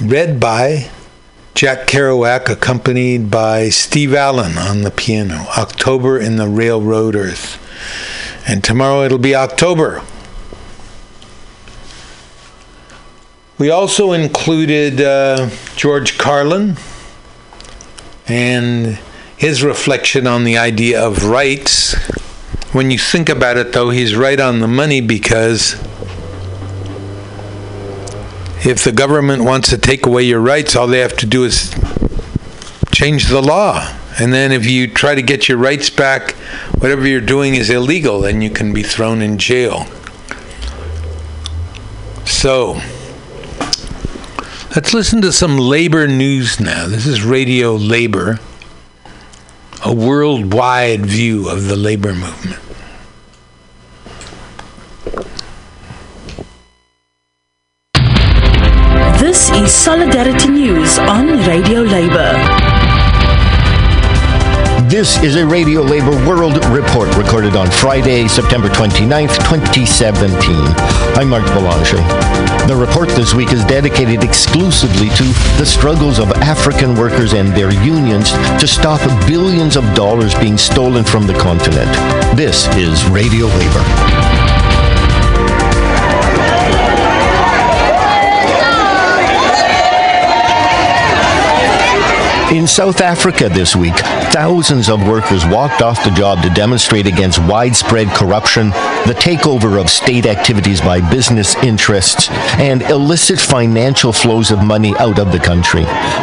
read 0.00 0.38
by 0.38 0.90
Jack 1.54 1.86
Kerouac, 1.86 2.48
accompanied 2.48 3.30
by 3.30 3.68
Steve 3.68 4.14
Allen 4.14 4.58
on 4.58 4.82
the 4.82 4.90
piano. 4.90 5.46
October 5.56 6.18
in 6.18 6.36
the 6.36 6.48
Railroad 6.48 7.16
Earth. 7.16 7.58
And 8.46 8.62
tomorrow 8.62 9.04
it'll 9.04 9.18
be 9.18 9.34
October. 9.34 10.02
We 13.58 13.70
also 13.70 14.12
included 14.12 15.00
uh, 15.00 15.50
George 15.74 16.16
Carlin 16.16 16.76
and 18.28 19.00
his 19.36 19.64
reflection 19.64 20.28
on 20.28 20.44
the 20.44 20.56
idea 20.56 21.04
of 21.04 21.24
rights. 21.24 21.96
When 22.72 22.92
you 22.92 22.98
think 22.98 23.28
about 23.28 23.56
it, 23.56 23.72
though, 23.72 23.90
he's 23.90 24.14
right 24.14 24.38
on 24.38 24.60
the 24.60 24.68
money 24.68 25.00
because 25.00 25.74
if 28.64 28.84
the 28.84 28.92
government 28.92 29.42
wants 29.42 29.70
to 29.70 29.78
take 29.78 30.06
away 30.06 30.22
your 30.22 30.40
rights, 30.40 30.76
all 30.76 30.86
they 30.86 31.00
have 31.00 31.16
to 31.16 31.26
do 31.26 31.42
is 31.42 31.74
change 32.92 33.26
the 33.26 33.42
law. 33.42 33.92
And 34.20 34.32
then 34.32 34.52
if 34.52 34.66
you 34.66 34.86
try 34.86 35.16
to 35.16 35.22
get 35.22 35.48
your 35.48 35.58
rights 35.58 35.90
back, 35.90 36.32
whatever 36.78 37.08
you're 37.08 37.20
doing 37.20 37.56
is 37.56 37.70
illegal, 37.70 38.20
then 38.20 38.40
you 38.40 38.50
can 38.50 38.72
be 38.72 38.84
thrown 38.84 39.20
in 39.20 39.36
jail. 39.36 39.86
So, 42.24 42.80
let's 44.76 44.92
listen 44.92 45.22
to 45.22 45.32
some 45.32 45.56
labor 45.56 46.06
news 46.06 46.60
now. 46.60 46.86
This 46.86 47.06
is 47.06 47.22
Radio 47.22 47.74
Labor, 47.74 48.38
a 49.84 49.94
worldwide 49.94 51.06
view 51.06 51.48
of 51.48 51.68
the 51.68 51.76
labor 51.76 52.12
movement. 52.12 52.60
This 59.18 59.50
is 59.50 59.72
Solidarity 59.72 60.48
News 60.48 60.98
on 60.98 61.26
Radio 61.46 61.80
Labour. 61.80 62.34
This 64.88 65.22
is 65.22 65.36
a 65.36 65.46
Radio 65.46 65.82
Labor 65.82 66.12
World 66.26 66.64
Report 66.66 67.14
recorded 67.16 67.56
on 67.56 67.70
Friday, 67.70 68.26
September 68.28 68.68
29th, 68.68 69.36
2017. 69.36 70.56
I'm 71.14 71.28
Mark 71.28 71.44
Boulanger. 71.46 72.47
The 72.68 72.76
report 72.76 73.08
this 73.08 73.32
week 73.32 73.50
is 73.54 73.64
dedicated 73.64 74.22
exclusively 74.22 75.08
to 75.08 75.24
the 75.56 75.64
struggles 75.64 76.18
of 76.18 76.30
African 76.32 76.94
workers 76.96 77.32
and 77.32 77.48
their 77.54 77.72
unions 77.72 78.30
to 78.60 78.66
stop 78.66 79.00
billions 79.26 79.74
of 79.74 79.94
dollars 79.94 80.34
being 80.34 80.58
stolen 80.58 81.02
from 81.02 81.26
the 81.26 81.32
continent. 81.32 81.90
This 82.36 82.66
is 82.76 83.02
Radio 83.08 83.46
Labor. 83.46 84.28
In 92.54 92.66
South 92.66 93.02
Africa 93.02 93.50
this 93.50 93.76
week, 93.76 93.96
thousands 94.32 94.88
of 94.88 95.06
workers 95.06 95.44
walked 95.44 95.82
off 95.82 96.02
the 96.02 96.10
job 96.10 96.42
to 96.42 96.48
demonstrate 96.50 97.06
against 97.06 97.38
widespread 97.38 98.08
corruption, 98.08 98.72
the 99.06 99.14
takeover 99.14 99.80
of 99.80 99.90
state 99.90 100.26
activities 100.26 100.80
by 100.80 101.00
business 101.10 101.54
interests, 101.56 102.28
and 102.58 102.82
illicit 102.82 103.38
financial 103.38 104.12
flows 104.12 104.50
of 104.50 104.62
money 104.62 104.94
out 104.96 105.18
of 105.18 105.32
the 105.32 105.38
country. 105.38 105.82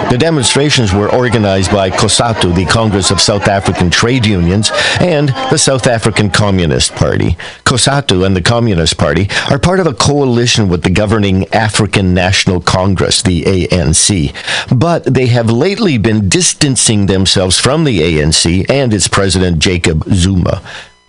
The 0.09 0.17
demonstrations 0.19 0.93
were 0.93 1.11
organized 1.11 1.71
by 1.71 1.89
COSATU, 1.89 2.55
the 2.55 2.65
Congress 2.65 3.11
of 3.11 3.21
South 3.21 3.47
African 3.47 3.89
Trade 3.89 4.25
Unions, 4.25 4.71
and 4.99 5.29
the 5.49 5.57
South 5.57 5.87
African 5.87 6.29
Communist 6.29 6.93
Party. 6.95 7.37
COSATU 7.63 8.25
and 8.25 8.35
the 8.35 8.41
Communist 8.41 8.97
Party 8.97 9.29
are 9.49 9.59
part 9.59 9.79
of 9.79 9.87
a 9.87 9.93
coalition 9.93 10.69
with 10.69 10.83
the 10.83 10.89
governing 10.89 11.47
African 11.53 12.13
National 12.13 12.61
Congress, 12.61 13.21
the 13.21 13.43
ANC, 13.43 14.33
but 14.77 15.03
they 15.05 15.27
have 15.27 15.49
lately 15.49 15.97
been 15.97 16.29
distancing 16.29 17.05
themselves 17.05 17.59
from 17.59 17.83
the 17.83 17.99
ANC 17.99 18.69
and 18.69 18.93
its 18.93 19.07
president 19.07 19.59
Jacob 19.59 20.03
Zuma. 20.05 20.61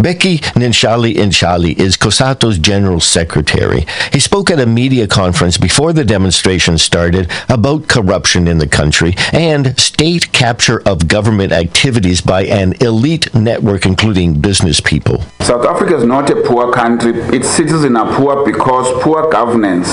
Bheki 0.02 0.38
Ntshalintshali 0.54 1.78
is 1.78 1.96
COSATU's 1.96 2.58
general 2.58 3.00
secretary. 3.00 3.86
He 4.12 4.20
spoke 4.20 4.50
at 4.50 4.60
a 4.60 4.66
media 4.66 5.06
conference 5.08 5.56
before 5.56 5.94
the 5.94 6.04
demonstration 6.04 6.76
started 6.76 7.30
about 7.48 7.88
corruption 7.88 8.46
in 8.46 8.58
the 8.58 8.68
country 8.68 9.14
and 9.32 9.76
state 9.80 10.32
capture 10.32 10.82
of 10.86 11.08
government 11.08 11.52
activities 11.52 12.20
by 12.20 12.44
an 12.44 12.74
elite 12.82 13.34
network 13.34 13.86
including 13.86 14.38
business 14.38 14.80
people. 14.80 15.22
South 15.40 15.64
Africa 15.64 15.96
is 15.96 16.04
not 16.04 16.28
a 16.28 16.42
poor 16.42 16.70
country. 16.72 17.12
Its 17.34 17.48
citizens 17.48 17.96
are 17.96 18.14
poor 18.16 18.44
because 18.44 19.02
poor 19.02 19.30
governance 19.30 19.88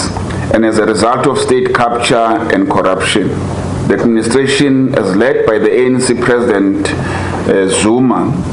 and 0.54 0.66
as 0.66 0.80
a 0.80 0.86
result 0.86 1.26
of 1.28 1.38
state 1.38 1.74
capture 1.74 2.16
and 2.54 2.70
corruption. 2.70 3.30
The 3.88 3.96
administration, 4.00 4.96
as 4.96 5.16
led 5.16 5.46
by 5.46 5.60
the 5.60 5.70
ANC 5.70 6.22
President 6.22 6.90
uh, 7.50 7.68
Zuma, 7.68 8.53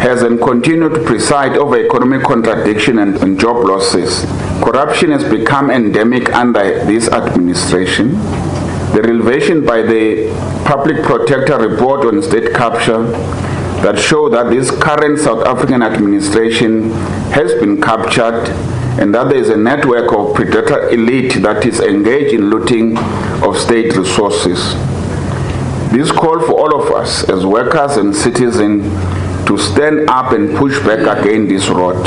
has 0.00 0.22
and 0.22 0.40
continued 0.40 0.94
to 0.94 1.02
preside 1.04 1.56
over 1.56 1.76
economic 1.84 2.22
contradiction 2.22 2.98
and, 2.98 3.16
and 3.16 3.38
job 3.38 3.56
losses. 3.64 4.24
Corruption 4.62 5.10
has 5.10 5.24
become 5.24 5.70
endemic 5.70 6.32
under 6.34 6.84
this 6.84 7.08
administration. 7.08 8.12
The 8.92 9.02
revelation 9.02 9.66
by 9.66 9.82
the 9.82 10.30
Public 10.64 11.02
Protector 11.02 11.58
report 11.58 12.06
on 12.06 12.22
state 12.22 12.54
capture 12.54 13.02
that 13.82 13.98
show 13.98 14.28
that 14.28 14.50
this 14.50 14.70
current 14.70 15.18
South 15.18 15.44
African 15.46 15.82
administration 15.82 16.90
has 17.30 17.52
been 17.54 17.80
captured 17.80 18.48
and 19.00 19.14
that 19.14 19.28
there 19.28 19.38
is 19.38 19.48
a 19.50 19.56
network 19.56 20.12
of 20.12 20.34
predator 20.34 20.88
elite 20.88 21.34
that 21.42 21.64
is 21.64 21.80
engaged 21.80 22.34
in 22.34 22.50
looting 22.50 22.96
of 23.44 23.56
state 23.56 23.96
resources. 23.96 24.74
This 25.92 26.10
call 26.10 26.40
for 26.40 26.52
all 26.52 26.82
of 26.82 26.92
us 26.92 27.28
as 27.28 27.46
workers 27.46 27.96
and 27.96 28.14
citizens 28.14 28.84
to 29.48 29.56
stand 29.56 30.08
up 30.10 30.32
and 30.32 30.54
push 30.56 30.78
back 30.84 31.00
against 31.18 31.48
this 31.48 31.68
rot. 31.68 32.04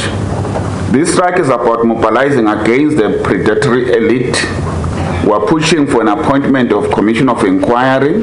This 0.94 1.14
strike 1.14 1.40
is 1.40 1.50
about 1.50 1.84
mobilizing 1.84 2.48
against 2.48 2.98
the 2.98 3.20
predatory 3.24 3.92
elite 3.94 4.36
who 5.24 5.34
are 5.34 5.46
pushing 5.48 5.88
for 5.88 6.02
an 6.02 6.08
appointment 6.08 6.72
of 6.72 6.92
commission 6.92 7.30
of 7.30 7.44
inquiry 7.44 8.20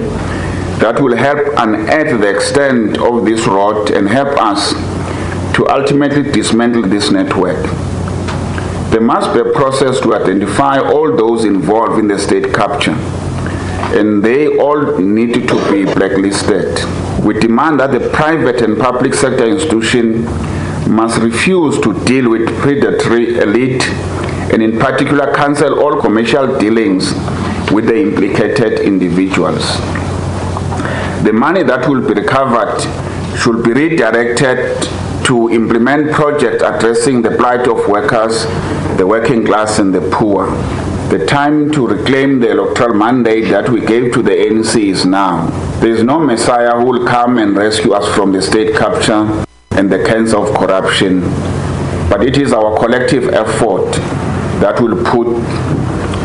that 0.78 1.01
will 1.01 1.16
help 1.16 1.39
unearth 1.57 2.20
the 2.20 2.28
extent 2.28 2.99
of 2.99 3.24
this 3.24 3.45
rot 3.47 3.90
and 3.90 4.09
help 4.09 4.39
us 4.39 4.73
to 5.57 5.66
ultimately 5.69 6.23
dismantle 6.31 6.82
this 6.82 7.11
network. 7.11 7.61
There 8.93 9.01
must 9.01 9.35
be 9.35 9.40
a 9.40 9.53
process 9.53 9.99
to 10.01 10.15
identify 10.15 10.78
all 10.78 11.16
those 11.16 11.45
involved 11.45 11.99
in 11.99 12.07
the 12.07 12.19
state 12.19 12.55
capture, 12.55 12.97
and 13.99 14.23
they 14.23 14.57
all 14.57 14.99
need 14.99 15.49
to 15.49 15.73
be 15.73 15.85
blacklisted. 15.85 17.08
We 17.24 17.35
demand 17.39 17.81
that 17.81 17.90
the 17.93 18.09
private 18.11 18.62
and 18.62 18.78
public 18.78 19.12
sector 19.15 19.45
institution 19.45 20.24
must 20.89 21.20
refuse 21.20 21.78
to 21.81 21.93
deal 22.05 22.31
with 22.31 22.49
predatory 22.61 23.39
elite 23.39 23.82
and 24.53 24.62
in 24.62 24.78
particular 24.78 25.35
cancel 25.35 25.81
all 25.81 26.01
commercial 26.01 26.59
dealings 26.59 27.12
with 27.70 27.86
the 27.86 28.01
implicated 28.01 28.81
individuals. 28.81 29.62
The 31.24 31.32
money 31.35 31.62
that 31.65 31.89
will 31.89 32.01
be 32.01 32.15
recovered 32.15 32.81
should 33.39 33.62
be 33.62 33.73
redirected 33.73 34.82
to 35.24 35.51
implement 35.51 36.12
projects 36.12 36.62
addressing 36.62 37.20
the 37.20 37.32
plight 37.32 37.69
of 37.69 37.86
workers, 37.89 38.45
the 38.97 39.07
working 39.07 39.45
class, 39.45 39.78
and 39.78 39.95
the 39.95 40.01
poor. 40.11 40.47
The 41.09 41.25
time 41.25 41.73
to 41.73 41.87
reclaim 41.87 42.39
the 42.39 42.51
electoral 42.51 42.93
mandate 42.95 43.49
that 43.49 43.71
we 43.71 43.81
gave 43.81 44.13
to 44.13 44.21
the 44.21 44.31
ANC 44.31 44.77
is 44.91 45.07
now. 45.07 45.47
There 45.81 45.91
is 45.91 46.03
no 46.03 46.19
Messiah 46.21 46.79
who 46.79 46.85
will 46.85 47.07
come 47.07 47.39
and 47.39 47.57
rescue 47.57 47.93
us 47.93 48.07
from 48.15 48.33
the 48.33 48.43
state 48.43 48.77
capture 48.77 49.47
and 49.71 49.91
the 49.91 50.05
cancer 50.05 50.37
of 50.37 50.55
corruption, 50.55 51.21
but 52.11 52.23
it 52.23 52.37
is 52.37 52.53
our 52.53 52.79
collective 52.79 53.31
effort 53.31 53.91
that 54.61 54.79
will 54.83 55.03
put 55.03 55.29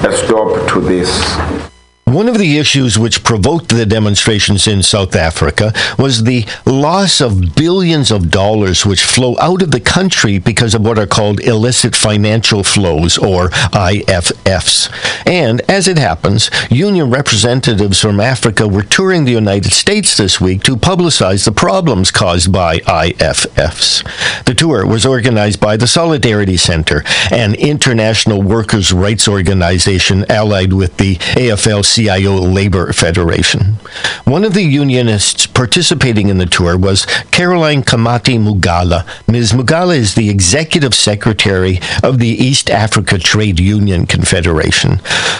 a 0.06 0.12
stop 0.18 0.70
to 0.74 0.82
this. 0.82 1.73
One 2.14 2.30
of 2.30 2.38
the 2.38 2.60
issues 2.60 3.00
which 3.00 3.24
provoked 3.24 3.70
the 3.70 3.88
demonstrations 3.88 4.68
in 4.68 4.84
South 4.84 5.16
Africa 5.16 5.74
was 5.98 6.26
the 6.26 6.46
loss 6.64 7.20
of 7.20 7.56
billions 7.56 8.12
of 8.12 8.30
dollars 8.30 8.86
which 8.86 9.04
flow 9.04 9.36
out 9.40 9.64
of 9.64 9.72
the 9.72 9.80
country 9.80 10.38
because 10.38 10.76
of 10.76 10.86
what 10.86 11.00
are 11.00 11.08
called 11.08 11.40
illicit 11.40 11.96
financial 11.96 12.64
flows, 12.64 13.18
or 13.18 13.50
IFFs. 13.50 14.92
And 15.26 15.62
as 15.62 15.88
it 15.88 15.98
happens, 15.98 16.52
union 16.70 17.10
representatives 17.10 18.00
from 18.00 18.20
Africa 18.20 18.68
were 18.68 18.84
touring 18.84 19.26
the 19.26 19.32
United 19.32 19.72
States 19.72 20.16
this 20.16 20.40
week 20.40 20.62
to 20.64 20.76
publicize 20.76 21.46
the 21.46 21.52
problems 21.52 22.12
caused 22.12 22.52
by 22.52 22.78
IFFs. 22.82 24.04
The 24.46 24.54
tour 24.54 24.86
was 24.86 25.04
organized 25.04 25.60
by 25.60 25.78
the 25.78 25.88
Solidarity 25.88 26.58
Center, 26.58 27.04
an 27.32 27.56
international 27.56 28.44
workers' 28.44 28.94
rights 28.94 29.28
organization 29.28 30.30
allied 30.30 30.74
with 30.74 30.98
the 30.98 31.16
AFL 31.16 31.84
CIO 32.04 32.36
Labor 32.36 32.92
Federation. 32.92 33.78
One 34.26 34.44
of 34.44 34.54
the 34.54 34.64
unionists 34.64 35.48
participating 35.48 36.28
in 36.28 36.38
the 36.38 36.46
tour 36.46 36.78
was 36.78 37.06
Caroline 37.32 37.82
Khamati 37.82 38.38
Mugalla. 38.38 39.08
Ms. 39.32 39.54
Mugalla 39.54 39.96
is 39.96 40.16
the 40.16 40.30
executive 40.30 40.94
secretary 40.94 41.80
of 42.04 42.20
the 42.20 42.28
East 42.28 42.70
Africa 42.70 43.18
Trade 43.18 43.58
Union 43.58 44.06
Confederation. 44.06 45.00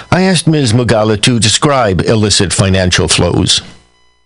I 0.10 0.22
asked 0.22 0.48
Ms. 0.48 0.72
Mugalla 0.72 1.22
to 1.24 1.38
describe 1.38 2.00
illicit 2.00 2.54
financial 2.54 3.10
flows. 3.10 3.62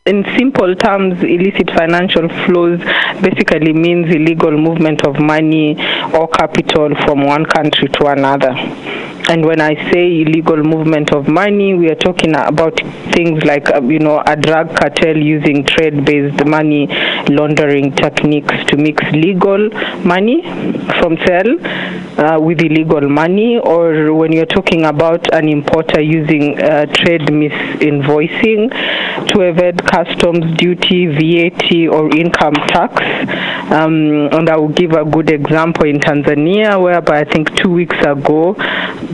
In 0.06 0.24
simple 0.38 0.76
terms, 0.76 1.22
illicit 1.24 1.72
financial 1.72 2.30
flows 2.46 2.80
basically 3.20 3.74
means 3.74 4.14
illegal 4.14 4.52
movement 4.52 5.06
of 5.06 5.20
money 5.20 5.76
or 6.14 6.28
capital 6.30 6.96
from 7.04 7.26
one 7.26 7.46
country 7.46 7.88
to 7.90 8.06
another. 8.06 8.54
And 9.30 9.46
when 9.46 9.60
I 9.60 9.76
say 9.92 10.22
illegal 10.22 10.58
movement 10.58 11.12
of 11.14 11.28
money, 11.28 11.74
we 11.74 11.90
are 11.90 11.96
talking 11.96 12.34
about 12.34 12.80
things 13.12 13.44
like, 13.44 13.70
uh, 13.70 13.82
you 13.82 14.00
know, 14.00 14.24
a 14.26 14.38
drug 14.38 14.74
cartel 14.76 15.18
using 15.18 15.66
trade-based 15.66 16.46
money 16.46 16.88
laundering 17.30 17.92
techniques 17.94 18.54
to 18.68 18.78
mix 18.78 19.04
legal 19.12 19.70
money 20.06 20.44
from 21.00 21.18
sale 21.26 21.58
uh, 22.20 22.40
with 22.40 22.62
illegal 22.62 23.02
money, 23.10 23.60
or 23.60 24.14
when 24.14 24.32
you're 24.32 24.46
talking 24.46 24.86
about 24.86 25.34
an 25.34 25.50
importer 25.50 26.02
using 26.02 26.58
uh, 26.62 26.86
trade 26.86 27.22
misinvoicing 27.22 28.70
to 29.28 29.42
evade 29.42 29.84
customs 29.86 30.58
duty, 30.58 31.06
VAT, 31.08 31.70
or 31.92 32.10
income 32.16 32.54
tax. 32.68 32.94
Um, 33.72 34.30
and 34.32 34.50
I 34.50 34.56
will 34.56 34.70
give 34.70 34.94
a 34.94 35.04
good 35.04 35.30
example 35.30 35.86
in 35.86 36.00
Tanzania, 36.00 36.82
whereby 36.82 37.20
I 37.20 37.24
think 37.26 37.54
two 37.58 37.70
weeks 37.70 37.98
ago 38.06 38.56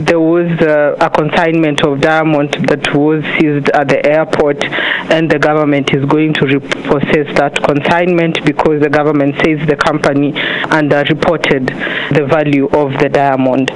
there 0.06 0.20
was 0.20 0.50
uh, 0.60 0.96
a 1.00 1.10
consignment 1.10 1.82
of 1.84 2.00
diamond 2.00 2.52
that 2.68 2.94
was 2.94 3.24
seized 3.38 3.68
at 3.70 3.88
the 3.88 4.04
airport, 4.06 4.62
and 5.10 5.30
the 5.30 5.38
government 5.38 5.92
is 5.94 6.04
going 6.04 6.34
to 6.34 6.46
repossess 6.46 7.28
that 7.36 7.54
consignment 7.62 8.44
because 8.44 8.80
the 8.82 8.90
government 8.90 9.34
says 9.44 9.66
the 9.66 9.76
company 9.76 10.32
underreported 10.68 11.68
the 12.14 12.26
value 12.26 12.66
of 12.68 12.92
the 13.00 13.08
diamond. 13.08 13.70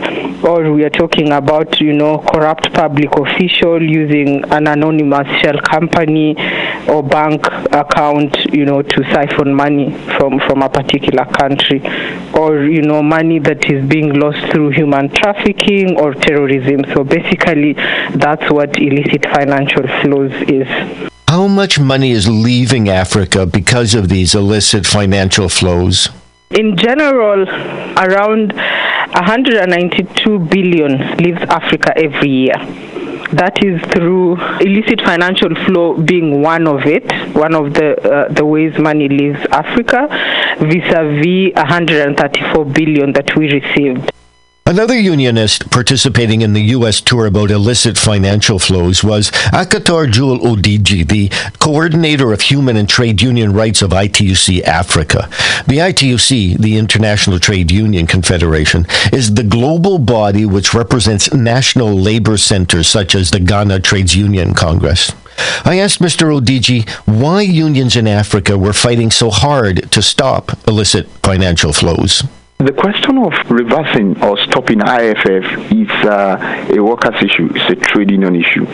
Or 0.45 0.73
we 0.73 0.85
are 0.85 0.91
talking 0.91 1.33
about, 1.33 1.81
you 1.81 1.93
know, 1.93 2.19
corrupt 2.19 2.73
public 2.73 3.11
official 3.17 3.83
using 3.83 4.45
an 4.53 4.67
anonymous 4.67 5.27
shell 5.41 5.59
company 5.61 6.37
or 6.89 7.03
bank 7.03 7.45
account, 7.73 8.37
you 8.53 8.65
know, 8.65 8.83
to 8.83 9.05
siphon 9.13 9.55
money 9.55 9.93
from, 10.19 10.39
from 10.41 10.63
a 10.63 10.69
particular 10.69 11.25
country, 11.25 11.81
or 12.35 12.65
you 12.65 12.83
know, 12.83 13.03
money 13.03 13.39
that 13.39 13.71
is 13.71 13.85
being 13.89 14.15
lost 14.15 14.39
through 14.53 14.71
human 14.71 15.09
trafficking 15.11 15.99
or 15.99 16.15
terrorism. 16.21 16.85
So 16.95 17.05
basically, 17.05 17.75
that's 18.15 18.51
what 18.51 18.77
illicit 18.79 19.25
financial 19.27 19.87
flows 20.03 20.33
is. 20.49 20.69
How 21.29 21.47
much 21.47 21.79
money 21.79 22.13
is 22.13 22.27
leaving 22.29 22.89
Africa 22.89 23.45
because 23.47 23.95
of 23.95 24.09
these 24.09 24.35
illicit 24.35 24.87
financial 24.87 25.49
flows? 25.49 26.09
In 26.51 26.77
general, 26.79 27.47
around 27.99 28.55
192 28.55 30.39
billion 30.39 31.17
leaves 31.19 31.43
Africa 31.43 31.93
every 31.97 32.31
year. 32.31 32.57
That 33.33 33.63
is 33.63 33.79
through 33.93 34.37
illicit 34.61 35.03
financial 35.03 35.55
flow 35.67 35.99
being 35.99 36.41
one 36.41 36.67
of 36.67 36.87
it, 36.87 37.05
one 37.35 37.55
of 37.55 37.75
the 37.75 38.01
uh, 38.01 38.33
the 38.33 38.47
ways 38.47 38.79
money 38.79 39.09
leaves 39.09 39.39
Africa, 39.51 40.09
vis-a-vis 40.61 41.53
134 41.55 42.65
billion 42.65 43.13
that 43.13 43.37
we 43.37 43.53
received. 43.53 44.11
Another 44.69 44.99
unionist 44.99 45.71
participating 45.71 46.43
in 46.43 46.53
the 46.53 46.61
U.S. 46.77 47.01
tour 47.01 47.25
about 47.25 47.51
illicit 47.51 47.97
financial 47.97 48.59
flows 48.59 49.03
was 49.03 49.31
Akhator 49.51 50.11
Joel 50.11 50.41
Odigie, 50.41 51.09
the 51.09 51.31
coordinator 51.59 52.35
of 52.35 52.43
human 52.43 52.77
and 52.77 52.87
trade 52.87 53.23
union 53.23 53.55
rights 53.55 53.81
of 53.81 53.93
ITUC 53.93 54.61
Africa. 54.65 55.27
The 55.67 55.79
ITUC, 55.79 56.59
the 56.59 56.77
International 56.77 57.39
Trade 57.39 57.71
Union 57.71 58.07
Confederation, 58.07 58.85
is 59.11 59.33
the 59.33 59.43
global 59.43 59.99
body 59.99 60.45
which 60.45 60.75
represents 60.75 61.33
national 61.33 61.95
labor 61.95 62.37
centers 62.37 62.89
such 62.89 63.15
as 63.15 63.31
the 63.31 63.41
Ghana 63.41 63.81
Trades 63.81 64.15
Union 64.15 64.53
Congress. 64.53 65.13
I 65.65 65.79
asked 65.79 66.01
Mr. 66.01 66.39
Odigie 66.39 66.87
why 67.07 67.41
unions 67.41 67.97
in 67.97 68.07
Africa 68.07 68.59
were 68.59 68.75
fighting 68.75 69.11
so 69.11 69.31
hard 69.31 69.91
to 69.93 70.03
stop 70.03 70.69
illicit 70.69 71.09
financial 71.23 71.73
flows. 71.73 72.23
The 72.59 72.73
question 72.73 73.19
of 73.19 73.33
reversing 73.53 74.21
or 74.21 74.37
stopping 74.37 74.81
IFF 74.81 75.71
is 75.71 75.89
uh, 76.05 76.67
a 76.69 76.81
workers' 76.83 77.23
issue. 77.23 77.49
It's 77.55 77.71
a 77.71 77.77
trade 77.77 78.11
union 78.11 78.35
issue. 78.35 78.67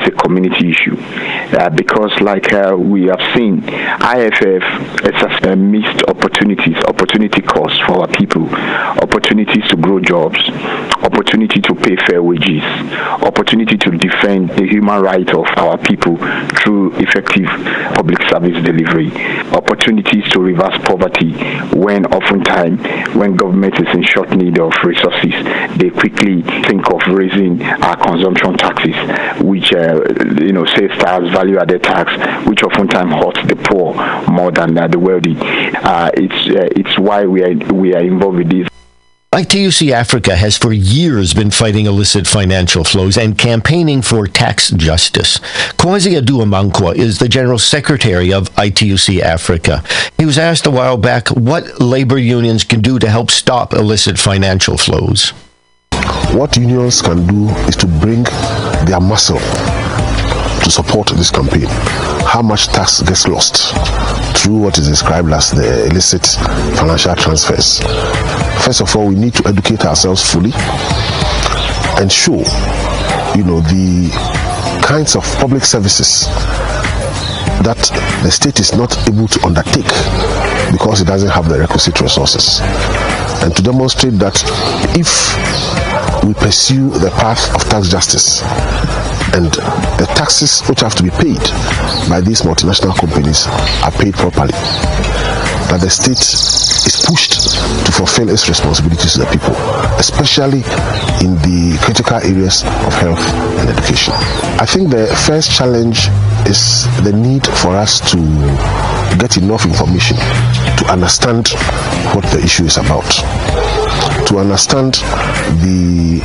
It's 0.00 0.08
a 0.08 0.18
community 0.18 0.70
issue. 0.70 0.96
Uh, 0.98 1.68
because, 1.70 2.12
like 2.20 2.52
uh, 2.52 2.74
we 2.76 3.04
have 3.04 3.20
seen, 3.34 3.62
IFF 3.68 4.62
has 5.02 5.44
a 5.44 5.56
missed 5.56 6.02
opportunities, 6.08 6.76
opportunity 6.88 7.42
costs 7.42 7.78
for 7.80 8.00
our 8.00 8.08
people, 8.08 8.48
opportunities 8.54 9.66
to 9.68 9.76
grow 9.76 10.00
jobs, 10.00 10.38
opportunity 11.02 11.60
to 11.60 11.74
pay 11.74 11.96
fair 12.06 12.22
wages, 12.22 12.62
opportunity 13.22 13.76
to 13.76 13.90
defend 13.90 14.48
the 14.50 14.66
human 14.66 15.02
right 15.02 15.28
of 15.34 15.46
our 15.56 15.76
people 15.76 16.16
through 16.62 16.92
effective 16.96 17.46
public 17.94 18.22
service 18.30 18.62
delivery, 18.64 19.10
opportunities 19.52 20.24
to 20.30 20.40
reverse 20.40 20.76
poverty 20.84 21.32
when 21.76 22.06
oftentimes 22.06 22.80
when 23.14 23.36
government 23.36 23.74
is 23.80 23.94
in 23.94 24.02
short 24.02 24.30
need 24.36 24.58
of 24.58 24.72
resources, 24.84 25.34
they 25.76 25.90
quickly 25.90 26.42
think 26.68 26.90
of 26.92 27.00
raising 27.12 27.62
our 27.62 27.96
consumption 27.96 28.56
taxes, 28.56 28.94
which 29.42 29.72
uh, 29.72 29.89
you 30.40 30.52
know 30.52 30.64
sales 30.66 30.92
tax, 30.98 31.24
value-added 31.28 31.82
tax, 31.82 32.46
which 32.46 32.62
oftentimes 32.62 33.12
hurts 33.12 33.42
the 33.48 33.56
poor 33.56 33.94
more 34.30 34.50
than 34.50 34.76
uh, 34.76 34.86
the 34.88 34.98
wealthy. 34.98 35.36
Uh, 35.38 36.10
it's 36.14 36.56
uh, 36.56 36.68
it's 36.76 36.98
why 36.98 37.24
we 37.24 37.42
are 37.42 37.54
we 37.72 37.94
are 37.94 38.02
involved 38.02 38.38
with 38.38 38.50
this. 38.50 38.70
ITUC 39.32 39.92
Africa 39.92 40.34
has 40.34 40.58
for 40.58 40.72
years 40.72 41.34
been 41.34 41.52
fighting 41.52 41.86
illicit 41.86 42.26
financial 42.26 42.82
flows 42.82 43.16
and 43.16 43.38
campaigning 43.38 44.02
for 44.02 44.26
tax 44.26 44.70
justice. 44.70 45.38
Kwasi 45.78 46.20
Adu-Amankwah 46.20 46.96
is 46.96 47.20
the 47.20 47.28
General 47.28 47.56
Secretary 47.56 48.32
of 48.32 48.52
ITUC 48.56 49.20
Africa. 49.20 49.84
He 50.18 50.26
was 50.26 50.36
asked 50.36 50.66
a 50.66 50.70
while 50.72 50.96
back 50.96 51.28
what 51.28 51.80
labor 51.80 52.18
unions 52.18 52.64
can 52.64 52.80
do 52.80 52.98
to 52.98 53.08
help 53.08 53.30
stop 53.30 53.72
illicit 53.72 54.18
financial 54.18 54.76
flows. 54.76 55.30
What 56.34 56.56
unions 56.56 57.00
can 57.00 57.24
do 57.28 57.48
is 57.68 57.76
to 57.76 57.86
bring 57.86 58.24
their 58.84 59.00
muscle 59.00 59.38
to 60.62 60.70
support 60.70 61.08
this 61.08 61.30
campaign. 61.30 61.66
How 62.26 62.42
much 62.42 62.68
tax 62.68 63.02
gets 63.02 63.26
lost 63.26 63.74
through 64.36 64.58
what 64.58 64.78
is 64.78 64.88
described 64.88 65.30
as 65.32 65.50
the 65.50 65.86
illicit 65.86 66.26
financial 66.76 67.14
transfers. 67.14 67.80
First 68.64 68.80
of 68.80 68.94
all, 68.96 69.08
we 69.08 69.14
need 69.14 69.34
to 69.34 69.48
educate 69.48 69.84
ourselves 69.84 70.22
fully 70.22 70.52
and 72.00 72.10
show, 72.10 72.38
you 73.36 73.44
know, 73.44 73.60
the 73.60 74.10
kinds 74.82 75.16
of 75.16 75.24
public 75.36 75.64
services 75.64 76.26
that 77.62 77.76
the 78.22 78.30
state 78.30 78.58
is 78.58 78.74
not 78.74 78.96
able 79.08 79.28
to 79.28 79.44
undertake 79.44 79.90
because 80.72 81.00
it 81.00 81.06
doesn't 81.06 81.28
have 81.28 81.48
the 81.48 81.58
requisite 81.58 82.00
resources. 82.00 82.60
And 83.42 83.54
to 83.56 83.62
demonstrate 83.62 84.14
that 84.14 84.36
if 84.96 85.08
we 86.24 86.34
pursue 86.34 86.90
the 86.90 87.10
path 87.10 87.54
of 87.54 87.62
tax 87.68 87.88
justice. 87.88 88.42
And 89.32 89.46
the 89.98 90.06
taxes 90.16 90.60
which 90.68 90.80
have 90.80 90.94
to 90.96 91.02
be 91.02 91.10
paid 91.10 91.40
by 92.08 92.20
these 92.20 92.42
multinational 92.42 92.96
companies 92.98 93.46
are 93.84 93.92
paid 93.92 94.14
properly, 94.14 94.52
that 95.70 95.78
the 95.80 95.90
state 95.90 96.18
is 96.18 97.04
pushed 97.06 97.32
to 97.86 97.92
fulfill 97.92 98.28
its 98.28 98.48
responsibilities 98.48 99.12
to 99.14 99.20
the 99.20 99.26
people, 99.26 99.54
especially 99.98 100.62
in 101.22 101.36
the 101.46 101.78
critical 101.82 102.16
areas 102.16 102.62
of 102.64 102.92
health 102.98 103.22
and 103.60 103.70
education. 103.70 104.14
I 104.58 104.66
think 104.66 104.90
the 104.90 105.06
first 105.26 105.52
challenge 105.52 106.08
is 106.46 106.86
the 107.04 107.12
need 107.12 107.46
for 107.46 107.76
us 107.76 108.00
to 108.10 108.18
get 109.18 109.36
enough 109.36 109.64
information 109.64 110.16
to 110.16 110.84
understand 110.88 111.48
what 112.14 112.24
the 112.32 112.40
issue 112.42 112.64
is 112.64 112.76
about, 112.78 113.06
to 114.30 114.38
understand 114.38 114.94
the 115.58 116.20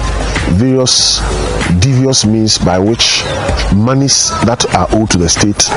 various 0.54 1.20
devious 1.82 2.24
means 2.24 2.60
by 2.60 2.78
which 2.78 3.24
monies 3.76 4.30
that 4.46 4.64
are 4.76 4.88
owed 4.92 5.10
to 5.10 5.18
the 5.18 5.28
state 5.28 5.72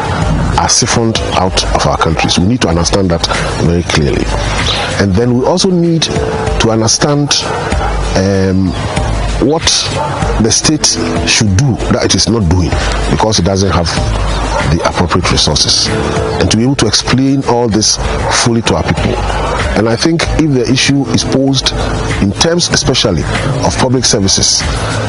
are 0.61 0.69
siphoned 0.69 1.17
out 1.41 1.65
of 1.75 1.87
our 1.87 1.97
countries. 1.97 2.39
We 2.39 2.47
need 2.47 2.61
to 2.63 2.69
understand 2.69 3.11
that 3.13 3.27
very 3.65 3.83
clearly. 3.83 4.25
And 5.01 5.15
then 5.15 5.39
we 5.39 5.47
also 5.47 5.71
need 5.71 6.03
to 6.03 6.69
understand 6.71 7.33
um, 8.21 8.69
what 9.41 9.63
the 10.45 10.51
state 10.51 10.85
should 11.27 11.57
do 11.57 11.77
that 11.97 12.03
it 12.05 12.15
is 12.15 12.29
not 12.29 12.47
doing 12.51 12.71
because 13.11 13.39
it 13.39 13.45
doesn't 13.45 13.71
have 13.71 13.87
the 14.77 14.83
appropriate 14.87 15.31
resources 15.33 15.87
and 16.41 16.51
to 16.51 16.57
be 16.59 16.63
able 16.65 16.77
to 16.77 16.87
explain 16.87 17.43
all 17.47 17.69
this 17.69 17.97
fully 18.45 18.61
to 18.61 18.75
our 18.75 18.83
people 18.83 19.15
and 19.79 19.89
i 19.89 19.97
think 19.97 20.23
if 20.45 20.51
the 20.53 20.67
issue 20.71 21.07
is 21.09 21.25
posed 21.25 21.73
in 22.23 22.33
terms 22.33 22.69
especially 22.71 23.23
of 23.65 23.77
public 23.79 24.05
services 24.05 24.61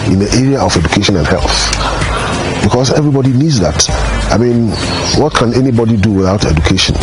in 0.08 0.20
the 0.20 0.30
area 0.40 0.60
of 0.62 0.76
education 0.78 1.16
and 1.18 1.28
health 1.28 2.10
because 2.64 2.92
everybody 2.94 3.32
needs 3.34 3.60
that. 3.60 3.90
I 4.32 4.38
mean, 4.38 4.70
what 5.22 5.34
can 5.34 5.54
anybody 5.54 5.98
do 5.98 6.12
without 6.12 6.46
education? 6.46 6.96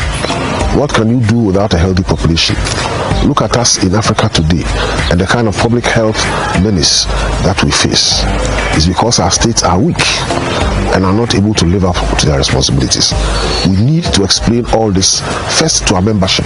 What 0.78 0.92
can 0.92 1.08
you 1.08 1.26
do 1.26 1.38
without 1.38 1.72
a 1.74 1.78
healthy 1.78 2.02
population? 2.02 2.56
Look 3.26 3.42
at 3.42 3.56
us 3.56 3.82
in 3.82 3.94
Africa 3.94 4.28
today 4.28 4.62
and 5.10 5.20
the 5.20 5.26
kind 5.26 5.48
of 5.48 5.56
public 5.56 5.84
health 5.84 6.22
menace 6.62 7.04
that 7.44 7.60
we 7.64 7.70
face 7.70 8.22
is 8.76 8.86
because 8.86 9.18
our 9.18 9.30
states 9.30 9.62
are 9.62 9.78
weak 9.80 9.96
and 10.94 11.04
are 11.04 11.12
not 11.12 11.34
able 11.34 11.54
to 11.54 11.66
live 11.66 11.84
up 11.84 11.96
to 12.18 12.26
their 12.26 12.38
responsibilities. 12.38 13.12
We 13.66 13.76
need 13.76 14.04
to 14.14 14.24
explain 14.24 14.66
all 14.74 14.90
this 14.92 15.20
first 15.58 15.86
to 15.88 15.94
our 15.96 16.02
membership 16.02 16.44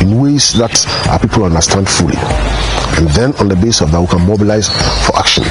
in 0.00 0.20
ways 0.20 0.52
that 0.54 0.86
our 1.08 1.18
people 1.18 1.44
understand 1.44 1.88
fully. 1.88 2.16
And 2.98 3.08
then 3.10 3.34
on 3.36 3.48
the 3.48 3.56
basis 3.56 3.82
of 3.82 3.92
that, 3.92 4.00
we 4.00 4.06
can 4.06 4.26
mobilize 4.26 4.68
for 5.06 5.16
action 5.16 5.44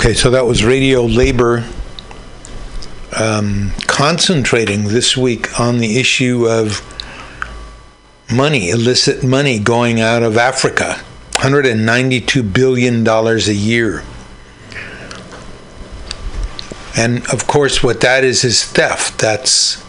Okay, 0.04 0.16
so 0.16 0.32
that 0.32 0.46
was 0.46 0.66
Radio 0.66 1.04
Labor 1.06 1.66
um, 3.18 3.72
concentrating 3.88 4.90
this 4.90 5.16
week 5.16 5.58
on 5.62 5.78
the 5.78 5.98
issue 5.98 6.46
of 6.46 6.82
money, 8.30 8.70
illicit 8.70 9.24
money 9.24 9.60
going 9.60 10.02
out 10.02 10.22
of 10.22 10.36
Africa. 10.36 11.00
$192 11.36 12.54
billion 12.54 13.08
a 13.08 13.38
year. 13.54 14.04
And 16.98 17.26
of 17.32 17.48
course, 17.48 17.82
what 17.82 18.02
that 18.02 18.26
is 18.26 18.44
is 18.44 18.62
theft. 18.62 19.22
That's 19.22 19.82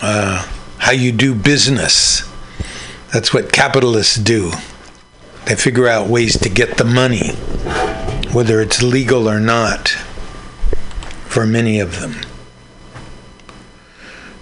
uh, 0.00 0.48
how 0.78 0.92
you 0.92 1.10
do 1.10 1.34
business. 1.34 2.22
That's 3.12 3.34
what 3.34 3.52
capitalists 3.52 4.14
do. 4.14 4.52
They 5.46 5.56
figure 5.56 5.88
out 5.88 6.06
ways 6.06 6.38
to 6.38 6.48
get 6.48 6.76
the 6.76 6.84
money, 6.84 7.32
whether 8.36 8.60
it's 8.60 8.82
legal 8.82 9.30
or 9.30 9.40
not, 9.40 9.88
for 11.24 11.46
many 11.46 11.80
of 11.80 12.02
them. 12.02 12.14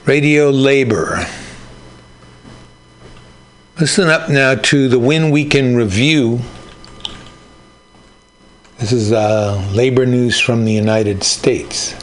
Radio 0.04 0.50
Labor. 0.50 1.24
Listen 3.78 4.08
up 4.08 4.28
now 4.28 4.56
to 4.56 4.88
the 4.88 4.98
Win 4.98 5.30
Weekend 5.30 5.76
Review. 5.76 6.40
This 8.78 8.90
is 8.90 9.12
uh, 9.12 9.64
labor 9.72 10.06
news 10.06 10.40
from 10.40 10.64
the 10.64 10.72
United 10.72 11.22
States. 11.22 11.94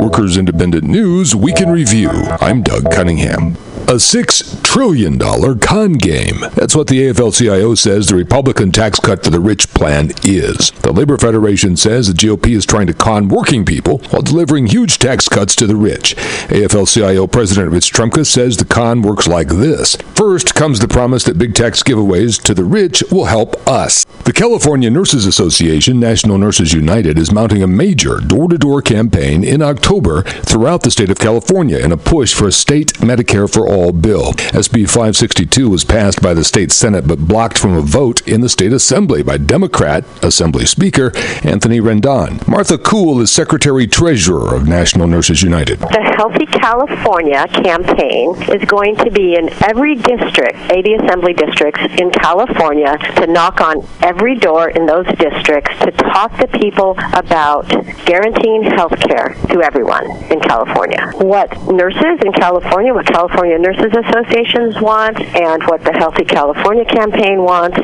Workers 0.00 0.36
Independent 0.36 0.84
News 0.84 1.34
Weekend 1.34 1.72
Review. 1.72 2.10
I'm 2.40 2.62
Doug 2.62 2.92
Cunningham. 2.92 3.56
A 3.88 3.98
$6 3.98 4.64
trillion 4.64 5.16
con 5.60 5.92
game. 5.92 6.40
That's 6.56 6.74
what 6.74 6.88
the 6.88 7.02
AFL 7.02 7.38
CIO 7.38 7.76
says 7.76 8.08
the 8.08 8.16
Republican 8.16 8.72
tax 8.72 8.98
cut 8.98 9.22
for 9.22 9.30
the 9.30 9.38
rich 9.38 9.68
plan 9.74 10.10
is. 10.24 10.72
The 10.82 10.92
Labor 10.92 11.16
Federation 11.16 11.76
says 11.76 12.08
the 12.08 12.12
GOP 12.12 12.48
is 12.56 12.66
trying 12.66 12.88
to 12.88 12.92
con 12.92 13.28
working 13.28 13.64
people 13.64 13.98
while 14.10 14.22
delivering 14.22 14.66
huge 14.66 14.98
tax 14.98 15.28
cuts 15.28 15.54
to 15.56 15.68
the 15.68 15.76
rich. 15.76 16.16
AFL 16.48 16.92
CIO 16.92 17.28
President 17.28 17.70
Rich 17.70 17.92
Trumka 17.92 18.26
says 18.26 18.56
the 18.56 18.64
con 18.64 19.02
works 19.02 19.28
like 19.28 19.50
this. 19.50 19.94
First 20.16 20.56
comes 20.56 20.80
the 20.80 20.88
promise 20.88 21.22
that 21.22 21.38
big 21.38 21.54
tax 21.54 21.84
giveaways 21.84 22.42
to 22.42 22.54
the 22.54 22.64
rich 22.64 23.04
will 23.12 23.26
help 23.26 23.54
us. 23.68 24.04
The 24.24 24.32
California 24.32 24.90
Nurses 24.90 25.26
Association, 25.26 26.00
National 26.00 26.38
Nurses 26.38 26.72
United, 26.72 27.16
is 27.18 27.30
mounting 27.30 27.62
a 27.62 27.68
major 27.68 28.18
door 28.18 28.48
to 28.48 28.58
door 28.58 28.82
campaign 28.82 29.44
in 29.44 29.62
October 29.62 30.22
throughout 30.22 30.82
the 30.82 30.90
state 30.90 31.10
of 31.10 31.20
California 31.20 31.78
in 31.78 31.92
a 31.92 31.96
push 31.96 32.34
for 32.34 32.48
a 32.48 32.52
state 32.52 32.94
Medicare 32.94 33.48
for 33.48 33.68
all 33.68 33.75
bill. 33.76 34.32
SB 34.32 34.88
562 34.88 35.68
was 35.68 35.84
passed 35.84 36.22
by 36.22 36.32
the 36.32 36.44
state 36.44 36.72
Senate 36.72 37.06
but 37.06 37.28
blocked 37.28 37.58
from 37.58 37.74
a 37.74 37.82
vote 37.82 38.26
in 38.26 38.40
the 38.40 38.48
state 38.48 38.72
Assembly 38.72 39.22
by 39.22 39.36
Democrat 39.36 40.04
Assembly 40.22 40.64
Speaker 40.64 41.12
Anthony 41.44 41.80
Rendon. 41.80 42.46
Martha 42.48 42.78
Kuhl 42.78 43.20
is 43.20 43.30
Secretary 43.30 43.86
Treasurer 43.86 44.54
of 44.54 44.66
National 44.66 45.06
Nurses 45.06 45.42
United. 45.42 45.78
The 45.80 46.14
Healthy 46.16 46.46
California 46.46 47.46
campaign 47.48 48.34
is 48.50 48.64
going 48.64 48.96
to 48.96 49.10
be 49.10 49.34
in 49.34 49.50
every 49.62 49.94
district, 49.94 50.56
80 50.72 50.94
assembly 50.94 51.34
districts 51.34 51.82
in 51.98 52.10
California, 52.10 52.96
to 53.16 53.26
knock 53.26 53.60
on 53.60 53.86
every 54.00 54.36
door 54.36 54.70
in 54.70 54.86
those 54.86 55.06
districts 55.18 55.70
to 55.80 55.90
talk 55.92 56.36
to 56.38 56.48
people 56.48 56.96
about 57.12 57.68
guaranteeing 58.06 58.62
health 58.62 58.98
care 59.00 59.36
to 59.50 59.62
everyone 59.62 60.10
in 60.32 60.40
California. 60.40 61.12
What 61.16 61.52
nurses 61.68 62.20
in 62.24 62.32
California, 62.32 62.94
what 62.94 63.06
California 63.06 63.58
Nurses 63.66 63.98
Associations 64.06 64.80
want, 64.80 65.18
and 65.20 65.60
what 65.64 65.82
the 65.82 65.92
Healthy 65.92 66.24
California 66.24 66.84
campaign 66.84 67.42
wants 67.42 67.76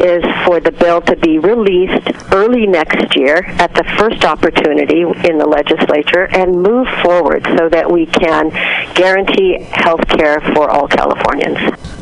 is 0.00 0.24
for 0.44 0.58
the 0.58 0.72
bill 0.72 1.00
to 1.02 1.14
be 1.14 1.38
released 1.38 2.10
early 2.32 2.66
next 2.66 3.14
year 3.14 3.44
at 3.46 3.72
the 3.74 3.84
first 3.96 4.24
opportunity 4.24 5.02
in 5.02 5.38
the 5.38 5.46
legislature 5.46 6.26
and 6.34 6.60
move 6.60 6.88
forward 7.04 7.46
so 7.56 7.68
that 7.68 7.88
we 7.88 8.06
can 8.06 8.50
guarantee 8.94 9.58
health 9.70 10.08
care 10.08 10.40
for 10.40 10.68
all 10.68 10.88
Californians. 10.88 11.58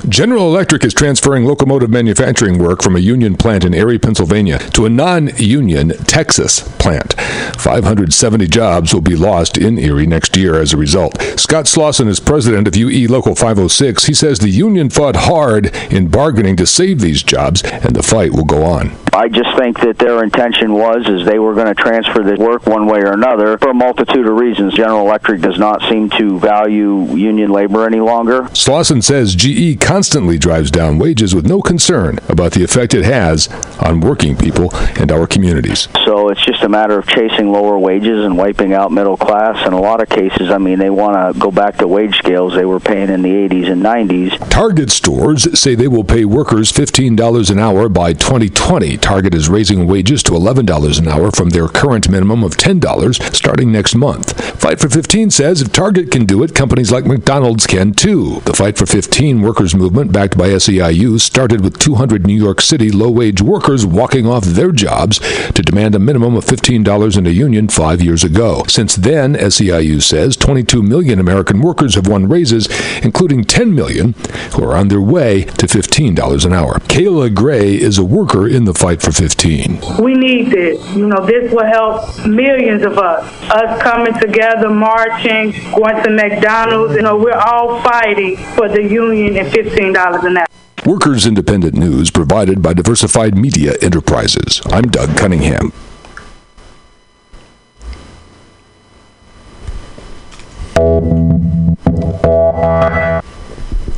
General 0.08 0.46
Electric 0.46 0.84
is 0.84 0.94
transferring 0.94 1.44
locomotive 1.46 1.90
manufacturing 1.90 2.58
work 2.58 2.80
from 2.80 2.94
a 2.94 3.00
union 3.00 3.36
plant 3.36 3.64
in 3.64 3.74
Erie, 3.74 3.98
Pennsylvania 3.98 4.58
to 4.70 4.86
a 4.86 4.88
non 4.88 5.36
union 5.36 5.88
Texas 6.04 6.60
plant. 6.78 7.14
570 7.58 8.46
jobs 8.46 8.94
will 8.94 9.00
be 9.00 9.16
lost 9.16 9.58
in 9.58 9.78
Erie 9.78 10.06
next 10.06 10.36
year 10.36 10.60
as 10.60 10.72
a 10.72 10.76
result. 10.76 11.20
Scott 11.36 11.66
Slawson 11.66 12.06
is 12.06 12.20
president 12.20 12.68
of 12.68 12.76
UE 12.76 13.08
Local 13.08 13.34
506. 13.34 14.04
He 14.04 14.14
says 14.14 14.38
the 14.38 14.48
union 14.48 14.90
fought 14.90 15.16
hard 15.16 15.74
in 15.92 16.06
bargaining 16.06 16.54
to 16.56 16.66
save 16.66 17.00
these 17.00 17.24
jobs, 17.24 17.64
and 17.64 17.96
the 17.96 18.02
fight 18.04 18.32
will 18.32 18.44
go 18.44 18.62
on. 18.62 18.96
I 19.12 19.28
just 19.28 19.56
think 19.56 19.80
that 19.80 19.96
their 19.96 20.22
intention 20.22 20.74
was 20.74 21.08
is 21.08 21.24
they 21.24 21.38
were 21.38 21.54
going 21.54 21.68
to 21.68 21.74
transfer 21.74 22.22
the 22.22 22.36
work 22.36 22.66
one 22.66 22.86
way 22.86 23.00
or 23.00 23.12
another 23.12 23.56
for 23.56 23.70
a 23.70 23.74
multitude 23.74 24.26
of 24.26 24.36
reasons. 24.36 24.74
General 24.74 25.06
Electric 25.06 25.40
does 25.40 25.58
not 25.58 25.80
seem 25.88 26.10
to 26.10 26.38
value 26.38 27.02
union 27.16 27.50
labor 27.50 27.86
any 27.86 28.00
longer. 28.00 28.46
Slawson 28.52 29.00
says 29.00 29.34
GE 29.34 29.80
constantly 29.96 30.36
drives 30.36 30.70
down 30.70 30.98
wages 30.98 31.34
with 31.34 31.46
no 31.46 31.62
concern 31.62 32.18
about 32.28 32.52
the 32.52 32.62
effect 32.62 32.92
it 32.92 33.02
has 33.02 33.48
on 33.80 33.98
working 33.98 34.36
people 34.36 34.68
and 35.00 35.10
our 35.10 35.26
communities. 35.26 35.88
So 36.04 36.28
it's 36.28 36.44
just 36.44 36.62
a 36.62 36.68
matter 36.68 36.98
of 36.98 37.06
chasing 37.06 37.50
lower 37.50 37.78
wages 37.78 38.22
and 38.22 38.36
wiping 38.36 38.74
out 38.74 38.92
middle 38.92 39.16
class. 39.16 39.66
In 39.66 39.72
a 39.72 39.80
lot 39.80 40.02
of 40.02 40.10
cases, 40.10 40.50
I 40.50 40.58
mean, 40.58 40.78
they 40.78 40.90
want 40.90 41.34
to 41.34 41.40
go 41.40 41.50
back 41.50 41.78
to 41.78 41.88
wage 41.88 42.14
scales 42.18 42.54
they 42.54 42.66
were 42.66 42.78
paying 42.78 43.08
in 43.08 43.22
the 43.22 43.30
80s 43.30 43.72
and 43.72 43.82
90s. 43.82 44.50
Target 44.50 44.90
stores 44.90 45.58
say 45.58 45.74
they 45.74 45.88
will 45.88 46.04
pay 46.04 46.26
workers 46.26 46.70
$15 46.70 47.50
an 47.50 47.58
hour 47.58 47.88
by 47.88 48.12
2020. 48.12 48.98
Target 48.98 49.34
is 49.34 49.48
raising 49.48 49.86
wages 49.86 50.22
to 50.24 50.32
$11 50.32 50.98
an 50.98 51.08
hour 51.08 51.30
from 51.30 51.48
their 51.48 51.68
current 51.68 52.10
minimum 52.10 52.44
of 52.44 52.58
$10 52.58 53.34
starting 53.34 53.72
next 53.72 53.94
month. 53.94 54.38
Fight 54.60 54.78
for 54.78 54.90
15 54.90 55.30
says 55.30 55.62
if 55.62 55.72
Target 55.72 56.10
can 56.10 56.26
do 56.26 56.42
it, 56.42 56.54
companies 56.54 56.92
like 56.92 57.06
McDonald's 57.06 57.66
can 57.66 57.94
too. 57.94 58.40
The 58.44 58.52
Fight 58.52 58.76
for 58.76 58.84
15 58.84 59.40
workers 59.40 59.74
movement 59.74 59.85
movement 59.86 60.10
backed 60.10 60.36
by 60.36 60.48
SEIU 60.48 61.20
started 61.20 61.60
with 61.60 61.78
200 61.78 62.26
New 62.26 62.34
York 62.34 62.60
City 62.60 62.90
low 62.90 63.08
wage 63.08 63.40
workers 63.40 63.86
walking 63.86 64.26
off 64.26 64.42
their 64.42 64.72
jobs 64.72 65.20
to 65.52 65.62
demand 65.62 65.94
a 65.94 66.00
minimum 66.00 66.34
of 66.34 66.44
$15 66.44 67.16
in 67.16 67.24
a 67.24 67.30
union 67.30 67.68
five 67.68 68.02
years 68.02 68.24
ago. 68.24 68.64
Since 68.66 68.96
then, 68.96 69.34
SEIU 69.34 70.02
says 70.02 70.36
22 70.36 70.82
million 70.82 71.20
American 71.20 71.60
workers 71.60 71.94
have 71.94 72.08
won 72.08 72.28
raises, 72.28 72.68
including 73.04 73.44
10 73.44 73.76
million 73.76 74.14
who 74.54 74.64
are 74.64 74.74
on 74.74 74.88
their 74.88 75.00
way 75.00 75.44
to 75.44 75.66
$15 75.66 76.44
an 76.44 76.52
hour. 76.52 76.80
Kayla 76.80 77.32
Gray 77.32 77.76
is 77.76 77.96
a 77.96 78.04
worker 78.04 78.48
in 78.48 78.64
the 78.64 78.74
fight 78.74 79.00
for 79.00 79.12
15. 79.12 80.02
We 80.02 80.14
need 80.14 80.50
this. 80.50 80.84
You 80.96 81.06
know, 81.06 81.24
this 81.24 81.52
will 81.52 81.64
help 81.64 82.26
millions 82.26 82.84
of 82.84 82.98
us. 82.98 83.22
Us 83.50 83.80
coming 83.80 84.14
together, 84.14 84.68
marching, 84.68 85.52
going 85.76 86.02
to 86.02 86.10
McDonald's. 86.10 86.96
You 86.96 87.02
know, 87.02 87.16
we're 87.16 87.38
all 87.38 87.80
fighting 87.82 88.36
for 88.56 88.68
the 88.68 88.82
union 88.82 89.36
and 89.36 89.46
$15 89.46 89.75
an 89.78 89.96
hour. 89.96 90.46
Workers 90.84 91.26
Independent 91.26 91.74
News 91.74 92.10
provided 92.10 92.62
by 92.62 92.72
Diversified 92.72 93.36
Media 93.36 93.74
Enterprises. 93.82 94.62
I'm 94.66 94.84
Doug 94.84 95.16
Cunningham. 95.16 95.72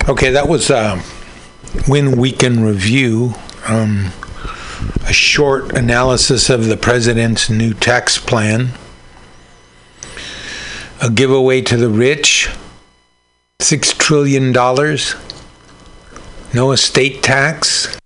Okay, 0.09 0.31
that 0.31 0.49
was 0.49 0.71
uh, 0.71 1.03
Win 1.87 2.19
Weekend 2.19 2.65
Review. 2.65 3.35
Um, 3.67 4.13
a 5.07 5.13
short 5.13 5.77
analysis 5.77 6.49
of 6.49 6.67
the 6.67 6.77
president's 6.77 7.51
new 7.51 7.75
tax 7.75 8.19
plan. 8.19 8.71
A 11.03 11.11
giveaway 11.11 11.61
to 11.63 11.77
the 11.77 11.91
rich. 11.91 12.49
Six 13.61 13.93
trillion 13.93 14.53
dollars. 14.53 15.15
No 16.55 16.73
estate 16.73 17.23
tax. 17.23 17.99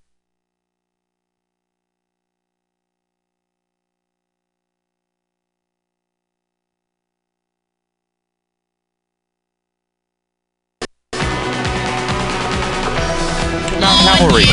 Cavalry. 14.02 14.44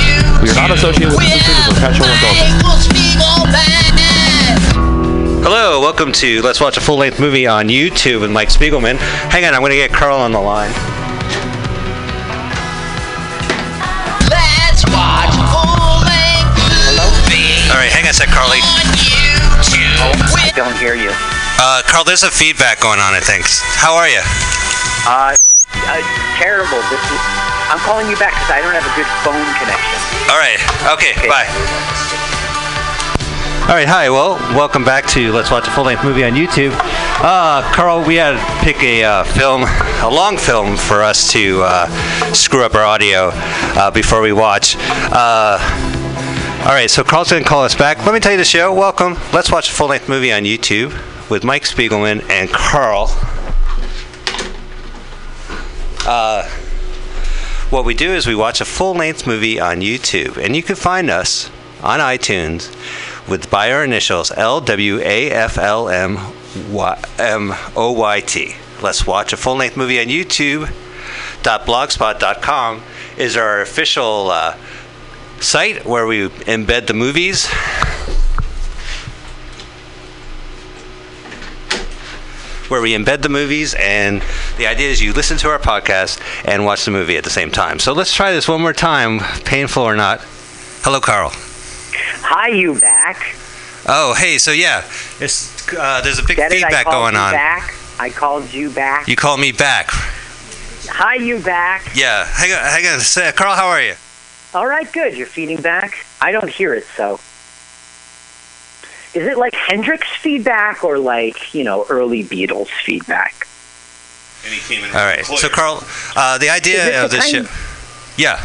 We 0.44 0.50
are 0.50 0.56
not 0.56 0.70
associated 0.70 1.10
with 1.10 1.20
businesses 1.20 1.68
or 1.68 1.74
perpetual 1.74 2.06
indulgence. 2.06 2.64
Hello, 5.42 5.80
welcome 5.80 6.12
to 6.12 6.44
Let's 6.44 6.62
Watch 6.62 6.78
a 6.78 6.82
Full 6.82 6.98
Length 6.98 7.20
Movie 7.20 7.48
on 7.48 7.70
YouTube 7.70 8.22
with 8.22 8.32
Mike 8.32 8.50
Spiegelman. 8.50 8.98
Hang 9.32 9.46
on, 9.46 9.56
I'm 9.56 9.62
going 9.62 9.72
to 9.72 9.78
get 9.78 9.92
Carl 9.92 10.20
on 10.20 10.32
the 10.32 10.40
line. 10.40 10.72
Carly. 18.32 18.60
I 20.40 20.52
don't 20.56 20.76
hear 20.78 20.96
you. 20.96 21.12
Uh, 21.60 21.82
Carl, 21.86 22.04
there's 22.04 22.22
some 22.22 22.32
feedback 22.32 22.80
going 22.80 23.00
on, 23.00 23.14
I 23.14 23.20
think. 23.20 23.46
How 23.76 23.96
are 23.96 24.08
you? 24.08 24.22
Uh, 25.06 25.36
uh, 25.36 26.02
terrible. 26.40 26.82
This 26.90 27.04
is, 27.04 27.22
I'm 27.70 27.80
calling 27.80 28.10
you 28.10 28.18
back 28.18 28.34
because 28.34 28.52
I 28.52 28.62
don't 28.62 28.74
have 28.74 28.88
a 28.88 28.96
good 28.96 29.10
phone 29.22 29.44
connection. 29.60 30.00
All 30.32 30.40
right, 30.40 30.60
okay, 30.94 31.14
bye. 31.28 31.48
All 33.70 33.76
right, 33.76 33.88
hi. 33.88 34.10
Well, 34.10 34.34
welcome 34.58 34.84
back 34.84 35.06
to 35.10 35.32
Let's 35.32 35.52
Watch 35.52 35.68
a 35.68 35.72
Full 35.72 35.84
Length 35.84 36.04
Movie 36.04 36.24
on 36.24 36.32
YouTube. 36.32 36.72
Uh, 37.22 37.62
Carl, 37.74 38.04
we 38.04 38.16
had 38.16 38.32
to 38.32 38.66
pick 38.66 38.82
a 38.82 39.04
uh, 39.04 39.24
film, 39.26 39.64
a 39.64 40.10
long 40.10 40.38
film, 40.38 40.76
for 40.76 41.04
us 41.04 41.32
to 41.34 41.62
uh, 41.64 41.88
screw 42.34 42.64
up 42.64 42.74
our 42.74 42.84
audio 42.84 43.30
uh, 43.34 43.92
before 43.92 44.22
we 44.22 44.34
watch. 44.34 44.76
All 46.60 46.76
right, 46.76 46.90
so 46.90 47.06
Carl's 47.06 47.32
going 47.32 47.42
to 47.42 47.50
call 47.50 47.64
us 47.64 47.74
back. 47.74 48.06
Let 48.06 48.14
me 48.14 48.20
tell 48.20 48.34
you 48.34 48.38
the 48.38 48.44
show. 48.44 48.74
Welcome. 48.74 49.18
Let's 49.34 49.50
Watch 49.50 49.70
a 49.70 49.74
Full 49.74 49.88
Length 49.88 50.10
Movie 50.10 50.32
on 50.34 50.44
YouTube 50.44 50.92
with 51.30 51.44
Mike 51.44 51.64
Spiegelman 51.64 52.30
and 52.30 52.50
Carl. 52.50 53.08
Uh, 56.06 56.48
what 57.70 57.86
we 57.86 57.94
do 57.94 58.12
is 58.12 58.28
we 58.28 58.36
watch 58.36 58.60
a 58.60 58.66
full 58.66 58.94
length 58.94 59.26
movie 59.26 59.60
on 59.60 59.78
YouTube, 59.78 60.36
and 60.38 60.56
you 60.56 60.62
can 60.62 60.76
find 60.76 61.10
us 61.10 61.50
on 61.82 62.02
iTunes 62.02 62.70
with 63.28 63.50
by 63.50 63.72
our 63.72 63.84
initials 63.84 64.30
L 64.32 64.60
W 64.60 65.00
A 65.00 65.32
F 65.32 65.58
L 65.58 65.88
M 65.88 66.18
M 67.18 67.54
O 67.76 67.94
Y 67.94 68.20
T. 68.20 68.56
Let's 68.82 69.08
watch 69.08 69.32
a 69.32 69.38
full 69.38 69.56
length 69.56 69.78
movie 69.78 70.00
on 70.00 70.08
YouTube. 70.08 70.70
.blogspot.com 71.42 72.84
is 73.18 73.38
our 73.38 73.62
official 73.62 74.30
uh, 74.30 74.58
site 75.42 75.86
where 75.86 76.06
we 76.06 76.30
embed 76.30 76.88
the 76.88 76.94
movies. 76.94 77.48
Where 82.70 82.82
we 82.82 82.94
embed 82.94 83.24
the 83.24 83.30
movies, 83.30 83.74
and 83.80 84.22
the 84.58 84.68
idea 84.68 84.90
is 84.90 85.02
you 85.02 85.12
listen 85.14 85.38
to 85.40 85.50
our 85.50 85.58
podcast 85.58 86.22
and 86.46 86.66
watch 86.66 86.86
the 86.86 86.92
movie 86.92 87.18
at 87.18 87.24
the 87.24 87.30
same 87.32 87.50
time. 87.50 87.80
So 87.80 87.94
let's 87.94 88.14
try 88.14 88.32
this 88.32 88.48
one 88.48 88.62
more 88.62 88.74
time, 88.74 89.20
painful 89.44 89.82
or 89.82 89.96
not. 89.96 90.22
Hello, 90.84 91.00
Carl. 91.00 91.32
Hi, 91.34 92.50
you 92.50 92.80
back? 92.80 93.36
Oh, 93.88 94.14
hey, 94.14 94.38
so 94.38 94.52
yeah, 94.52 94.84
it's, 95.20 95.68
uh, 95.74 96.02
there's 96.02 96.20
a 96.20 96.24
big 96.24 96.38
Get 96.38 96.52
it? 96.52 96.64
I 96.64 96.68
feedback 96.68 96.86
called 96.86 96.94
going 96.94 97.14
you 97.16 97.20
on. 97.20 97.32
Back. 97.34 97.74
I 97.98 98.10
called 98.12 98.54
you 98.54 98.70
back. 98.70 99.08
You 99.08 99.16
called 99.16 99.40
me 99.40 99.52
back. 99.52 99.88
Hi, 99.90 101.16
you 101.16 101.40
back. 101.40 101.96
Yeah, 101.96 102.26
hang 102.26 102.52
on, 102.52 102.60
hang 102.60 102.86
on. 102.86 103.34
Carl, 103.34 103.56
how 103.56 103.68
are 103.68 103.82
you? 103.82 103.96
All 104.54 104.66
right, 104.68 104.92
good. 104.92 105.16
You're 105.16 105.28
feeding 105.28 105.62
back. 105.62 106.06
I 106.20 106.32
don't 106.32 106.50
hear 106.50 106.74
it, 106.74 106.86
so. 106.96 107.20
Is 109.14 109.26
it 109.28 109.38
like 109.38 109.54
Hendrix 109.56 110.08
feedback 110.22 110.84
or 110.84 111.00
like 111.00 111.54
you 111.54 111.64
know 111.64 111.86
early 111.90 112.24
Beatles 112.24 112.68
feedback? 112.86 113.48
All 114.94 115.06
right. 115.06 115.26
So, 115.26 115.50
Carl, 115.50 115.84
uh, 116.16 116.38
the 116.38 116.50
idea 116.50 117.04
of 117.04 117.12
the 117.12 117.18
this 117.18 117.28
show. 117.30 117.44
kind- 117.44 117.50
Yeah. 118.18 118.40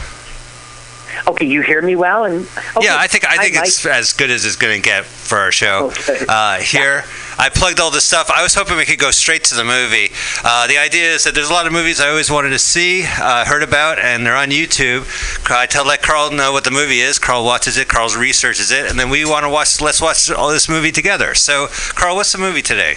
Okay, 1.28 1.47
you 1.47 1.62
hear 1.62 1.81
me 1.81 1.94
well, 1.97 2.24
and 2.24 2.47
okay, 2.76 2.86
yeah, 2.86 2.97
I 2.98 3.06
think 3.06 3.24
I 3.24 3.36
think 3.39 3.55
like- 3.56 3.66
it's 3.66 3.86
as 3.86 4.12
good 4.12 4.31
as 4.31 4.44
it's 4.44 4.56
going 4.56 4.74
to 4.74 4.82
get 4.82 5.05
for 5.05 5.39
our 5.39 5.52
show. 5.52 5.93
Okay. 6.09 6.24
Uh, 6.28 6.56
here, 6.59 7.05
I 7.39 7.48
plugged 7.48 7.81
all 7.81 7.90
this 7.90 8.05
stuff. 8.05 8.31
I 8.31 8.43
was 8.43 8.55
hoping 8.55 8.77
we 8.77 8.85
could 8.85 8.98
go 8.98 9.11
straight 9.11 9.44
to 9.44 9.55
the 9.55 9.65
movie. 9.65 10.11
Uh, 10.44 10.66
the 10.66 10.78
idea 10.78 11.12
is 11.12 11.24
that 11.24 11.35
there's 11.35 11.51
a 11.51 11.52
lot 11.52 11.66
of 11.66 11.73
movies 11.73 12.01
I 12.01 12.09
always 12.09 12.31
wanted 12.31 12.51
to 12.51 12.59
see, 12.59 13.05
uh, 13.05 13.44
heard 13.44 13.62
about, 13.62 13.98
and 13.98 14.24
they're 14.24 14.36
on 14.36 14.48
YouTube. 14.48 15.05
I 15.51 15.66
tell 15.66 15.86
let 15.86 16.02
Carl 16.02 16.31
know 16.31 16.52
what 16.52 16.65
the 16.65 16.70
movie 16.70 17.01
is. 17.01 17.19
Carl 17.19 17.44
watches 17.44 17.77
it. 17.77 17.89
Carl 17.89 18.09
researches 18.16 18.70
it, 18.70 18.90
and 18.90 18.98
then 18.98 19.11
we 19.11 19.24
want 19.24 19.44
to 19.44 19.51
watch. 19.51 19.81
Let's 19.81 20.01
watch 20.01 20.31
all 20.31 20.51
this 20.51 20.69
movie 20.69 20.93
together. 20.93 21.35
So, 21.35 21.69
Carl, 21.94 22.16
what's 22.16 22.32
the 22.32 22.39
movie 22.39 22.62
today? 22.62 22.97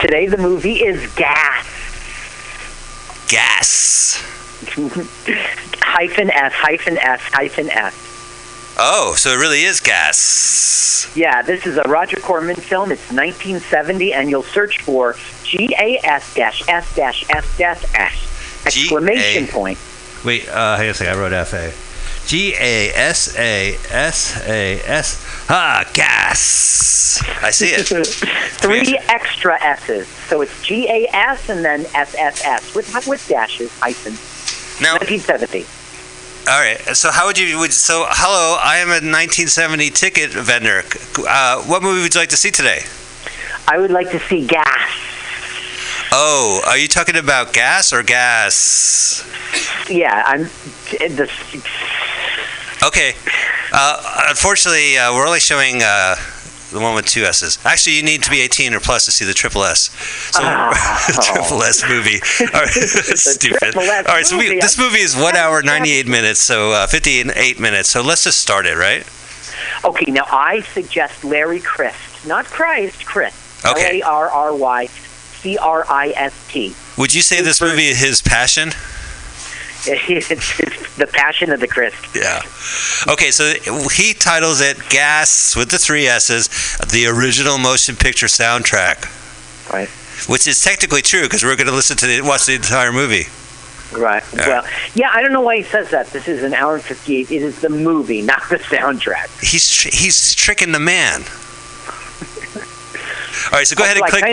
Today 0.00 0.26
the 0.26 0.38
movie 0.38 0.82
is 0.82 1.12
Gas. 1.14 1.66
Gas. 3.28 4.22
hyphen 5.82 6.30
S 6.30 6.52
hyphen 6.52 6.98
S 6.98 7.20
hyphen 7.32 7.70
S. 7.70 8.11
Oh, 8.78 9.14
so 9.16 9.30
it 9.30 9.36
really 9.36 9.62
is 9.62 9.80
gas. 9.80 11.10
Yeah, 11.14 11.42
this 11.42 11.66
is 11.66 11.76
a 11.76 11.82
Roger 11.82 12.16
Corman 12.16 12.56
film. 12.56 12.90
It's 12.90 13.10
1970, 13.12 14.14
and 14.14 14.30
you'll 14.30 14.42
search 14.42 14.80
for 14.80 15.16
G 15.44 15.74
A 15.78 15.98
S 16.02 16.34
dash 16.34 16.66
S 16.68 16.94
dash 16.94 17.28
S 17.28 17.58
dash 17.58 17.84
S 17.94 18.64
exclamation 18.66 19.46
G-A- 19.46 19.52
point. 19.52 19.78
Wait, 20.24 20.48
uh, 20.48 20.76
hang 20.76 20.86
on 20.86 20.90
a 20.90 20.94
second. 20.94 21.14
I 21.14 21.18
wrote 21.20 21.32
F 21.32 21.52
A. 21.52 21.72
G 22.26 22.54
A 22.58 22.92
S 22.94 23.36
A 23.36 23.74
S 23.90 24.40
A 24.46 24.80
S. 24.80 25.26
Ah, 25.50 25.84
gas. 25.92 27.20
I 27.42 27.50
see 27.50 27.68
it. 27.68 27.86
Three 28.62 28.96
extra 29.08 29.60
S's. 29.60 30.06
So 30.06 30.40
it's 30.40 30.62
G 30.62 30.88
A 30.88 31.08
S 31.12 31.48
and 31.48 31.64
then 31.64 31.84
S 31.94 32.14
S 32.16 32.42
S 32.44 32.74
with 32.74 33.06
with 33.06 33.26
dashes 33.28 33.76
hyphen. 33.80 34.12
Now, 34.82 34.94
1970. 34.94 35.66
All 36.48 36.60
right. 36.60 36.78
So 36.96 37.10
how 37.10 37.26
would 37.26 37.38
you? 37.38 37.58
Would, 37.58 37.72
so 37.72 38.04
hello, 38.08 38.58
I 38.60 38.78
am 38.78 38.88
a 38.88 38.98
1970 38.98 39.90
ticket 39.90 40.30
vendor. 40.30 40.82
Uh, 41.18 41.62
what 41.62 41.82
movie 41.82 42.02
would 42.02 42.14
you 42.14 42.20
like 42.20 42.30
to 42.30 42.36
see 42.36 42.50
today? 42.50 42.80
I 43.68 43.78
would 43.78 43.92
like 43.92 44.10
to 44.10 44.18
see 44.18 44.44
Gas. 44.46 44.66
Oh, 46.10 46.60
are 46.66 46.76
you 46.76 46.88
talking 46.88 47.16
about 47.16 47.52
gas 47.54 47.92
or 47.92 48.02
gas? 48.02 49.24
Yeah, 49.88 50.22
I'm 50.26 50.42
the 50.90 51.30
Okay. 52.84 53.14
Uh, 53.72 54.26
unfortunately, 54.28 54.98
uh, 54.98 55.14
we're 55.14 55.26
only 55.26 55.40
showing 55.40 55.82
uh, 55.82 56.16
the 56.72 56.80
one 56.80 56.94
with 56.94 57.06
two 57.06 57.24
S's. 57.24 57.58
Actually, 57.64 57.96
you 57.96 58.02
need 58.02 58.22
to 58.22 58.30
be 58.30 58.40
18 58.40 58.74
or 58.74 58.80
plus 58.80 59.04
to 59.04 59.10
see 59.10 59.24
the 59.24 59.34
triple 59.34 59.62
S. 59.64 59.90
So, 60.32 60.40
triple 61.22 61.62
S 61.62 61.82
movie. 61.88 62.20
All 62.54 62.60
right. 62.60 62.70
Stupid. 62.72 63.76
All 63.76 63.82
right. 63.82 64.26
So 64.26 64.38
we, 64.38 64.58
this 64.60 64.78
movie 64.78 64.98
is 64.98 65.16
one 65.16 65.36
hour 65.36 65.62
98 65.62 66.06
minutes. 66.08 66.40
So 66.40 66.72
uh, 66.72 66.86
58 66.86 67.60
minutes. 67.60 67.88
So 67.88 68.02
let's 68.02 68.24
just 68.24 68.38
start 68.40 68.66
it, 68.66 68.76
right? 68.76 69.06
Okay, 69.84 70.10
now 70.10 70.24
I 70.28 70.60
suggest 70.60 71.24
Larry 71.24 71.60
Christ, 71.60 72.26
not 72.26 72.44
Christ, 72.46 73.04
Christ. 73.04 73.64
Okay. 73.64 74.00
L 74.00 74.08
A 74.08 74.10
R 74.10 74.30
R 74.30 74.56
Y 74.56 74.86
C 74.86 75.58
R 75.58 75.84
I 75.88 76.12
S 76.16 76.48
T. 76.48 76.74
Would 76.98 77.14
you 77.14 77.22
say 77.22 77.40
this 77.42 77.60
movie 77.60 77.86
is 77.86 78.00
his 78.00 78.22
passion? 78.22 78.70
It's, 79.86 80.30
it's 80.60 80.96
the 80.96 81.06
Passion 81.06 81.50
of 81.50 81.60
the 81.60 81.68
Christ. 81.68 81.96
Yeah. 82.14 82.40
Okay, 83.12 83.30
so 83.30 83.52
he 83.90 84.14
titles 84.14 84.60
it 84.60 84.78
Gas 84.90 85.56
with 85.56 85.70
the 85.70 85.78
three 85.78 86.06
S's, 86.06 86.48
the 86.90 87.06
original 87.06 87.58
motion 87.58 87.96
picture 87.96 88.26
soundtrack. 88.26 89.08
Right. 89.72 89.88
Which 90.28 90.46
is 90.46 90.62
technically 90.62 91.02
true 91.02 91.22
because 91.22 91.42
we're 91.42 91.56
going 91.56 91.66
to 91.66 91.74
listen 91.74 91.96
to 91.98 92.06
the, 92.06 92.20
watch 92.22 92.46
the 92.46 92.54
entire 92.54 92.92
movie. 92.92 93.24
Right. 93.92 94.22
Well, 94.34 94.64
yeah, 94.94 95.10
I 95.12 95.20
don't 95.20 95.32
know 95.32 95.42
why 95.42 95.56
he 95.58 95.62
says 95.62 95.90
that. 95.90 96.06
This 96.08 96.26
is 96.28 96.42
an 96.42 96.54
hour 96.54 96.76
and 96.76 96.82
58. 96.82 97.30
It 97.30 97.42
is 97.42 97.60
the 97.60 97.68
movie, 97.68 98.22
not 98.22 98.42
the 98.48 98.56
soundtrack. 98.56 99.28
He's 99.42 99.68
tr- 99.68 99.90
he's 99.92 100.34
tricking 100.34 100.72
the 100.72 100.78
man. 100.78 101.20
All 103.52 103.58
right, 103.58 103.66
so 103.66 103.76
go 103.76 103.84
ahead 103.84 103.96
and 103.96 104.04
Also, 104.04 104.18
click. 104.18 104.24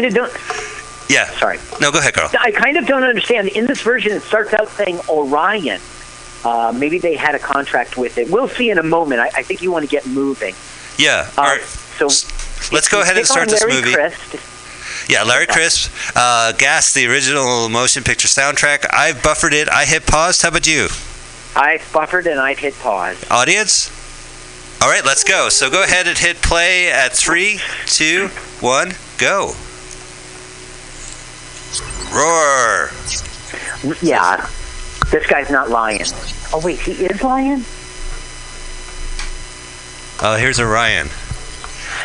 I 1.09 1.13
kind 1.13 1.29
of 1.31 1.33
don't. 1.33 1.33
yeah. 1.33 1.39
Sorry. 1.39 1.57
No, 1.81 1.91
go 1.91 1.99
ahead, 1.99 2.13
Carl. 2.13 2.29
I 2.39 2.51
kind 2.51 2.77
of 2.77 2.85
don't 2.85 3.03
understand. 3.03 3.49
In 3.49 3.65
this 3.65 3.81
version, 3.81 4.11
it 4.11 4.21
starts 4.21 4.53
out 4.53 4.67
saying 4.69 4.99
Orion. 5.09 5.81
Uh, 6.43 6.73
maybe 6.75 6.99
they 6.99 7.15
had 7.15 7.35
a 7.35 7.39
contract 7.39 7.97
with 7.97 8.17
it. 8.17 8.29
We'll 8.29 8.47
see 8.47 8.69
in 8.69 8.77
a 8.77 8.83
moment. 8.83 9.19
I, 9.19 9.27
I 9.35 9.43
think 9.43 9.61
you 9.61 9.71
want 9.71 9.83
to 9.83 9.91
get 9.91 10.05
moving. 10.07 10.55
Yeah. 10.97 11.29
Uh, 11.37 11.41
All 11.41 11.47
right. 11.47 11.61
So 11.61 12.05
Let's 12.71 12.87
go 12.87 13.01
ahead 13.01 13.17
and 13.17 13.25
start 13.25 13.49
this 13.49 13.65
movie. 13.65 13.93
Crist. 13.93 14.37
Yeah, 15.09 15.23
Larry 15.23 15.47
Crisp, 15.47 15.91
uh, 16.15 16.51
Gas, 16.53 16.93
the 16.93 17.07
original 17.07 17.67
motion 17.67 18.03
picture 18.03 18.27
soundtrack. 18.27 18.85
I've 18.91 19.23
buffered 19.23 19.53
it. 19.53 19.67
I 19.69 19.85
hit 19.85 20.05
pause. 20.05 20.41
How 20.41 20.49
about 20.49 20.67
you? 20.67 20.87
I've 21.55 21.89
buffered 21.91 22.27
and 22.27 22.39
I 22.39 22.53
hit 22.53 22.75
pause. 22.79 23.23
Audience? 23.31 23.89
All 24.81 24.89
right, 24.89 25.03
let's 25.03 25.23
go. 25.23 25.49
So 25.49 25.69
go 25.69 25.83
ahead 25.83 26.07
and 26.07 26.17
hit 26.17 26.37
play 26.37 26.91
at 26.91 27.11
three, 27.11 27.59
two, 27.85 28.27
one, 28.61 28.93
go. 29.17 29.53
Roar. 32.13 32.89
Yeah, 34.01 34.47
this 35.11 35.25
guy's 35.27 35.49
not 35.49 35.69
lying. 35.69 36.01
Oh 36.53 36.61
wait, 36.63 36.79
he 36.79 36.91
is 37.05 37.21
lying. 37.23 37.63
Oh, 40.21 40.35
here's 40.37 40.59
Orion. 40.59 41.07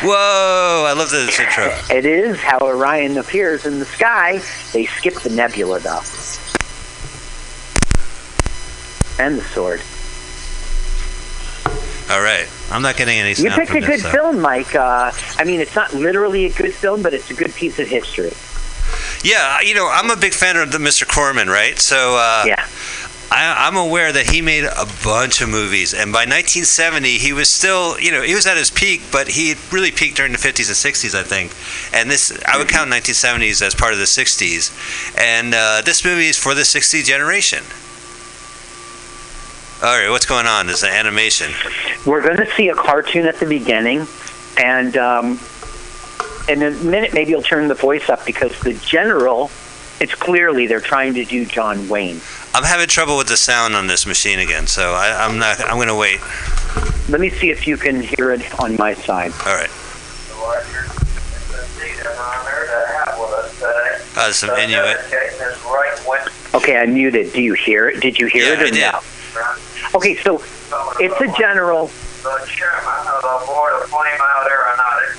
Whoa, 0.02 0.84
I 0.86 0.92
love 0.96 1.10
this 1.10 1.38
intro. 1.40 1.76
It 1.90 2.04
is 2.04 2.38
how 2.38 2.58
Orion 2.60 3.16
appears 3.16 3.64
in 3.66 3.78
the 3.78 3.84
sky. 3.86 4.40
They 4.72 4.86
skip 4.86 5.14
the 5.20 5.30
nebula 5.30 5.80
though, 5.80 6.00
and 9.18 9.38
the 9.38 9.44
sword. 9.52 9.80
All 12.10 12.20
right, 12.22 12.46
I'm 12.70 12.82
not 12.82 12.96
getting 12.96 13.18
any 13.18 13.30
You 13.30 13.50
picked 13.50 13.68
from 13.68 13.78
a 13.78 13.80
this, 13.80 13.88
good 13.88 14.00
so- 14.00 14.10
film, 14.10 14.40
Mike. 14.40 14.74
Uh, 14.74 15.10
I 15.38 15.44
mean, 15.44 15.60
it's 15.60 15.74
not 15.74 15.94
literally 15.94 16.44
a 16.44 16.52
good 16.52 16.74
film, 16.74 17.02
but 17.02 17.14
it's 17.14 17.30
a 17.30 17.34
good 17.34 17.54
piece 17.54 17.78
of 17.78 17.88
history. 17.88 18.32
Yeah, 19.24 19.60
you 19.62 19.74
know, 19.74 19.88
I'm 19.90 20.10
a 20.10 20.16
big 20.16 20.34
fan 20.34 20.56
of 20.56 20.70
the 20.70 20.78
Mr. 20.78 21.08
Corman, 21.08 21.48
right? 21.48 21.78
So 21.78 22.16
uh, 22.18 22.44
yeah. 22.46 22.66
I, 23.30 23.66
I'm 23.66 23.76
aware 23.76 24.12
that 24.12 24.26
he 24.26 24.42
made 24.42 24.64
a 24.64 24.86
bunch 25.02 25.40
of 25.40 25.48
movies, 25.48 25.94
and 25.94 26.12
by 26.12 26.20
1970, 26.20 27.18
he 27.18 27.32
was 27.32 27.48
still, 27.48 27.98
you 27.98 28.12
know, 28.12 28.20
he 28.20 28.34
was 28.34 28.46
at 28.46 28.56
his 28.58 28.70
peak, 28.70 29.00
but 29.10 29.26
he 29.26 29.54
really 29.72 29.90
peaked 29.90 30.16
during 30.16 30.32
the 30.32 30.38
50s 30.38 30.68
and 30.68 30.94
60s, 30.94 31.18
I 31.18 31.22
think. 31.22 31.52
And 31.92 32.10
this, 32.10 32.38
I 32.46 32.58
would 32.58 32.68
count 32.68 32.90
1970s 32.90 33.62
as 33.62 33.74
part 33.74 33.94
of 33.94 33.98
the 33.98 34.04
60s, 34.04 35.18
and 35.18 35.54
uh, 35.54 35.82
this 35.84 36.04
movie 36.04 36.26
is 36.26 36.38
for 36.38 36.54
the 36.54 36.64
60 36.64 37.02
generation. 37.02 37.64
All 39.82 39.98
right, 39.98 40.10
what's 40.10 40.26
going 40.26 40.46
on? 40.46 40.66
There's 40.66 40.82
an 40.82 40.92
animation. 40.92 41.50
We're 42.06 42.22
going 42.22 42.36
to 42.36 42.50
see 42.52 42.68
a 42.68 42.74
cartoon 42.74 43.26
at 43.26 43.40
the 43.40 43.46
beginning, 43.46 44.06
and 44.58 44.96
um, 44.96 45.40
in 46.48 46.62
a 46.62 46.70
minute 46.70 47.14
maybe 47.14 47.30
you'll 47.30 47.42
turn 47.42 47.68
the 47.68 47.74
voice 47.74 48.08
up 48.08 48.24
because 48.26 48.58
the 48.60 48.74
general, 48.74 49.50
it's 50.00 50.14
clearly 50.14 50.66
they're 50.66 50.80
trying 50.80 51.14
to 51.14 51.24
do 51.24 51.44
John 51.46 51.88
Wayne. 51.88 52.20
I'm 52.54 52.64
having 52.64 52.86
trouble 52.88 53.16
with 53.16 53.28
the 53.28 53.36
sound 53.36 53.74
on 53.74 53.86
this 53.86 54.06
machine 54.06 54.38
again, 54.38 54.66
so 54.66 54.92
I, 54.92 55.24
I'm 55.26 55.38
not. 55.38 55.60
I'm 55.60 55.76
going 55.76 55.88
to 55.88 55.94
wait. 55.96 56.20
Let 57.08 57.20
me 57.20 57.28
see 57.30 57.50
if 57.50 57.66
you 57.66 57.76
can 57.76 58.00
hear 58.00 58.30
it 58.32 58.60
on 58.60 58.76
my 58.76 58.94
side. 58.94 59.32
All 59.46 59.54
right. 59.54 59.70
Uh, 64.16 64.30
some 64.32 64.50
Inuit. 64.50 64.98
Okay, 66.54 66.76
I 66.76 66.86
muted. 66.86 67.32
Do 67.32 67.42
you 67.42 67.54
hear 67.54 67.88
it? 67.88 68.00
Did 68.00 68.18
you 68.18 68.26
hear 68.26 68.44
Yeah, 68.44 68.52
it 68.52 68.62
or 68.62 68.66
I 68.66 68.70
did. 68.70 68.80
no? 68.80 69.96
Okay, 69.98 70.14
so 70.22 70.36
it's 71.00 71.20
a 71.20 71.38
general. 71.38 71.86
the 72.22 72.46
chairman 72.46 73.06
of 73.08 73.22
the 73.22 73.46
board 73.46 73.72
of 73.74 73.88
Flame 73.90 74.20
Out 74.20 74.46
Aeronautics, 74.50 75.18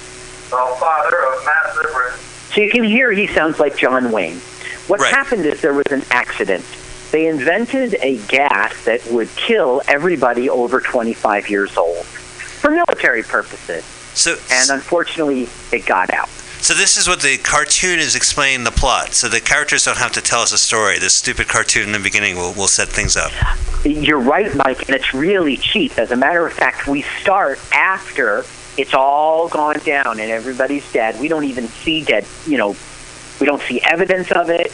the 0.50 0.76
father 0.80 1.26
of 1.26 1.46
massive 1.46 1.96
risk. 1.96 2.54
So 2.54 2.62
you 2.62 2.72
can 2.72 2.84
hear 2.84 3.12
he 3.12 3.28
sounds 3.28 3.60
like 3.60 3.78
John 3.78 4.12
Wayne. 4.12 4.38
What 4.88 5.02
happened 5.02 5.46
is 5.46 5.62
there 5.62 5.74
was 5.74 5.88
an 5.92 6.04
accident. 6.12 6.64
They 7.12 7.28
invented 7.28 7.96
a 8.02 8.18
gas 8.28 8.86
that 8.86 9.06
would 9.08 9.30
kill 9.36 9.82
everybody 9.88 10.50
over 10.50 10.80
25 10.80 11.50
years 11.50 11.76
old 11.78 12.06
for 12.06 12.72
military 12.72 13.24
purposes. 13.24 13.84
So, 14.14 14.38
and 14.52 14.70
unfortunately, 14.70 15.50
it 15.72 15.86
got 15.86 16.14
out. 16.14 16.30
So 16.66 16.74
this 16.74 16.98
is 16.98 17.08
what 17.08 17.22
the 17.22 17.38
cartoon 17.38 18.00
is 18.00 18.16
explaining 18.16 18.64
the 18.64 18.72
plot. 18.72 19.14
So 19.14 19.28
the 19.28 19.40
characters 19.40 19.86
don't 19.86 19.98
have 19.98 20.14
to 20.14 20.22
tell 20.22 20.42
us 20.42 20.52
a 20.52 20.58
story. 20.58 20.98
This 20.98 21.14
stupid 21.14 21.48
cartoon 21.48 21.84
in 21.84 21.92
the 21.92 22.00
beginning 22.00 22.38
will, 22.38 22.54
will 22.54 22.68
set 22.68 22.88
things 22.88 23.16
up. 23.16 23.32
You're 23.86 24.20
right, 24.20 24.54
Mike, 24.56 24.88
and 24.88 24.96
it's 24.96 25.14
really 25.14 25.58
cheap. 25.58 26.00
As 26.00 26.10
a 26.10 26.16
matter 26.16 26.46
of 26.46 26.54
fact, 26.54 26.88
we 26.88 27.04
start 27.22 27.60
after 27.72 28.46
it's 28.78 28.94
all 28.94 29.48
gone 29.48 29.80
down 29.80 30.20
and 30.20 30.30
everybody's 30.32 30.90
dead. 30.92 31.20
We 31.20 31.28
don't 31.28 31.46
even 31.46 31.68
see 31.68 32.04
dead, 32.04 32.26
you 32.46 32.58
know, 32.58 32.76
we 33.40 33.46
don't 33.46 33.62
see 33.62 33.82
evidence 33.82 34.32
of 34.32 34.50
it. 34.50 34.72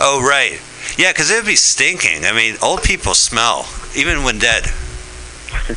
Oh, 0.00 0.20
right. 0.26 0.60
Yeah, 0.96 1.12
because 1.12 1.30
it 1.30 1.36
would 1.36 1.46
be 1.46 1.56
stinking. 1.56 2.24
I 2.24 2.32
mean, 2.32 2.56
old 2.62 2.82
people 2.82 3.14
smell, 3.14 3.66
even 3.96 4.24
when 4.24 4.38
dead. 4.38 4.64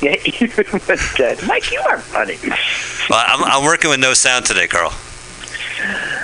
Yeah, 0.00 0.14
even 0.24 0.64
when 0.64 0.98
dead. 1.16 1.40
Mike, 1.48 1.72
you 1.72 1.80
are 1.80 1.98
funny. 1.98 2.38
Well, 3.10 3.24
I'm, 3.26 3.42
I'm 3.42 3.64
working 3.64 3.90
with 3.90 3.98
no 3.98 4.14
sound 4.14 4.46
today, 4.46 4.68
Carl. 4.68 4.90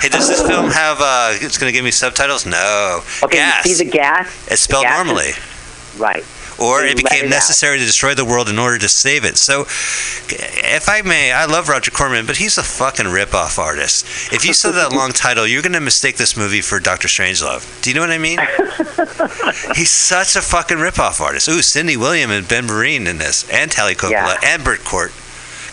Hey, 0.00 0.08
does 0.10 0.28
this 0.28 0.42
film 0.46 0.70
have, 0.70 0.98
uh, 1.00 1.30
it's 1.32 1.58
going 1.58 1.72
to 1.72 1.76
give 1.76 1.84
me 1.84 1.90
subtitles? 1.90 2.46
No. 2.46 3.00
Okay, 3.24 3.38
gas. 3.38 3.66
you 3.66 3.74
see 3.74 3.84
the 3.84 3.90
gas? 3.90 4.46
It's 4.48 4.62
spelled 4.62 4.84
gas 4.84 5.04
normally. 5.04 5.30
is- 5.30 5.96
right. 5.98 6.24
Or 6.58 6.84
it 6.84 6.96
became 6.96 7.24
it 7.24 7.26
out. 7.26 7.30
necessary 7.30 7.78
to 7.78 7.84
destroy 7.84 8.14
the 8.14 8.24
world 8.24 8.48
in 8.48 8.58
order 8.58 8.78
to 8.78 8.88
save 8.88 9.24
it. 9.24 9.36
So, 9.38 9.62
if 9.62 10.88
I 10.88 11.02
may, 11.02 11.32
I 11.32 11.46
love 11.46 11.68
Roger 11.68 11.90
Corman, 11.90 12.26
but 12.26 12.36
he's 12.36 12.58
a 12.58 12.62
fucking 12.62 13.08
rip-off 13.08 13.58
artist. 13.58 14.06
If 14.32 14.44
you 14.44 14.52
saw 14.54 14.70
that 14.72 14.92
long 14.92 15.10
title, 15.12 15.46
you're 15.46 15.62
going 15.62 15.72
to 15.72 15.80
mistake 15.80 16.16
this 16.16 16.36
movie 16.36 16.60
for 16.60 16.78
Doctor 16.78 17.08
Strangelove. 17.08 17.82
Do 17.82 17.90
you 17.90 17.94
know 17.94 18.02
what 18.02 18.10
I 18.12 18.18
mean? 18.18 18.38
he's 19.76 19.90
such 19.90 20.36
a 20.36 20.40
fucking 20.40 20.78
rip-off 20.78 21.20
artist. 21.20 21.48
Ooh, 21.48 21.60
Cindy 21.62 21.96
William 21.96 22.30
and 22.30 22.46
Ben 22.48 22.64
Vereen 22.68 23.06
in 23.08 23.18
this, 23.18 23.48
and 23.50 23.70
Talia 23.70 23.96
Coppola, 23.96 24.10
Yeah. 24.10 24.38
and 24.44 24.62
Burt 24.64 24.84
Cort. 24.84 25.12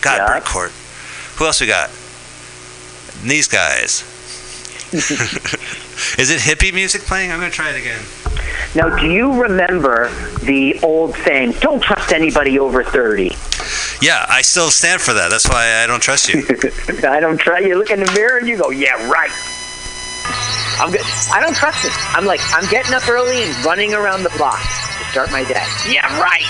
God, 0.02 0.26
Burt 0.28 0.46
Cort. 0.46 0.72
Who 1.38 1.46
else 1.46 1.62
we 1.62 1.68
got? 1.68 1.90
These 3.24 3.48
guys. 3.48 4.04
Is 4.92 6.30
it 6.32 6.40
hippie 6.40 6.74
music 6.74 7.04
playing? 7.04 7.32
I'm 7.32 7.40
going 7.40 7.52
to 7.52 7.56
try 7.56 7.70
it 7.70 7.80
again. 7.80 8.02
Now, 8.74 8.96
do 8.96 9.08
you 9.08 9.42
remember 9.42 10.10
the 10.44 10.80
old 10.82 11.16
saying, 11.16 11.54
don't 11.60 11.82
trust 11.82 12.14
anybody 12.14 12.58
over 12.58 12.84
30? 12.84 13.36
Yeah, 14.02 14.26
I 14.30 14.42
still 14.42 14.72
stand 14.72 15.02
for 15.02 15.14
that. 15.14 15.30
That's 15.30 15.48
why 15.50 15.84
I 15.84 15.88
don't 15.88 16.02
trust 16.02 16.30
you. 16.34 16.44
I 17.08 17.20
don't 17.20 17.38
try. 17.38 17.60
You 17.60 17.78
look 17.78 17.92
in 17.92 18.00
the 18.00 18.12
mirror 18.14 18.38
and 18.38 18.48
you 18.48 18.58
go, 18.58 18.70
yeah, 18.70 18.96
right. 19.10 19.32
I'm 20.80 20.90
good. 20.92 21.06
I 21.32 21.40
don't 21.40 21.56
trust 21.56 21.86
it. 21.86 21.92
I'm 22.16 22.26
like, 22.26 22.40
I'm 22.54 22.68
getting 22.72 22.94
up 22.94 23.08
early 23.08 23.44
and 23.44 23.66
running 23.66 23.94
around 23.94 24.24
the 24.24 24.34
block 24.38 24.60
to 24.60 25.04
start 25.12 25.32
my 25.32 25.44
day. 25.44 25.64
Yeah, 25.88 26.08
right. 26.20 26.48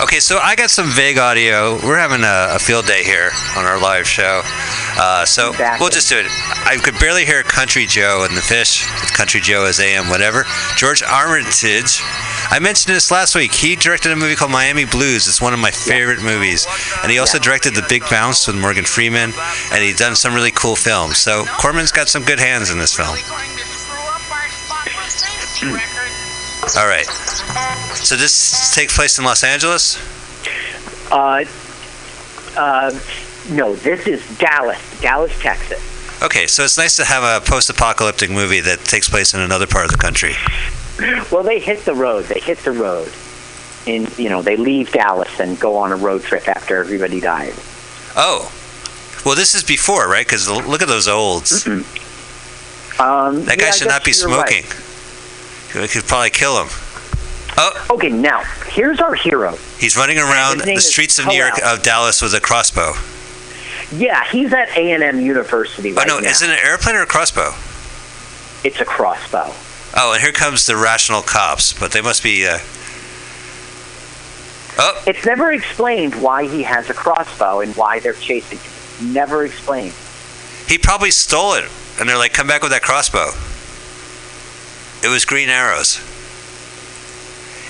Okay, 0.00 0.20
so 0.20 0.38
I 0.38 0.54
got 0.54 0.70
some 0.70 0.86
vague 0.86 1.18
audio. 1.18 1.74
We're 1.82 1.98
having 1.98 2.22
a, 2.22 2.54
a 2.54 2.58
field 2.60 2.86
day 2.86 3.02
here 3.02 3.30
on 3.56 3.64
our 3.64 3.80
live 3.80 4.06
show. 4.06 4.42
Uh, 4.96 5.24
so 5.26 5.50
we'll 5.80 5.90
just 5.90 6.08
do 6.08 6.18
it. 6.18 6.26
I 6.28 6.78
could 6.80 6.96
barely 7.00 7.24
hear 7.24 7.42
Country 7.42 7.84
Joe 7.84 8.24
and 8.26 8.36
the 8.36 8.40
fish. 8.40 8.86
Country 9.16 9.40
Joe 9.40 9.64
is 9.64 9.80
AM, 9.80 10.08
whatever. 10.08 10.44
George 10.76 11.02
Armitage. 11.02 11.98
I 12.48 12.60
mentioned 12.62 12.94
this 12.94 13.10
last 13.10 13.34
week. 13.34 13.52
He 13.52 13.74
directed 13.74 14.12
a 14.12 14.16
movie 14.16 14.36
called 14.36 14.52
Miami 14.52 14.84
Blues. 14.84 15.26
It's 15.26 15.42
one 15.42 15.52
of 15.52 15.58
my 15.58 15.72
favorite 15.72 16.22
movies. 16.22 16.64
And 17.02 17.10
he 17.10 17.18
also 17.18 17.40
directed 17.40 17.74
The 17.74 17.84
Big 17.88 18.08
Bounce 18.08 18.46
with 18.46 18.56
Morgan 18.56 18.84
Freeman. 18.84 19.32
And 19.72 19.82
he's 19.82 19.98
done 19.98 20.14
some 20.14 20.32
really 20.32 20.52
cool 20.52 20.76
films. 20.76 21.18
So 21.18 21.44
Corman's 21.58 21.90
got 21.90 22.08
some 22.08 22.22
good 22.22 22.38
hands 22.38 22.70
in 22.70 22.78
this 22.78 22.94
film. 22.94 23.16
All 26.76 26.86
right. 26.86 27.06
So 27.06 28.16
this 28.16 28.74
takes 28.74 28.94
place 28.96 29.18
in 29.18 29.24
Los 29.24 29.42
Angeles? 29.44 29.98
Uh, 31.10 31.44
uh, 32.56 32.98
no, 33.50 33.74
this 33.76 34.06
is 34.06 34.38
Dallas, 34.38 34.78
Dallas, 35.00 35.32
Texas. 35.40 36.22
Okay, 36.22 36.46
so 36.46 36.64
it's 36.64 36.76
nice 36.76 36.96
to 36.96 37.04
have 37.04 37.22
a 37.22 37.44
post-apocalyptic 37.44 38.28
movie 38.30 38.60
that 38.60 38.80
takes 38.80 39.08
place 39.08 39.34
in 39.34 39.40
another 39.40 39.66
part 39.66 39.84
of 39.84 39.90
the 39.92 39.98
country. 39.98 40.34
Well, 41.30 41.44
they 41.44 41.60
hit 41.60 41.84
the 41.84 41.94
road. 41.94 42.24
They 42.24 42.40
hit 42.40 42.58
the 42.58 42.72
road. 42.72 43.12
And, 43.86 44.18
you 44.18 44.28
know, 44.28 44.42
they 44.42 44.56
leave 44.56 44.90
Dallas 44.90 45.38
and 45.38 45.56
go 45.60 45.76
on 45.76 45.92
a 45.92 45.96
road 45.96 46.22
trip 46.24 46.48
after 46.48 46.76
everybody 46.78 47.20
died. 47.20 47.52
Oh, 48.16 48.50
well, 49.24 49.36
this 49.36 49.54
is 49.54 49.62
before, 49.62 50.08
right? 50.08 50.26
Because 50.26 50.48
look 50.50 50.82
at 50.82 50.88
those 50.88 51.06
olds. 51.06 51.64
Um, 51.68 51.84
That 53.44 53.58
guy 53.58 53.66
yeah, 53.66 53.70
should 53.70 53.86
not 53.86 54.02
be 54.04 54.12
smoking. 54.12 54.64
right. 54.64 54.87
We 55.74 55.88
could 55.88 56.04
probably 56.04 56.30
kill 56.30 56.62
him. 56.62 56.68
Oh. 57.60 57.86
Okay, 57.90 58.08
now 58.08 58.42
here's 58.68 59.00
our 59.00 59.14
hero. 59.14 59.56
He's 59.78 59.96
running 59.96 60.18
around 60.18 60.60
the 60.60 60.80
streets 60.80 61.18
of 61.18 61.26
New 61.26 61.34
York 61.36 61.54
of 61.64 61.82
Dallas 61.82 62.22
with 62.22 62.34
a 62.34 62.40
crossbow. 62.40 62.92
Yeah, 63.90 64.24
he's 64.24 64.52
at 64.52 64.68
A 64.76 64.92
and 64.92 65.02
M 65.02 65.18
University 65.20 65.92
Right 65.92 66.06
Oh 66.08 66.16
no, 66.16 66.20
now. 66.20 66.28
is 66.28 66.42
it 66.42 66.50
an 66.50 66.58
airplane 66.62 66.94
or 66.96 67.02
a 67.02 67.06
crossbow? 67.06 67.50
It's 68.64 68.80
a 68.80 68.84
crossbow. 68.84 69.52
Oh, 69.96 70.12
and 70.12 70.20
here 70.22 70.32
comes 70.32 70.66
the 70.66 70.76
rational 70.76 71.22
cops, 71.22 71.72
but 71.72 71.92
they 71.92 72.00
must 72.02 72.22
be. 72.22 72.46
Uh, 72.46 72.58
oh, 74.78 75.02
It's 75.06 75.24
never 75.24 75.52
explained 75.52 76.14
why 76.20 76.46
he 76.46 76.62
has 76.62 76.88
a 76.90 76.94
crossbow 76.94 77.60
and 77.60 77.74
why 77.76 77.98
they're 78.00 78.12
chasing 78.14 78.58
him. 78.58 79.12
Never 79.14 79.44
explained. 79.44 79.94
he 80.66 80.76
probably 80.78 81.10
stole 81.10 81.54
it, 81.54 81.64
and 81.98 82.08
they're 82.08 82.18
like, 82.18 82.32
"Come 82.34 82.46
back 82.46 82.62
with 82.62 82.72
that 82.72 82.82
crossbow." 82.82 83.30
It 85.02 85.08
was 85.08 85.24
green 85.24 85.48
arrows. 85.48 85.98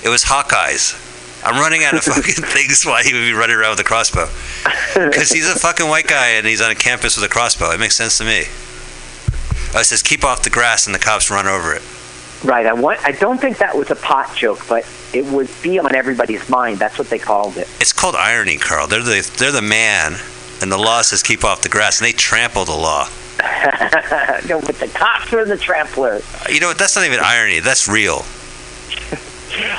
It 0.03 0.09
was 0.09 0.23
Hawkeyes. 0.23 1.05
I'm 1.43 1.59
running 1.59 1.83
out 1.83 1.93
of 1.93 2.03
fucking 2.03 2.43
things 2.43 2.83
why 2.85 3.03
he 3.03 3.13
would 3.13 3.19
be 3.19 3.33
running 3.33 3.55
around 3.55 3.71
with 3.71 3.79
a 3.81 3.83
crossbow. 3.83 4.27
Because 4.93 5.31
he's 5.31 5.49
a 5.49 5.57
fucking 5.57 5.87
white 5.87 6.07
guy 6.07 6.29
and 6.29 6.45
he's 6.45 6.61
on 6.61 6.71
a 6.71 6.75
campus 6.75 7.15
with 7.15 7.25
a 7.25 7.29
crossbow. 7.29 7.71
It 7.71 7.79
makes 7.79 7.95
sense 7.95 8.17
to 8.17 8.25
me. 8.25 8.43
Oh, 9.73 9.79
it 9.79 9.85
says 9.85 10.01
keep 10.01 10.23
off 10.23 10.43
the 10.43 10.49
grass 10.49 10.87
and 10.87 10.95
the 10.95 10.99
cops 10.99 11.29
run 11.29 11.47
over 11.47 11.73
it. 11.73 11.81
Right. 12.43 12.65
I 12.65 12.73
want. 12.73 13.03
I 13.05 13.11
don't 13.11 13.39
think 13.39 13.57
that 13.57 13.75
was 13.75 13.91
a 13.91 13.95
pot 13.95 14.35
joke, 14.35 14.61
but 14.67 14.87
it 15.13 15.25
would 15.25 15.49
be 15.61 15.77
on 15.77 15.93
everybody's 15.93 16.49
mind. 16.49 16.77
That's 16.77 16.97
what 16.97 17.09
they 17.09 17.19
called 17.19 17.57
it. 17.57 17.67
It's 17.79 17.93
called 17.93 18.15
irony, 18.15 18.57
Carl. 18.57 18.87
They're 18.87 19.03
the 19.03 19.29
they're 19.37 19.51
the 19.51 19.61
man, 19.61 20.15
and 20.61 20.71
the 20.71 20.77
law 20.77 21.01
says 21.01 21.21
keep 21.21 21.43
off 21.43 21.61
the 21.61 21.69
grass, 21.69 21.99
and 21.99 22.07
they 22.07 22.13
trample 22.13 22.65
the 22.65 22.71
law. 22.71 23.09
no, 24.49 24.61
but 24.61 24.75
the 24.75 24.87
cops 24.93 25.31
are 25.33 25.45
the 25.45 25.55
tramplers. 25.55 26.23
You 26.53 26.59
know 26.59 26.67
what? 26.67 26.77
That's 26.77 26.95
not 26.95 27.05
even 27.05 27.19
irony. 27.21 27.59
That's 27.59 27.87
real. 27.87 28.25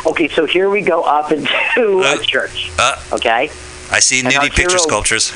Okay, 0.04 0.28
so 0.28 0.44
here 0.46 0.68
we 0.68 0.82
go 0.82 1.02
up 1.04 1.30
into 1.32 2.02
a 2.04 2.18
church. 2.22 2.70
Uh, 2.78 2.96
Okay. 3.12 3.44
I 3.90 4.00
see 4.00 4.20
nudie 4.22 4.50
picture 4.50 4.68
hero- 4.68 4.78
sculptures. 4.82 5.32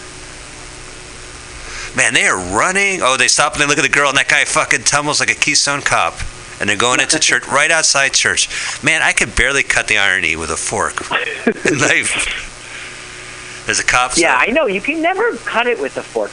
Man, 1.97 2.13
they 2.13 2.27
are 2.27 2.37
running. 2.55 3.01
Oh, 3.03 3.17
they 3.17 3.29
stop 3.29 3.53
and 3.55 3.63
they 3.63 3.67
look 3.67 3.79
at 3.79 3.83
the 3.83 3.89
girl, 3.89 4.09
and 4.09 4.19
that 4.19 4.29
guy 4.29 4.45
fucking 4.45 4.83
tumbles 4.83 5.21
like 5.21 5.31
a 5.31 5.35
Keystone 5.35 5.81
cop. 5.81 6.15
And 6.61 6.69
they're 6.69 6.77
going 6.77 7.01
into 7.01 7.19
church, 7.29 7.47
right 7.47 7.71
outside 7.71 8.13
church. 8.13 8.49
Man, 8.83 9.01
I 9.03 9.13
could 9.13 9.35
barely 9.37 9.63
cut 9.63 9.87
the 9.89 9.97
irony 9.99 10.35
with 10.37 10.51
a 10.51 10.57
fork 10.57 11.01
and 11.11 11.81
knife. 11.81 13.63
There's 13.67 13.79
a 13.79 13.85
cop. 13.85 14.13
Yeah, 14.17 14.37
I 14.39 14.47
know. 14.49 14.67
You 14.67 14.81
can 14.81 15.01
never 15.01 15.37
cut 15.37 15.67
it 15.69 15.81
with 15.81 15.97
a 15.97 16.03
fork. 16.03 16.33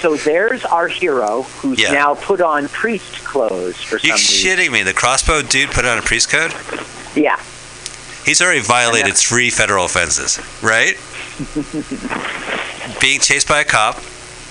So 0.00 0.16
there's 0.16 0.64
our 0.64 0.88
hero 0.88 1.42
who's 1.60 1.78
Yeah. 1.78 1.92
now 1.92 2.14
put 2.14 2.40
on 2.40 2.68
priest 2.68 3.22
clothes 3.24 3.76
for 3.76 3.96
You 3.98 4.16
some 4.16 4.16
reason. 4.16 4.58
shitting 4.58 4.70
me? 4.72 4.82
The 4.82 4.94
crossbow 4.94 5.42
dude 5.42 5.70
put 5.70 5.84
on 5.84 5.98
a 5.98 6.02
priest 6.02 6.30
code? 6.30 6.54
Yeah. 7.14 7.36
He's 8.24 8.40
already 8.40 8.60
violated 8.60 9.16
three 9.16 9.50
federal 9.50 9.84
offenses, 9.84 10.38
right? 10.62 10.96
Being 13.00 13.20
chased 13.20 13.48
by 13.48 13.60
a 13.60 13.64
cop, 13.64 14.00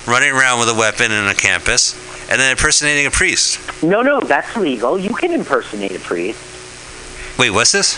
running 0.06 0.32
around 0.34 0.60
with 0.60 0.70
a 0.70 0.74
weapon 0.74 1.12
in 1.12 1.28
a 1.28 1.36
campus, 1.36 1.94
and 2.30 2.40
then 2.40 2.52
impersonating 2.52 3.06
a 3.06 3.12
priest. 3.12 3.60
No, 3.84 4.02
no, 4.02 4.20
that's 4.20 4.56
legal. 4.56 4.98
You 5.00 5.14
can 5.14 5.32
impersonate 5.34 5.96
a 5.96 6.00
priest. 6.00 6.40
Wait, 7.38 7.52
what's 7.52 7.72
this? 7.72 7.98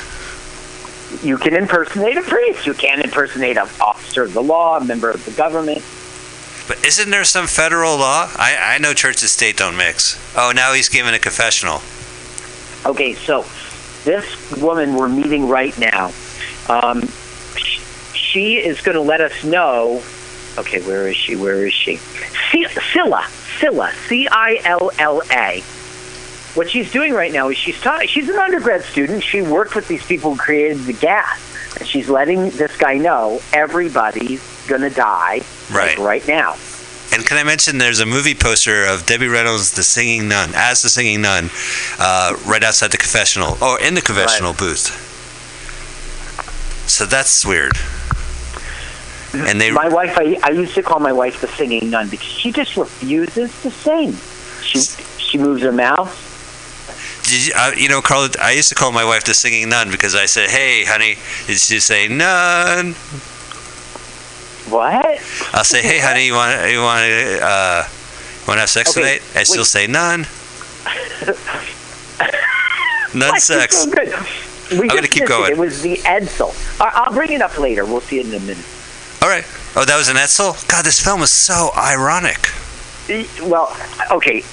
You 1.23 1.38
can 1.38 1.53
impersonate 1.56 2.18
a 2.18 2.22
priest. 2.22 2.65
You 2.65 2.73
can 2.73 3.02
impersonate 3.02 3.57
an 3.57 3.68
officer 3.82 4.23
of 4.23 4.34
the 4.34 4.41
law, 4.44 4.78
a 4.78 4.84
member 4.84 5.10
of 5.10 5.23
the 5.26 5.32
government. 5.32 5.82
But 6.72 6.85
isn't 6.85 7.10
there 7.10 7.26
some 7.26 7.48
federal 7.48 7.98
law? 7.98 8.31
I, 8.38 8.76
I 8.76 8.77
know 8.77 8.93
church 8.93 9.22
and 9.23 9.30
state 9.30 9.57
don't 9.57 9.76
mix. 9.76 10.18
Oh, 10.38 10.53
now 10.56 10.72
he's 10.72 10.88
giving 10.88 11.14
a 11.14 11.19
confessional. 11.19 11.81
Okay, 12.89 13.14
so 13.14 13.45
this 14.06 14.57
woman 14.57 14.95
we're 14.95 15.10
meeting 15.10 15.49
right 15.49 15.77
now, 15.77 16.14
um, 16.69 17.10
she 18.14 18.56
is 18.56 18.80
going 18.80 18.95
to 18.95 19.02
let 19.02 19.19
us 19.19 19.43
know. 19.43 20.02
Okay, 20.57 20.80
where 20.88 21.10
is 21.10 21.18
she? 21.18 21.35
Where 21.35 21.68
is 21.68 21.73
she? 21.73 21.98
Cilla, 21.98 23.23
Cilla, 23.60 23.91
C 24.07 24.30
I 24.31 24.61
L 24.64 24.91
L 24.98 25.22
A. 25.30 25.60
What 26.53 26.69
she's 26.69 26.89
doing 26.89 27.11
right 27.11 27.34
now 27.34 27.49
is 27.49 27.57
she's 27.57 27.81
ta- 27.81 28.06
she's 28.06 28.30
an 28.30 28.38
undergrad 28.38 28.84
student. 28.84 29.26
She 29.26 29.41
worked 29.41 29.76
with 29.76 29.89
these 29.89 30.06
people 30.06 30.35
who 30.35 30.39
created 30.39 30.77
the 30.85 30.93
gas, 30.93 31.38
and 31.77 31.85
she's 31.85 32.07
letting 32.07 32.49
this 32.52 32.77
guy 32.77 32.98
know 32.98 33.41
everybody's 33.52 34.51
gonna 34.72 34.89
die 34.89 35.41
Right. 35.72 35.98
like 35.98 35.99
right 35.99 36.27
now. 36.27 36.56
And 37.14 37.26
can 37.26 37.38
I 37.38 37.43
mention 37.43 37.77
there's 37.77 37.99
a 37.99 38.06
movie 38.06 38.34
poster 38.34 38.85
of 38.85 39.06
Debbie 39.06 39.27
Reynolds, 39.27 39.72
the 39.72 39.84
singing 39.84 40.30
nun, 40.30 40.52
as 40.56 40.81
the 40.81 40.88
singing 40.89 41.22
nun, 41.22 41.49
uh, 41.99 42.38
right 42.45 42.64
outside 42.64 42.91
the 42.91 42.98
confessional, 42.98 43.57
or 43.61 43.80
in 43.81 43.95
the 43.95 44.02
confessional 44.02 44.53
booth. 44.53 44.88
So 46.89 47.06
that's 47.06 47.45
weird. 47.45 47.73
And 49.34 49.60
they 49.61 49.72
my 49.72 49.88
wife, 49.89 50.18
I, 50.18 50.38
I 50.43 50.52
used 50.52 50.73
to 50.76 50.84
call 50.84 50.99
my 50.99 51.14
wife 51.14 51.39
the 51.41 51.48
singing 51.48 51.89
nun 51.89 52.10
because 52.10 52.27
she 52.27 52.52
just 52.52 52.76
refuses 52.77 53.61
to 53.61 53.72
sing. 53.72 54.14
She 54.61 54.80
she 54.80 55.38
moves 55.38 55.61
her 55.64 55.72
mouth. 55.72 56.11
Did 57.23 57.48
you, 57.48 57.53
uh, 57.56 57.72
you 57.77 57.88
know, 57.88 58.02
Carl, 58.02 58.27
I 58.41 58.52
used 58.52 58.69
to 58.69 58.76
call 58.76 58.91
my 58.91 59.06
wife 59.06 59.23
the 59.23 59.34
singing 59.34 59.69
nun 59.69 59.89
because 59.91 60.15
I 60.15 60.26
said, 60.26 60.49
hey, 60.49 60.84
honey, 60.84 61.15
did 61.48 61.57
she'd 61.60 61.80
say 61.81 62.07
nun? 62.10 62.95
What? 64.69 65.19
I'll 65.53 65.63
say, 65.63 65.81
hey, 65.81 65.99
honey, 65.99 66.25
you 66.25 66.33
want 66.33 66.71
you 66.71 66.81
want 66.81 67.05
to 67.05 67.39
uh, 67.43 67.83
want 68.47 68.57
to 68.57 68.61
have 68.61 68.69
sex 68.69 68.91
Okay, 68.91 69.19
tonight? 69.19 69.21
And 69.35 69.47
she'll 69.47 69.65
say 69.65 69.88
none. 69.88 70.25
None 73.13 73.39
sex. 73.39 73.77
So 73.77 73.91
I'm 73.91 74.88
gonna 74.88 75.01
keep 75.01 75.01
missed 75.01 75.17
it. 75.17 75.27
going. 75.27 75.51
It 75.51 75.57
was 75.57 75.81
the 75.81 75.97
Edsel. 75.97 76.55
I'll 76.79 77.11
bring 77.11 77.33
it 77.33 77.41
up 77.41 77.57
later. 77.57 77.85
We'll 77.85 77.99
see 77.99 78.19
it 78.19 78.27
in 78.27 78.33
a 78.33 78.39
minute. 78.39 78.65
All 79.21 79.27
right. 79.27 79.43
Oh, 79.75 79.83
that 79.85 79.97
was 79.97 80.07
an 80.07 80.15
Edsel. 80.15 80.67
God, 80.69 80.85
this 80.85 80.99
film 81.01 81.21
is 81.21 81.31
so 81.31 81.71
ironic. 81.75 82.49
Well, 83.43 83.75
okay. 84.11 84.43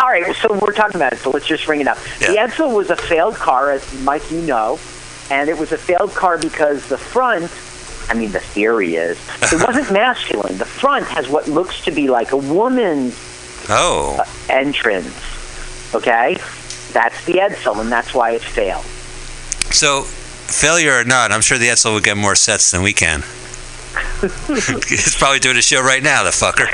All 0.00 0.08
right. 0.08 0.34
So 0.36 0.58
we're 0.58 0.72
talking 0.72 0.96
about 0.96 1.12
it. 1.12 1.18
So 1.18 1.30
let's 1.30 1.46
just 1.46 1.66
bring 1.66 1.80
it 1.80 1.86
up. 1.88 1.98
The 2.18 2.36
Edsel 2.38 2.74
was 2.74 2.88
a 2.90 2.96
failed 2.96 3.34
car, 3.34 3.70
as 3.70 4.02
Mike 4.02 4.30
you 4.30 4.40
know, 4.40 4.78
and 5.30 5.50
it 5.50 5.58
was 5.58 5.72
a 5.72 5.78
failed 5.78 6.12
car 6.12 6.38
because 6.38 6.88
the 6.88 6.98
front. 6.98 7.50
I 8.12 8.14
mean, 8.14 8.30
the 8.30 8.40
theory 8.40 8.96
is 8.96 9.18
it 9.50 9.66
wasn't 9.66 9.90
masculine. 10.02 10.58
The 10.58 10.66
front 10.66 11.06
has 11.06 11.30
what 11.30 11.48
looks 11.48 11.82
to 11.86 11.90
be 11.90 12.10
like 12.10 12.32
a 12.32 12.36
woman's 12.36 13.16
Oh. 13.70 14.18
uh, 14.20 14.24
entrance. 14.52 15.14
Okay, 15.94 16.36
that's 16.92 17.24
the 17.24 17.34
Edsel, 17.34 17.80
and 17.80 17.90
that's 17.90 18.12
why 18.12 18.32
it 18.32 18.42
failed. 18.42 18.84
So, 19.72 20.02
failure 20.02 20.98
or 20.98 21.04
not, 21.04 21.32
I'm 21.32 21.40
sure 21.40 21.56
the 21.56 21.68
Edsel 21.68 21.94
would 21.94 22.04
get 22.04 22.18
more 22.18 22.34
sets 22.34 22.70
than 22.70 22.82
we 22.82 22.92
can. 22.92 23.20
He's 24.20 25.14
probably 25.16 25.38
doing 25.38 25.56
a 25.56 25.62
show 25.62 25.80
right 25.82 26.02
now, 26.02 26.22
the 26.22 26.30
fucker. 26.30 26.66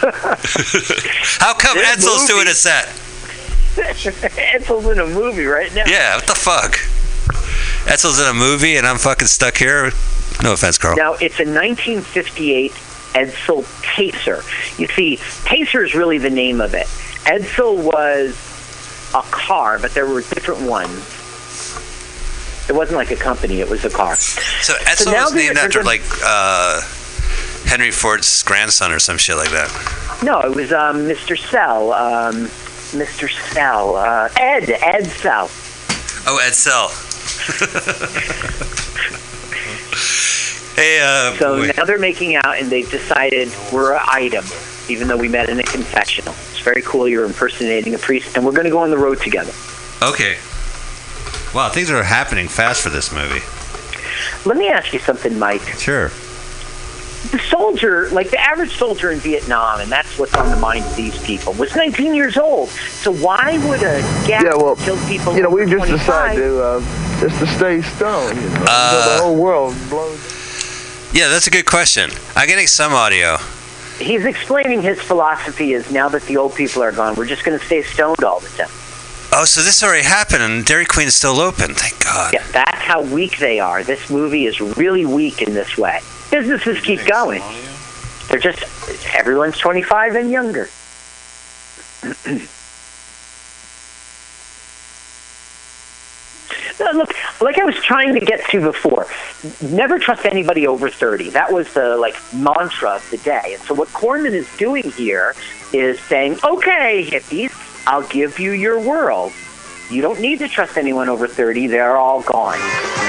How 1.40 1.52
come 1.52 1.76
This 1.76 1.98
Edsel's 1.98 2.26
doing 2.26 2.48
a 2.48 2.54
set? 2.54 2.86
Edsel's 4.54 4.86
in 4.86 4.98
a 4.98 5.06
movie 5.06 5.44
right 5.44 5.74
now. 5.74 5.84
Yeah, 5.86 6.16
what 6.16 6.26
the 6.26 6.34
fuck? 6.34 6.76
Edsel's 7.86 8.18
in 8.18 8.26
a 8.26 8.34
movie 8.34 8.76
and 8.76 8.86
I'm 8.86 8.96
fucking 8.98 9.28
stuck 9.28 9.56
here? 9.58 9.90
No 10.42 10.52
offense, 10.52 10.78
Carl. 10.78 10.96
Now, 10.96 11.14
it's 11.14 11.38
a 11.38 11.44
1958 11.44 12.72
Edsel 13.12 13.82
Pacer. 13.82 14.42
You 14.80 14.86
see, 14.88 15.18
Pacer 15.44 15.84
is 15.84 15.94
really 15.94 16.18
the 16.18 16.30
name 16.30 16.60
of 16.60 16.74
it. 16.74 16.86
Edsel 17.26 17.76
was 17.76 18.34
a 19.14 19.22
car, 19.30 19.78
but 19.78 19.92
there 19.92 20.06
were 20.06 20.20
different 20.20 20.62
ones. 20.62 21.16
It 22.68 22.74
wasn't 22.74 22.96
like 22.96 23.10
a 23.10 23.16
company, 23.16 23.60
it 23.60 23.68
was 23.68 23.84
a 23.84 23.90
car. 23.90 24.14
So 24.14 24.74
Edsel 24.74 25.12
now 25.12 25.24
was 25.24 25.34
named 25.34 25.58
after 25.58 25.82
like 25.82 26.02
uh, 26.24 26.80
Henry 27.64 27.90
Ford's 27.90 28.42
grandson 28.44 28.92
or 28.92 29.00
some 29.00 29.18
shit 29.18 29.36
like 29.36 29.50
that. 29.50 30.20
No, 30.22 30.40
it 30.40 30.54
was 30.54 30.72
um, 30.72 30.98
Mr. 31.08 31.36
Sell. 31.36 31.92
Um, 31.92 32.46
Mr. 32.92 33.28
Sell. 33.52 33.96
Uh, 33.96 34.28
Ed. 34.36 34.70
Ed 34.70 35.06
Sell. 35.06 35.48
Oh, 36.26 36.38
Edsel. 36.42 36.90
hey, 40.80 41.00
uh, 41.00 41.34
So 41.38 41.56
boy. 41.58 41.72
now 41.76 41.84
they're 41.84 41.98
making 41.98 42.34
out, 42.36 42.58
and 42.58 42.70
they've 42.70 42.90
decided 42.90 43.48
we're 43.72 43.94
an 43.94 44.02
item, 44.06 44.44
even 44.88 45.08
though 45.08 45.16
we 45.16 45.28
met 45.28 45.48
in 45.48 45.58
a 45.60 45.62
confessional. 45.62 46.32
It's 46.50 46.60
very 46.60 46.82
cool. 46.82 47.06
You're 47.08 47.24
impersonating 47.26 47.94
a 47.94 47.98
priest, 47.98 48.36
and 48.36 48.44
we're 48.44 48.52
going 48.52 48.64
to 48.64 48.70
go 48.70 48.78
on 48.78 48.90
the 48.90 48.98
road 48.98 49.20
together. 49.20 49.52
okay. 50.02 50.36
Wow, 51.54 51.68
things 51.68 51.90
are 51.90 52.02
happening 52.04 52.46
fast 52.46 52.80
for 52.82 52.90
this 52.90 53.12
movie. 53.12 53.40
Let 54.48 54.56
me 54.56 54.68
ask 54.68 54.92
you 54.92 55.00
something, 55.00 55.36
Mike. 55.36 55.62
Sure. 55.78 56.08
The 57.32 57.40
soldier, 57.50 58.08
like 58.10 58.30
the 58.30 58.38
average 58.40 58.70
soldier 58.76 59.10
in 59.10 59.18
Vietnam, 59.18 59.80
and 59.80 59.90
that's 59.90 60.16
what's 60.16 60.32
on 60.34 60.48
the 60.50 60.56
mind 60.56 60.84
of 60.86 60.94
these 60.96 61.18
people, 61.24 61.52
was 61.54 61.74
19 61.74 62.14
years 62.14 62.36
old. 62.38 62.68
So 62.70 63.12
why 63.12 63.58
would 63.68 63.80
a 63.82 64.00
gas 64.26 64.44
Yeah, 64.44 64.54
well, 64.54 64.76
kill 64.76 64.96
people? 65.08 65.34
You 65.36 65.42
know, 65.42 65.50
we 65.50 65.62
just 65.66 65.88
25? 65.88 65.98
decided 65.98 66.40
to 66.40 66.62
uh, 66.62 66.80
just 67.20 67.38
to 67.40 67.46
stay 67.48 67.82
stoned. 67.82 68.36
You 68.40 68.48
know, 68.48 68.54
until 68.60 68.68
Uh, 68.68 69.16
the 69.16 69.22
whole 69.22 69.36
world 69.36 69.74
blows. 69.90 70.18
Yeah, 71.12 71.28
that's 71.28 71.48
a 71.48 71.50
good 71.50 71.66
question. 71.66 72.10
I'm 72.36 72.46
getting 72.46 72.68
some 72.68 72.92
audio. 72.92 73.36
He's 73.98 74.24
explaining 74.24 74.80
his 74.80 75.00
philosophy 75.00 75.72
is 75.72 75.90
now 75.90 76.08
that 76.08 76.22
the 76.22 76.36
old 76.36 76.54
people 76.54 76.82
are 76.82 76.92
gone, 76.92 77.16
we're 77.16 77.26
just 77.26 77.44
going 77.44 77.58
to 77.58 77.64
stay 77.64 77.82
stoned 77.82 78.22
all 78.22 78.40
the 78.40 78.48
time. 78.50 78.68
Oh, 79.32 79.44
so 79.44 79.62
this 79.62 79.82
already 79.82 80.04
happened, 80.04 80.42
and 80.42 80.64
Dairy 80.64 80.84
Queen 80.84 81.08
is 81.08 81.14
still 81.14 81.40
open. 81.40 81.74
Thank 81.74 82.02
God. 82.04 82.32
Yeah, 82.32 82.44
that's 82.52 82.78
how 82.78 83.02
weak 83.02 83.38
they 83.38 83.60
are. 83.60 83.82
This 83.84 84.08
movie 84.08 84.46
is 84.46 84.60
really 84.60 85.04
weak 85.04 85.42
in 85.42 85.52
this 85.52 85.76
way. 85.76 86.00
Businesses 86.30 86.80
keep 86.80 87.04
going. 87.06 87.42
They're 88.28 88.38
just 88.38 88.64
everyone's 89.14 89.58
25 89.58 90.14
and 90.14 90.30
younger. 90.30 90.68
Uh, 96.78 96.92
Look, 96.92 97.14
like 97.40 97.58
I 97.58 97.64
was 97.64 97.76
trying 97.76 98.14
to 98.14 98.20
get 98.20 98.44
to 98.50 98.60
before, 98.60 99.06
never 99.62 99.98
trust 99.98 100.26
anybody 100.26 100.66
over 100.66 100.90
30. 100.90 101.30
That 101.30 101.52
was 101.52 101.72
the 101.72 101.96
like 101.96 102.16
mantra 102.34 102.90
of 102.96 103.10
the 103.10 103.18
day. 103.18 103.54
And 103.54 103.62
so 103.62 103.74
what 103.74 103.88
Corman 103.92 104.34
is 104.34 104.48
doing 104.56 104.90
here 104.92 105.34
is 105.72 105.98
saying, 106.00 106.38
"Okay, 106.44 107.06
hippies, 107.08 107.52
I'll 107.86 108.06
give 108.08 108.38
you 108.38 108.52
your 108.52 108.78
world. 108.80 109.32
You 109.90 110.02
don't 110.02 110.20
need 110.20 110.38
to 110.40 110.48
trust 110.48 110.76
anyone 110.76 111.08
over 111.08 111.26
30. 111.26 111.66
They're 111.66 111.96
all 111.96 112.22
gone, 112.22 112.58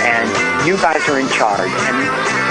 and 0.04 0.66
you 0.66 0.78
guys 0.78 1.08
are 1.10 1.20
in 1.20 1.28
charge." 1.30 1.70
And 1.70 2.51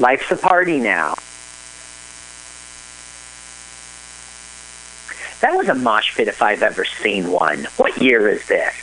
Life's 0.00 0.30
a 0.30 0.36
party 0.36 0.80
now. 0.80 1.14
That 5.42 5.54
was 5.54 5.68
a 5.68 5.74
mosh 5.74 6.16
pit 6.16 6.26
if 6.26 6.40
I've 6.40 6.62
ever 6.62 6.86
seen 6.86 7.30
one. 7.30 7.66
What 7.76 8.00
year 8.00 8.28
is 8.28 8.46
this? 8.48 8.74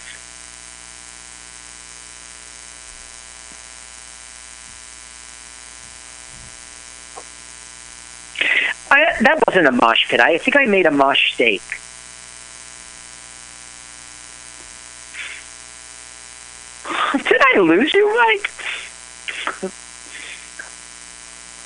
I, 8.89 9.17
that 9.21 9.39
wasn't 9.47 9.67
a 9.67 9.71
mosh 9.71 10.07
pit. 10.09 10.19
I 10.19 10.37
think 10.37 10.55
I 10.55 10.65
made 10.65 10.85
a 10.85 10.91
mosh 10.91 11.33
steak. 11.33 11.63
Did 17.27 17.41
I 17.41 17.59
lose 17.59 17.91
you, 17.93 18.07
Mike? 18.15 18.51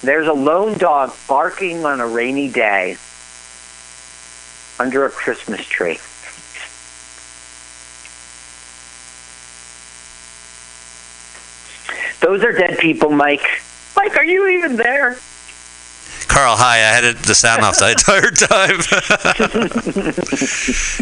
There's 0.03 0.28
a 0.28 0.34
lone 0.34 0.78
dog 0.78 1.14
barking 1.28 1.86
on 1.86 1.99
a 1.99 2.07
rainy 2.07 2.49
day 2.49 2.98
under 4.80 5.06
a 5.06 5.10
Christmas 5.11 5.64
tree. 5.65 5.99
Those 12.22 12.44
are 12.44 12.52
dead 12.52 12.78
people, 12.78 13.10
Mike. 13.10 13.45
Mike, 13.95 14.15
are 14.15 14.23
you 14.23 14.48
even 14.48 14.76
there? 14.76 15.18
Carl, 16.28 16.56
hi. 16.56 16.76
I 16.78 16.94
had 16.94 17.03
it, 17.03 17.18
the 17.18 17.36
sound 17.36 17.64
off 17.64 17.78
the 17.80 17.91
entire 17.91 18.32
time. 18.32 18.78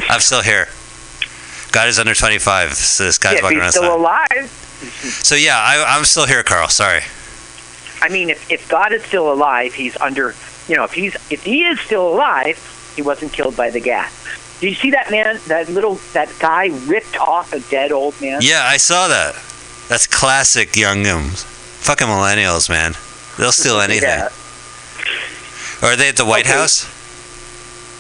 I'm 0.10 0.22
still 0.22 0.42
here. 0.42 0.68
God 1.72 1.88
is 1.88 2.00
under 2.00 2.16
25, 2.16 2.74
so 2.74 3.04
this 3.04 3.18
guy's 3.18 3.36
Yeah, 3.36 3.44
walking 3.44 3.58
around. 3.60 3.66
he's 3.68 3.76
still 3.76 3.96
alive. 3.96 4.50
So 5.24 5.36
yeah, 5.36 5.58
I, 5.58 5.84
I'm 5.96 6.06
still 6.06 6.26
here, 6.26 6.42
Carl. 6.42 6.68
Sorry. 6.70 7.02
I 8.02 8.10
mean, 8.10 8.30
if, 8.30 8.50
if 8.52 8.68
God 8.70 8.92
is 8.94 9.04
still 9.04 9.32
alive, 9.32 9.74
he's 9.74 9.98
under. 9.98 10.36
You 10.68 10.76
know, 10.76 10.84
if 10.84 10.94
he's 10.94 11.16
if 11.32 11.44
he 11.44 11.64
is 11.64 11.80
still 11.80 12.08
alive, 12.08 12.94
he 12.96 13.02
wasn't 13.02 13.34
killed 13.34 13.58
by 13.58 13.70
the 13.70 13.80
gas. 13.80 14.14
Did 14.60 14.70
you 14.70 14.76
see 14.76 14.92
that 14.92 15.10
man? 15.10 15.40
That 15.48 15.70
little 15.70 15.96
that 16.14 16.32
guy 16.40 16.70
ripped 16.86 17.18
off 17.18 17.54
a 17.54 17.60
dead 17.72 17.92
old 17.92 18.20
man. 18.22 18.40
Yeah, 18.42 18.64
I 18.66 18.78
saw 18.78 19.08
that. 19.08 19.36
That's 19.88 20.06
classic 20.06 20.76
young 20.76 21.04
youngums. 21.04 21.44
Fucking 21.44 22.08
millennials, 22.08 22.70
man. 22.70 22.94
They'll 23.38 23.52
steal 23.52 23.80
anything. 23.80 24.10
Yeah. 24.10 24.30
Are 25.82 25.96
they 25.96 26.10
at 26.10 26.18
the 26.18 26.26
White 26.26 26.46
House? 26.46 26.84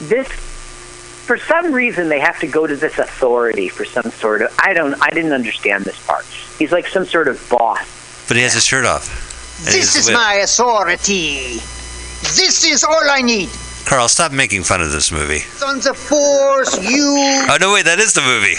This, 0.01 0.27
for 0.27 1.38
some 1.38 1.71
reason, 1.71 2.09
they 2.09 2.19
have 2.19 2.39
to 2.41 2.47
go 2.47 2.67
to 2.67 2.76
this 2.76 2.99
authority 2.99 3.69
for 3.69 3.85
some 3.85 4.11
sort 4.11 4.41
of. 4.41 4.53
I 4.59 4.73
don't. 4.73 5.01
I 5.01 5.09
didn't 5.11 5.31
understand 5.31 5.85
this 5.85 6.05
part. 6.05 6.26
He's 6.57 6.71
like 6.71 6.88
some 6.88 7.05
sort 7.05 7.27
of 7.30 7.45
boss. 7.49 8.27
But 8.27 8.38
he 8.38 8.43
has 8.43 8.53
his 8.53 8.65
shirt 8.65 8.85
off. 8.85 9.28
And 9.60 9.68
This 9.68 9.95
he's 9.95 10.07
is 10.07 10.11
my 10.11 10.36
authority. 10.36 11.56
This 12.22 12.64
is 12.65 12.84
all 12.84 13.10
I 13.10 13.22
need. 13.22 13.49
Carl, 13.86 14.07
stop 14.07 14.31
making 14.31 14.64
fun 14.64 14.81
of 14.81 14.91
this 14.91 15.11
movie. 15.11 15.40
Sons 15.40 15.86
of 15.86 15.98
Force, 15.98 16.77
you. 16.81 17.15
Oh 17.49 17.57
no, 17.60 17.73
wait, 17.73 17.86
that 17.86 17.99
is 17.99 18.14
the 18.14 18.22
movie. 18.22 18.56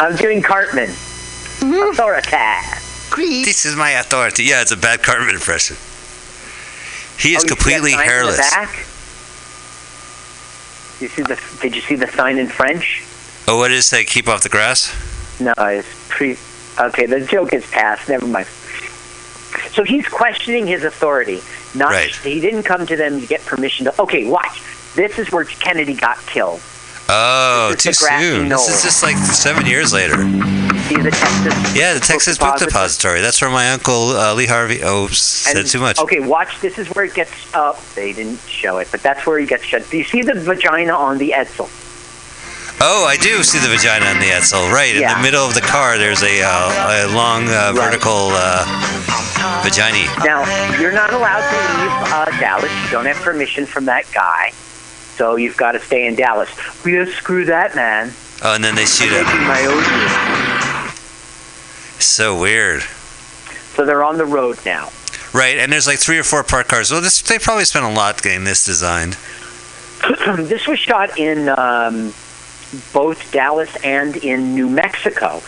I'm 0.00 0.16
doing 0.16 0.40
Cartman. 0.40 0.88
Mm-hmm. 0.88 1.92
Authority. 1.92 3.44
This 3.44 3.66
is 3.66 3.76
my 3.76 3.90
authority. 3.90 4.44
Yeah, 4.44 4.62
it's 4.62 4.72
a 4.72 4.76
bad 4.76 5.02
Cartman 5.02 5.34
impression. 5.34 5.76
He 7.18 7.34
is 7.34 7.42
Oh, 7.42 7.44
you 7.44 7.48
see 7.48 7.48
that 7.48 7.48
completely 7.48 7.90
sign 7.92 8.00
in 8.00 8.06
the 8.06 8.12
hairless. 8.12 8.52
You 11.00 11.08
see 11.08 11.22
the? 11.22 11.40
Did 11.60 11.74
you 11.76 11.82
see 11.82 11.94
the 11.96 12.08
sign 12.08 12.38
in 12.38 12.46
French? 12.46 13.02
Oh, 13.48 13.58
what 13.58 13.70
is 13.70 13.90
that? 13.90 14.06
Keep 14.06 14.28
off 14.28 14.42
the 14.42 14.48
grass. 14.48 14.94
No, 15.40 15.52
it's 15.58 15.88
pre. 16.08 16.36
Okay, 16.80 17.06
the 17.06 17.20
joke 17.20 17.52
is 17.52 17.66
past. 17.70 18.08
Never 18.08 18.26
mind. 18.26 18.46
So 19.72 19.84
he's 19.84 20.06
questioning 20.08 20.66
his 20.66 20.84
authority. 20.84 21.40
Not 21.74 21.94
he 22.04 22.40
didn't 22.40 22.64
come 22.64 22.86
to 22.86 22.96
them 22.96 23.20
to 23.20 23.26
get 23.26 23.44
permission 23.46 23.84
to. 23.86 24.02
Okay, 24.02 24.28
watch. 24.28 24.62
This 24.94 25.18
is 25.18 25.30
where 25.32 25.44
Kennedy 25.44 25.94
got 25.94 26.18
killed. 26.26 26.60
Oh, 27.08 27.74
too 27.78 27.92
soon. 27.92 28.48
This 28.48 28.68
is 28.68 28.82
just 28.82 29.02
like 29.02 29.16
seven 29.16 29.66
years 29.66 29.92
later. 29.92 30.16
See 30.16 30.96
the 30.96 31.10
Texas. 31.10 31.76
Yeah, 31.76 31.94
the 31.94 32.00
Texas 32.00 32.38
Book 32.38 32.58
Depository. 32.58 33.20
That's 33.20 33.40
where 33.40 33.50
my 33.50 33.70
uncle 33.72 34.10
uh, 34.10 34.34
Lee 34.34 34.46
Harvey. 34.46 34.80
Oh, 34.82 35.08
said 35.08 35.56
And- 35.56 35.68
too 35.68 35.80
much. 35.80 35.98
Okay, 35.98 36.20
watch. 36.20 36.60
This 36.60 36.78
is 36.78 36.88
where 36.88 37.04
it 37.04 37.14
gets. 37.14 37.32
Oh, 37.54 37.78
they 37.94 38.12
didn't 38.12 38.38
show 38.40 38.78
it, 38.78 38.88
but 38.90 39.02
that's 39.02 39.26
where 39.26 39.38
he 39.38 39.46
gets 39.46 39.64
shut. 39.64 39.88
Do 39.90 39.98
you 39.98 40.04
see 40.04 40.22
the 40.22 40.34
vagina 40.34 40.92
on 40.92 41.18
the 41.18 41.30
Edsel? 41.36 41.68
Oh, 42.84 43.06
I 43.06 43.16
do 43.16 43.44
see 43.44 43.60
the 43.60 43.68
vagina 43.68 44.06
on 44.06 44.18
the 44.18 44.26
Edsel. 44.26 44.72
Right 44.72 44.96
in 44.96 45.06
the 45.06 45.22
middle 45.22 45.46
of 45.46 45.54
the 45.54 45.60
car, 45.60 45.98
there's 45.98 46.24
a, 46.24 46.42
uh, 46.42 47.06
a 47.06 47.14
long 47.14 47.46
uh, 47.46 47.70
vertical 47.72 48.34
uh, 48.34 48.66
vagina. 49.62 50.10
Now, 50.24 50.42
you're 50.80 50.90
not 50.90 51.12
allowed 51.12 51.46
to 51.46 51.56
leave 51.78 52.12
uh, 52.12 52.40
Dallas. 52.40 52.72
You 52.82 52.90
don't 52.90 53.06
have 53.06 53.18
permission 53.18 53.66
from 53.66 53.84
that 53.84 54.10
guy. 54.12 54.50
So 55.14 55.36
you've 55.36 55.56
got 55.56 55.72
to 55.72 55.78
stay 55.78 56.08
in 56.08 56.16
Dallas. 56.16 56.50
we 56.84 56.94
Yeah, 56.94 57.04
screw 57.04 57.44
that, 57.44 57.76
man. 57.76 58.10
Oh, 58.42 58.56
and 58.56 58.64
then 58.64 58.74
they 58.74 58.86
shoot 58.86 59.12
him. 59.12 59.26
My 59.46 59.62
own. 59.62 60.90
So 62.00 62.36
weird. 62.36 62.82
So 63.76 63.86
they're 63.86 64.02
on 64.02 64.18
the 64.18 64.26
road 64.26 64.58
now. 64.66 64.90
Right, 65.32 65.56
and 65.56 65.70
there's 65.70 65.86
like 65.86 66.00
three 66.00 66.18
or 66.18 66.24
four 66.24 66.42
parked 66.42 66.70
cars. 66.70 66.90
Well, 66.90 67.00
this, 67.00 67.22
they 67.22 67.38
probably 67.38 67.64
spent 67.64 67.84
a 67.84 67.90
lot 67.90 68.20
getting 68.20 68.42
this 68.42 68.64
designed. 68.64 69.16
this 70.48 70.66
was 70.66 70.80
shot 70.80 71.16
in 71.16 71.48
um, 71.48 72.12
both 72.92 73.32
Dallas 73.32 73.74
and 73.84 74.16
in 74.16 74.54
New 74.54 74.68
Mexico. 74.68 75.42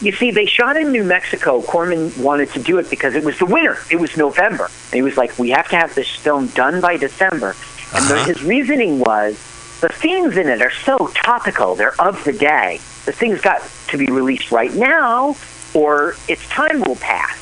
You 0.00 0.12
see, 0.12 0.30
they 0.30 0.46
shot 0.46 0.76
in 0.76 0.92
New 0.92 1.04
Mexico. 1.04 1.60
Corman 1.60 2.10
wanted 2.18 2.50
to 2.52 2.62
do 2.62 2.78
it 2.78 2.88
because 2.88 3.14
it 3.14 3.22
was 3.22 3.38
the 3.38 3.46
winter. 3.46 3.78
It 3.90 3.96
was 3.96 4.16
November. 4.16 4.64
And 4.64 4.94
he 4.94 5.02
was 5.02 5.16
like, 5.16 5.38
we 5.38 5.50
have 5.50 5.68
to 5.68 5.76
have 5.76 5.94
this 5.94 6.08
film 6.08 6.46
done 6.48 6.80
by 6.80 6.96
December. 6.96 7.54
And 7.94 8.08
the, 8.08 8.14
uh-huh. 8.14 8.24
his 8.24 8.42
reasoning 8.42 8.98
was 8.98 9.34
the 9.80 9.88
themes 9.88 10.36
in 10.36 10.48
it 10.48 10.62
are 10.62 10.70
so 10.70 11.08
topical. 11.08 11.74
They're 11.74 12.00
of 12.00 12.24
the 12.24 12.32
day. 12.32 12.78
The 13.04 13.12
thing's 13.12 13.40
got 13.40 13.62
to 13.88 13.98
be 13.98 14.06
released 14.06 14.52
right 14.52 14.72
now, 14.72 15.36
or 15.74 16.14
its 16.28 16.46
time 16.48 16.80
will 16.80 16.96
pass. 16.96 17.36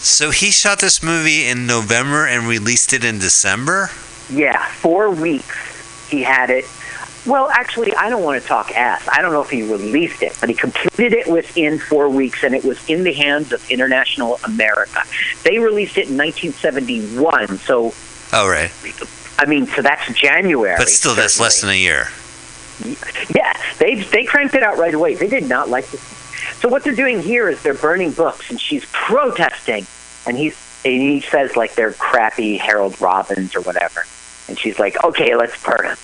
So 0.00 0.30
he 0.30 0.50
shot 0.50 0.80
this 0.80 1.02
movie 1.02 1.46
in 1.46 1.66
November 1.66 2.26
and 2.26 2.46
released 2.46 2.92
it 2.92 3.04
in 3.04 3.18
December? 3.18 3.90
Yeah, 4.30 4.64
four 4.68 5.10
weeks 5.10 6.08
he 6.08 6.22
had 6.22 6.50
it. 6.50 6.64
Well, 7.28 7.50
actually, 7.50 7.94
I 7.94 8.08
don't 8.08 8.22
want 8.22 8.40
to 8.40 8.48
talk 8.48 8.72
ass. 8.72 9.06
I 9.06 9.20
don't 9.20 9.32
know 9.32 9.42
if 9.42 9.50
he 9.50 9.62
released 9.62 10.22
it, 10.22 10.34
but 10.40 10.48
he 10.48 10.54
completed 10.54 11.12
it 11.12 11.26
within 11.28 11.78
four 11.78 12.08
weeks, 12.08 12.42
and 12.42 12.54
it 12.54 12.64
was 12.64 12.88
in 12.88 13.04
the 13.04 13.12
hands 13.12 13.52
of 13.52 13.70
International 13.70 14.40
America. 14.44 15.02
They 15.44 15.58
released 15.58 15.98
it 15.98 16.08
in 16.08 16.16
1971, 16.16 17.58
so 17.58 17.92
Oh, 18.32 18.48
right. 18.48 18.70
I 19.38 19.46
mean, 19.46 19.66
so 19.66 19.82
that's 19.82 20.12
January. 20.12 20.76
But 20.76 20.88
still, 20.88 21.14
that's 21.14 21.40
less 21.40 21.60
than 21.60 21.70
a 21.70 21.78
year. 21.78 22.08
Yeah, 23.34 23.52
they 23.78 23.96
they 23.96 24.24
cranked 24.24 24.54
it 24.54 24.62
out 24.62 24.78
right 24.78 24.94
away. 24.94 25.14
They 25.14 25.28
did 25.28 25.48
not 25.48 25.68
like 25.68 25.88
this. 25.90 26.00
So 26.60 26.68
what 26.68 26.84
they're 26.84 26.94
doing 26.94 27.20
here 27.22 27.48
is 27.48 27.62
they're 27.62 27.74
burning 27.74 28.12
books, 28.12 28.50
and 28.50 28.60
she's 28.60 28.84
protesting, 28.86 29.86
and 30.26 30.36
he's 30.36 30.56
and 30.84 30.94
he 30.94 31.20
says 31.20 31.56
like 31.56 31.74
they're 31.74 31.92
crappy 31.92 32.56
Harold 32.56 33.00
Robbins 33.00 33.54
or 33.56 33.60
whatever, 33.62 34.04
and 34.48 34.58
she's 34.58 34.78
like, 34.78 35.02
okay, 35.04 35.34
let's 35.36 35.62
burn 35.62 35.82
them. 35.82 35.96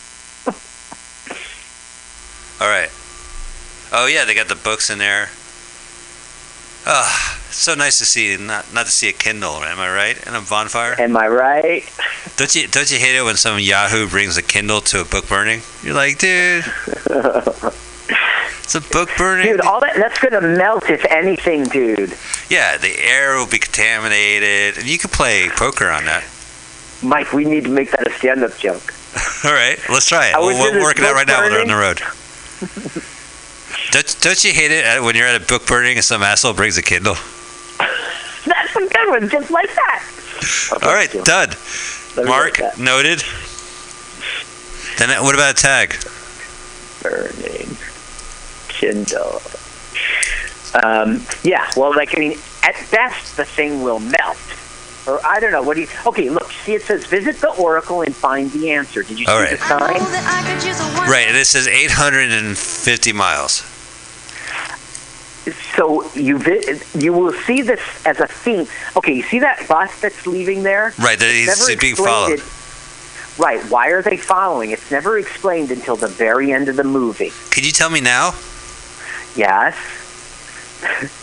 All 2.65 2.71
right. 2.71 2.89
Oh 3.93 4.07
yeah, 4.07 4.25
they 4.25 4.35
got 4.35 4.49
the 4.49 4.55
books 4.55 4.89
in 4.89 4.97
there. 4.97 5.29
Ah, 6.87 7.37
it's 7.47 7.57
so 7.59 7.75
nice 7.75 7.99
to 7.99 8.07
see 8.07 8.39
not 8.39 8.73
not 8.73 8.87
to 8.87 8.91
see 8.91 9.11
a 9.11 9.13
Kindle. 9.13 9.57
Am 9.63 9.79
I 9.79 9.95
right? 9.95 10.27
And 10.27 10.35
a 10.35 10.41
bonfire. 10.41 10.99
Am 10.99 11.15
I 11.15 11.29
right? 11.29 11.85
Don't 12.37 12.55
you 12.55 12.67
don't 12.67 12.91
you 12.91 12.99
hate 12.99 13.17
it 13.17 13.23
when 13.23 13.37
some 13.37 13.59
Yahoo 13.61 14.09
brings 14.09 14.39
a 14.39 14.43
Kindle 14.43 14.81
to 14.81 15.03
a 15.03 15.05
book 15.05 15.29
burning? 15.29 15.61
You're 15.83 15.95
like, 15.95 16.19
dude, 16.19 16.65
it's 18.65 18.75
a 18.75 18.81
book 18.91 19.11
burning. 19.19 19.47
Dude, 19.47 19.61
all 19.61 19.79
that 19.81 19.95
that's 19.97 20.19
gonna 20.19 20.41
melt 20.41 20.89
if 20.89 21.05
anything, 21.05 21.65
dude. 21.65 22.17
Yeah, 22.49 22.79
the 22.79 22.99
air 22.99 23.37
will 23.37 23.47
be 23.47 23.59
contaminated, 23.59 24.79
and 24.79 24.89
you 24.89 24.97
could 24.99 25.13
play 25.13 25.49
poker 25.51 25.91
on 25.91 26.07
that. 26.07 26.25
Mike, 27.03 27.33
we 27.35 27.45
need 27.45 27.65
to 27.65 27.71
make 27.71 27.91
that 27.91 28.07
a 28.09 28.11
stand-up 28.13 28.57
joke. 28.57 28.95
All 29.45 29.53
right, 29.53 29.79
let's 29.91 30.09
try 30.09 30.29
it. 30.31 30.35
I 30.35 30.41
We'll, 30.41 30.51
in 30.51 30.75
we'll 30.75 30.83
work 30.83 30.99
it 30.99 31.05
out 31.05 31.15
right 31.15 31.27
now 31.27 31.43
while 31.43 31.51
we're 31.51 31.61
on 31.61 31.69
the 31.69 31.77
road. 31.77 32.01
Don't, 33.91 34.17
don't 34.21 34.45
you 34.45 34.53
hate 34.53 34.71
it 34.71 35.03
when 35.03 35.15
you're 35.17 35.27
at 35.27 35.41
a 35.41 35.45
book 35.45 35.67
burning 35.67 35.97
and 35.97 36.05
some 36.05 36.23
asshole 36.23 36.55
brings 36.55 36.79
a 36.79 36.83
Kindle? 36.83 37.15
That's 38.47 38.77
a 38.77 38.81
good 38.89 39.09
one, 39.09 39.29
just 39.29 39.51
like 39.51 39.75
that. 39.75 40.03
All 40.83 40.93
right, 40.93 41.11
done. 41.25 41.51
Let 42.17 42.27
Mark, 42.27 42.59
write 42.59 42.75
that. 42.77 42.79
noted. 42.79 43.23
Then 44.99 45.11
uh, 45.11 45.23
what 45.23 45.35
about 45.35 45.53
a 45.53 45.63
tag? 45.63 45.97
Burning 47.03 47.77
Kindle. 48.69 49.41
Um, 50.83 51.23
yeah, 51.43 51.71
well, 51.77 51.95
like 51.95 52.17
I 52.17 52.21
mean, 52.21 52.39
at 52.63 52.75
best 52.91 53.37
the 53.37 53.45
thing 53.45 53.83
will 53.83 54.01
melt. 54.01 54.39
Or 55.07 55.21
I 55.25 55.39
don't 55.39 55.53
know. 55.53 55.63
What 55.63 55.75
do 55.75 55.83
you? 55.83 55.89
Okay, 56.07 56.31
look. 56.31 56.51
See, 56.65 56.75
it 56.75 56.83
says 56.83 57.05
visit 57.07 57.37
the 57.37 57.51
oracle 57.57 58.01
and 58.03 58.15
find 58.17 58.51
the 58.53 58.71
answer. 58.71 59.03
Did 59.03 59.19
you 59.21 59.27
All 59.29 59.37
see 59.39 59.43
right. 59.45 59.59
the 59.59 59.67
sign? 59.69 61.09
Right, 61.11 61.27
and 61.29 61.37
it 61.37 61.45
says 61.47 61.69
850 61.69 63.13
miles. 63.13 63.63
So 65.77 66.09
you 66.15 66.39
vi- 66.39 66.81
you 66.99 67.13
will 67.13 67.33
see 67.33 67.61
this 67.61 67.81
as 68.07 68.19
a 68.21 68.27
theme. 68.27 68.67
Okay, 68.97 69.13
you 69.13 69.23
see 69.23 69.41
that 69.41 69.67
bus 69.69 70.01
that's 70.01 70.27
leaving 70.27 70.63
there? 70.63 70.95
Right, 70.99 71.19
that 71.19 71.29
It's 71.29 71.59
he's 71.59 71.69
never 71.69 71.81
being 71.81 71.97
followed. 71.97 72.39
it- 72.39 72.43
Right. 73.37 73.61
Why 73.69 73.89
are 73.89 74.01
they 74.01 74.17
following? 74.17 74.71
It's 74.71 74.91
never 74.93 75.19
explained 75.19 75.73
until 75.73 75.97
the 75.97 76.07
very 76.07 76.53
end 76.53 76.69
of 76.69 76.77
the 76.77 76.85
movie. 76.85 77.33
Could 77.51 77.67
you 77.67 77.73
tell 77.73 77.91
me 77.91 78.01
now? 78.01 78.33
Yes. 79.35 79.75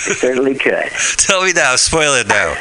Certainly 0.00 0.54
could. 0.54 0.90
Tell 1.18 1.44
me 1.44 1.52
now. 1.52 1.76
Spoil 1.76 2.14
it 2.14 2.26
now. 2.26 2.52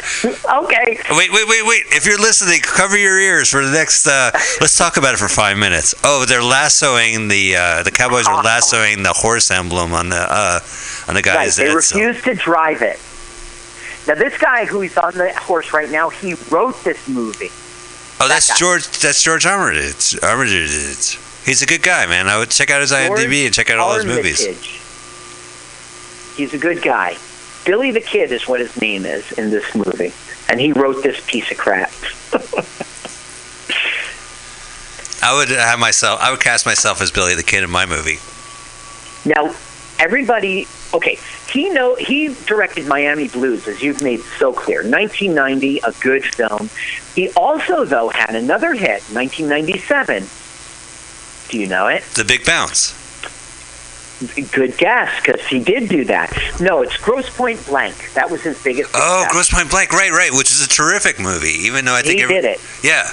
Okay. 0.64 1.00
Wait, 1.12 1.32
wait, 1.32 1.48
wait, 1.48 1.66
wait. 1.66 1.84
If 1.92 2.06
you're 2.06 2.20
listening, 2.20 2.60
cover 2.62 2.98
your 2.98 3.18
ears 3.20 3.50
for 3.50 3.64
the 3.66 3.72
next. 3.72 4.06
Uh, 4.08 4.32
let's 4.60 4.78
talk 4.78 4.98
about 4.98 5.14
it 5.14 5.18
for 5.18 5.30
five 5.30 5.58
minutes. 5.58 5.96
Oh, 6.04 6.26
they're 6.26 6.44
lassoing 6.44 7.28
the 7.30 7.56
uh, 7.56 7.84
the 7.84 7.92
Cowboys 7.92 8.28
are 8.28 8.44
lassoing 8.44 9.04
the 9.04 9.14
horse 9.14 9.52
emblem 9.52 9.94
on 9.94 10.10
the 10.10 10.18
uh, 10.30 10.60
on 11.08 11.14
the 11.16 11.20
Right. 11.20 11.24
guy's 11.24 11.56
They 11.56 11.66
head. 11.70 11.82
so- 11.82 11.98
refuse 12.00 12.22
to 12.24 12.36
drive 12.36 12.82
it. 12.82 13.00
Now, 14.08 14.16
this 14.16 14.38
guy 14.38 14.66
who's 14.66 14.98
on 14.98 15.14
the 15.14 15.32
horse 15.36 15.72
right 15.72 15.90
now, 15.90 16.10
he 16.10 16.34
wrote 16.50 16.84
this 16.84 17.08
movie. 17.08 17.50
Oh, 18.22 18.28
that's 18.28 18.58
George. 18.58 18.86
That's 19.00 19.22
George 19.24 19.46
Armitage. 19.46 20.18
Armitage. 20.24 21.18
He's 21.46 21.62
a 21.62 21.66
good 21.66 21.84
guy, 21.84 22.06
man. 22.06 22.28
I 22.28 22.38
would 22.38 22.50
check 22.52 22.70
out 22.70 22.82
his 22.82 22.92
IMDb 22.92 23.46
and 23.46 23.54
check 23.54 23.70
out 23.70 23.78
all 23.80 23.94
his 23.96 24.06
movies. 24.06 24.42
Armitage. 24.42 24.76
He's 26.36 26.54
a 26.54 26.58
good 26.58 26.82
guy. 26.82 27.18
Billy 27.66 27.92
the 27.92 28.02
Kid 28.02 28.32
is 28.32 28.48
what 28.48 28.60
his 28.60 28.80
name 28.82 29.06
is 29.06 29.32
in 29.34 29.50
this 29.50 29.76
movie, 29.76 30.14
and 30.48 30.60
he 30.60 30.72
wrote 30.72 31.04
this 31.04 31.24
piece 31.28 31.52
of 31.52 31.58
crap. 31.58 31.92
I 35.22 35.36
would 35.36 35.50
have 35.50 35.80
myself. 35.80 36.20
I 36.22 36.32
would 36.32 36.40
cast 36.40 36.66
myself 36.66 37.02
as 37.02 37.12
Billy 37.12 37.36
the 37.36 37.44
Kid 37.44 37.64
in 37.64 37.70
my 37.70 37.86
movie. 37.86 38.20
Now, 39.26 39.54
everybody, 40.00 40.66
okay, 40.94 41.20
he 41.52 41.70
know 41.70 41.96
he 41.96 42.36
directed 42.46 42.88
Miami 42.88 43.28
Blues, 43.28 43.68
as 43.68 43.82
you've 43.82 44.02
made 44.02 44.22
so 44.38 44.54
clear. 44.54 44.78
1990, 44.80 45.80
a 45.80 45.92
good 46.00 46.24
film. 46.24 46.70
He 47.16 47.30
also, 47.32 47.86
though, 47.86 48.10
had 48.10 48.36
another 48.36 48.74
hit, 48.74 49.04
1997. 49.12 50.26
Do 51.50 51.60
you 51.60 51.68
know 51.68 51.88
it? 51.88 52.04
The 52.16 52.24
Big 52.24 52.46
Bounce. 52.46 52.99
Good 54.52 54.78
guess, 54.78 55.22
because 55.22 55.46
he 55.48 55.60
did 55.60 55.88
do 55.88 56.04
that. 56.06 56.36
No, 56.60 56.82
it's 56.82 56.98
Grosse 56.98 57.30
Pointe 57.36 57.66
Blank. 57.68 58.14
That 58.16 58.30
was 58.30 58.42
his 58.44 58.62
biggest. 58.62 58.92
Oh, 58.94 59.22
success. 59.22 59.32
Grosse 59.32 59.50
Pointe 59.50 59.70
Blank. 59.70 59.94
Right, 59.94 60.12
right. 60.12 60.32
Which 60.34 60.52
is 60.52 60.62
a 60.66 60.68
terrific 60.68 61.20
movie. 61.20 61.48
Even 61.68 61.86
though 61.86 61.96
I 61.96 62.02
think 62.02 62.18
He 62.18 62.24
every- 62.24 62.36
did 62.36 62.46
it. 62.46 62.60
Yeah. 62.84 63.10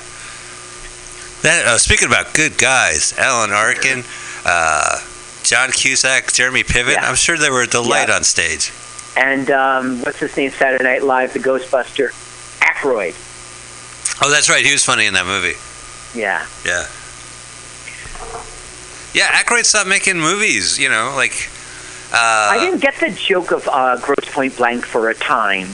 That 1.42 1.64
uh, 1.66 1.78
speaking 1.78 2.08
about 2.08 2.34
good 2.34 2.58
guys, 2.58 3.14
Alan 3.18 3.52
Arkin, 3.52 4.02
uh, 4.44 4.98
John 5.44 5.70
Cusack, 5.70 6.32
Jeremy 6.32 6.64
Piven. 6.64 6.96
I'm 7.00 7.14
sure 7.14 7.36
they 7.38 7.50
were 7.50 7.62
a 7.62 7.66
delight 7.68 8.08
Yeah. 8.08 8.16
on 8.16 8.24
stage. 8.24 8.72
And 9.16 9.50
um, 9.50 10.00
what's 10.02 10.18
his 10.18 10.36
name? 10.36 10.50
Saturday 10.50 10.82
Night 10.84 11.04
Live, 11.04 11.32
the 11.34 11.38
Ghostbuster, 11.38 12.10
Aykroyd. 12.60 13.14
Oh, 14.22 14.30
that's 14.30 14.48
right. 14.50 14.64
He 14.64 14.72
was 14.72 14.84
funny 14.84 15.06
in 15.06 15.14
that 15.14 15.26
movie. 15.26 15.54
Yeah. 16.18 16.44
Yeah. 16.64 16.86
Yeah, 19.16 19.28
Aykroyd 19.28 19.64
stopped 19.64 19.88
making 19.88 20.20
movies. 20.20 20.78
You 20.78 20.90
know, 20.90 21.14
like. 21.16 21.48
Uh, 22.12 22.52
I 22.52 22.58
didn't 22.60 22.82
get 22.82 22.94
the 23.00 23.10
joke 23.10 23.50
of 23.50 23.66
uh, 23.66 23.96
Grosse 23.96 24.30
Pointe 24.30 24.56
Blank 24.56 24.84
for 24.84 25.08
a 25.08 25.14
time. 25.14 25.68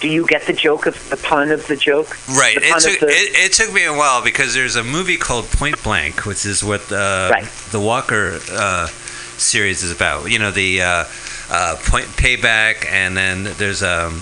Do 0.00 0.08
you 0.08 0.26
get 0.26 0.42
the 0.46 0.52
joke 0.52 0.86
of 0.86 1.10
the 1.10 1.16
pun 1.16 1.50
of 1.50 1.66
the 1.66 1.76
joke? 1.76 2.16
Right. 2.28 2.54
The 2.54 2.66
It 2.66 2.80
took, 2.80 3.00
the, 3.00 3.06
it, 3.08 3.46
it 3.46 3.52
took 3.52 3.72
me 3.72 3.84
a 3.84 3.92
while 3.92 4.22
because 4.22 4.54
there's 4.54 4.76
a 4.76 4.84
movie 4.84 5.16
called 5.16 5.46
Point 5.46 5.82
Blank, 5.82 6.24
which 6.24 6.46
is 6.46 6.62
what 6.62 6.80
uh, 6.92 7.40
the 7.72 7.80
Walker 7.80 8.38
uh, 8.52 8.86
series 9.36 9.82
is 9.82 9.90
about. 9.90 10.30
You 10.30 10.38
know, 10.38 10.50
the 10.50 10.80
uh, 10.80 11.04
uh, 11.50 11.76
Point 11.84 12.06
Payback, 12.06 12.86
and 12.86 13.16
then 13.16 13.44
there's 13.58 13.82
um, 13.82 14.20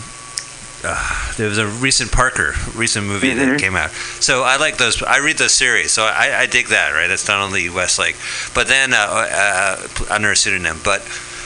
uh, 0.84 1.32
there 1.36 1.48
was 1.48 1.58
a 1.58 1.66
recent 1.66 2.10
Parker 2.12 2.54
recent 2.74 3.06
movie 3.06 3.30
Mm-hmm. 3.30 3.50
that 3.52 3.60
came 3.60 3.76
out. 3.76 3.90
So 4.20 4.42
I 4.42 4.56
like 4.56 4.76
those. 4.78 5.02
I 5.02 5.18
read 5.18 5.38
those 5.38 5.52
series, 5.54 5.92
so 5.92 6.04
I, 6.04 6.40
I 6.40 6.46
dig 6.46 6.68
that. 6.68 6.92
Right. 6.92 7.06
That's 7.08 7.28
not 7.28 7.40
only 7.40 7.68
Westlake, 7.70 8.16
but 8.54 8.66
then 8.68 8.92
uh, 8.94 8.96
uh, 9.00 9.86
under 10.10 10.30
a 10.32 10.36
pseudonym, 10.36 10.78
but. 10.84 11.02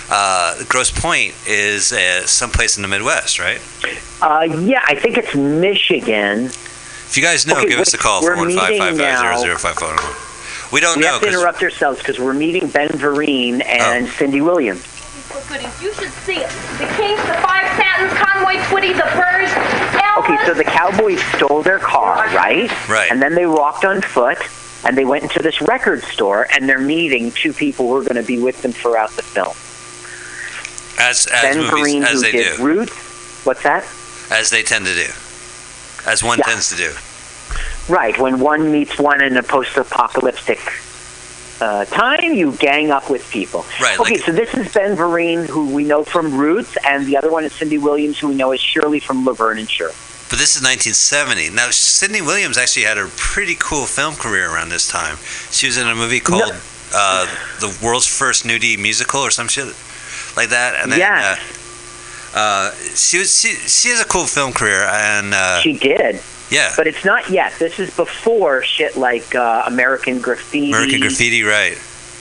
Uh, 0.09 0.63
Grosse 0.69 0.93
Pointe 0.93 1.35
is 1.49 1.91
uh, 1.93 2.25
someplace 2.29 2.77
in 2.77 2.83
the 2.83 2.89
Midwest, 2.89 3.41
right? 3.41 3.61
uh, 4.23 4.43
yeah, 4.61 4.81
I 4.87 4.95
think 4.95 5.19
it's 5.19 5.35
Michigan. 5.35 6.45
If 6.45 7.17
you 7.17 7.25
guys 7.25 7.45
know, 7.45 7.59
Okay, 7.59 7.71
give 7.71 7.81
us 7.81 7.93
a 7.93 7.99
call 7.99 8.23
we're 8.23 8.37
for 8.37 8.43
one 8.43 8.53
five 8.55 8.79
five 8.79 8.93
meeting 8.93 8.99
now. 8.99 9.37
zero 9.39 9.57
five 9.57 9.75
five. 9.75 9.99
We 10.73 10.79
don't 10.79 10.99
we 10.99 11.03
know 11.03 11.09
have 11.15 11.23
to 11.23 11.29
interrupt 11.29 11.61
ourselves 11.61 11.99
because 11.99 12.21
we're 12.21 12.35
meeting 12.35 12.69
Ben 12.69 12.89
Vereen 12.91 13.65
and 13.67 14.07
Cindy 14.07 14.41
Williams. 14.41 14.85
You 15.83 15.93
should 15.95 16.13
see 16.25 16.37
it. 16.39 16.51
The 16.79 16.87
Kings, 16.97 17.21
the 17.27 17.35
Five 17.45 17.67
Satins, 17.77 18.13
Conway 18.19 18.57
Twitty, 18.69 18.93
the 18.97 19.09
Birds, 19.15 19.53
Okay, 20.19 20.39
so 20.47 20.55
the 20.55 20.65
Cowboys 20.65 21.23
stole 21.37 21.63
their 21.63 21.79
car, 21.79 22.27
right? 22.35 22.71
Right. 22.89 23.11
And 23.11 23.21
then 23.21 23.35
they 23.35 23.47
walked 23.47 23.85
on 23.85 24.01
foot, 24.01 24.39
and 24.85 24.97
they 24.97 25.05
went 25.05 25.25
into 25.25 25.43
this 25.43 25.61
record 25.61 26.03
store, 26.03 26.47
and 26.51 26.69
they're 26.69 26.81
meeting 26.81 27.31
two 27.33 27.53
people 27.53 27.87
who 27.87 27.97
are 27.97 28.03
going 28.03 28.17
to 28.17 28.23
be 28.27 28.39
with 28.39 28.63
them 28.63 28.73
throughout 28.73 29.11
the 29.11 29.23
film. 29.23 29.55
as 30.99 31.27
as 31.27 31.43
ben 31.43 31.59
movies 31.59 31.71
Vereen, 31.71 32.03
as 32.03 32.13
who 32.13 32.21
they 32.23 32.33
did 32.33 32.57
do, 32.57 32.65
Roots. 32.65 33.45
What's 33.45 33.63
that? 33.63 33.85
as 34.31 34.51
they 34.51 34.63
tend 34.63 34.87
to 34.87 34.95
do, 34.95 35.07
as 36.11 36.25
one 36.25 36.39
tends 36.39 36.71
to 36.71 36.77
do. 36.77 36.93
Right. 37.93 38.19
When 38.19 38.41
one 38.41 38.73
meets 38.73 38.99
one 38.99 39.23
in 39.23 39.37
a 39.37 39.43
post-apocalyptic 39.43 40.59
uh, 41.61 41.85
time, 41.87 42.35
you 42.35 42.53
gang 42.53 42.91
up 42.91 43.09
with 43.11 43.29
people. 43.31 43.65
Right, 43.81 43.99
Okay, 43.99 44.15
like- 44.17 44.25
so 44.25 44.33
this 44.33 44.53
is 44.55 44.73
Ben 44.73 44.97
Vereen, 44.97 45.47
who 45.47 45.75
we 45.75 45.85
know 45.85 46.05
from 46.05 46.37
Roots, 46.37 46.77
and 46.85 47.07
the 47.07 47.17
other 47.17 47.31
one 47.31 47.45
is 47.45 47.53
Cindy 47.53 47.79
Williams, 47.79 48.19
who 48.19 48.29
we 48.29 48.35
know 48.35 48.53
as 48.53 48.61
Shirley 48.61 49.01
from 49.01 49.25
Laverne 49.25 49.59
and 49.59 49.71
Shirley. 49.71 49.95
But 50.29 50.39
this 50.41 50.57
is 50.57 50.63
1970. 50.63 51.51
Now, 51.51 51.71
Cindy 51.71 52.21
Williams 52.21 52.59
actually 52.59 52.83
had 52.83 52.99
a 52.99 53.07
pretty 53.17 53.55
cool 53.61 53.87
film 53.87 54.17
career 54.17 54.51
around 54.53 54.71
this 54.71 54.89
time. 54.89 55.17
She 55.53 55.67
was 55.67 55.79
in 55.79 55.87
a 55.87 55.95
movie 55.95 56.19
called 56.21 56.53
uh, 56.93 57.27
"The 57.61 57.79
World's 57.83 58.07
First 58.09 58.45
Nudie 58.45 58.77
Musical" 58.77 59.21
or 59.21 59.31
some 59.31 59.47
shit 59.49 59.67
like 60.37 60.49
that. 60.51 60.75
And 60.83 60.91
then, 60.91 60.99
Yes. 60.99 61.39
uh, 62.35 62.39
uh, 62.39 62.71
she 62.97 63.19
was 63.19 63.41
she, 63.41 63.55
she 63.55 63.89
has 63.91 64.01
a 64.01 64.05
cool 64.05 64.27
film 64.27 64.53
career, 64.53 64.83
and 64.83 65.33
uh, 65.33 65.61
She 65.61 65.75
did. 65.79 66.21
Yeah. 66.51 66.73
But 66.77 66.87
it's 66.87 67.05
not 67.05 67.29
yet. 67.31 67.53
This 67.59 67.79
is 67.79 67.95
before 67.97 68.63
shit 68.63 68.97
like 68.97 69.35
uh, 69.35 69.65
American 69.67 70.21
Graffiti. 70.21 70.71
American 70.71 71.01
Graffiti, 71.01 71.43
right? 71.43 71.77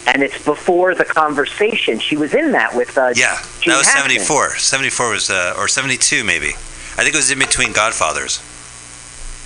And 0.07 0.21
it's 0.23 0.43
before 0.43 0.93
the 0.95 1.05
conversation. 1.05 1.99
She 1.99 2.15
was 2.17 2.33
in 2.33 2.51
that 2.53 2.75
with 2.75 2.97
uh, 2.97 3.13
Yeah, 3.15 3.37
Gene 3.61 3.71
that 3.73 3.77
was 3.79 3.87
Hackman. 3.87 4.19
74. 4.19 4.55
74 4.57 5.09
was 5.09 5.29
uh, 5.29 5.53
or 5.57 5.67
72 5.67 6.23
maybe. 6.23 6.49
I 6.49 7.03
think 7.03 7.13
it 7.13 7.17
was 7.17 7.31
in 7.31 7.39
between 7.39 7.71
Godfathers. 7.73 8.39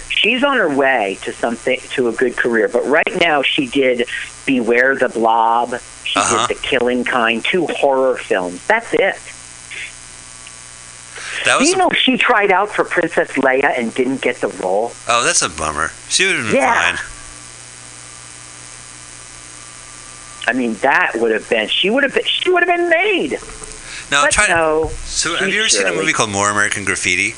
She's 0.10 0.44
on 0.44 0.58
her 0.58 0.74
way 0.74 1.18
to 1.24 1.32
something 1.32 1.80
to 1.92 2.10
a 2.10 2.12
good 2.12 2.36
career, 2.36 2.68
but 2.68 2.86
right 2.86 3.20
now 3.22 3.42
she 3.42 3.68
did 3.68 4.08
Beware 4.46 4.96
the 4.96 5.08
Blob. 5.10 5.76
She 6.04 6.20
Uh-huh. 6.20 6.48
did 6.48 6.58
The 6.58 6.62
Killing 6.62 7.04
Kind, 7.06 7.46
two 7.46 7.68
horror 7.68 8.18
films. 8.18 8.66
That's 8.68 8.94
it. 8.94 9.16
That 11.46 11.54
Do 11.56 11.60
was 11.60 11.70
you 11.70 11.78
know 11.78 11.90
she 11.92 12.18
tried 12.18 12.52
out 12.52 12.70
for 12.70 12.84
Princess 12.84 13.32
Leia 13.32 13.78
and 13.78 13.94
didn't 13.94 14.22
get 14.22 14.38
the 14.38 14.48
role? 14.50 14.92
Oh, 15.08 15.24
that's 15.24 15.42
a 15.42 15.50
bummer. 15.50 15.92
She 16.10 16.26
would 16.26 16.36
have 16.36 16.46
been 16.48 16.56
Yeah. 16.56 16.96
fine. 16.96 17.06
I 20.48 20.54
mean, 20.58 20.74
that 20.76 21.12
would 21.16 21.32
have 21.32 21.48
been. 21.50 21.68
She 21.68 21.90
would 21.90 22.04
have 22.04 22.14
been. 22.14 22.24
She 22.26 22.50
would 22.50 22.64
have 22.68 22.76
been 22.76 22.90
made. 22.90 23.34
No, 24.12 24.24
But 24.24 24.32
try 24.32 24.48
no. 24.48 24.90
So, 25.06 25.36
have 25.36 25.50
you 25.50 25.60
ever 25.60 25.70
seen 25.70 25.86
a 25.86 25.92
movie 25.94 26.14
called 26.14 26.32
More 26.32 26.50
American 26.50 26.84
Graffiti? 26.86 27.36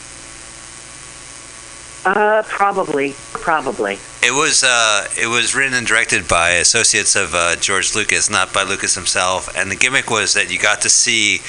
Uh, 2.05 2.43
probably, 2.47 3.13
probably. 3.41 3.97
It 4.23 4.31
was 4.31 4.63
uh, 4.63 5.05
it 5.19 5.27
was 5.27 5.53
written 5.55 5.73
and 5.73 5.85
directed 5.87 6.27
by 6.27 6.51
associates 6.51 7.15
of 7.15 7.33
uh, 7.33 7.55
George 7.57 7.95
Lucas, 7.95 8.29
not 8.29 8.53
by 8.53 8.63
Lucas 8.63 8.95
himself. 8.95 9.49
And 9.55 9.69
the 9.71 9.75
gimmick 9.75 10.09
was 10.09 10.33
that 10.35 10.51
you 10.51 10.59
got 10.59 10.81
to 10.81 10.89
see 10.89 11.41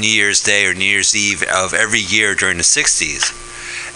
New 0.00 0.06
Year's 0.08 0.42
Day 0.42 0.66
or 0.66 0.74
New 0.74 0.84
Year's 0.84 1.14
Eve 1.16 1.42
of 1.52 1.74
every 1.74 2.00
year 2.00 2.34
during 2.34 2.58
the 2.58 2.62
'60s, 2.62 3.32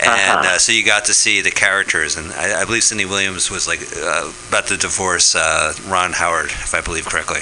and 0.00 0.08
Uh-huh. 0.08 0.54
uh, 0.54 0.58
so 0.58 0.72
you 0.72 0.84
got 0.84 1.04
to 1.06 1.14
see 1.14 1.40
the 1.42 1.50
characters. 1.50 2.16
And 2.16 2.32
I, 2.32 2.62
I 2.62 2.64
believe 2.64 2.82
Cindy 2.84 3.04
Williams 3.04 3.50
was 3.50 3.68
like 3.68 3.80
uh, 3.96 4.30
about 4.48 4.66
to 4.68 4.76
divorce 4.76 5.34
uh, 5.34 5.72
Ron 5.86 6.12
Howard, 6.12 6.46
if 6.50 6.74
I 6.74 6.80
believe 6.80 7.06
correctly. 7.06 7.40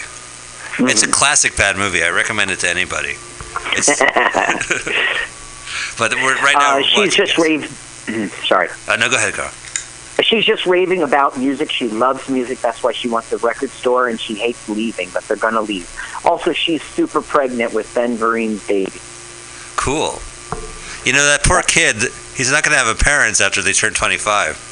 It's 0.78 1.02
a 1.02 1.08
classic 1.10 1.56
bad 1.56 1.76
movie. 1.76 2.02
I 2.02 2.08
recommend 2.10 2.50
it 2.50 2.58
to 2.60 2.68
anybody. 2.68 3.14
It's 3.76 3.88
but 5.98 6.14
we're 6.14 6.34
right 6.42 6.54
now. 6.58 6.78
Uh, 6.78 6.82
she's 6.82 7.14
just 7.14 7.38
raving. 7.38 7.68
Sorry. 8.48 8.68
Uh, 8.88 8.96
no, 8.96 9.08
go 9.08 9.16
ahead, 9.16 9.34
Carl. 9.34 9.52
She's 10.20 10.44
just 10.44 10.66
raving 10.66 11.02
about 11.02 11.38
music. 11.38 11.70
She 11.70 11.88
loves 11.88 12.28
music. 12.28 12.60
That's 12.60 12.82
why 12.82 12.92
she 12.92 13.08
wants 13.08 13.30
the 13.30 13.38
record 13.38 13.70
store, 13.70 14.08
and 14.08 14.20
she 14.20 14.34
hates 14.34 14.68
leaving, 14.68 15.08
but 15.12 15.24
they're 15.24 15.36
going 15.36 15.54
to 15.54 15.60
leave. 15.60 15.90
Also, 16.24 16.52
she's 16.52 16.82
super 16.82 17.22
pregnant 17.22 17.72
with 17.72 17.92
Ben 17.94 18.16
Vereen's 18.16 18.66
baby. 18.66 19.00
Cool. 19.76 20.20
You 21.04 21.12
know 21.12 21.24
that 21.24 21.40
poor 21.44 21.62
kid. 21.62 21.96
He's 22.36 22.52
not 22.52 22.62
going 22.62 22.72
to 22.72 22.78
have 22.78 22.94
a 22.94 22.94
parents 22.94 23.40
after 23.40 23.62
they 23.62 23.72
turn 23.72 23.94
25. 23.94 24.68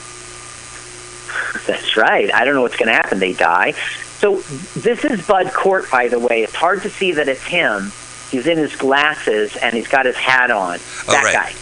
That's 1.67 1.97
right. 1.97 2.33
I 2.33 2.45
don't 2.45 2.55
know 2.55 2.63
what's 2.63 2.77
going 2.77 2.89
to 2.89 2.95
happen. 2.95 3.19
They 3.19 3.33
die. 3.33 3.73
So 4.21 4.41
this 4.77 5.05
is 5.05 5.27
Bud 5.27 5.53
Cort, 5.53 5.91
by 5.91 6.09
the 6.09 6.19
way. 6.19 6.43
It's 6.43 6.55
hard 6.55 6.83
to 6.83 6.91
see 6.91 7.13
that 7.13 7.27
it's 7.29 7.43
him. 7.43 7.91
He's 8.31 8.47
in 8.47 8.59
his 8.59 8.77
glasses 8.77 9.57
and 9.57 9.75
he's 9.75 9.89
got 9.89 10.07
his 10.07 10.17
hat 10.17 10.51
on. 10.51 10.79
Oh, 11.09 11.13
that 11.13 11.25
right. 11.25 11.35
guy. 11.35 11.53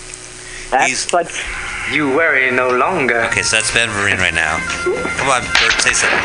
That's 0.71 1.11
Bud. 1.11 1.29
You 1.93 2.09
worry 2.15 2.51
no 2.51 2.69
longer. 2.71 3.23
Okay, 3.27 3.43
so 3.43 3.57
that's 3.57 3.73
Ben 3.73 3.89
Vereen 3.89 4.19
right 4.19 4.35
now. 4.35 4.59
Come 5.17 5.29
on, 5.29 5.43
Bert, 5.43 5.73
say 5.81 5.93
something. 5.93 6.19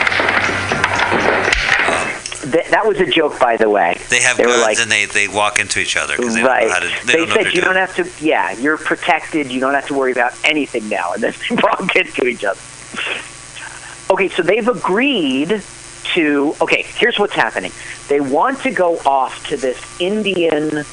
Th- 2.51 2.67
that 2.71 2.83
was 2.85 2.99
a 2.99 3.05
joke, 3.05 3.39
by 3.39 3.55
the 3.55 3.69
way. 3.69 3.97
They 4.09 4.21
have 4.21 4.35
They 4.37 4.43
guns 4.43 4.61
like- 4.61 4.79
and 4.79 4.91
they, 4.91 5.05
they 5.05 5.27
walk 5.29 5.59
into 5.59 5.79
each 5.79 5.95
other 5.95 6.17
because 6.17 6.35
they 6.35 6.43
right. 6.43 6.61
don't 6.61 6.67
know 6.69 6.73
how 6.73 6.79
to. 6.99 7.05
They, 7.07 7.13
They, 7.13 7.17
don't 7.19 7.27
said 7.29 7.37
what 7.45 7.53
you 7.55 7.61
they're 7.61 7.73
don't 7.73 7.87
have 7.87 7.95
to. 8.19 8.25
Yeah, 8.25 8.51
you're 8.59 8.77
protected. 8.77 9.49
You 9.51 9.59
don't 9.61 9.73
have 9.73 9.87
to 9.87 9.93
worry 9.93 10.11
about 10.11 10.33
anything 10.43 10.89
now. 10.89 11.13
And 11.13 11.23
then 11.23 11.33
they 11.49 11.55
walk 11.55 11.95
into 11.95 12.25
each 12.27 12.43
other. 12.43 12.59
Okay, 14.11 14.27
so 14.29 14.43
they've 14.43 14.67
agreed 14.67 15.63
to. 16.15 16.55
Okay, 16.61 16.83
here's 16.87 17.17
what's 17.17 17.33
happening. 17.33 17.71
They 18.09 18.19
want 18.19 18.59
to 18.63 18.71
go 18.71 18.97
off 19.05 19.47
to 19.47 19.55
this 19.57 19.79
Indian 20.01 20.83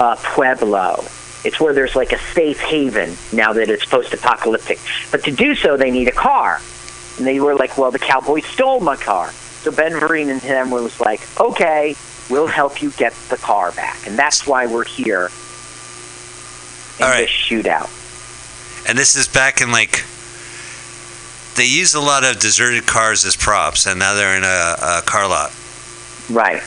uh, 0.00 0.16
pueblo. 0.22 1.04
It's 1.44 1.60
where 1.60 1.74
there's 1.74 1.94
like 1.94 2.12
a 2.12 2.18
safe 2.18 2.60
haven 2.60 3.16
now 3.32 3.52
that 3.52 3.68
it's 3.68 3.84
post-apocalyptic. 3.84 4.78
But 5.10 5.24
to 5.24 5.30
do 5.30 5.54
so, 5.54 5.76
they 5.76 5.90
need 5.90 6.08
a 6.08 6.12
car. 6.12 6.60
And 7.18 7.26
they 7.26 7.38
were 7.38 7.54
like, 7.54 7.76
"Well, 7.78 7.90
the 7.90 7.98
cowboys 7.98 8.46
stole 8.46 8.80
my 8.80 8.96
car." 8.96 9.30
So 9.62 9.70
Ben 9.70 9.92
Vereen 9.92 10.30
and 10.30 10.42
him 10.42 10.70
was 10.70 11.00
like, 11.00 11.20
"Okay, 11.38 11.96
we'll 12.28 12.46
help 12.46 12.82
you 12.82 12.90
get 12.92 13.12
the 13.28 13.36
car 13.36 13.72
back," 13.72 14.06
and 14.06 14.18
that's 14.18 14.46
why 14.46 14.66
we're 14.66 14.84
here 14.84 15.30
in 16.98 17.06
this 17.18 17.30
shootout. 17.30 17.88
And 18.88 18.98
this 18.98 19.14
is 19.14 19.28
back 19.28 19.60
in 19.60 19.70
like. 19.70 20.04
They 21.56 21.66
used 21.66 21.94
a 21.94 22.00
lot 22.00 22.24
of 22.24 22.40
deserted 22.40 22.84
cars 22.84 23.24
as 23.24 23.36
props, 23.36 23.86
and 23.86 24.00
now 24.00 24.14
they're 24.14 24.36
in 24.36 24.42
a, 24.42 24.76
a 24.98 25.02
car 25.06 25.28
lot. 25.28 25.52
Right. 26.28 26.62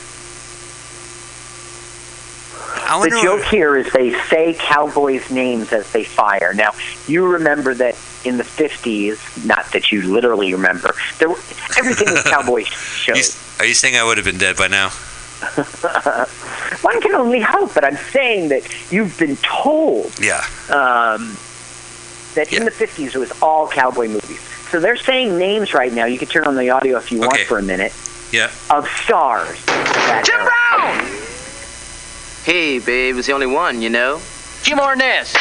I 2.70 3.00
the 3.04 3.20
joke 3.22 3.44
here 3.46 3.76
is 3.78 3.92
they 3.94 4.14
say 4.26 4.54
cowboys' 4.58 5.30
names 5.32 5.72
as 5.74 5.92
they 5.92 6.04
fire. 6.04 6.54
Now, 6.54 6.72
you 7.08 7.26
remember 7.28 7.74
that 7.76 7.96
in 8.26 8.38
the 8.38 8.44
50s, 8.44 9.46
not 9.46 9.72
that 9.74 9.92
you 9.92 10.02
literally 10.02 10.54
remember, 10.54 10.94
there 11.20 11.30
were, 11.30 11.38
everything 11.78 12.10
was 12.12 12.24
cowboy 12.24 12.64
shows. 12.66 13.38
Are 13.60 13.66
you 13.66 13.74
saying 13.74 13.96
I 13.96 14.04
would 14.04 14.18
have 14.18 14.26
been 14.26 14.38
dead 14.38 14.58
by 14.58 14.68
now? 14.68 14.90
One 16.82 17.02
can 17.02 17.14
only 17.16 17.42
hope, 17.42 17.74
but 17.74 17.84
I'm 17.84 17.98
saying 17.98 18.50
that 18.50 18.92
you've 18.92 19.18
been 19.20 19.36
told 19.38 20.20
Yeah. 20.20 20.38
um, 20.70 21.38
that 22.36 22.52
in 22.52 22.66
the 22.66 22.72
50s 22.72 23.16
it 23.16 23.18
was 23.18 23.32
all 23.42 23.68
cowboy 23.68 24.08
movies. 24.08 24.40
So 24.70 24.80
they're 24.80 24.98
saying 24.98 25.38
names 25.38 25.74
right 25.74 25.94
now. 25.94 26.06
You 26.06 26.18
can 26.18 26.28
turn 26.28 26.46
on 26.46 26.56
the 26.56 26.70
audio 26.72 26.98
if 26.98 27.12
you 27.12 27.20
want 27.20 27.40
for 27.42 27.58
a 27.60 27.64
minute. 27.64 27.94
Yeah. 28.32 28.52
Of 28.70 28.88
stars. 28.90 29.58
Jim 30.26 30.40
Brown! 30.44 31.27
Hey, 32.48 32.80
babe, 32.80 33.18
it's 33.18 33.28
the 33.28 33.34
only 33.34 33.46
one, 33.46 33.82
you 33.82 33.90
know? 33.90 34.22
Jim 34.64 34.78
Ornez. 34.78 35.36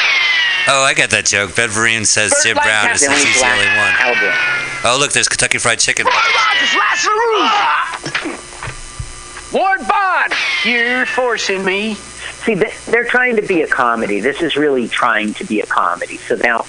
Oh, 0.67 0.83
I 0.83 0.93
got 0.93 1.11
that 1.11 1.25
joke. 1.25 1.55
Ben 1.55 1.69
Vereen 1.69 2.05
says 2.05 2.33
Burt 2.33 2.43
Jim 2.43 2.57
Brown 2.57 2.91
is 2.91 3.03
Lancaster. 3.03 3.29
he's 3.29 3.41
the 3.41 3.47
only 3.47 3.67
one. 3.79 3.93
Cowboy. 3.95 4.35
Oh, 4.83 4.97
look, 4.99 5.13
there's 5.13 5.29
Kentucky 5.29 5.59
Fried 5.59 5.79
Chicken. 5.79 6.07
Ward 9.53 9.87
Bond, 9.89 10.33
you're 10.65 11.07
forcing 11.07 11.65
me. 11.65 11.95
See, 11.95 12.55
they're 12.55 13.05
trying 13.05 13.37
to 13.37 13.43
be 13.43 13.63
a 13.63 13.69
comedy. 13.69 14.19
This 14.19 14.43
is 14.43 14.57
really 14.57 14.89
trying 14.89 15.33
to 15.35 15.45
be 15.45 15.61
a 15.61 15.67
comedy. 15.67 16.17
So 16.17 16.35
now 16.35 16.67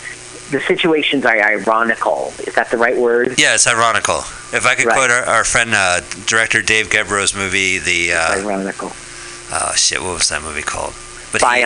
the 0.51 0.61
situations 0.67 1.25
are 1.25 1.35
ironical. 1.35 2.31
Is 2.45 2.53
that 2.53 2.69
the 2.69 2.77
right 2.77 2.95
word? 2.95 3.39
Yeah, 3.39 3.55
it's 3.55 3.65
ironical. 3.65 4.17
If 4.53 4.67
I 4.67 4.75
could 4.75 4.85
Right. 4.85 4.95
quote 4.95 5.09
our, 5.09 5.23
our 5.23 5.43
friend, 5.43 5.73
uh, 5.73 6.01
director 6.27 6.61
Dave 6.61 6.91
Gebro's 6.91 7.33
movie, 7.33 7.79
the. 7.79 8.13
Uh, 8.13 8.35
ironical. 8.43 8.91
Oh, 9.51 9.73
shit, 9.75 10.01
what 10.01 10.13
was 10.13 10.29
that 10.29 10.41
movie 10.41 10.61
called? 10.61 10.93
But 11.31 11.41
he- 11.57 11.61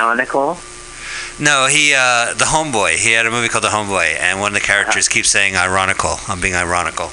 no, 1.39 1.65
he, 1.67 1.93
uh, 1.93 2.33
The 2.33 2.45
Homeboy. 2.45 2.95
He 2.97 3.11
had 3.13 3.25
a 3.25 3.31
movie 3.31 3.47
called 3.49 3.63
The 3.63 3.69
Homeboy, 3.69 4.19
and 4.19 4.39
one 4.39 4.49
of 4.49 4.53
the 4.61 4.65
characters 4.65 5.07
keeps 5.07 5.29
saying 5.29 5.55
ironical. 5.55 6.17
I'm 6.27 6.39
being 6.41 6.55
ironical. 6.55 7.09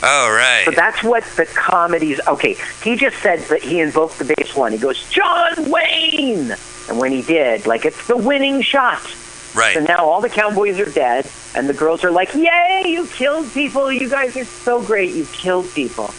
Oh, 0.00 0.30
right. 0.30 0.62
So 0.64 0.70
that's 0.70 1.02
what 1.02 1.24
the 1.36 1.44
comedies. 1.46 2.20
Okay, 2.26 2.56
he 2.84 2.94
just 2.96 3.18
said 3.18 3.40
that 3.48 3.62
he 3.62 3.80
invoked 3.80 4.18
the 4.18 4.32
base 4.36 4.54
one. 4.54 4.70
He 4.72 4.78
goes, 4.78 5.08
John 5.10 5.70
Wayne! 5.70 6.54
And 6.88 6.98
when 6.98 7.10
he 7.10 7.22
did, 7.22 7.66
like, 7.66 7.84
it's 7.84 8.06
the 8.06 8.16
winning 8.16 8.62
shot. 8.62 9.02
Right. 9.54 9.74
So 9.74 9.80
now 9.80 10.04
all 10.06 10.20
the 10.20 10.28
cowboys 10.28 10.78
are 10.78 10.90
dead, 10.90 11.28
and 11.56 11.68
the 11.68 11.74
girls 11.74 12.04
are 12.04 12.10
like, 12.12 12.32
Yay, 12.34 12.84
you 12.86 13.06
killed 13.08 13.50
people. 13.52 13.90
You 13.90 14.08
guys 14.08 14.36
are 14.36 14.44
so 14.44 14.80
great. 14.82 15.14
You 15.14 15.26
killed 15.32 15.68
people. 15.74 16.14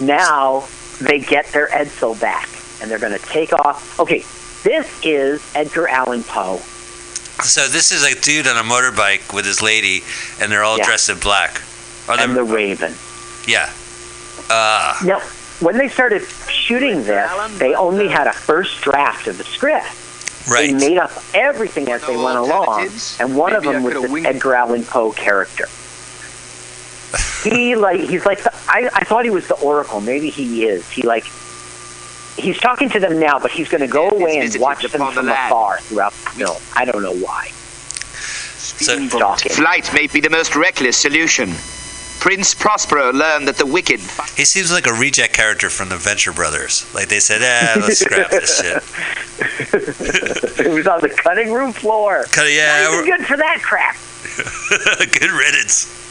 Now 0.00 0.64
they 1.00 1.18
get 1.18 1.46
their 1.48 1.68
Edsel 1.68 2.18
back, 2.20 2.48
and 2.80 2.90
they're 2.90 2.98
going 2.98 3.18
to 3.18 3.26
take 3.26 3.52
off. 3.52 3.98
Okay, 4.00 4.24
this 4.64 5.00
is 5.04 5.42
Edgar 5.54 5.88
Allan 5.88 6.22
Poe. 6.24 6.58
So 7.42 7.66
this 7.68 7.90
is 7.92 8.04
a 8.04 8.20
dude 8.20 8.46
on 8.46 8.56
a 8.56 8.62
motorbike 8.68 9.34
with 9.34 9.44
his 9.46 9.62
lady, 9.62 10.02
and 10.40 10.50
they're 10.52 10.62
all 10.62 10.78
Yeah. 10.78 10.84
dressed 10.84 11.08
in 11.08 11.18
black. 11.18 11.60
Are 12.08 12.18
and 12.18 12.32
they- 12.32 12.36
the 12.36 12.44
Raven. 12.44 12.94
Yeah. 13.46 13.70
Uh, 14.50 14.94
Now, 15.04 15.20
when 15.60 15.78
they 15.78 15.88
started 15.88 16.26
shooting 16.48 17.04
this, 17.04 17.30
they 17.58 17.74
only 17.74 18.08
had 18.08 18.26
a 18.26 18.32
first 18.32 18.80
draft 18.82 19.26
of 19.26 19.38
the 19.38 19.44
script. 19.44 19.86
Right. 20.48 20.76
They 20.76 20.88
made 20.88 20.98
up 20.98 21.12
everything 21.34 21.90
as 21.90 22.02
they 22.02 22.16
went 22.16 22.36
along, 22.38 22.90
and 23.20 23.36
one 23.36 23.54
of 23.54 23.62
them 23.62 23.82
was 23.84 23.94
could've 23.94 24.10
this. 24.10 24.24
Edgar 24.26 24.54
Allan 24.56 24.84
Poe 24.84 25.12
character. 25.12 25.68
He 27.42 27.74
like 27.76 28.00
he's 28.00 28.24
like 28.26 28.42
the, 28.42 28.52
I 28.68 28.90
I 28.94 29.04
thought 29.04 29.24
he 29.24 29.30
was 29.30 29.48
the 29.48 29.56
Oracle. 29.56 30.00
Maybe 30.00 30.30
he 30.30 30.64
is. 30.64 30.88
He 30.90 31.02
like 31.02 31.24
he's 32.36 32.58
talking 32.58 32.88
to 32.90 33.00
them 33.00 33.18
now, 33.18 33.38
but 33.38 33.50
he's 33.50 33.68
going 33.68 33.80
to 33.80 33.86
go 33.86 34.08
away 34.08 34.38
and 34.38 34.54
watch 34.58 34.82
them 34.82 35.00
upon 35.00 35.14
the 35.14 35.20
from 35.22 35.28
afar 35.30 35.80
throughout 35.80 36.12
the 36.12 36.30
film. 36.30 36.56
I 36.74 36.84
don't 36.84 37.02
know 37.02 37.14
why. 37.14 37.48
So, 37.48 38.98
Flight 39.36 39.92
may 39.92 40.06
be 40.06 40.20
the 40.20 40.30
most 40.30 40.56
reckless 40.56 40.96
solution. 40.96 41.52
Prince 42.20 42.54
Prospero 42.54 43.12
learned 43.12 43.48
that 43.48 43.56
the 43.56 43.66
wicked. 43.66 43.98
he 44.36 44.44
seems 44.44 44.70
like 44.70 44.86
a 44.86 44.92
reject 44.92 45.34
character 45.34 45.68
from 45.68 45.88
the 45.88 45.96
Venture 45.96 46.32
Brothers. 46.32 46.86
Like 46.94 47.08
they 47.08 47.18
said, 47.18 47.42
eh, 47.42 47.80
let's 47.80 47.98
scrap 47.98 48.30
this 48.30 48.60
shit. 48.60 48.82
it 50.66 50.72
was 50.72 50.86
on 50.86 51.00
the 51.00 51.08
cutting 51.08 51.52
room 51.52 51.72
floor. 51.72 52.24
Cut 52.30 52.46
yeah, 52.50 52.84
Not 52.84 52.92
even 52.92 53.18
good 53.18 53.26
for 53.26 53.36
that 53.36 53.60
crap. 53.62 53.96
Good 55.18 55.30
riddance. 55.30 56.01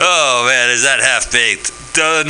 Oh 0.00 0.44
man, 0.48 0.70
is 0.70 0.82
that 0.82 1.00
half 1.00 1.30
baked? 1.32 1.72
Done. 1.94 2.28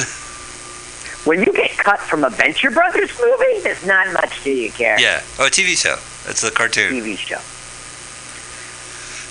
When 1.24 1.40
you 1.40 1.52
get 1.52 1.76
cut 1.76 2.00
from 2.00 2.24
a 2.24 2.30
Venture 2.30 2.70
Brothers 2.70 3.10
movie, 3.20 3.60
there's 3.62 3.84
not 3.84 4.10
much 4.12 4.42
do 4.42 4.50
you 4.50 4.70
care. 4.72 4.98
Yeah. 4.98 5.22
Oh, 5.38 5.46
a 5.46 5.50
TV 5.50 5.76
show. 5.76 5.96
It's 6.30 6.42
a 6.42 6.50
cartoon. 6.50 6.92
TV 6.92 7.16
show. 7.16 7.36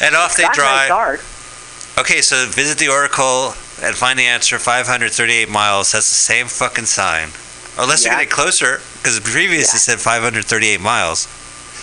And 0.05 0.15
off 0.15 0.37
they 0.37 0.43
Got 0.43 0.57
nice 0.57 0.87
drive. 0.87 1.95
Okay, 1.99 2.21
so 2.21 2.45
visit 2.47 2.77
the 2.77 2.87
Oracle 2.87 3.53
and 3.83 3.95
find 3.95 4.17
the 4.17 4.23
answer. 4.25 4.57
538 4.59 5.49
miles. 5.49 5.91
That's 5.91 6.07
the 6.09 6.15
same 6.15 6.47
fucking 6.47 6.85
sign. 6.85 7.29
Unless 7.77 8.03
Yeah. 8.05 8.11
they're 8.11 8.19
getting 8.25 8.31
closer, 8.35 8.81
because 9.01 9.19
previous 9.19 9.73
it 9.73 9.79
said 9.79 9.99
538 9.99 10.79
miles. 10.79 11.27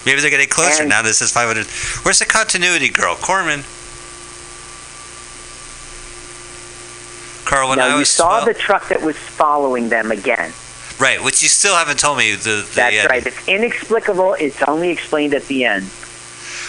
Maybe 0.07 0.21
they're 0.21 0.31
getting 0.31 0.49
closer 0.49 0.83
And- 0.83 0.89
now. 0.91 1.03
This 1.03 1.19
says 1.19 1.33
500. 1.33 1.67
Where's 2.05 2.21
the 2.21 2.25
continuity, 2.27 2.89
girl? 2.89 3.17
Corman. 3.17 3.65
Carl, 7.47 7.71
when 7.71 7.79
now 7.79 7.97
I 7.97 7.99
you 7.99 8.05
saw 8.05 8.41
12 8.43 8.45
the 8.45 8.61
truck 8.61 8.89
that 8.89 9.01
was 9.03 9.17
following 9.17 9.89
them 9.89 10.11
again. 10.11 10.53
right, 11.01 11.23
which 11.23 11.43
you 11.43 11.49
still 11.49 11.75
haven't 11.77 11.99
told 11.99 12.19
me. 12.19 12.33
The, 12.35 12.67
the 12.69 12.73
That's 12.75 12.97
end. 12.97 13.11
right. 13.11 13.27
It's 13.27 13.49
inexplicable. 13.49 14.35
It's 14.39 14.63
only 14.65 14.91
explained 14.91 15.33
at 15.35 15.47
the 15.47 15.65
end. 15.65 15.89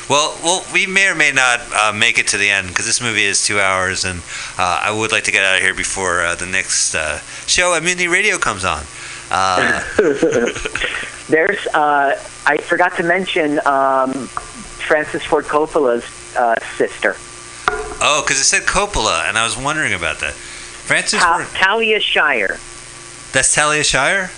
Well, 0.10 0.38
well, 0.42 0.66
we 0.74 0.86
may 0.88 1.10
or 1.10 1.16
may 1.16 1.32
not 1.34 1.60
uh, 1.76 1.92
make 1.94 2.18
it 2.18 2.28
to 2.28 2.38
the 2.38 2.50
end 2.50 2.70
because 2.70 2.86
this 2.86 3.02
movie 3.02 3.26
is 3.26 3.46
two 3.46 3.60
hours, 3.60 4.06
and 4.06 4.22
uh, 4.58 4.80
I 4.84 4.92
would 4.98 5.12
like 5.12 5.26
to 5.26 5.32
get 5.32 5.44
out 5.44 5.58
of 5.58 5.62
here 5.62 5.74
before 5.74 6.22
uh, 6.22 6.36
the 6.36 6.46
next 6.46 6.96
uh, 6.96 7.20
show 7.46 7.74
at 7.76 7.84
Mutiny 7.84 8.08
Radio 8.08 8.38
comes 8.38 8.64
on. 8.64 8.84
Uh, 9.30 9.84
There's, 11.28 11.68
uh, 11.74 12.18
I 12.46 12.58
forgot 12.58 12.96
to 12.98 13.04
mention 13.04 13.60
um, 13.66 14.14
Francis 14.14 15.24
Ford 15.26 15.44
Coppola's 15.44 16.06
uh, 16.38 16.56
sister, 16.78 17.16
oh, 18.00 18.24
because 18.26 18.40
it 18.40 18.46
said 18.46 18.64
Coppola, 18.64 19.28
and 19.28 19.38
I 19.38 19.44
was 19.44 19.58
wondering 19.58 19.92
about 19.92 20.20
that. 20.20 20.36
Francis, 20.88 21.20
Ta- 21.20 21.48
Talia 21.54 22.00
Shire. 22.00 22.58
that's 23.34 23.54
Talia 23.54 23.84
Shire. 23.84 24.32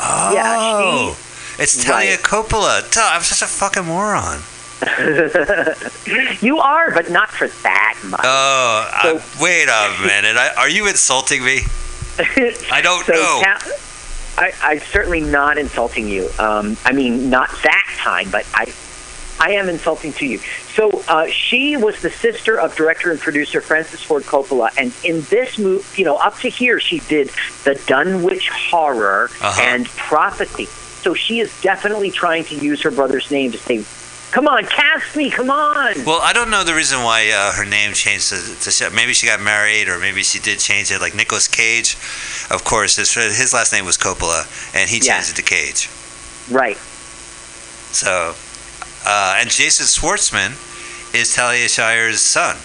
Oh, 0.00 0.32
Yeah, 0.32 1.62
it's 1.62 1.82
Talia 1.84 2.10
Right. 2.12 2.18
Coppola. 2.20 2.88
Duh, 2.92 3.00
I'm 3.02 3.22
such 3.22 3.42
a 3.42 3.50
fucking 3.50 3.84
moron. 3.84 4.40
you 6.40 6.58
are, 6.60 6.92
but 6.92 7.10
not 7.10 7.30
for 7.30 7.48
that 7.48 7.98
much. 8.08 8.20
Oh, 8.22 8.88
I, 8.92 9.20
wait 9.42 9.68
a 9.68 10.06
minute. 10.06 10.36
I, 10.36 10.54
are 10.56 10.68
you 10.68 10.86
insulting 10.86 11.44
me? 11.44 11.62
I 12.70 12.80
don't 12.80 13.04
So 13.04 13.12
know. 13.12 13.40
Ta- 13.42 13.72
I, 14.38 14.52
I'm 14.62 14.78
certainly 14.78 15.20
not 15.20 15.58
insulting 15.58 16.06
you. 16.08 16.28
Um, 16.38 16.76
I 16.84 16.92
mean, 16.92 17.28
not 17.28 17.50
that 17.64 17.92
time, 17.98 18.30
but 18.30 18.46
I, 18.54 18.72
I 19.40 19.52
am 19.52 19.68
insulting 19.68 20.12
to 20.14 20.26
you. 20.26 20.38
So 20.38 21.02
uh, 21.08 21.26
she 21.28 21.76
was 21.76 22.00
the 22.02 22.10
sister 22.10 22.58
of 22.60 22.74
director 22.76 23.10
and 23.10 23.20
producer 23.20 23.60
Francis 23.60 24.02
Ford 24.02 24.24
Coppola, 24.24 24.70
and 24.76 24.92
in 25.04 25.22
this 25.30 25.58
movie, 25.58 25.84
you 26.00 26.04
know, 26.04 26.16
up 26.16 26.36
to 26.40 26.48
here, 26.48 26.80
she 26.80 27.00
did 27.00 27.30
the 27.64 27.74
Dunwich 27.86 28.48
Horror 28.48 29.30
Uh-huh. 29.40 29.60
and 29.62 29.86
Prophecy. 29.86 30.66
So 31.02 31.14
she 31.14 31.38
is 31.40 31.50
definitely 31.62 32.10
trying 32.10 32.44
to 32.46 32.56
use 32.56 32.82
her 32.82 32.90
brother's 32.90 33.30
name 33.30 33.52
to 33.52 33.58
say, 33.58 33.84
"Come 34.32 34.48
on, 34.48 34.66
cast 34.66 35.14
me, 35.16 35.30
come 35.30 35.48
on." 35.50 36.04
Well, 36.04 36.20
I 36.20 36.32
don't 36.32 36.50
know 36.50 36.64
the 36.64 36.74
reason 36.74 37.02
why 37.04 37.30
uh, 37.30 37.52
her 37.52 37.64
name 37.64 37.92
changed 37.94 38.30
to, 38.30 38.70
to 38.70 38.90
maybe 38.90 39.14
she 39.14 39.26
got 39.26 39.40
married 39.40 39.88
or 39.88 39.98
maybe 40.00 40.22
she 40.24 40.38
did 40.40 40.58
change 40.58 40.90
it. 40.90 41.00
Like 41.00 41.14
Nicolas 41.14 41.46
Cage, 41.46 41.94
of 42.50 42.64
course, 42.64 42.96
his 42.96 43.14
his 43.14 43.54
last 43.54 43.72
name 43.72 43.84
was 43.86 43.96
Coppola, 43.96 44.42
and 44.74 44.90
he 44.90 44.98
Yeah. 44.98 45.14
changed 45.14 45.30
it 45.30 45.36
to 45.36 45.42
Cage. 45.42 45.88
Right. 46.50 46.76
So, 47.92 48.34
uh, 49.08 49.36
and 49.40 49.48
Jason 49.50 49.86
Schwartzman 49.86 50.52
is 51.14 51.34
Talia 51.34 51.68
Shire's 51.68 52.20
son. 52.20 52.56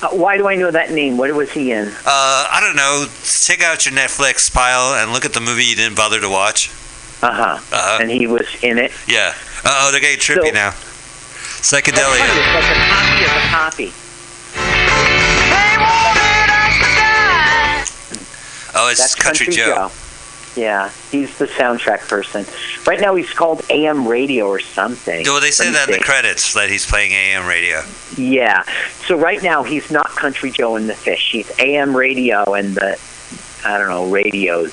Uh, 0.00 0.16
why 0.16 0.36
do 0.36 0.46
I 0.48 0.54
know 0.54 0.70
that 0.70 0.90
name? 0.92 1.16
What 1.18 1.32
was 1.34 1.50
he 1.52 1.72
in? 1.72 1.88
Uh, 1.88 1.92
I 2.06 2.58
don't 2.60 2.76
know. 2.76 3.06
Check 3.24 3.62
out 3.62 3.84
your 3.84 3.94
Netflix 3.94 4.52
pile 4.52 4.94
and 4.94 5.12
look 5.12 5.24
at 5.24 5.32
the 5.32 5.40
movie 5.40 5.64
you 5.64 5.74
didn't 5.76 5.96
bother 5.96 6.20
to 6.20 6.28
watch. 6.28 6.70
Uh 7.20 7.32
huh. 7.32 7.42
Uh-huh. 7.72 7.98
And 8.00 8.10
he 8.10 8.26
was 8.28 8.46
in 8.62 8.78
it. 8.78 8.92
Yeah. 9.08 9.34
Uh 9.64 9.86
oh, 9.86 9.90
they're 9.90 10.00
getting 10.00 10.18
trippy 10.18 10.48
So- 10.48 10.54
now. 10.54 10.70
Psychedelia. 11.58 12.22
It's 12.22 12.54
like 12.54 12.70
a 12.70 12.78
copy 12.88 13.24
of 13.24 13.30
a 13.32 13.48
copy. 13.50 13.92
Oh, 18.74 18.88
it's 18.90 19.00
That's 19.00 19.14
Country, 19.16 19.48
Joe. 19.52 19.90
Yeah, 20.58 20.90
he's 21.10 21.38
the 21.38 21.46
soundtrack 21.46 22.08
person. 22.08 22.44
Right 22.86 23.00
now, 23.00 23.14
he's 23.14 23.32
called 23.32 23.62
AM 23.70 24.08
Radio 24.08 24.46
or 24.48 24.58
something. 24.58 25.24
Well, 25.24 25.40
they 25.40 25.50
say 25.52 25.70
that 25.70 25.88
in 25.88 25.94
the 25.98 26.00
credits 26.04 26.54
that 26.54 26.68
he's 26.68 26.84
playing 26.84 27.12
AM 27.12 27.46
radio. 27.46 27.82
Yeah. 28.16 28.64
So 29.06 29.16
right 29.16 29.40
now, 29.42 29.62
he's 29.62 29.90
not 29.90 30.06
Country 30.08 30.50
Joe 30.50 30.74
and 30.76 30.88
the 30.88 30.94
Fish. 30.94 31.30
He's 31.30 31.50
AM 31.60 31.96
Radio 31.96 32.54
and 32.54 32.74
the, 32.74 32.98
I 33.64 33.78
don't 33.78 33.88
know, 33.88 34.10
radios. 34.10 34.72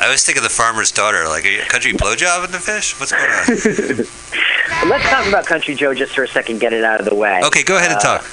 I 0.00 0.06
always 0.06 0.24
think 0.24 0.36
of 0.36 0.42
the 0.44 0.50
farmer's 0.50 0.90
daughter, 0.92 1.24
like 1.28 1.46
a 1.46 1.60
country 1.66 1.92
blowjob 1.92 2.44
in 2.44 2.50
the 2.50 2.58
fish. 2.58 2.98
What's 3.00 3.12
going 3.12 3.24
on? 3.24 3.46
Let's 4.90 5.08
talk 5.08 5.26
about 5.26 5.46
Country 5.46 5.74
Joe 5.74 5.94
just 5.94 6.14
for 6.14 6.24
a 6.24 6.28
second. 6.28 6.58
Get 6.60 6.72
it 6.72 6.84
out 6.84 6.98
of 7.00 7.06
the 7.06 7.14
way. 7.14 7.40
Okay, 7.44 7.62
go 7.62 7.76
ahead 7.76 7.90
and 7.92 7.98
Uh, 8.00 8.18
talk. 8.18 8.26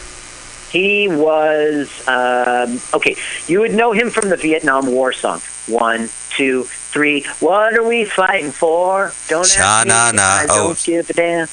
He 0.72 1.07
was 1.10 2.07
um, 2.07 2.80
okay. 2.93 3.15
You 3.48 3.60
would 3.60 3.73
know 3.73 3.91
him 3.91 4.10
from 4.10 4.30
the 4.30 4.38
Vietnam 4.38 4.88
War 4.88 5.11
song. 5.11 5.41
One, 5.68 6.10
two, 6.30 6.64
three. 6.64 7.23
What 7.39 7.76
are 7.77 7.84
we 7.88 8.06
fighting 8.06 8.52
for? 8.52 9.11
Don't 9.27 9.41
ask 9.41 9.57
me. 9.57 9.61
Sha-na-na. 9.61 10.22
I 10.22 10.45
don't 10.48 10.72
Oh. 10.72 10.76
give 10.84 11.10
a 11.10 11.14
damn. 11.14 11.48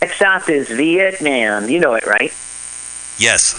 Next 0.00 0.16
stop 0.16 0.48
is 0.48 0.68
Vietnam. 0.68 1.68
You 1.68 1.80
know 1.80 1.94
it, 1.94 2.06
right? 2.06 2.32
Yes. 3.18 3.54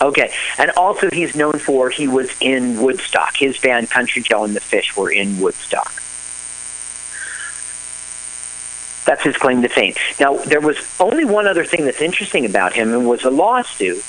Okay. 0.00 0.32
And 0.58 0.70
also, 0.76 1.10
he's 1.10 1.36
known 1.36 1.58
for 1.58 1.90
he 1.90 2.08
was 2.08 2.30
in 2.40 2.80
Woodstock. 2.80 3.36
His 3.36 3.58
band, 3.58 3.90
Country 3.90 4.22
Joe 4.22 4.44
and 4.44 4.54
the 4.56 4.60
Fish, 4.60 4.96
were 4.96 5.10
in 5.10 5.38
Woodstock. 5.40 5.92
That's 9.06 9.22
his 9.22 9.36
claim 9.36 9.62
to 9.62 9.68
fame. 9.68 9.94
Now, 10.18 10.36
there 10.36 10.60
was 10.60 10.76
only 11.00 11.24
one 11.24 11.46
other 11.46 11.64
thing 11.64 11.84
that's 11.84 12.02
interesting 12.02 12.44
about 12.44 12.74
him, 12.74 12.92
and 12.92 13.08
was 13.08 13.24
a 13.24 13.30
lawsuit. 13.30 14.04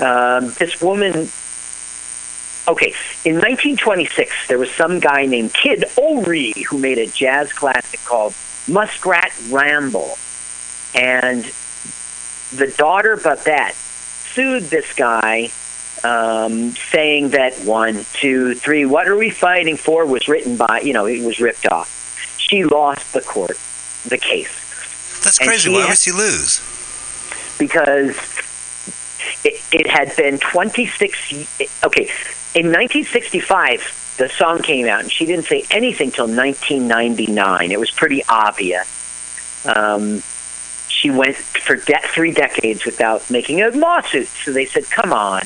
Um, 0.00 0.52
this 0.58 0.80
woman. 0.80 1.28
Okay, 2.68 2.92
in 3.24 3.36
1926, 3.36 4.48
there 4.48 4.58
was 4.58 4.70
some 4.70 5.00
guy 5.00 5.24
named 5.24 5.54
Kid 5.54 5.86
Ory 5.96 6.52
who 6.68 6.76
made 6.76 6.98
a 6.98 7.06
jazz 7.06 7.50
classic 7.50 7.98
called 8.04 8.34
Muskrat 8.68 9.32
Ramble, 9.50 10.18
and 10.94 11.50
the 12.54 12.72
daughter 12.76 13.16
Babette 13.16 13.74
sued 13.74 14.64
this 14.64 14.92
guy, 14.94 15.50
um, 16.04 16.70
saying 16.72 17.30
that 17.30 17.54
one, 17.64 18.04
two, 18.14 18.54
three, 18.54 18.84
what 18.86 19.08
are 19.08 19.16
we 19.16 19.30
fighting 19.30 19.76
for 19.76 20.06
was 20.06 20.28
written 20.28 20.56
by, 20.56 20.80
you 20.80 20.92
know, 20.92 21.06
it 21.06 21.24
was 21.24 21.40
ripped 21.40 21.66
off. 21.66 22.38
She 22.38 22.64
lost 22.64 23.12
the 23.12 23.20
court, 23.20 23.58
the 24.06 24.18
case. 24.18 24.50
That's 25.24 25.38
And 25.38 25.48
crazy. 25.48 25.70
Why 25.70 25.80
had- 25.80 25.88
would 25.90 25.98
she 25.98 26.12
lose? 26.12 26.60
because 27.58 28.16
it, 29.44 29.60
it 29.72 29.86
had 29.88 30.14
been 30.16 30.38
26 30.38 31.32
y- 31.32 31.46
okay 31.82 32.04
in 32.54 32.66
1965 32.66 34.14
the 34.18 34.28
song 34.28 34.60
came 34.62 34.86
out 34.86 35.00
and 35.00 35.10
she 35.10 35.26
didn't 35.26 35.44
say 35.46 35.64
anything 35.72 36.12
till 36.12 36.28
1999 36.28 37.72
it 37.72 37.80
was 37.80 37.90
pretty 37.90 38.22
obvious 38.28 38.86
um, 39.66 40.22
she 40.88 41.10
went 41.10 41.34
for 41.36 41.74
de- 41.74 41.98
three 42.14 42.30
decades 42.32 42.84
without 42.84 43.28
making 43.28 43.60
a 43.60 43.70
lawsuit 43.70 44.28
so 44.28 44.52
they 44.52 44.64
said 44.64 44.84
come 44.88 45.12
on 45.12 45.42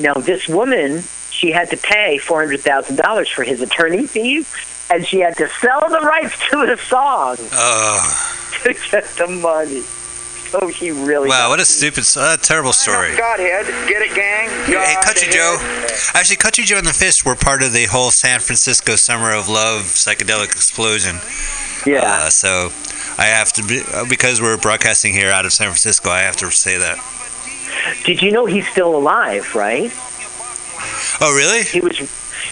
now 0.00 0.14
this 0.14 0.48
woman 0.48 1.02
she 1.30 1.52
had 1.52 1.70
to 1.70 1.76
pay 1.76 2.18
$400000 2.20 3.32
for 3.32 3.44
his 3.44 3.60
attorney 3.60 4.06
fees 4.08 4.52
and 4.92 5.06
she 5.06 5.20
had 5.20 5.36
to 5.36 5.48
sell 5.48 5.88
the 5.88 6.00
rights 6.00 6.34
to 6.50 6.66
the 6.66 6.76
song 6.76 7.36
Oh, 7.52 8.38
to 8.62 8.74
get 8.90 9.04
the 9.16 9.26
money 9.26 9.82
so 10.52 10.66
he 10.66 10.90
really 10.90 11.30
wow! 11.30 11.48
What 11.48 11.60
a 11.60 11.64
stupid, 11.64 12.04
uh, 12.14 12.36
terrible 12.36 12.74
story. 12.74 13.16
Godhead, 13.16 13.64
get 13.88 14.02
it, 14.02 14.14
gang? 14.14 14.50
Hey, 14.66 14.96
Country 15.02 15.32
Joe. 15.32 15.56
Actually, 16.12 16.36
Country 16.36 16.64
Joe 16.64 16.76
and 16.76 16.86
the 16.86 16.92
Fish 16.92 17.24
were 17.24 17.34
part 17.34 17.62
of 17.62 17.72
the 17.72 17.86
whole 17.86 18.10
San 18.10 18.38
Francisco 18.38 18.96
Summer 18.96 19.32
of 19.32 19.48
Love 19.48 19.84
psychedelic 19.84 20.52
explosion. 20.52 21.16
Yeah. 21.86 22.02
Uh, 22.04 22.28
so 22.28 22.70
I 23.16 23.28
have 23.28 23.50
to 23.54 23.62
be 23.64 23.80
uh, 23.94 24.04
because 24.10 24.42
we're 24.42 24.58
broadcasting 24.58 25.14
here 25.14 25.30
out 25.30 25.46
of 25.46 25.54
San 25.54 25.68
Francisco. 25.68 26.10
I 26.10 26.20
have 26.20 26.36
to 26.36 26.50
say 26.50 26.76
that. 26.76 26.98
Did 28.04 28.20
you 28.20 28.30
know 28.30 28.44
he's 28.44 28.68
still 28.68 28.94
alive, 28.94 29.54
right? 29.54 29.90
Oh, 31.18 31.34
really? 31.34 31.62
He 31.62 31.80
was 31.80 31.98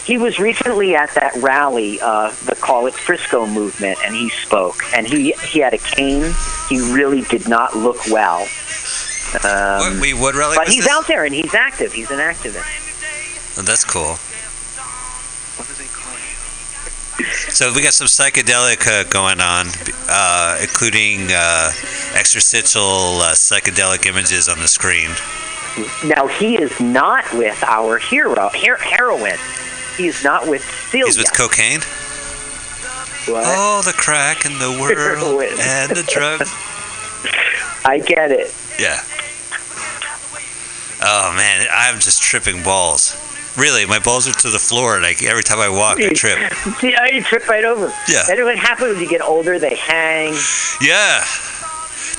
he 0.05 0.17
was 0.17 0.39
recently 0.39 0.95
at 0.95 1.13
that 1.15 1.35
rally, 1.35 1.99
uh, 2.01 2.31
the 2.45 2.55
Call 2.55 2.87
It 2.87 2.93
Frisco 2.93 3.45
movement, 3.45 3.99
and 4.03 4.15
he 4.15 4.29
spoke. 4.29 4.83
And 4.95 5.07
he 5.07 5.31
he 5.33 5.59
had 5.59 5.73
a 5.73 5.77
cane. 5.77 6.33
He 6.69 6.79
really 6.93 7.21
did 7.21 7.47
not 7.47 7.75
look 7.75 7.97
well. 8.09 8.47
Um, 9.43 9.99
Wait, 10.01 10.13
what 10.15 10.35
rally 10.35 10.57
but 10.57 10.67
he's 10.67 10.83
this? 10.83 10.91
out 10.91 11.07
there 11.07 11.23
and 11.23 11.33
he's 11.33 11.53
active. 11.53 11.93
He's 11.93 12.11
an 12.11 12.19
activist. 12.19 12.65
Oh, 13.57 13.61
that's 13.61 13.85
cool. 13.85 14.17
So 17.49 17.71
we 17.73 17.83
got 17.83 17.93
some 17.93 18.07
psychedelic 18.07 18.87
uh, 18.87 19.03
going 19.09 19.39
on, 19.41 19.67
uh, 20.09 20.57
including 20.61 21.27
uh, 21.31 21.69
extrastitial 22.13 23.19
uh, 23.21 23.33
psychedelic 23.33 24.05
images 24.05 24.49
on 24.49 24.57
the 24.59 24.67
screen. 24.67 25.09
Now 26.03 26.27
he 26.27 26.55
is 26.57 26.77
not 26.79 27.31
with 27.33 27.61
our 27.63 27.99
hero, 27.99 28.49
her- 28.49 28.77
heroine. 28.77 29.37
He 29.97 30.07
is 30.07 30.23
not 30.23 30.47
with 30.47 30.63
Celia. 30.89 31.05
He's 31.05 31.17
with 31.17 31.33
cocaine. 31.33 31.81
What? 33.31 33.43
Oh, 33.45 33.81
the 33.85 33.93
crack 33.93 34.45
in 34.45 34.53
the 34.57 34.71
world 34.81 35.43
and 35.59 35.91
the 35.91 36.03
drugs. 36.03 36.49
I 37.85 37.99
get 37.99 38.31
it. 38.31 38.53
Yeah. 38.79 38.99
Oh 41.03 41.33
man, 41.35 41.67
I'm 41.71 41.99
just 41.99 42.21
tripping 42.21 42.63
balls. 42.63 43.17
Really, 43.57 43.85
my 43.85 43.99
balls 43.99 44.27
are 44.27 44.33
to 44.33 44.49
the 44.49 44.59
floor, 44.59 44.95
and 44.95 45.05
I, 45.05 45.13
every 45.25 45.43
time 45.43 45.59
I 45.59 45.67
walk, 45.67 45.99
I 45.99 46.13
trip. 46.13 46.53
See, 46.79 46.95
I 46.95 47.19
trip 47.19 47.49
right 47.49 47.65
over. 47.65 47.91
Yeah. 48.07 48.23
And 48.29 48.43
what 48.45 48.57
happens 48.57 48.93
when 48.93 49.01
you 49.01 49.09
get 49.09 49.21
older? 49.21 49.59
They 49.59 49.75
hang. 49.75 50.35
Yeah. 50.79 51.25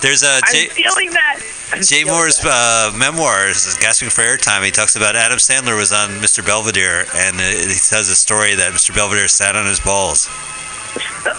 There's 0.01 0.23
a 0.23 0.41
I'm 0.45 0.69
feeling 0.71 1.11
that. 1.11 1.41
Jay 1.83 2.05
Mohr's 2.05 2.45
uh, 2.45 2.93
memoirs, 2.97 3.77
Gasping 3.79 4.11
for 4.11 4.23
Airtime. 4.23 4.65
He 4.65 4.71
talks 4.71 4.97
about 4.97 5.17
Adam 5.17 5.39
Sandler 5.39 5.77
was 5.77 5.93
on 5.93 6.11
Mr. 6.21 6.45
Belvedere, 6.45 7.07
and 7.15 7.37
uh, 7.37 7.43
he 7.43 7.79
tells 7.81 8.09
a 8.09 8.15
story 8.17 8.55
that 8.55 8.73
Mr. 8.73 8.95
Belvedere 8.95 9.29
sat 9.29 9.57
on 9.57 9.67
his 9.67 9.81
balls. 9.81 10.29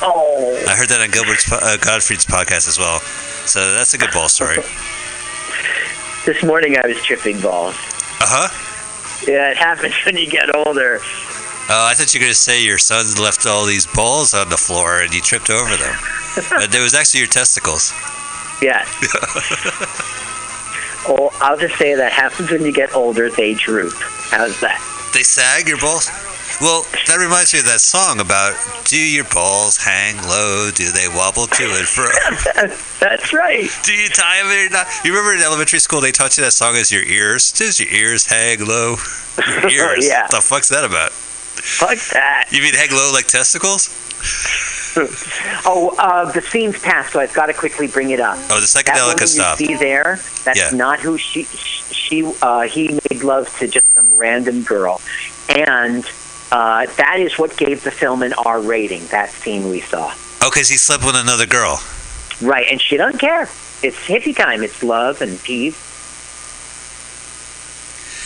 Oh. 0.06 0.64
I 0.68 0.76
heard 0.76 0.90
that 0.90 1.02
on 1.02 1.12
Gilbert's 1.12 1.52
uh, 1.52 1.78
Gottfried's 1.80 2.26
podcast 2.26 2.68
as 2.68 2.80
well. 2.80 3.00
So 3.46 3.74
that's 3.74 3.94
a 3.94 3.98
good 3.98 4.12
ball 4.12 4.30
story. 4.30 4.58
This 6.26 6.42
morning 6.42 6.78
I 6.82 6.88
was 6.88 6.98
tripping 7.04 7.42
balls. 7.42 7.76
Uh 8.22 8.48
huh. 8.48 9.28
Yeah, 9.30 9.52
it 9.52 9.58
happens 9.58 9.94
when 10.06 10.16
you 10.16 10.26
get 10.30 10.56
older. 10.56 11.00
Oh, 11.70 11.88
I 11.92 11.94
thought 11.96 12.14
you 12.14 12.20
were 12.20 12.24
going 12.24 12.32
to 12.34 12.40
say 12.40 12.64
your 12.64 12.78
sons 12.78 13.20
left 13.20 13.46
all 13.46 13.66
these 13.66 13.86
balls 13.86 14.34
on 14.34 14.48
the 14.48 14.56
floor 14.58 15.02
and 15.02 15.14
you 15.14 15.20
tripped 15.20 15.50
over 15.50 15.76
them. 15.76 15.96
but 16.50 16.74
it 16.74 16.82
was 16.82 16.94
actually 16.94 17.20
your 17.20 17.30
testicles. 17.30 17.92
Yes. 18.64 18.88
Oh, 21.06 21.32
I'll 21.42 21.58
just 21.58 21.76
say 21.76 21.96
that 21.96 22.14
happens 22.14 22.50
when 22.50 22.64
you 22.64 22.72
get 22.72 22.96
older. 22.96 23.30
They 23.30 23.56
droop. 23.56 23.92
How's 24.32 24.58
that? 24.62 24.80
They 25.14 25.24
sag 25.24 25.68
your 25.68 25.78
balls? 25.78 26.08
Well, 26.62 26.84
that 27.08 27.18
reminds 27.20 27.52
me 27.52 27.60
of 27.60 27.66
that 27.66 27.82
song 27.82 28.22
about 28.22 28.56
do 28.86 28.96
your 28.96 29.26
balls 29.26 29.76
hang 29.76 30.16
low? 30.24 30.72
Do 30.74 30.92
they 30.92 31.10
wobble 31.10 31.48
to 31.48 31.64
and 31.76 31.84
fro? 31.88 32.08
That's 33.04 33.34
right. 33.34 33.68
Do 33.84 33.92
you 33.92 34.08
tie 34.08 34.38
them 34.44 34.48
or 34.48 34.70
not? 34.72 34.88
You 35.04 35.12
remember 35.12 35.34
in 35.36 35.42
elementary 35.44 35.80
school 35.80 36.00
they 36.00 36.12
taught 36.14 36.38
you 36.38 36.44
that 36.46 36.54
song 36.54 36.76
as 36.78 36.90
your 36.90 37.04
ears? 37.04 37.52
Does 37.52 37.82
your 37.82 37.90
ears 37.90 38.26
hang 38.28 38.64
low? 38.66 38.96
Your 39.68 39.92
ears. 40.00 40.08
Yeah. 40.08 40.22
What 40.22 40.32
The 40.32 40.42
fuck's 40.42 40.70
that 40.70 40.86
about? 40.86 41.12
Fuck 41.64 41.98
that. 42.14 42.50
You 42.52 42.62
mean 42.62 42.74
hang 42.74 42.92
low 42.92 43.12
like 43.14 43.28
testicles? 43.28 43.90
Oh, 45.66 45.96
uh, 45.98 46.32
the 46.32 46.42
scene's 46.44 46.80
passed, 46.80 47.14
so 47.14 47.20
I've 47.20 47.34
got 47.34 47.48
to 47.48 47.54
quickly 47.54 47.88
bring 47.88 48.12
it 48.12 48.20
up. 48.20 48.38
Oh, 48.52 48.60
the 48.60 48.68
psychedelic 48.68 49.20
has 49.22 49.32
see 49.58 49.74
there, 49.74 50.20
that's 50.46 50.60
Yeah. 50.60 50.70
not 50.78 51.00
who 51.00 51.18
she. 51.18 51.46
She, 51.46 52.32
uh, 52.44 52.62
he 52.68 53.00
made 53.10 53.24
love 53.24 53.50
to 53.58 53.68
just 53.68 53.92
some 53.96 54.14
random 54.14 54.62
girl, 54.62 55.02
and 55.50 56.06
uh, 56.52 56.86
that 56.98 57.20
is 57.20 57.40
what 57.40 57.58
gave 57.58 57.84
the 57.84 57.90
film 57.90 58.22
an 58.22 58.34
R 58.46 58.62
rating. 58.62 59.04
That 59.08 59.30
scene 59.32 59.68
we 59.72 59.80
saw, 59.80 60.14
Oh, 60.44 60.52
because 60.54 60.70
he 60.70 60.78
slept 60.78 61.04
with 61.04 61.16
another 61.16 61.48
girl. 61.48 61.82
right? 62.44 62.68
And 62.70 62.80
she 62.80 62.96
doesn't 62.96 63.18
care. 63.20 63.50
It's 63.82 63.98
hippie 63.98 64.36
time. 64.36 64.62
It's 64.62 64.84
love 64.84 65.24
and 65.24 65.42
peace. 65.42 65.76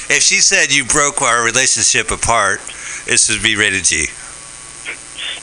If 0.10 0.22
she 0.22 0.40
said 0.40 0.74
you 0.74 0.84
broke 0.84 1.22
our 1.22 1.46
relationship 1.46 2.12
apart, 2.12 2.60
this 3.08 3.30
would 3.30 3.42
be 3.44 3.56
rated 3.56 3.84
G. 3.86 4.08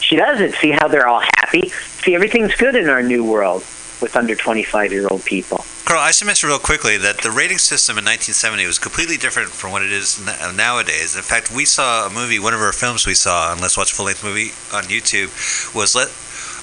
She 0.00 0.16
doesn't 0.16 0.54
see 0.56 0.70
how 0.70 0.88
they're 0.88 1.06
all 1.08 1.20
happy. 1.20 1.70
See, 2.02 2.14
everything's 2.14 2.54
good 2.54 2.74
in 2.76 2.88
our 2.88 3.02
new 3.02 3.24
world 3.24 3.62
with 4.02 4.16
under 4.16 4.34
25 4.34 4.92
year 4.92 5.06
old 5.10 5.24
people. 5.24 5.64
Carl, 5.86 6.00
I 6.00 6.10
should 6.12 6.26
mention 6.26 6.48
real 6.48 6.58
quickly 6.58 6.96
that 6.98 7.22
the 7.22 7.30
rating 7.30 7.58
system 7.58 7.98
in 7.98 8.04
1970 8.04 8.66
was 8.66 8.78
completely 8.78 9.16
different 9.16 9.48
from 9.50 9.70
what 9.72 9.82
it 9.82 9.92
is 9.92 10.20
n- 10.26 10.56
nowadays. 10.56 11.16
In 11.16 11.22
fact, 11.22 11.52
we 11.54 11.64
saw 11.64 12.06
a 12.06 12.10
movie, 12.10 12.38
one 12.38 12.54
of 12.54 12.60
our 12.60 12.72
films 12.72 13.06
we 13.06 13.14
saw 13.14 13.50
on 13.50 13.60
Let's 13.60 13.76
Watch 13.76 13.92
Full 13.92 14.06
Length 14.06 14.24
Movie 14.24 14.50
on 14.76 14.84
YouTube, 14.84 15.28
was 15.74 15.94
Let. 15.94 16.08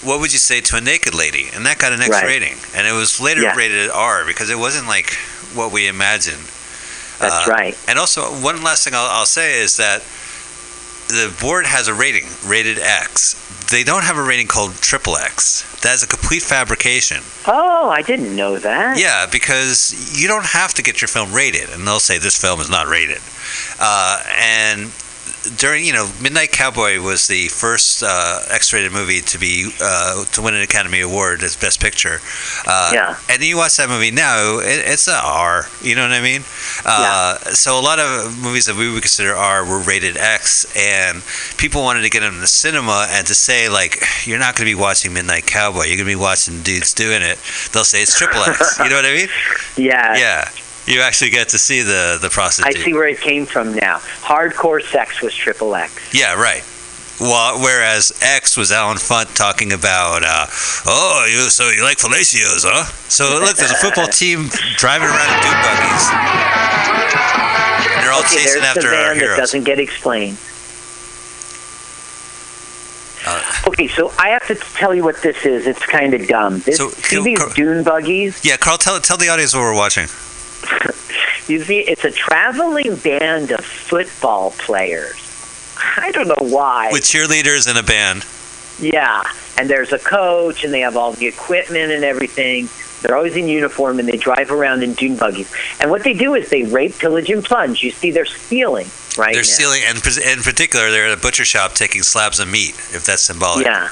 What 0.04 0.20
would 0.20 0.34
you 0.34 0.40
say 0.40 0.62
to 0.62 0.78
a 0.78 0.82
naked 0.82 1.14
lady? 1.14 1.50
And 1.54 1.66
that 1.68 1.78
got 1.78 1.94
an 1.94 2.02
X 2.02 2.10
Right. 2.10 2.26
rating, 2.26 2.58
and 2.76 2.88
it 2.88 2.94
was 2.94 3.20
later 3.22 3.42
Yeah. 3.42 3.56
rated 3.56 3.92
R 3.92 4.26
because 4.26 4.50
it 4.50 4.58
wasn't 4.58 4.88
like 4.88 5.14
what 5.54 5.72
we 5.72 5.88
imagined. 5.88 6.42
That's 7.20 7.48
Uh, 7.48 7.52
right. 7.52 7.78
And 7.88 8.00
also, 8.00 8.24
one 8.42 8.64
last 8.64 8.84
thing 8.84 8.96
I'll, 8.96 9.06
I'll 9.06 9.26
say 9.28 9.60
is 9.62 9.78
that 9.78 10.02
the 11.12 11.36
board 11.42 11.66
has 11.66 11.88
a 11.88 11.94
rating, 11.94 12.26
rated 12.46 12.80
X. 12.80 13.38
They 13.70 13.84
don't 13.84 14.04
have 14.04 14.18
a 14.18 14.24
rating 14.24 14.48
called 14.48 14.76
triple 14.76 15.16
X. 15.16 15.64
That 15.82 15.96
is 15.96 16.04
a 16.04 16.08
complete 16.08 16.42
fabrication. 16.42 17.24
Oh, 17.48 17.90
I 17.90 18.02
didn't 18.02 18.36
know 18.36 18.60
that. 18.60 19.00
Yeah, 19.00 19.28
because 19.32 20.20
you 20.20 20.28
don't 20.28 20.46
have 20.46 20.74
to 20.76 20.84
get 20.84 21.02
your 21.02 21.08
film 21.08 21.32
rated, 21.34 21.70
and 21.70 21.88
they'll 21.88 22.00
say 22.00 22.18
this 22.18 22.40
film 22.40 22.60
is 22.60 22.70
not 22.70 22.88
rated. 22.88 23.20
Uh, 23.80 24.22
and 24.38 24.92
during, 25.58 25.86
you 25.86 25.94
know, 25.94 26.10
Midnight 26.22 26.52
Cowboy 26.52 27.00
was 27.02 27.28
the 27.28 27.48
first 27.48 28.04
uh, 28.04 28.42
X-rated 28.50 28.92
movie 28.92 29.22
to 29.22 29.40
be 29.40 29.72
uh, 29.82 30.24
to 30.26 30.42
win 30.42 30.54
an 30.54 30.62
Academy 30.62 31.02
Award 31.02 31.42
as 31.44 31.56
Best 31.56 31.80
Picture. 31.82 32.20
Uh, 32.68 32.92
Yeah. 32.94 33.18
And 33.30 33.42
you 33.44 33.58
watch 33.58 33.78
that 33.78 33.90
movie 33.90 34.12
now, 34.12 34.60
it, 34.60 34.84
it's 34.86 35.08
a 35.08 35.20
R. 35.24 35.66
You 35.82 35.96
know 35.96 36.04
what 36.04 36.12
I 36.12 36.22
mean? 36.22 36.42
Uh, 36.86 37.38
So 37.54 37.80
a 37.80 37.82
lot 37.82 38.00
of 38.00 38.38
movies 38.42 38.66
that 38.68 38.76
we 38.76 38.92
would 38.92 39.02
consider 39.02 39.34
R 39.36 39.66
were 39.66 39.80
rated 39.80 40.18
X, 40.18 40.66
and 40.78 41.24
people 41.58 41.82
wanted 41.84 42.02
to 42.02 42.10
get 42.10 42.20
them 42.22 42.36
in 42.36 42.40
the 42.42 42.48
cinema 42.48 43.08
and 43.10 43.26
to 43.28 43.36
say 43.36 43.70
like, 43.70 44.04
you're 44.26 44.40
not 44.40 44.56
going 44.56 44.68
to 44.70 44.76
be 44.76 44.80
watching 44.80 45.14
Midnight 45.14 45.46
Cowboy. 45.48 45.84
You're 45.86 45.98
going 45.98 46.10
to 46.10 46.16
be 46.16 46.16
watching 46.16 46.62
dudes 46.62 46.94
doing 46.94 47.22
it. 47.22 47.38
They'll 47.74 47.84
say 47.84 48.02
it's 48.02 48.18
triple 48.18 48.42
X. 48.42 48.78
you 48.80 48.90
know 48.90 48.96
what 48.96 49.06
I 49.06 49.16
mean? 49.16 49.28
Yeah. 49.78 50.16
Yeah. 50.18 50.50
You 50.88 51.02
actually 51.02 51.30
get 51.30 51.50
to 51.50 51.58
see 51.58 51.82
the 51.82 52.18
the 52.22 52.30
process. 52.30 52.66
I 52.66 52.72
see 52.72 52.94
where 52.94 53.08
it 53.08 53.20
came 53.20 53.46
from 53.46 53.74
now. 53.76 53.98
Hardcore 54.22 54.82
sex 54.82 55.22
was 55.22 55.34
triple 55.36 55.76
X. 55.76 56.14
Yeah, 56.14 56.34
right. 56.34 56.64
Well, 57.20 57.60
whereas 57.62 58.12
X 58.24 58.58
was 58.58 58.72
Allen 58.72 58.98
Funt 58.98 59.36
talking 59.36 59.74
about, 59.74 60.24
uh, 60.24 60.48
oh, 60.88 61.28
you 61.30 61.52
so 61.52 61.70
you 61.70 61.84
like 61.84 62.00
fellatios, 62.00 62.66
huh? 62.66 62.86
So 63.10 63.38
look, 63.40 63.58
there's 63.58 63.70
a 63.70 63.76
football 63.76 64.08
team 64.22 64.50
driving 64.78 65.08
around 65.08 65.30
in 65.30 65.42
dune 65.46 65.62
buggies. 65.62 66.06
And 67.94 68.02
they're 68.02 68.12
all 68.12 68.22
okay, 68.22 68.42
chasing 68.42 68.62
there's 68.62 68.76
after 68.76 68.90
the 68.90 68.96
our 68.98 69.14
van 69.14 69.20
that 69.20 69.38
doesn't 69.38 69.66
get 69.66 69.78
explained. 69.80 70.38
Uh, 73.28 73.44
Okay, 73.68 73.88
so 73.88 74.12
I 74.18 74.30
have 74.30 74.48
to 74.48 74.56
tell 74.56 74.96
you 74.96 75.04
what 75.04 75.22
this 75.22 75.46
is. 75.46 75.68
It's 75.68 75.86
kind 75.86 76.16
of 76.16 76.28
dumb. 76.28 76.60
This, 76.62 76.78
see 76.78 77.22
these 77.22 77.54
dune 77.54 77.84
buggies? 77.84 78.44
yeah, 78.44 78.58
Carl, 78.58 78.80
tell 78.80 79.00
tell 79.00 79.18
the 79.18 79.30
audience 79.30 79.54
what 79.54 79.62
we're 79.62 79.76
watching. 79.76 80.08
You 81.48 81.64
see, 81.64 81.80
it's 81.80 82.06
a 82.06 82.12
traveling 82.12 82.96
band 82.96 83.52
of 83.52 83.66
football 83.66 84.52
players. 84.52 85.16
I 85.98 86.12
don't 86.12 86.28
know 86.28 86.48
why. 86.50 86.90
With 86.92 87.04
cheerleaders 87.04 87.68
and 87.68 87.78
a 87.78 87.84
band. 87.84 88.26
Yeah, 88.80 89.24
and 89.58 89.70
there's 89.70 89.92
a 89.92 90.00
coach, 90.00 90.64
and 90.64 90.74
they 90.74 90.82
have 90.82 90.96
all 90.96 91.14
the 91.14 91.28
equipment 91.28 91.92
and 91.92 92.04
everything. 92.04 92.70
They're 93.02 93.18
always 93.18 93.36
in 93.36 93.48
uniform, 93.48 94.00
and 94.00 94.08
they 94.08 94.18
drive 94.18 94.52
around 94.52 94.84
in 94.84 94.94
dune 94.94 95.18
buggies. 95.18 95.52
And 95.80 95.90
what 95.90 96.04
they 96.04 96.14
do 96.14 96.36
is 96.36 96.50
they 96.50 96.64
rape, 96.64 96.98
pillage, 96.98 97.30
and 97.30 97.44
plunge. 97.44 97.84
You 97.84 97.92
see, 97.92 98.12
they're 98.12 98.26
stealing 98.26 98.88
right 99.18 99.34
they're 99.34 99.42
now. 99.42 99.48
stealing, 99.48 99.82
and 99.86 99.98
in 99.98 100.44
particular, 100.44 100.92
they're 100.92 101.08
at 101.08 101.18
a 101.18 101.22
butcher 101.22 101.46
shop 101.46 101.74
taking 101.74 102.04
slabs 102.04 102.40
of 102.40 102.48
meat, 102.48 102.76
if 102.94 103.04
that's 103.06 103.24
symbolic. 103.24 103.66
Yeah. 103.66 103.90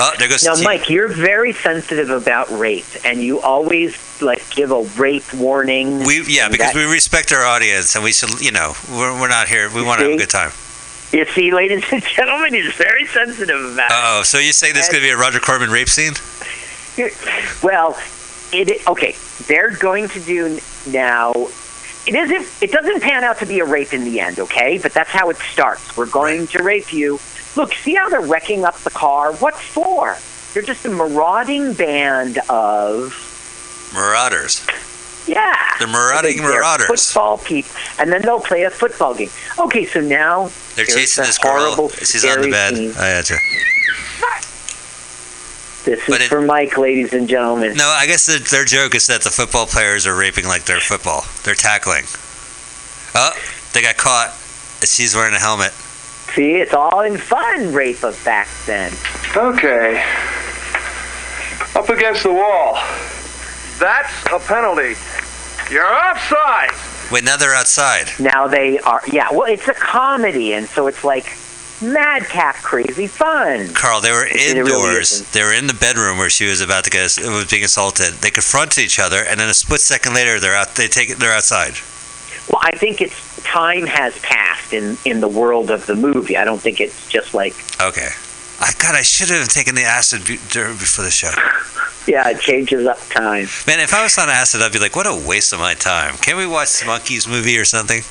Oh, 0.00 0.12
there 0.18 0.28
goes 0.28 0.44
Now. 0.44 0.54
Mike, 0.62 0.88
you're 0.88 1.08
very 1.08 1.52
sensitive 1.52 2.10
about 2.10 2.50
rape, 2.50 2.86
and 3.04 3.20
you 3.20 3.40
always 3.40 3.96
like 4.22 4.48
give 4.50 4.70
a 4.70 4.82
rape 4.96 5.34
warning. 5.34 6.04
We 6.04 6.22
yeah, 6.26 6.48
because 6.48 6.72
that- 6.72 6.76
we 6.76 6.84
respect 6.84 7.32
our 7.32 7.44
audience, 7.44 7.94
and 7.96 8.04
we 8.04 8.12
should, 8.12 8.40
you 8.40 8.52
know, 8.52 8.74
we're, 8.90 9.20
we're 9.20 9.28
not 9.28 9.48
here. 9.48 9.68
We 9.74 9.82
want 9.82 10.00
to 10.00 10.06
have 10.06 10.14
a 10.14 10.18
good 10.18 10.30
time. 10.30 10.52
You 11.10 11.24
see, 11.24 11.50
ladies 11.52 11.84
and 11.90 12.02
gentlemen, 12.16 12.54
he's 12.54 12.72
very 12.74 13.06
sensitive 13.06 13.72
about. 13.74 13.90
Oh, 13.92 14.22
so 14.22 14.38
you 14.38 14.52
say 14.52 14.72
this 14.72 14.84
is 14.86 14.92
going 14.92 15.02
to 15.02 15.06
be 15.08 15.12
a 15.12 15.16
Roger 15.16 15.40
Corman 15.40 15.70
rape 15.70 15.88
scene? 15.88 16.14
Well, 17.62 17.96
it 18.52 18.86
okay. 18.88 19.14
They're 19.46 19.70
going 19.70 20.08
to 20.08 20.20
do 20.20 20.58
now. 20.88 21.32
It 22.06 22.14
isn't. 22.14 22.62
It 22.62 22.72
doesn't 22.72 23.02
pan 23.02 23.22
out 23.22 23.38
to 23.38 23.46
be 23.46 23.60
a 23.60 23.64
rape 23.64 23.92
in 23.92 24.04
the 24.04 24.18
end, 24.20 24.38
okay? 24.40 24.78
But 24.78 24.94
that's 24.94 25.10
how 25.10 25.30
it 25.30 25.36
starts. 25.36 25.96
We're 25.96 26.06
going 26.06 26.48
to 26.48 26.62
rape 26.62 26.92
you. 26.92 27.20
Look, 27.58 27.74
see 27.74 27.94
how 27.94 28.08
they're 28.08 28.20
wrecking 28.20 28.64
up 28.64 28.78
the 28.78 28.90
car. 28.90 29.32
What 29.34 29.54
for? 29.54 30.16
They're 30.54 30.62
just 30.62 30.86
a 30.86 30.88
marauding 30.90 31.74
band 31.74 32.38
of 32.48 33.12
Marauders. 33.92 34.64
yeah. 35.26 35.56
They're 35.78 35.88
marauding 35.88 36.36
They're 36.38 36.52
marauders. 36.54 36.86
Football 37.10 37.38
people, 37.38 37.70
and 37.98 38.10
then 38.12 38.22
they'll 38.22 38.40
play 38.40 38.62
a 38.62 38.70
football 38.70 39.14
game. 39.14 39.30
Okay, 39.58 39.84
so 39.84 40.00
now 40.00 40.50
They're 40.76 40.86
chasing 40.86 41.22
the 41.22 41.26
this 41.28 41.38
girl. 41.38 41.52
horrible, 41.74 41.88
She's 41.90 42.24
on 42.24 42.40
the 42.42 42.50
bed. 42.50 42.76
scene. 42.76 42.92
I 42.96 43.14
got 43.16 43.28
you. 43.30 43.36
This 45.84 46.08
is 46.08 46.14
it- 46.16 46.28
for 46.28 46.40
Mike, 46.42 46.76
ladies 46.78 47.12
and 47.12 47.28
gentlemen. 47.28 47.76
No, 47.76 47.88
I 47.88 48.06
guess 48.06 48.26
their, 48.26 48.38
their 48.38 48.64
joke 48.64 48.94
is 48.94 49.06
that 49.08 49.22
the 49.22 49.30
football 49.30 49.66
players 49.66 50.06
are 50.06 50.14
raping 50.14 50.46
like 50.46 50.64
they're 50.64 50.80
football. 50.80 51.24
They're 51.44 51.54
tackling. 51.54 52.04
Oh, 53.14 53.32
they 53.72 53.82
got 53.82 53.96
caught. 53.96 54.34
She's 54.84 55.14
wearing 55.14 55.34
a 55.34 55.38
helmet. 55.38 55.72
See, 56.34 56.52
it's 56.56 56.74
all 56.74 57.00
in 57.00 57.16
fun, 57.16 57.72
rape 57.72 58.02
of 58.04 58.20
back 58.24 58.48
then. 58.66 58.92
Okay. 59.36 60.02
Up 61.74 61.88
against 61.88 62.22
the 62.22 62.32
wall. 62.32 62.74
That's 63.78 64.12
a 64.32 64.38
penalty. 64.38 64.94
You're 65.72 65.86
offside. 65.86 66.70
Wait, 67.12 67.24
now 67.24 67.36
they're 67.36 67.54
outside. 67.54 68.08
Now 68.20 68.46
they 68.48 68.78
are, 68.80 69.00
yeah, 69.10 69.28
well, 69.32 69.44
it's 69.44 69.68
a 69.68 69.74
comedy, 69.74 70.52
and 70.52 70.66
so 70.66 70.86
it's 70.86 71.04
like 71.04 71.36
madcap, 71.80 72.56
crazy 72.56 73.06
fun. 73.06 73.68
Carl, 73.72 74.00
they 74.00 74.10
were 74.10 74.26
It 74.26 74.34
really 74.56 74.60
indoors. 74.60 75.12
isn't. 75.12 75.32
they 75.32 75.42
were 75.42 75.52
in 75.54 75.66
the 75.66 75.74
bedroom 75.74 76.18
where 76.18 76.28
she 76.30 76.46
was 76.48 76.60
about 76.60 76.84
to 76.84 76.90
get 76.90 77.02
was 77.18 77.46
being 77.50 77.64
assaulted. 77.64 78.14
They 78.14 78.30
confront 78.30 78.78
each 78.78 78.98
other, 78.98 79.22
and 79.22 79.38
then 79.40 79.48
a 79.48 79.54
split 79.54 79.80
second 79.80 80.14
later, 80.14 80.38
they're 80.40 80.56
out. 80.56 80.74
They 80.74 80.88
take 80.88 81.10
it. 81.10 81.18
They're 81.18 81.32
outside. 81.32 81.74
Well, 82.50 82.60
I 82.62 82.72
think 82.76 83.00
it's 83.00 83.14
time 83.38 83.86
has 83.86 84.18
passed 84.20 84.72
in, 84.72 84.96
in 85.04 85.20
the 85.20 85.28
world 85.28 85.70
of 85.70 85.86
the 85.86 85.94
movie. 85.94 86.36
I 86.36 86.44
don't 86.44 86.60
think 86.60 86.80
it's 86.80 87.08
just 87.08 87.34
like, 87.34 87.54
Okay. 87.80 88.08
I 88.60 88.72
God, 88.78 88.94
I 88.96 89.02
should 89.02 89.28
have 89.28 89.48
taken 89.48 89.74
the 89.74 89.84
acid 89.84 90.24
before 90.24 91.04
the 91.04 91.10
show. 91.10 91.30
yeah, 92.08 92.28
it 92.30 92.40
changes 92.40 92.86
up 92.86 92.98
time. 93.08 93.46
Man, 93.66 93.78
if 93.80 93.94
I 93.94 94.02
was 94.02 94.18
on 94.18 94.28
acid, 94.28 94.62
I'd 94.62 94.72
be 94.72 94.80
like, 94.80 94.96
what 94.96 95.06
a 95.06 95.14
waste 95.28 95.52
of 95.52 95.60
my 95.60 95.74
time. 95.74 96.16
Can't 96.16 96.36
we 96.36 96.46
watch 96.46 96.80
the 96.80 96.86
Monkees 96.86 97.28
movie 97.28 97.56
or 97.56 97.64
something? 97.64 98.02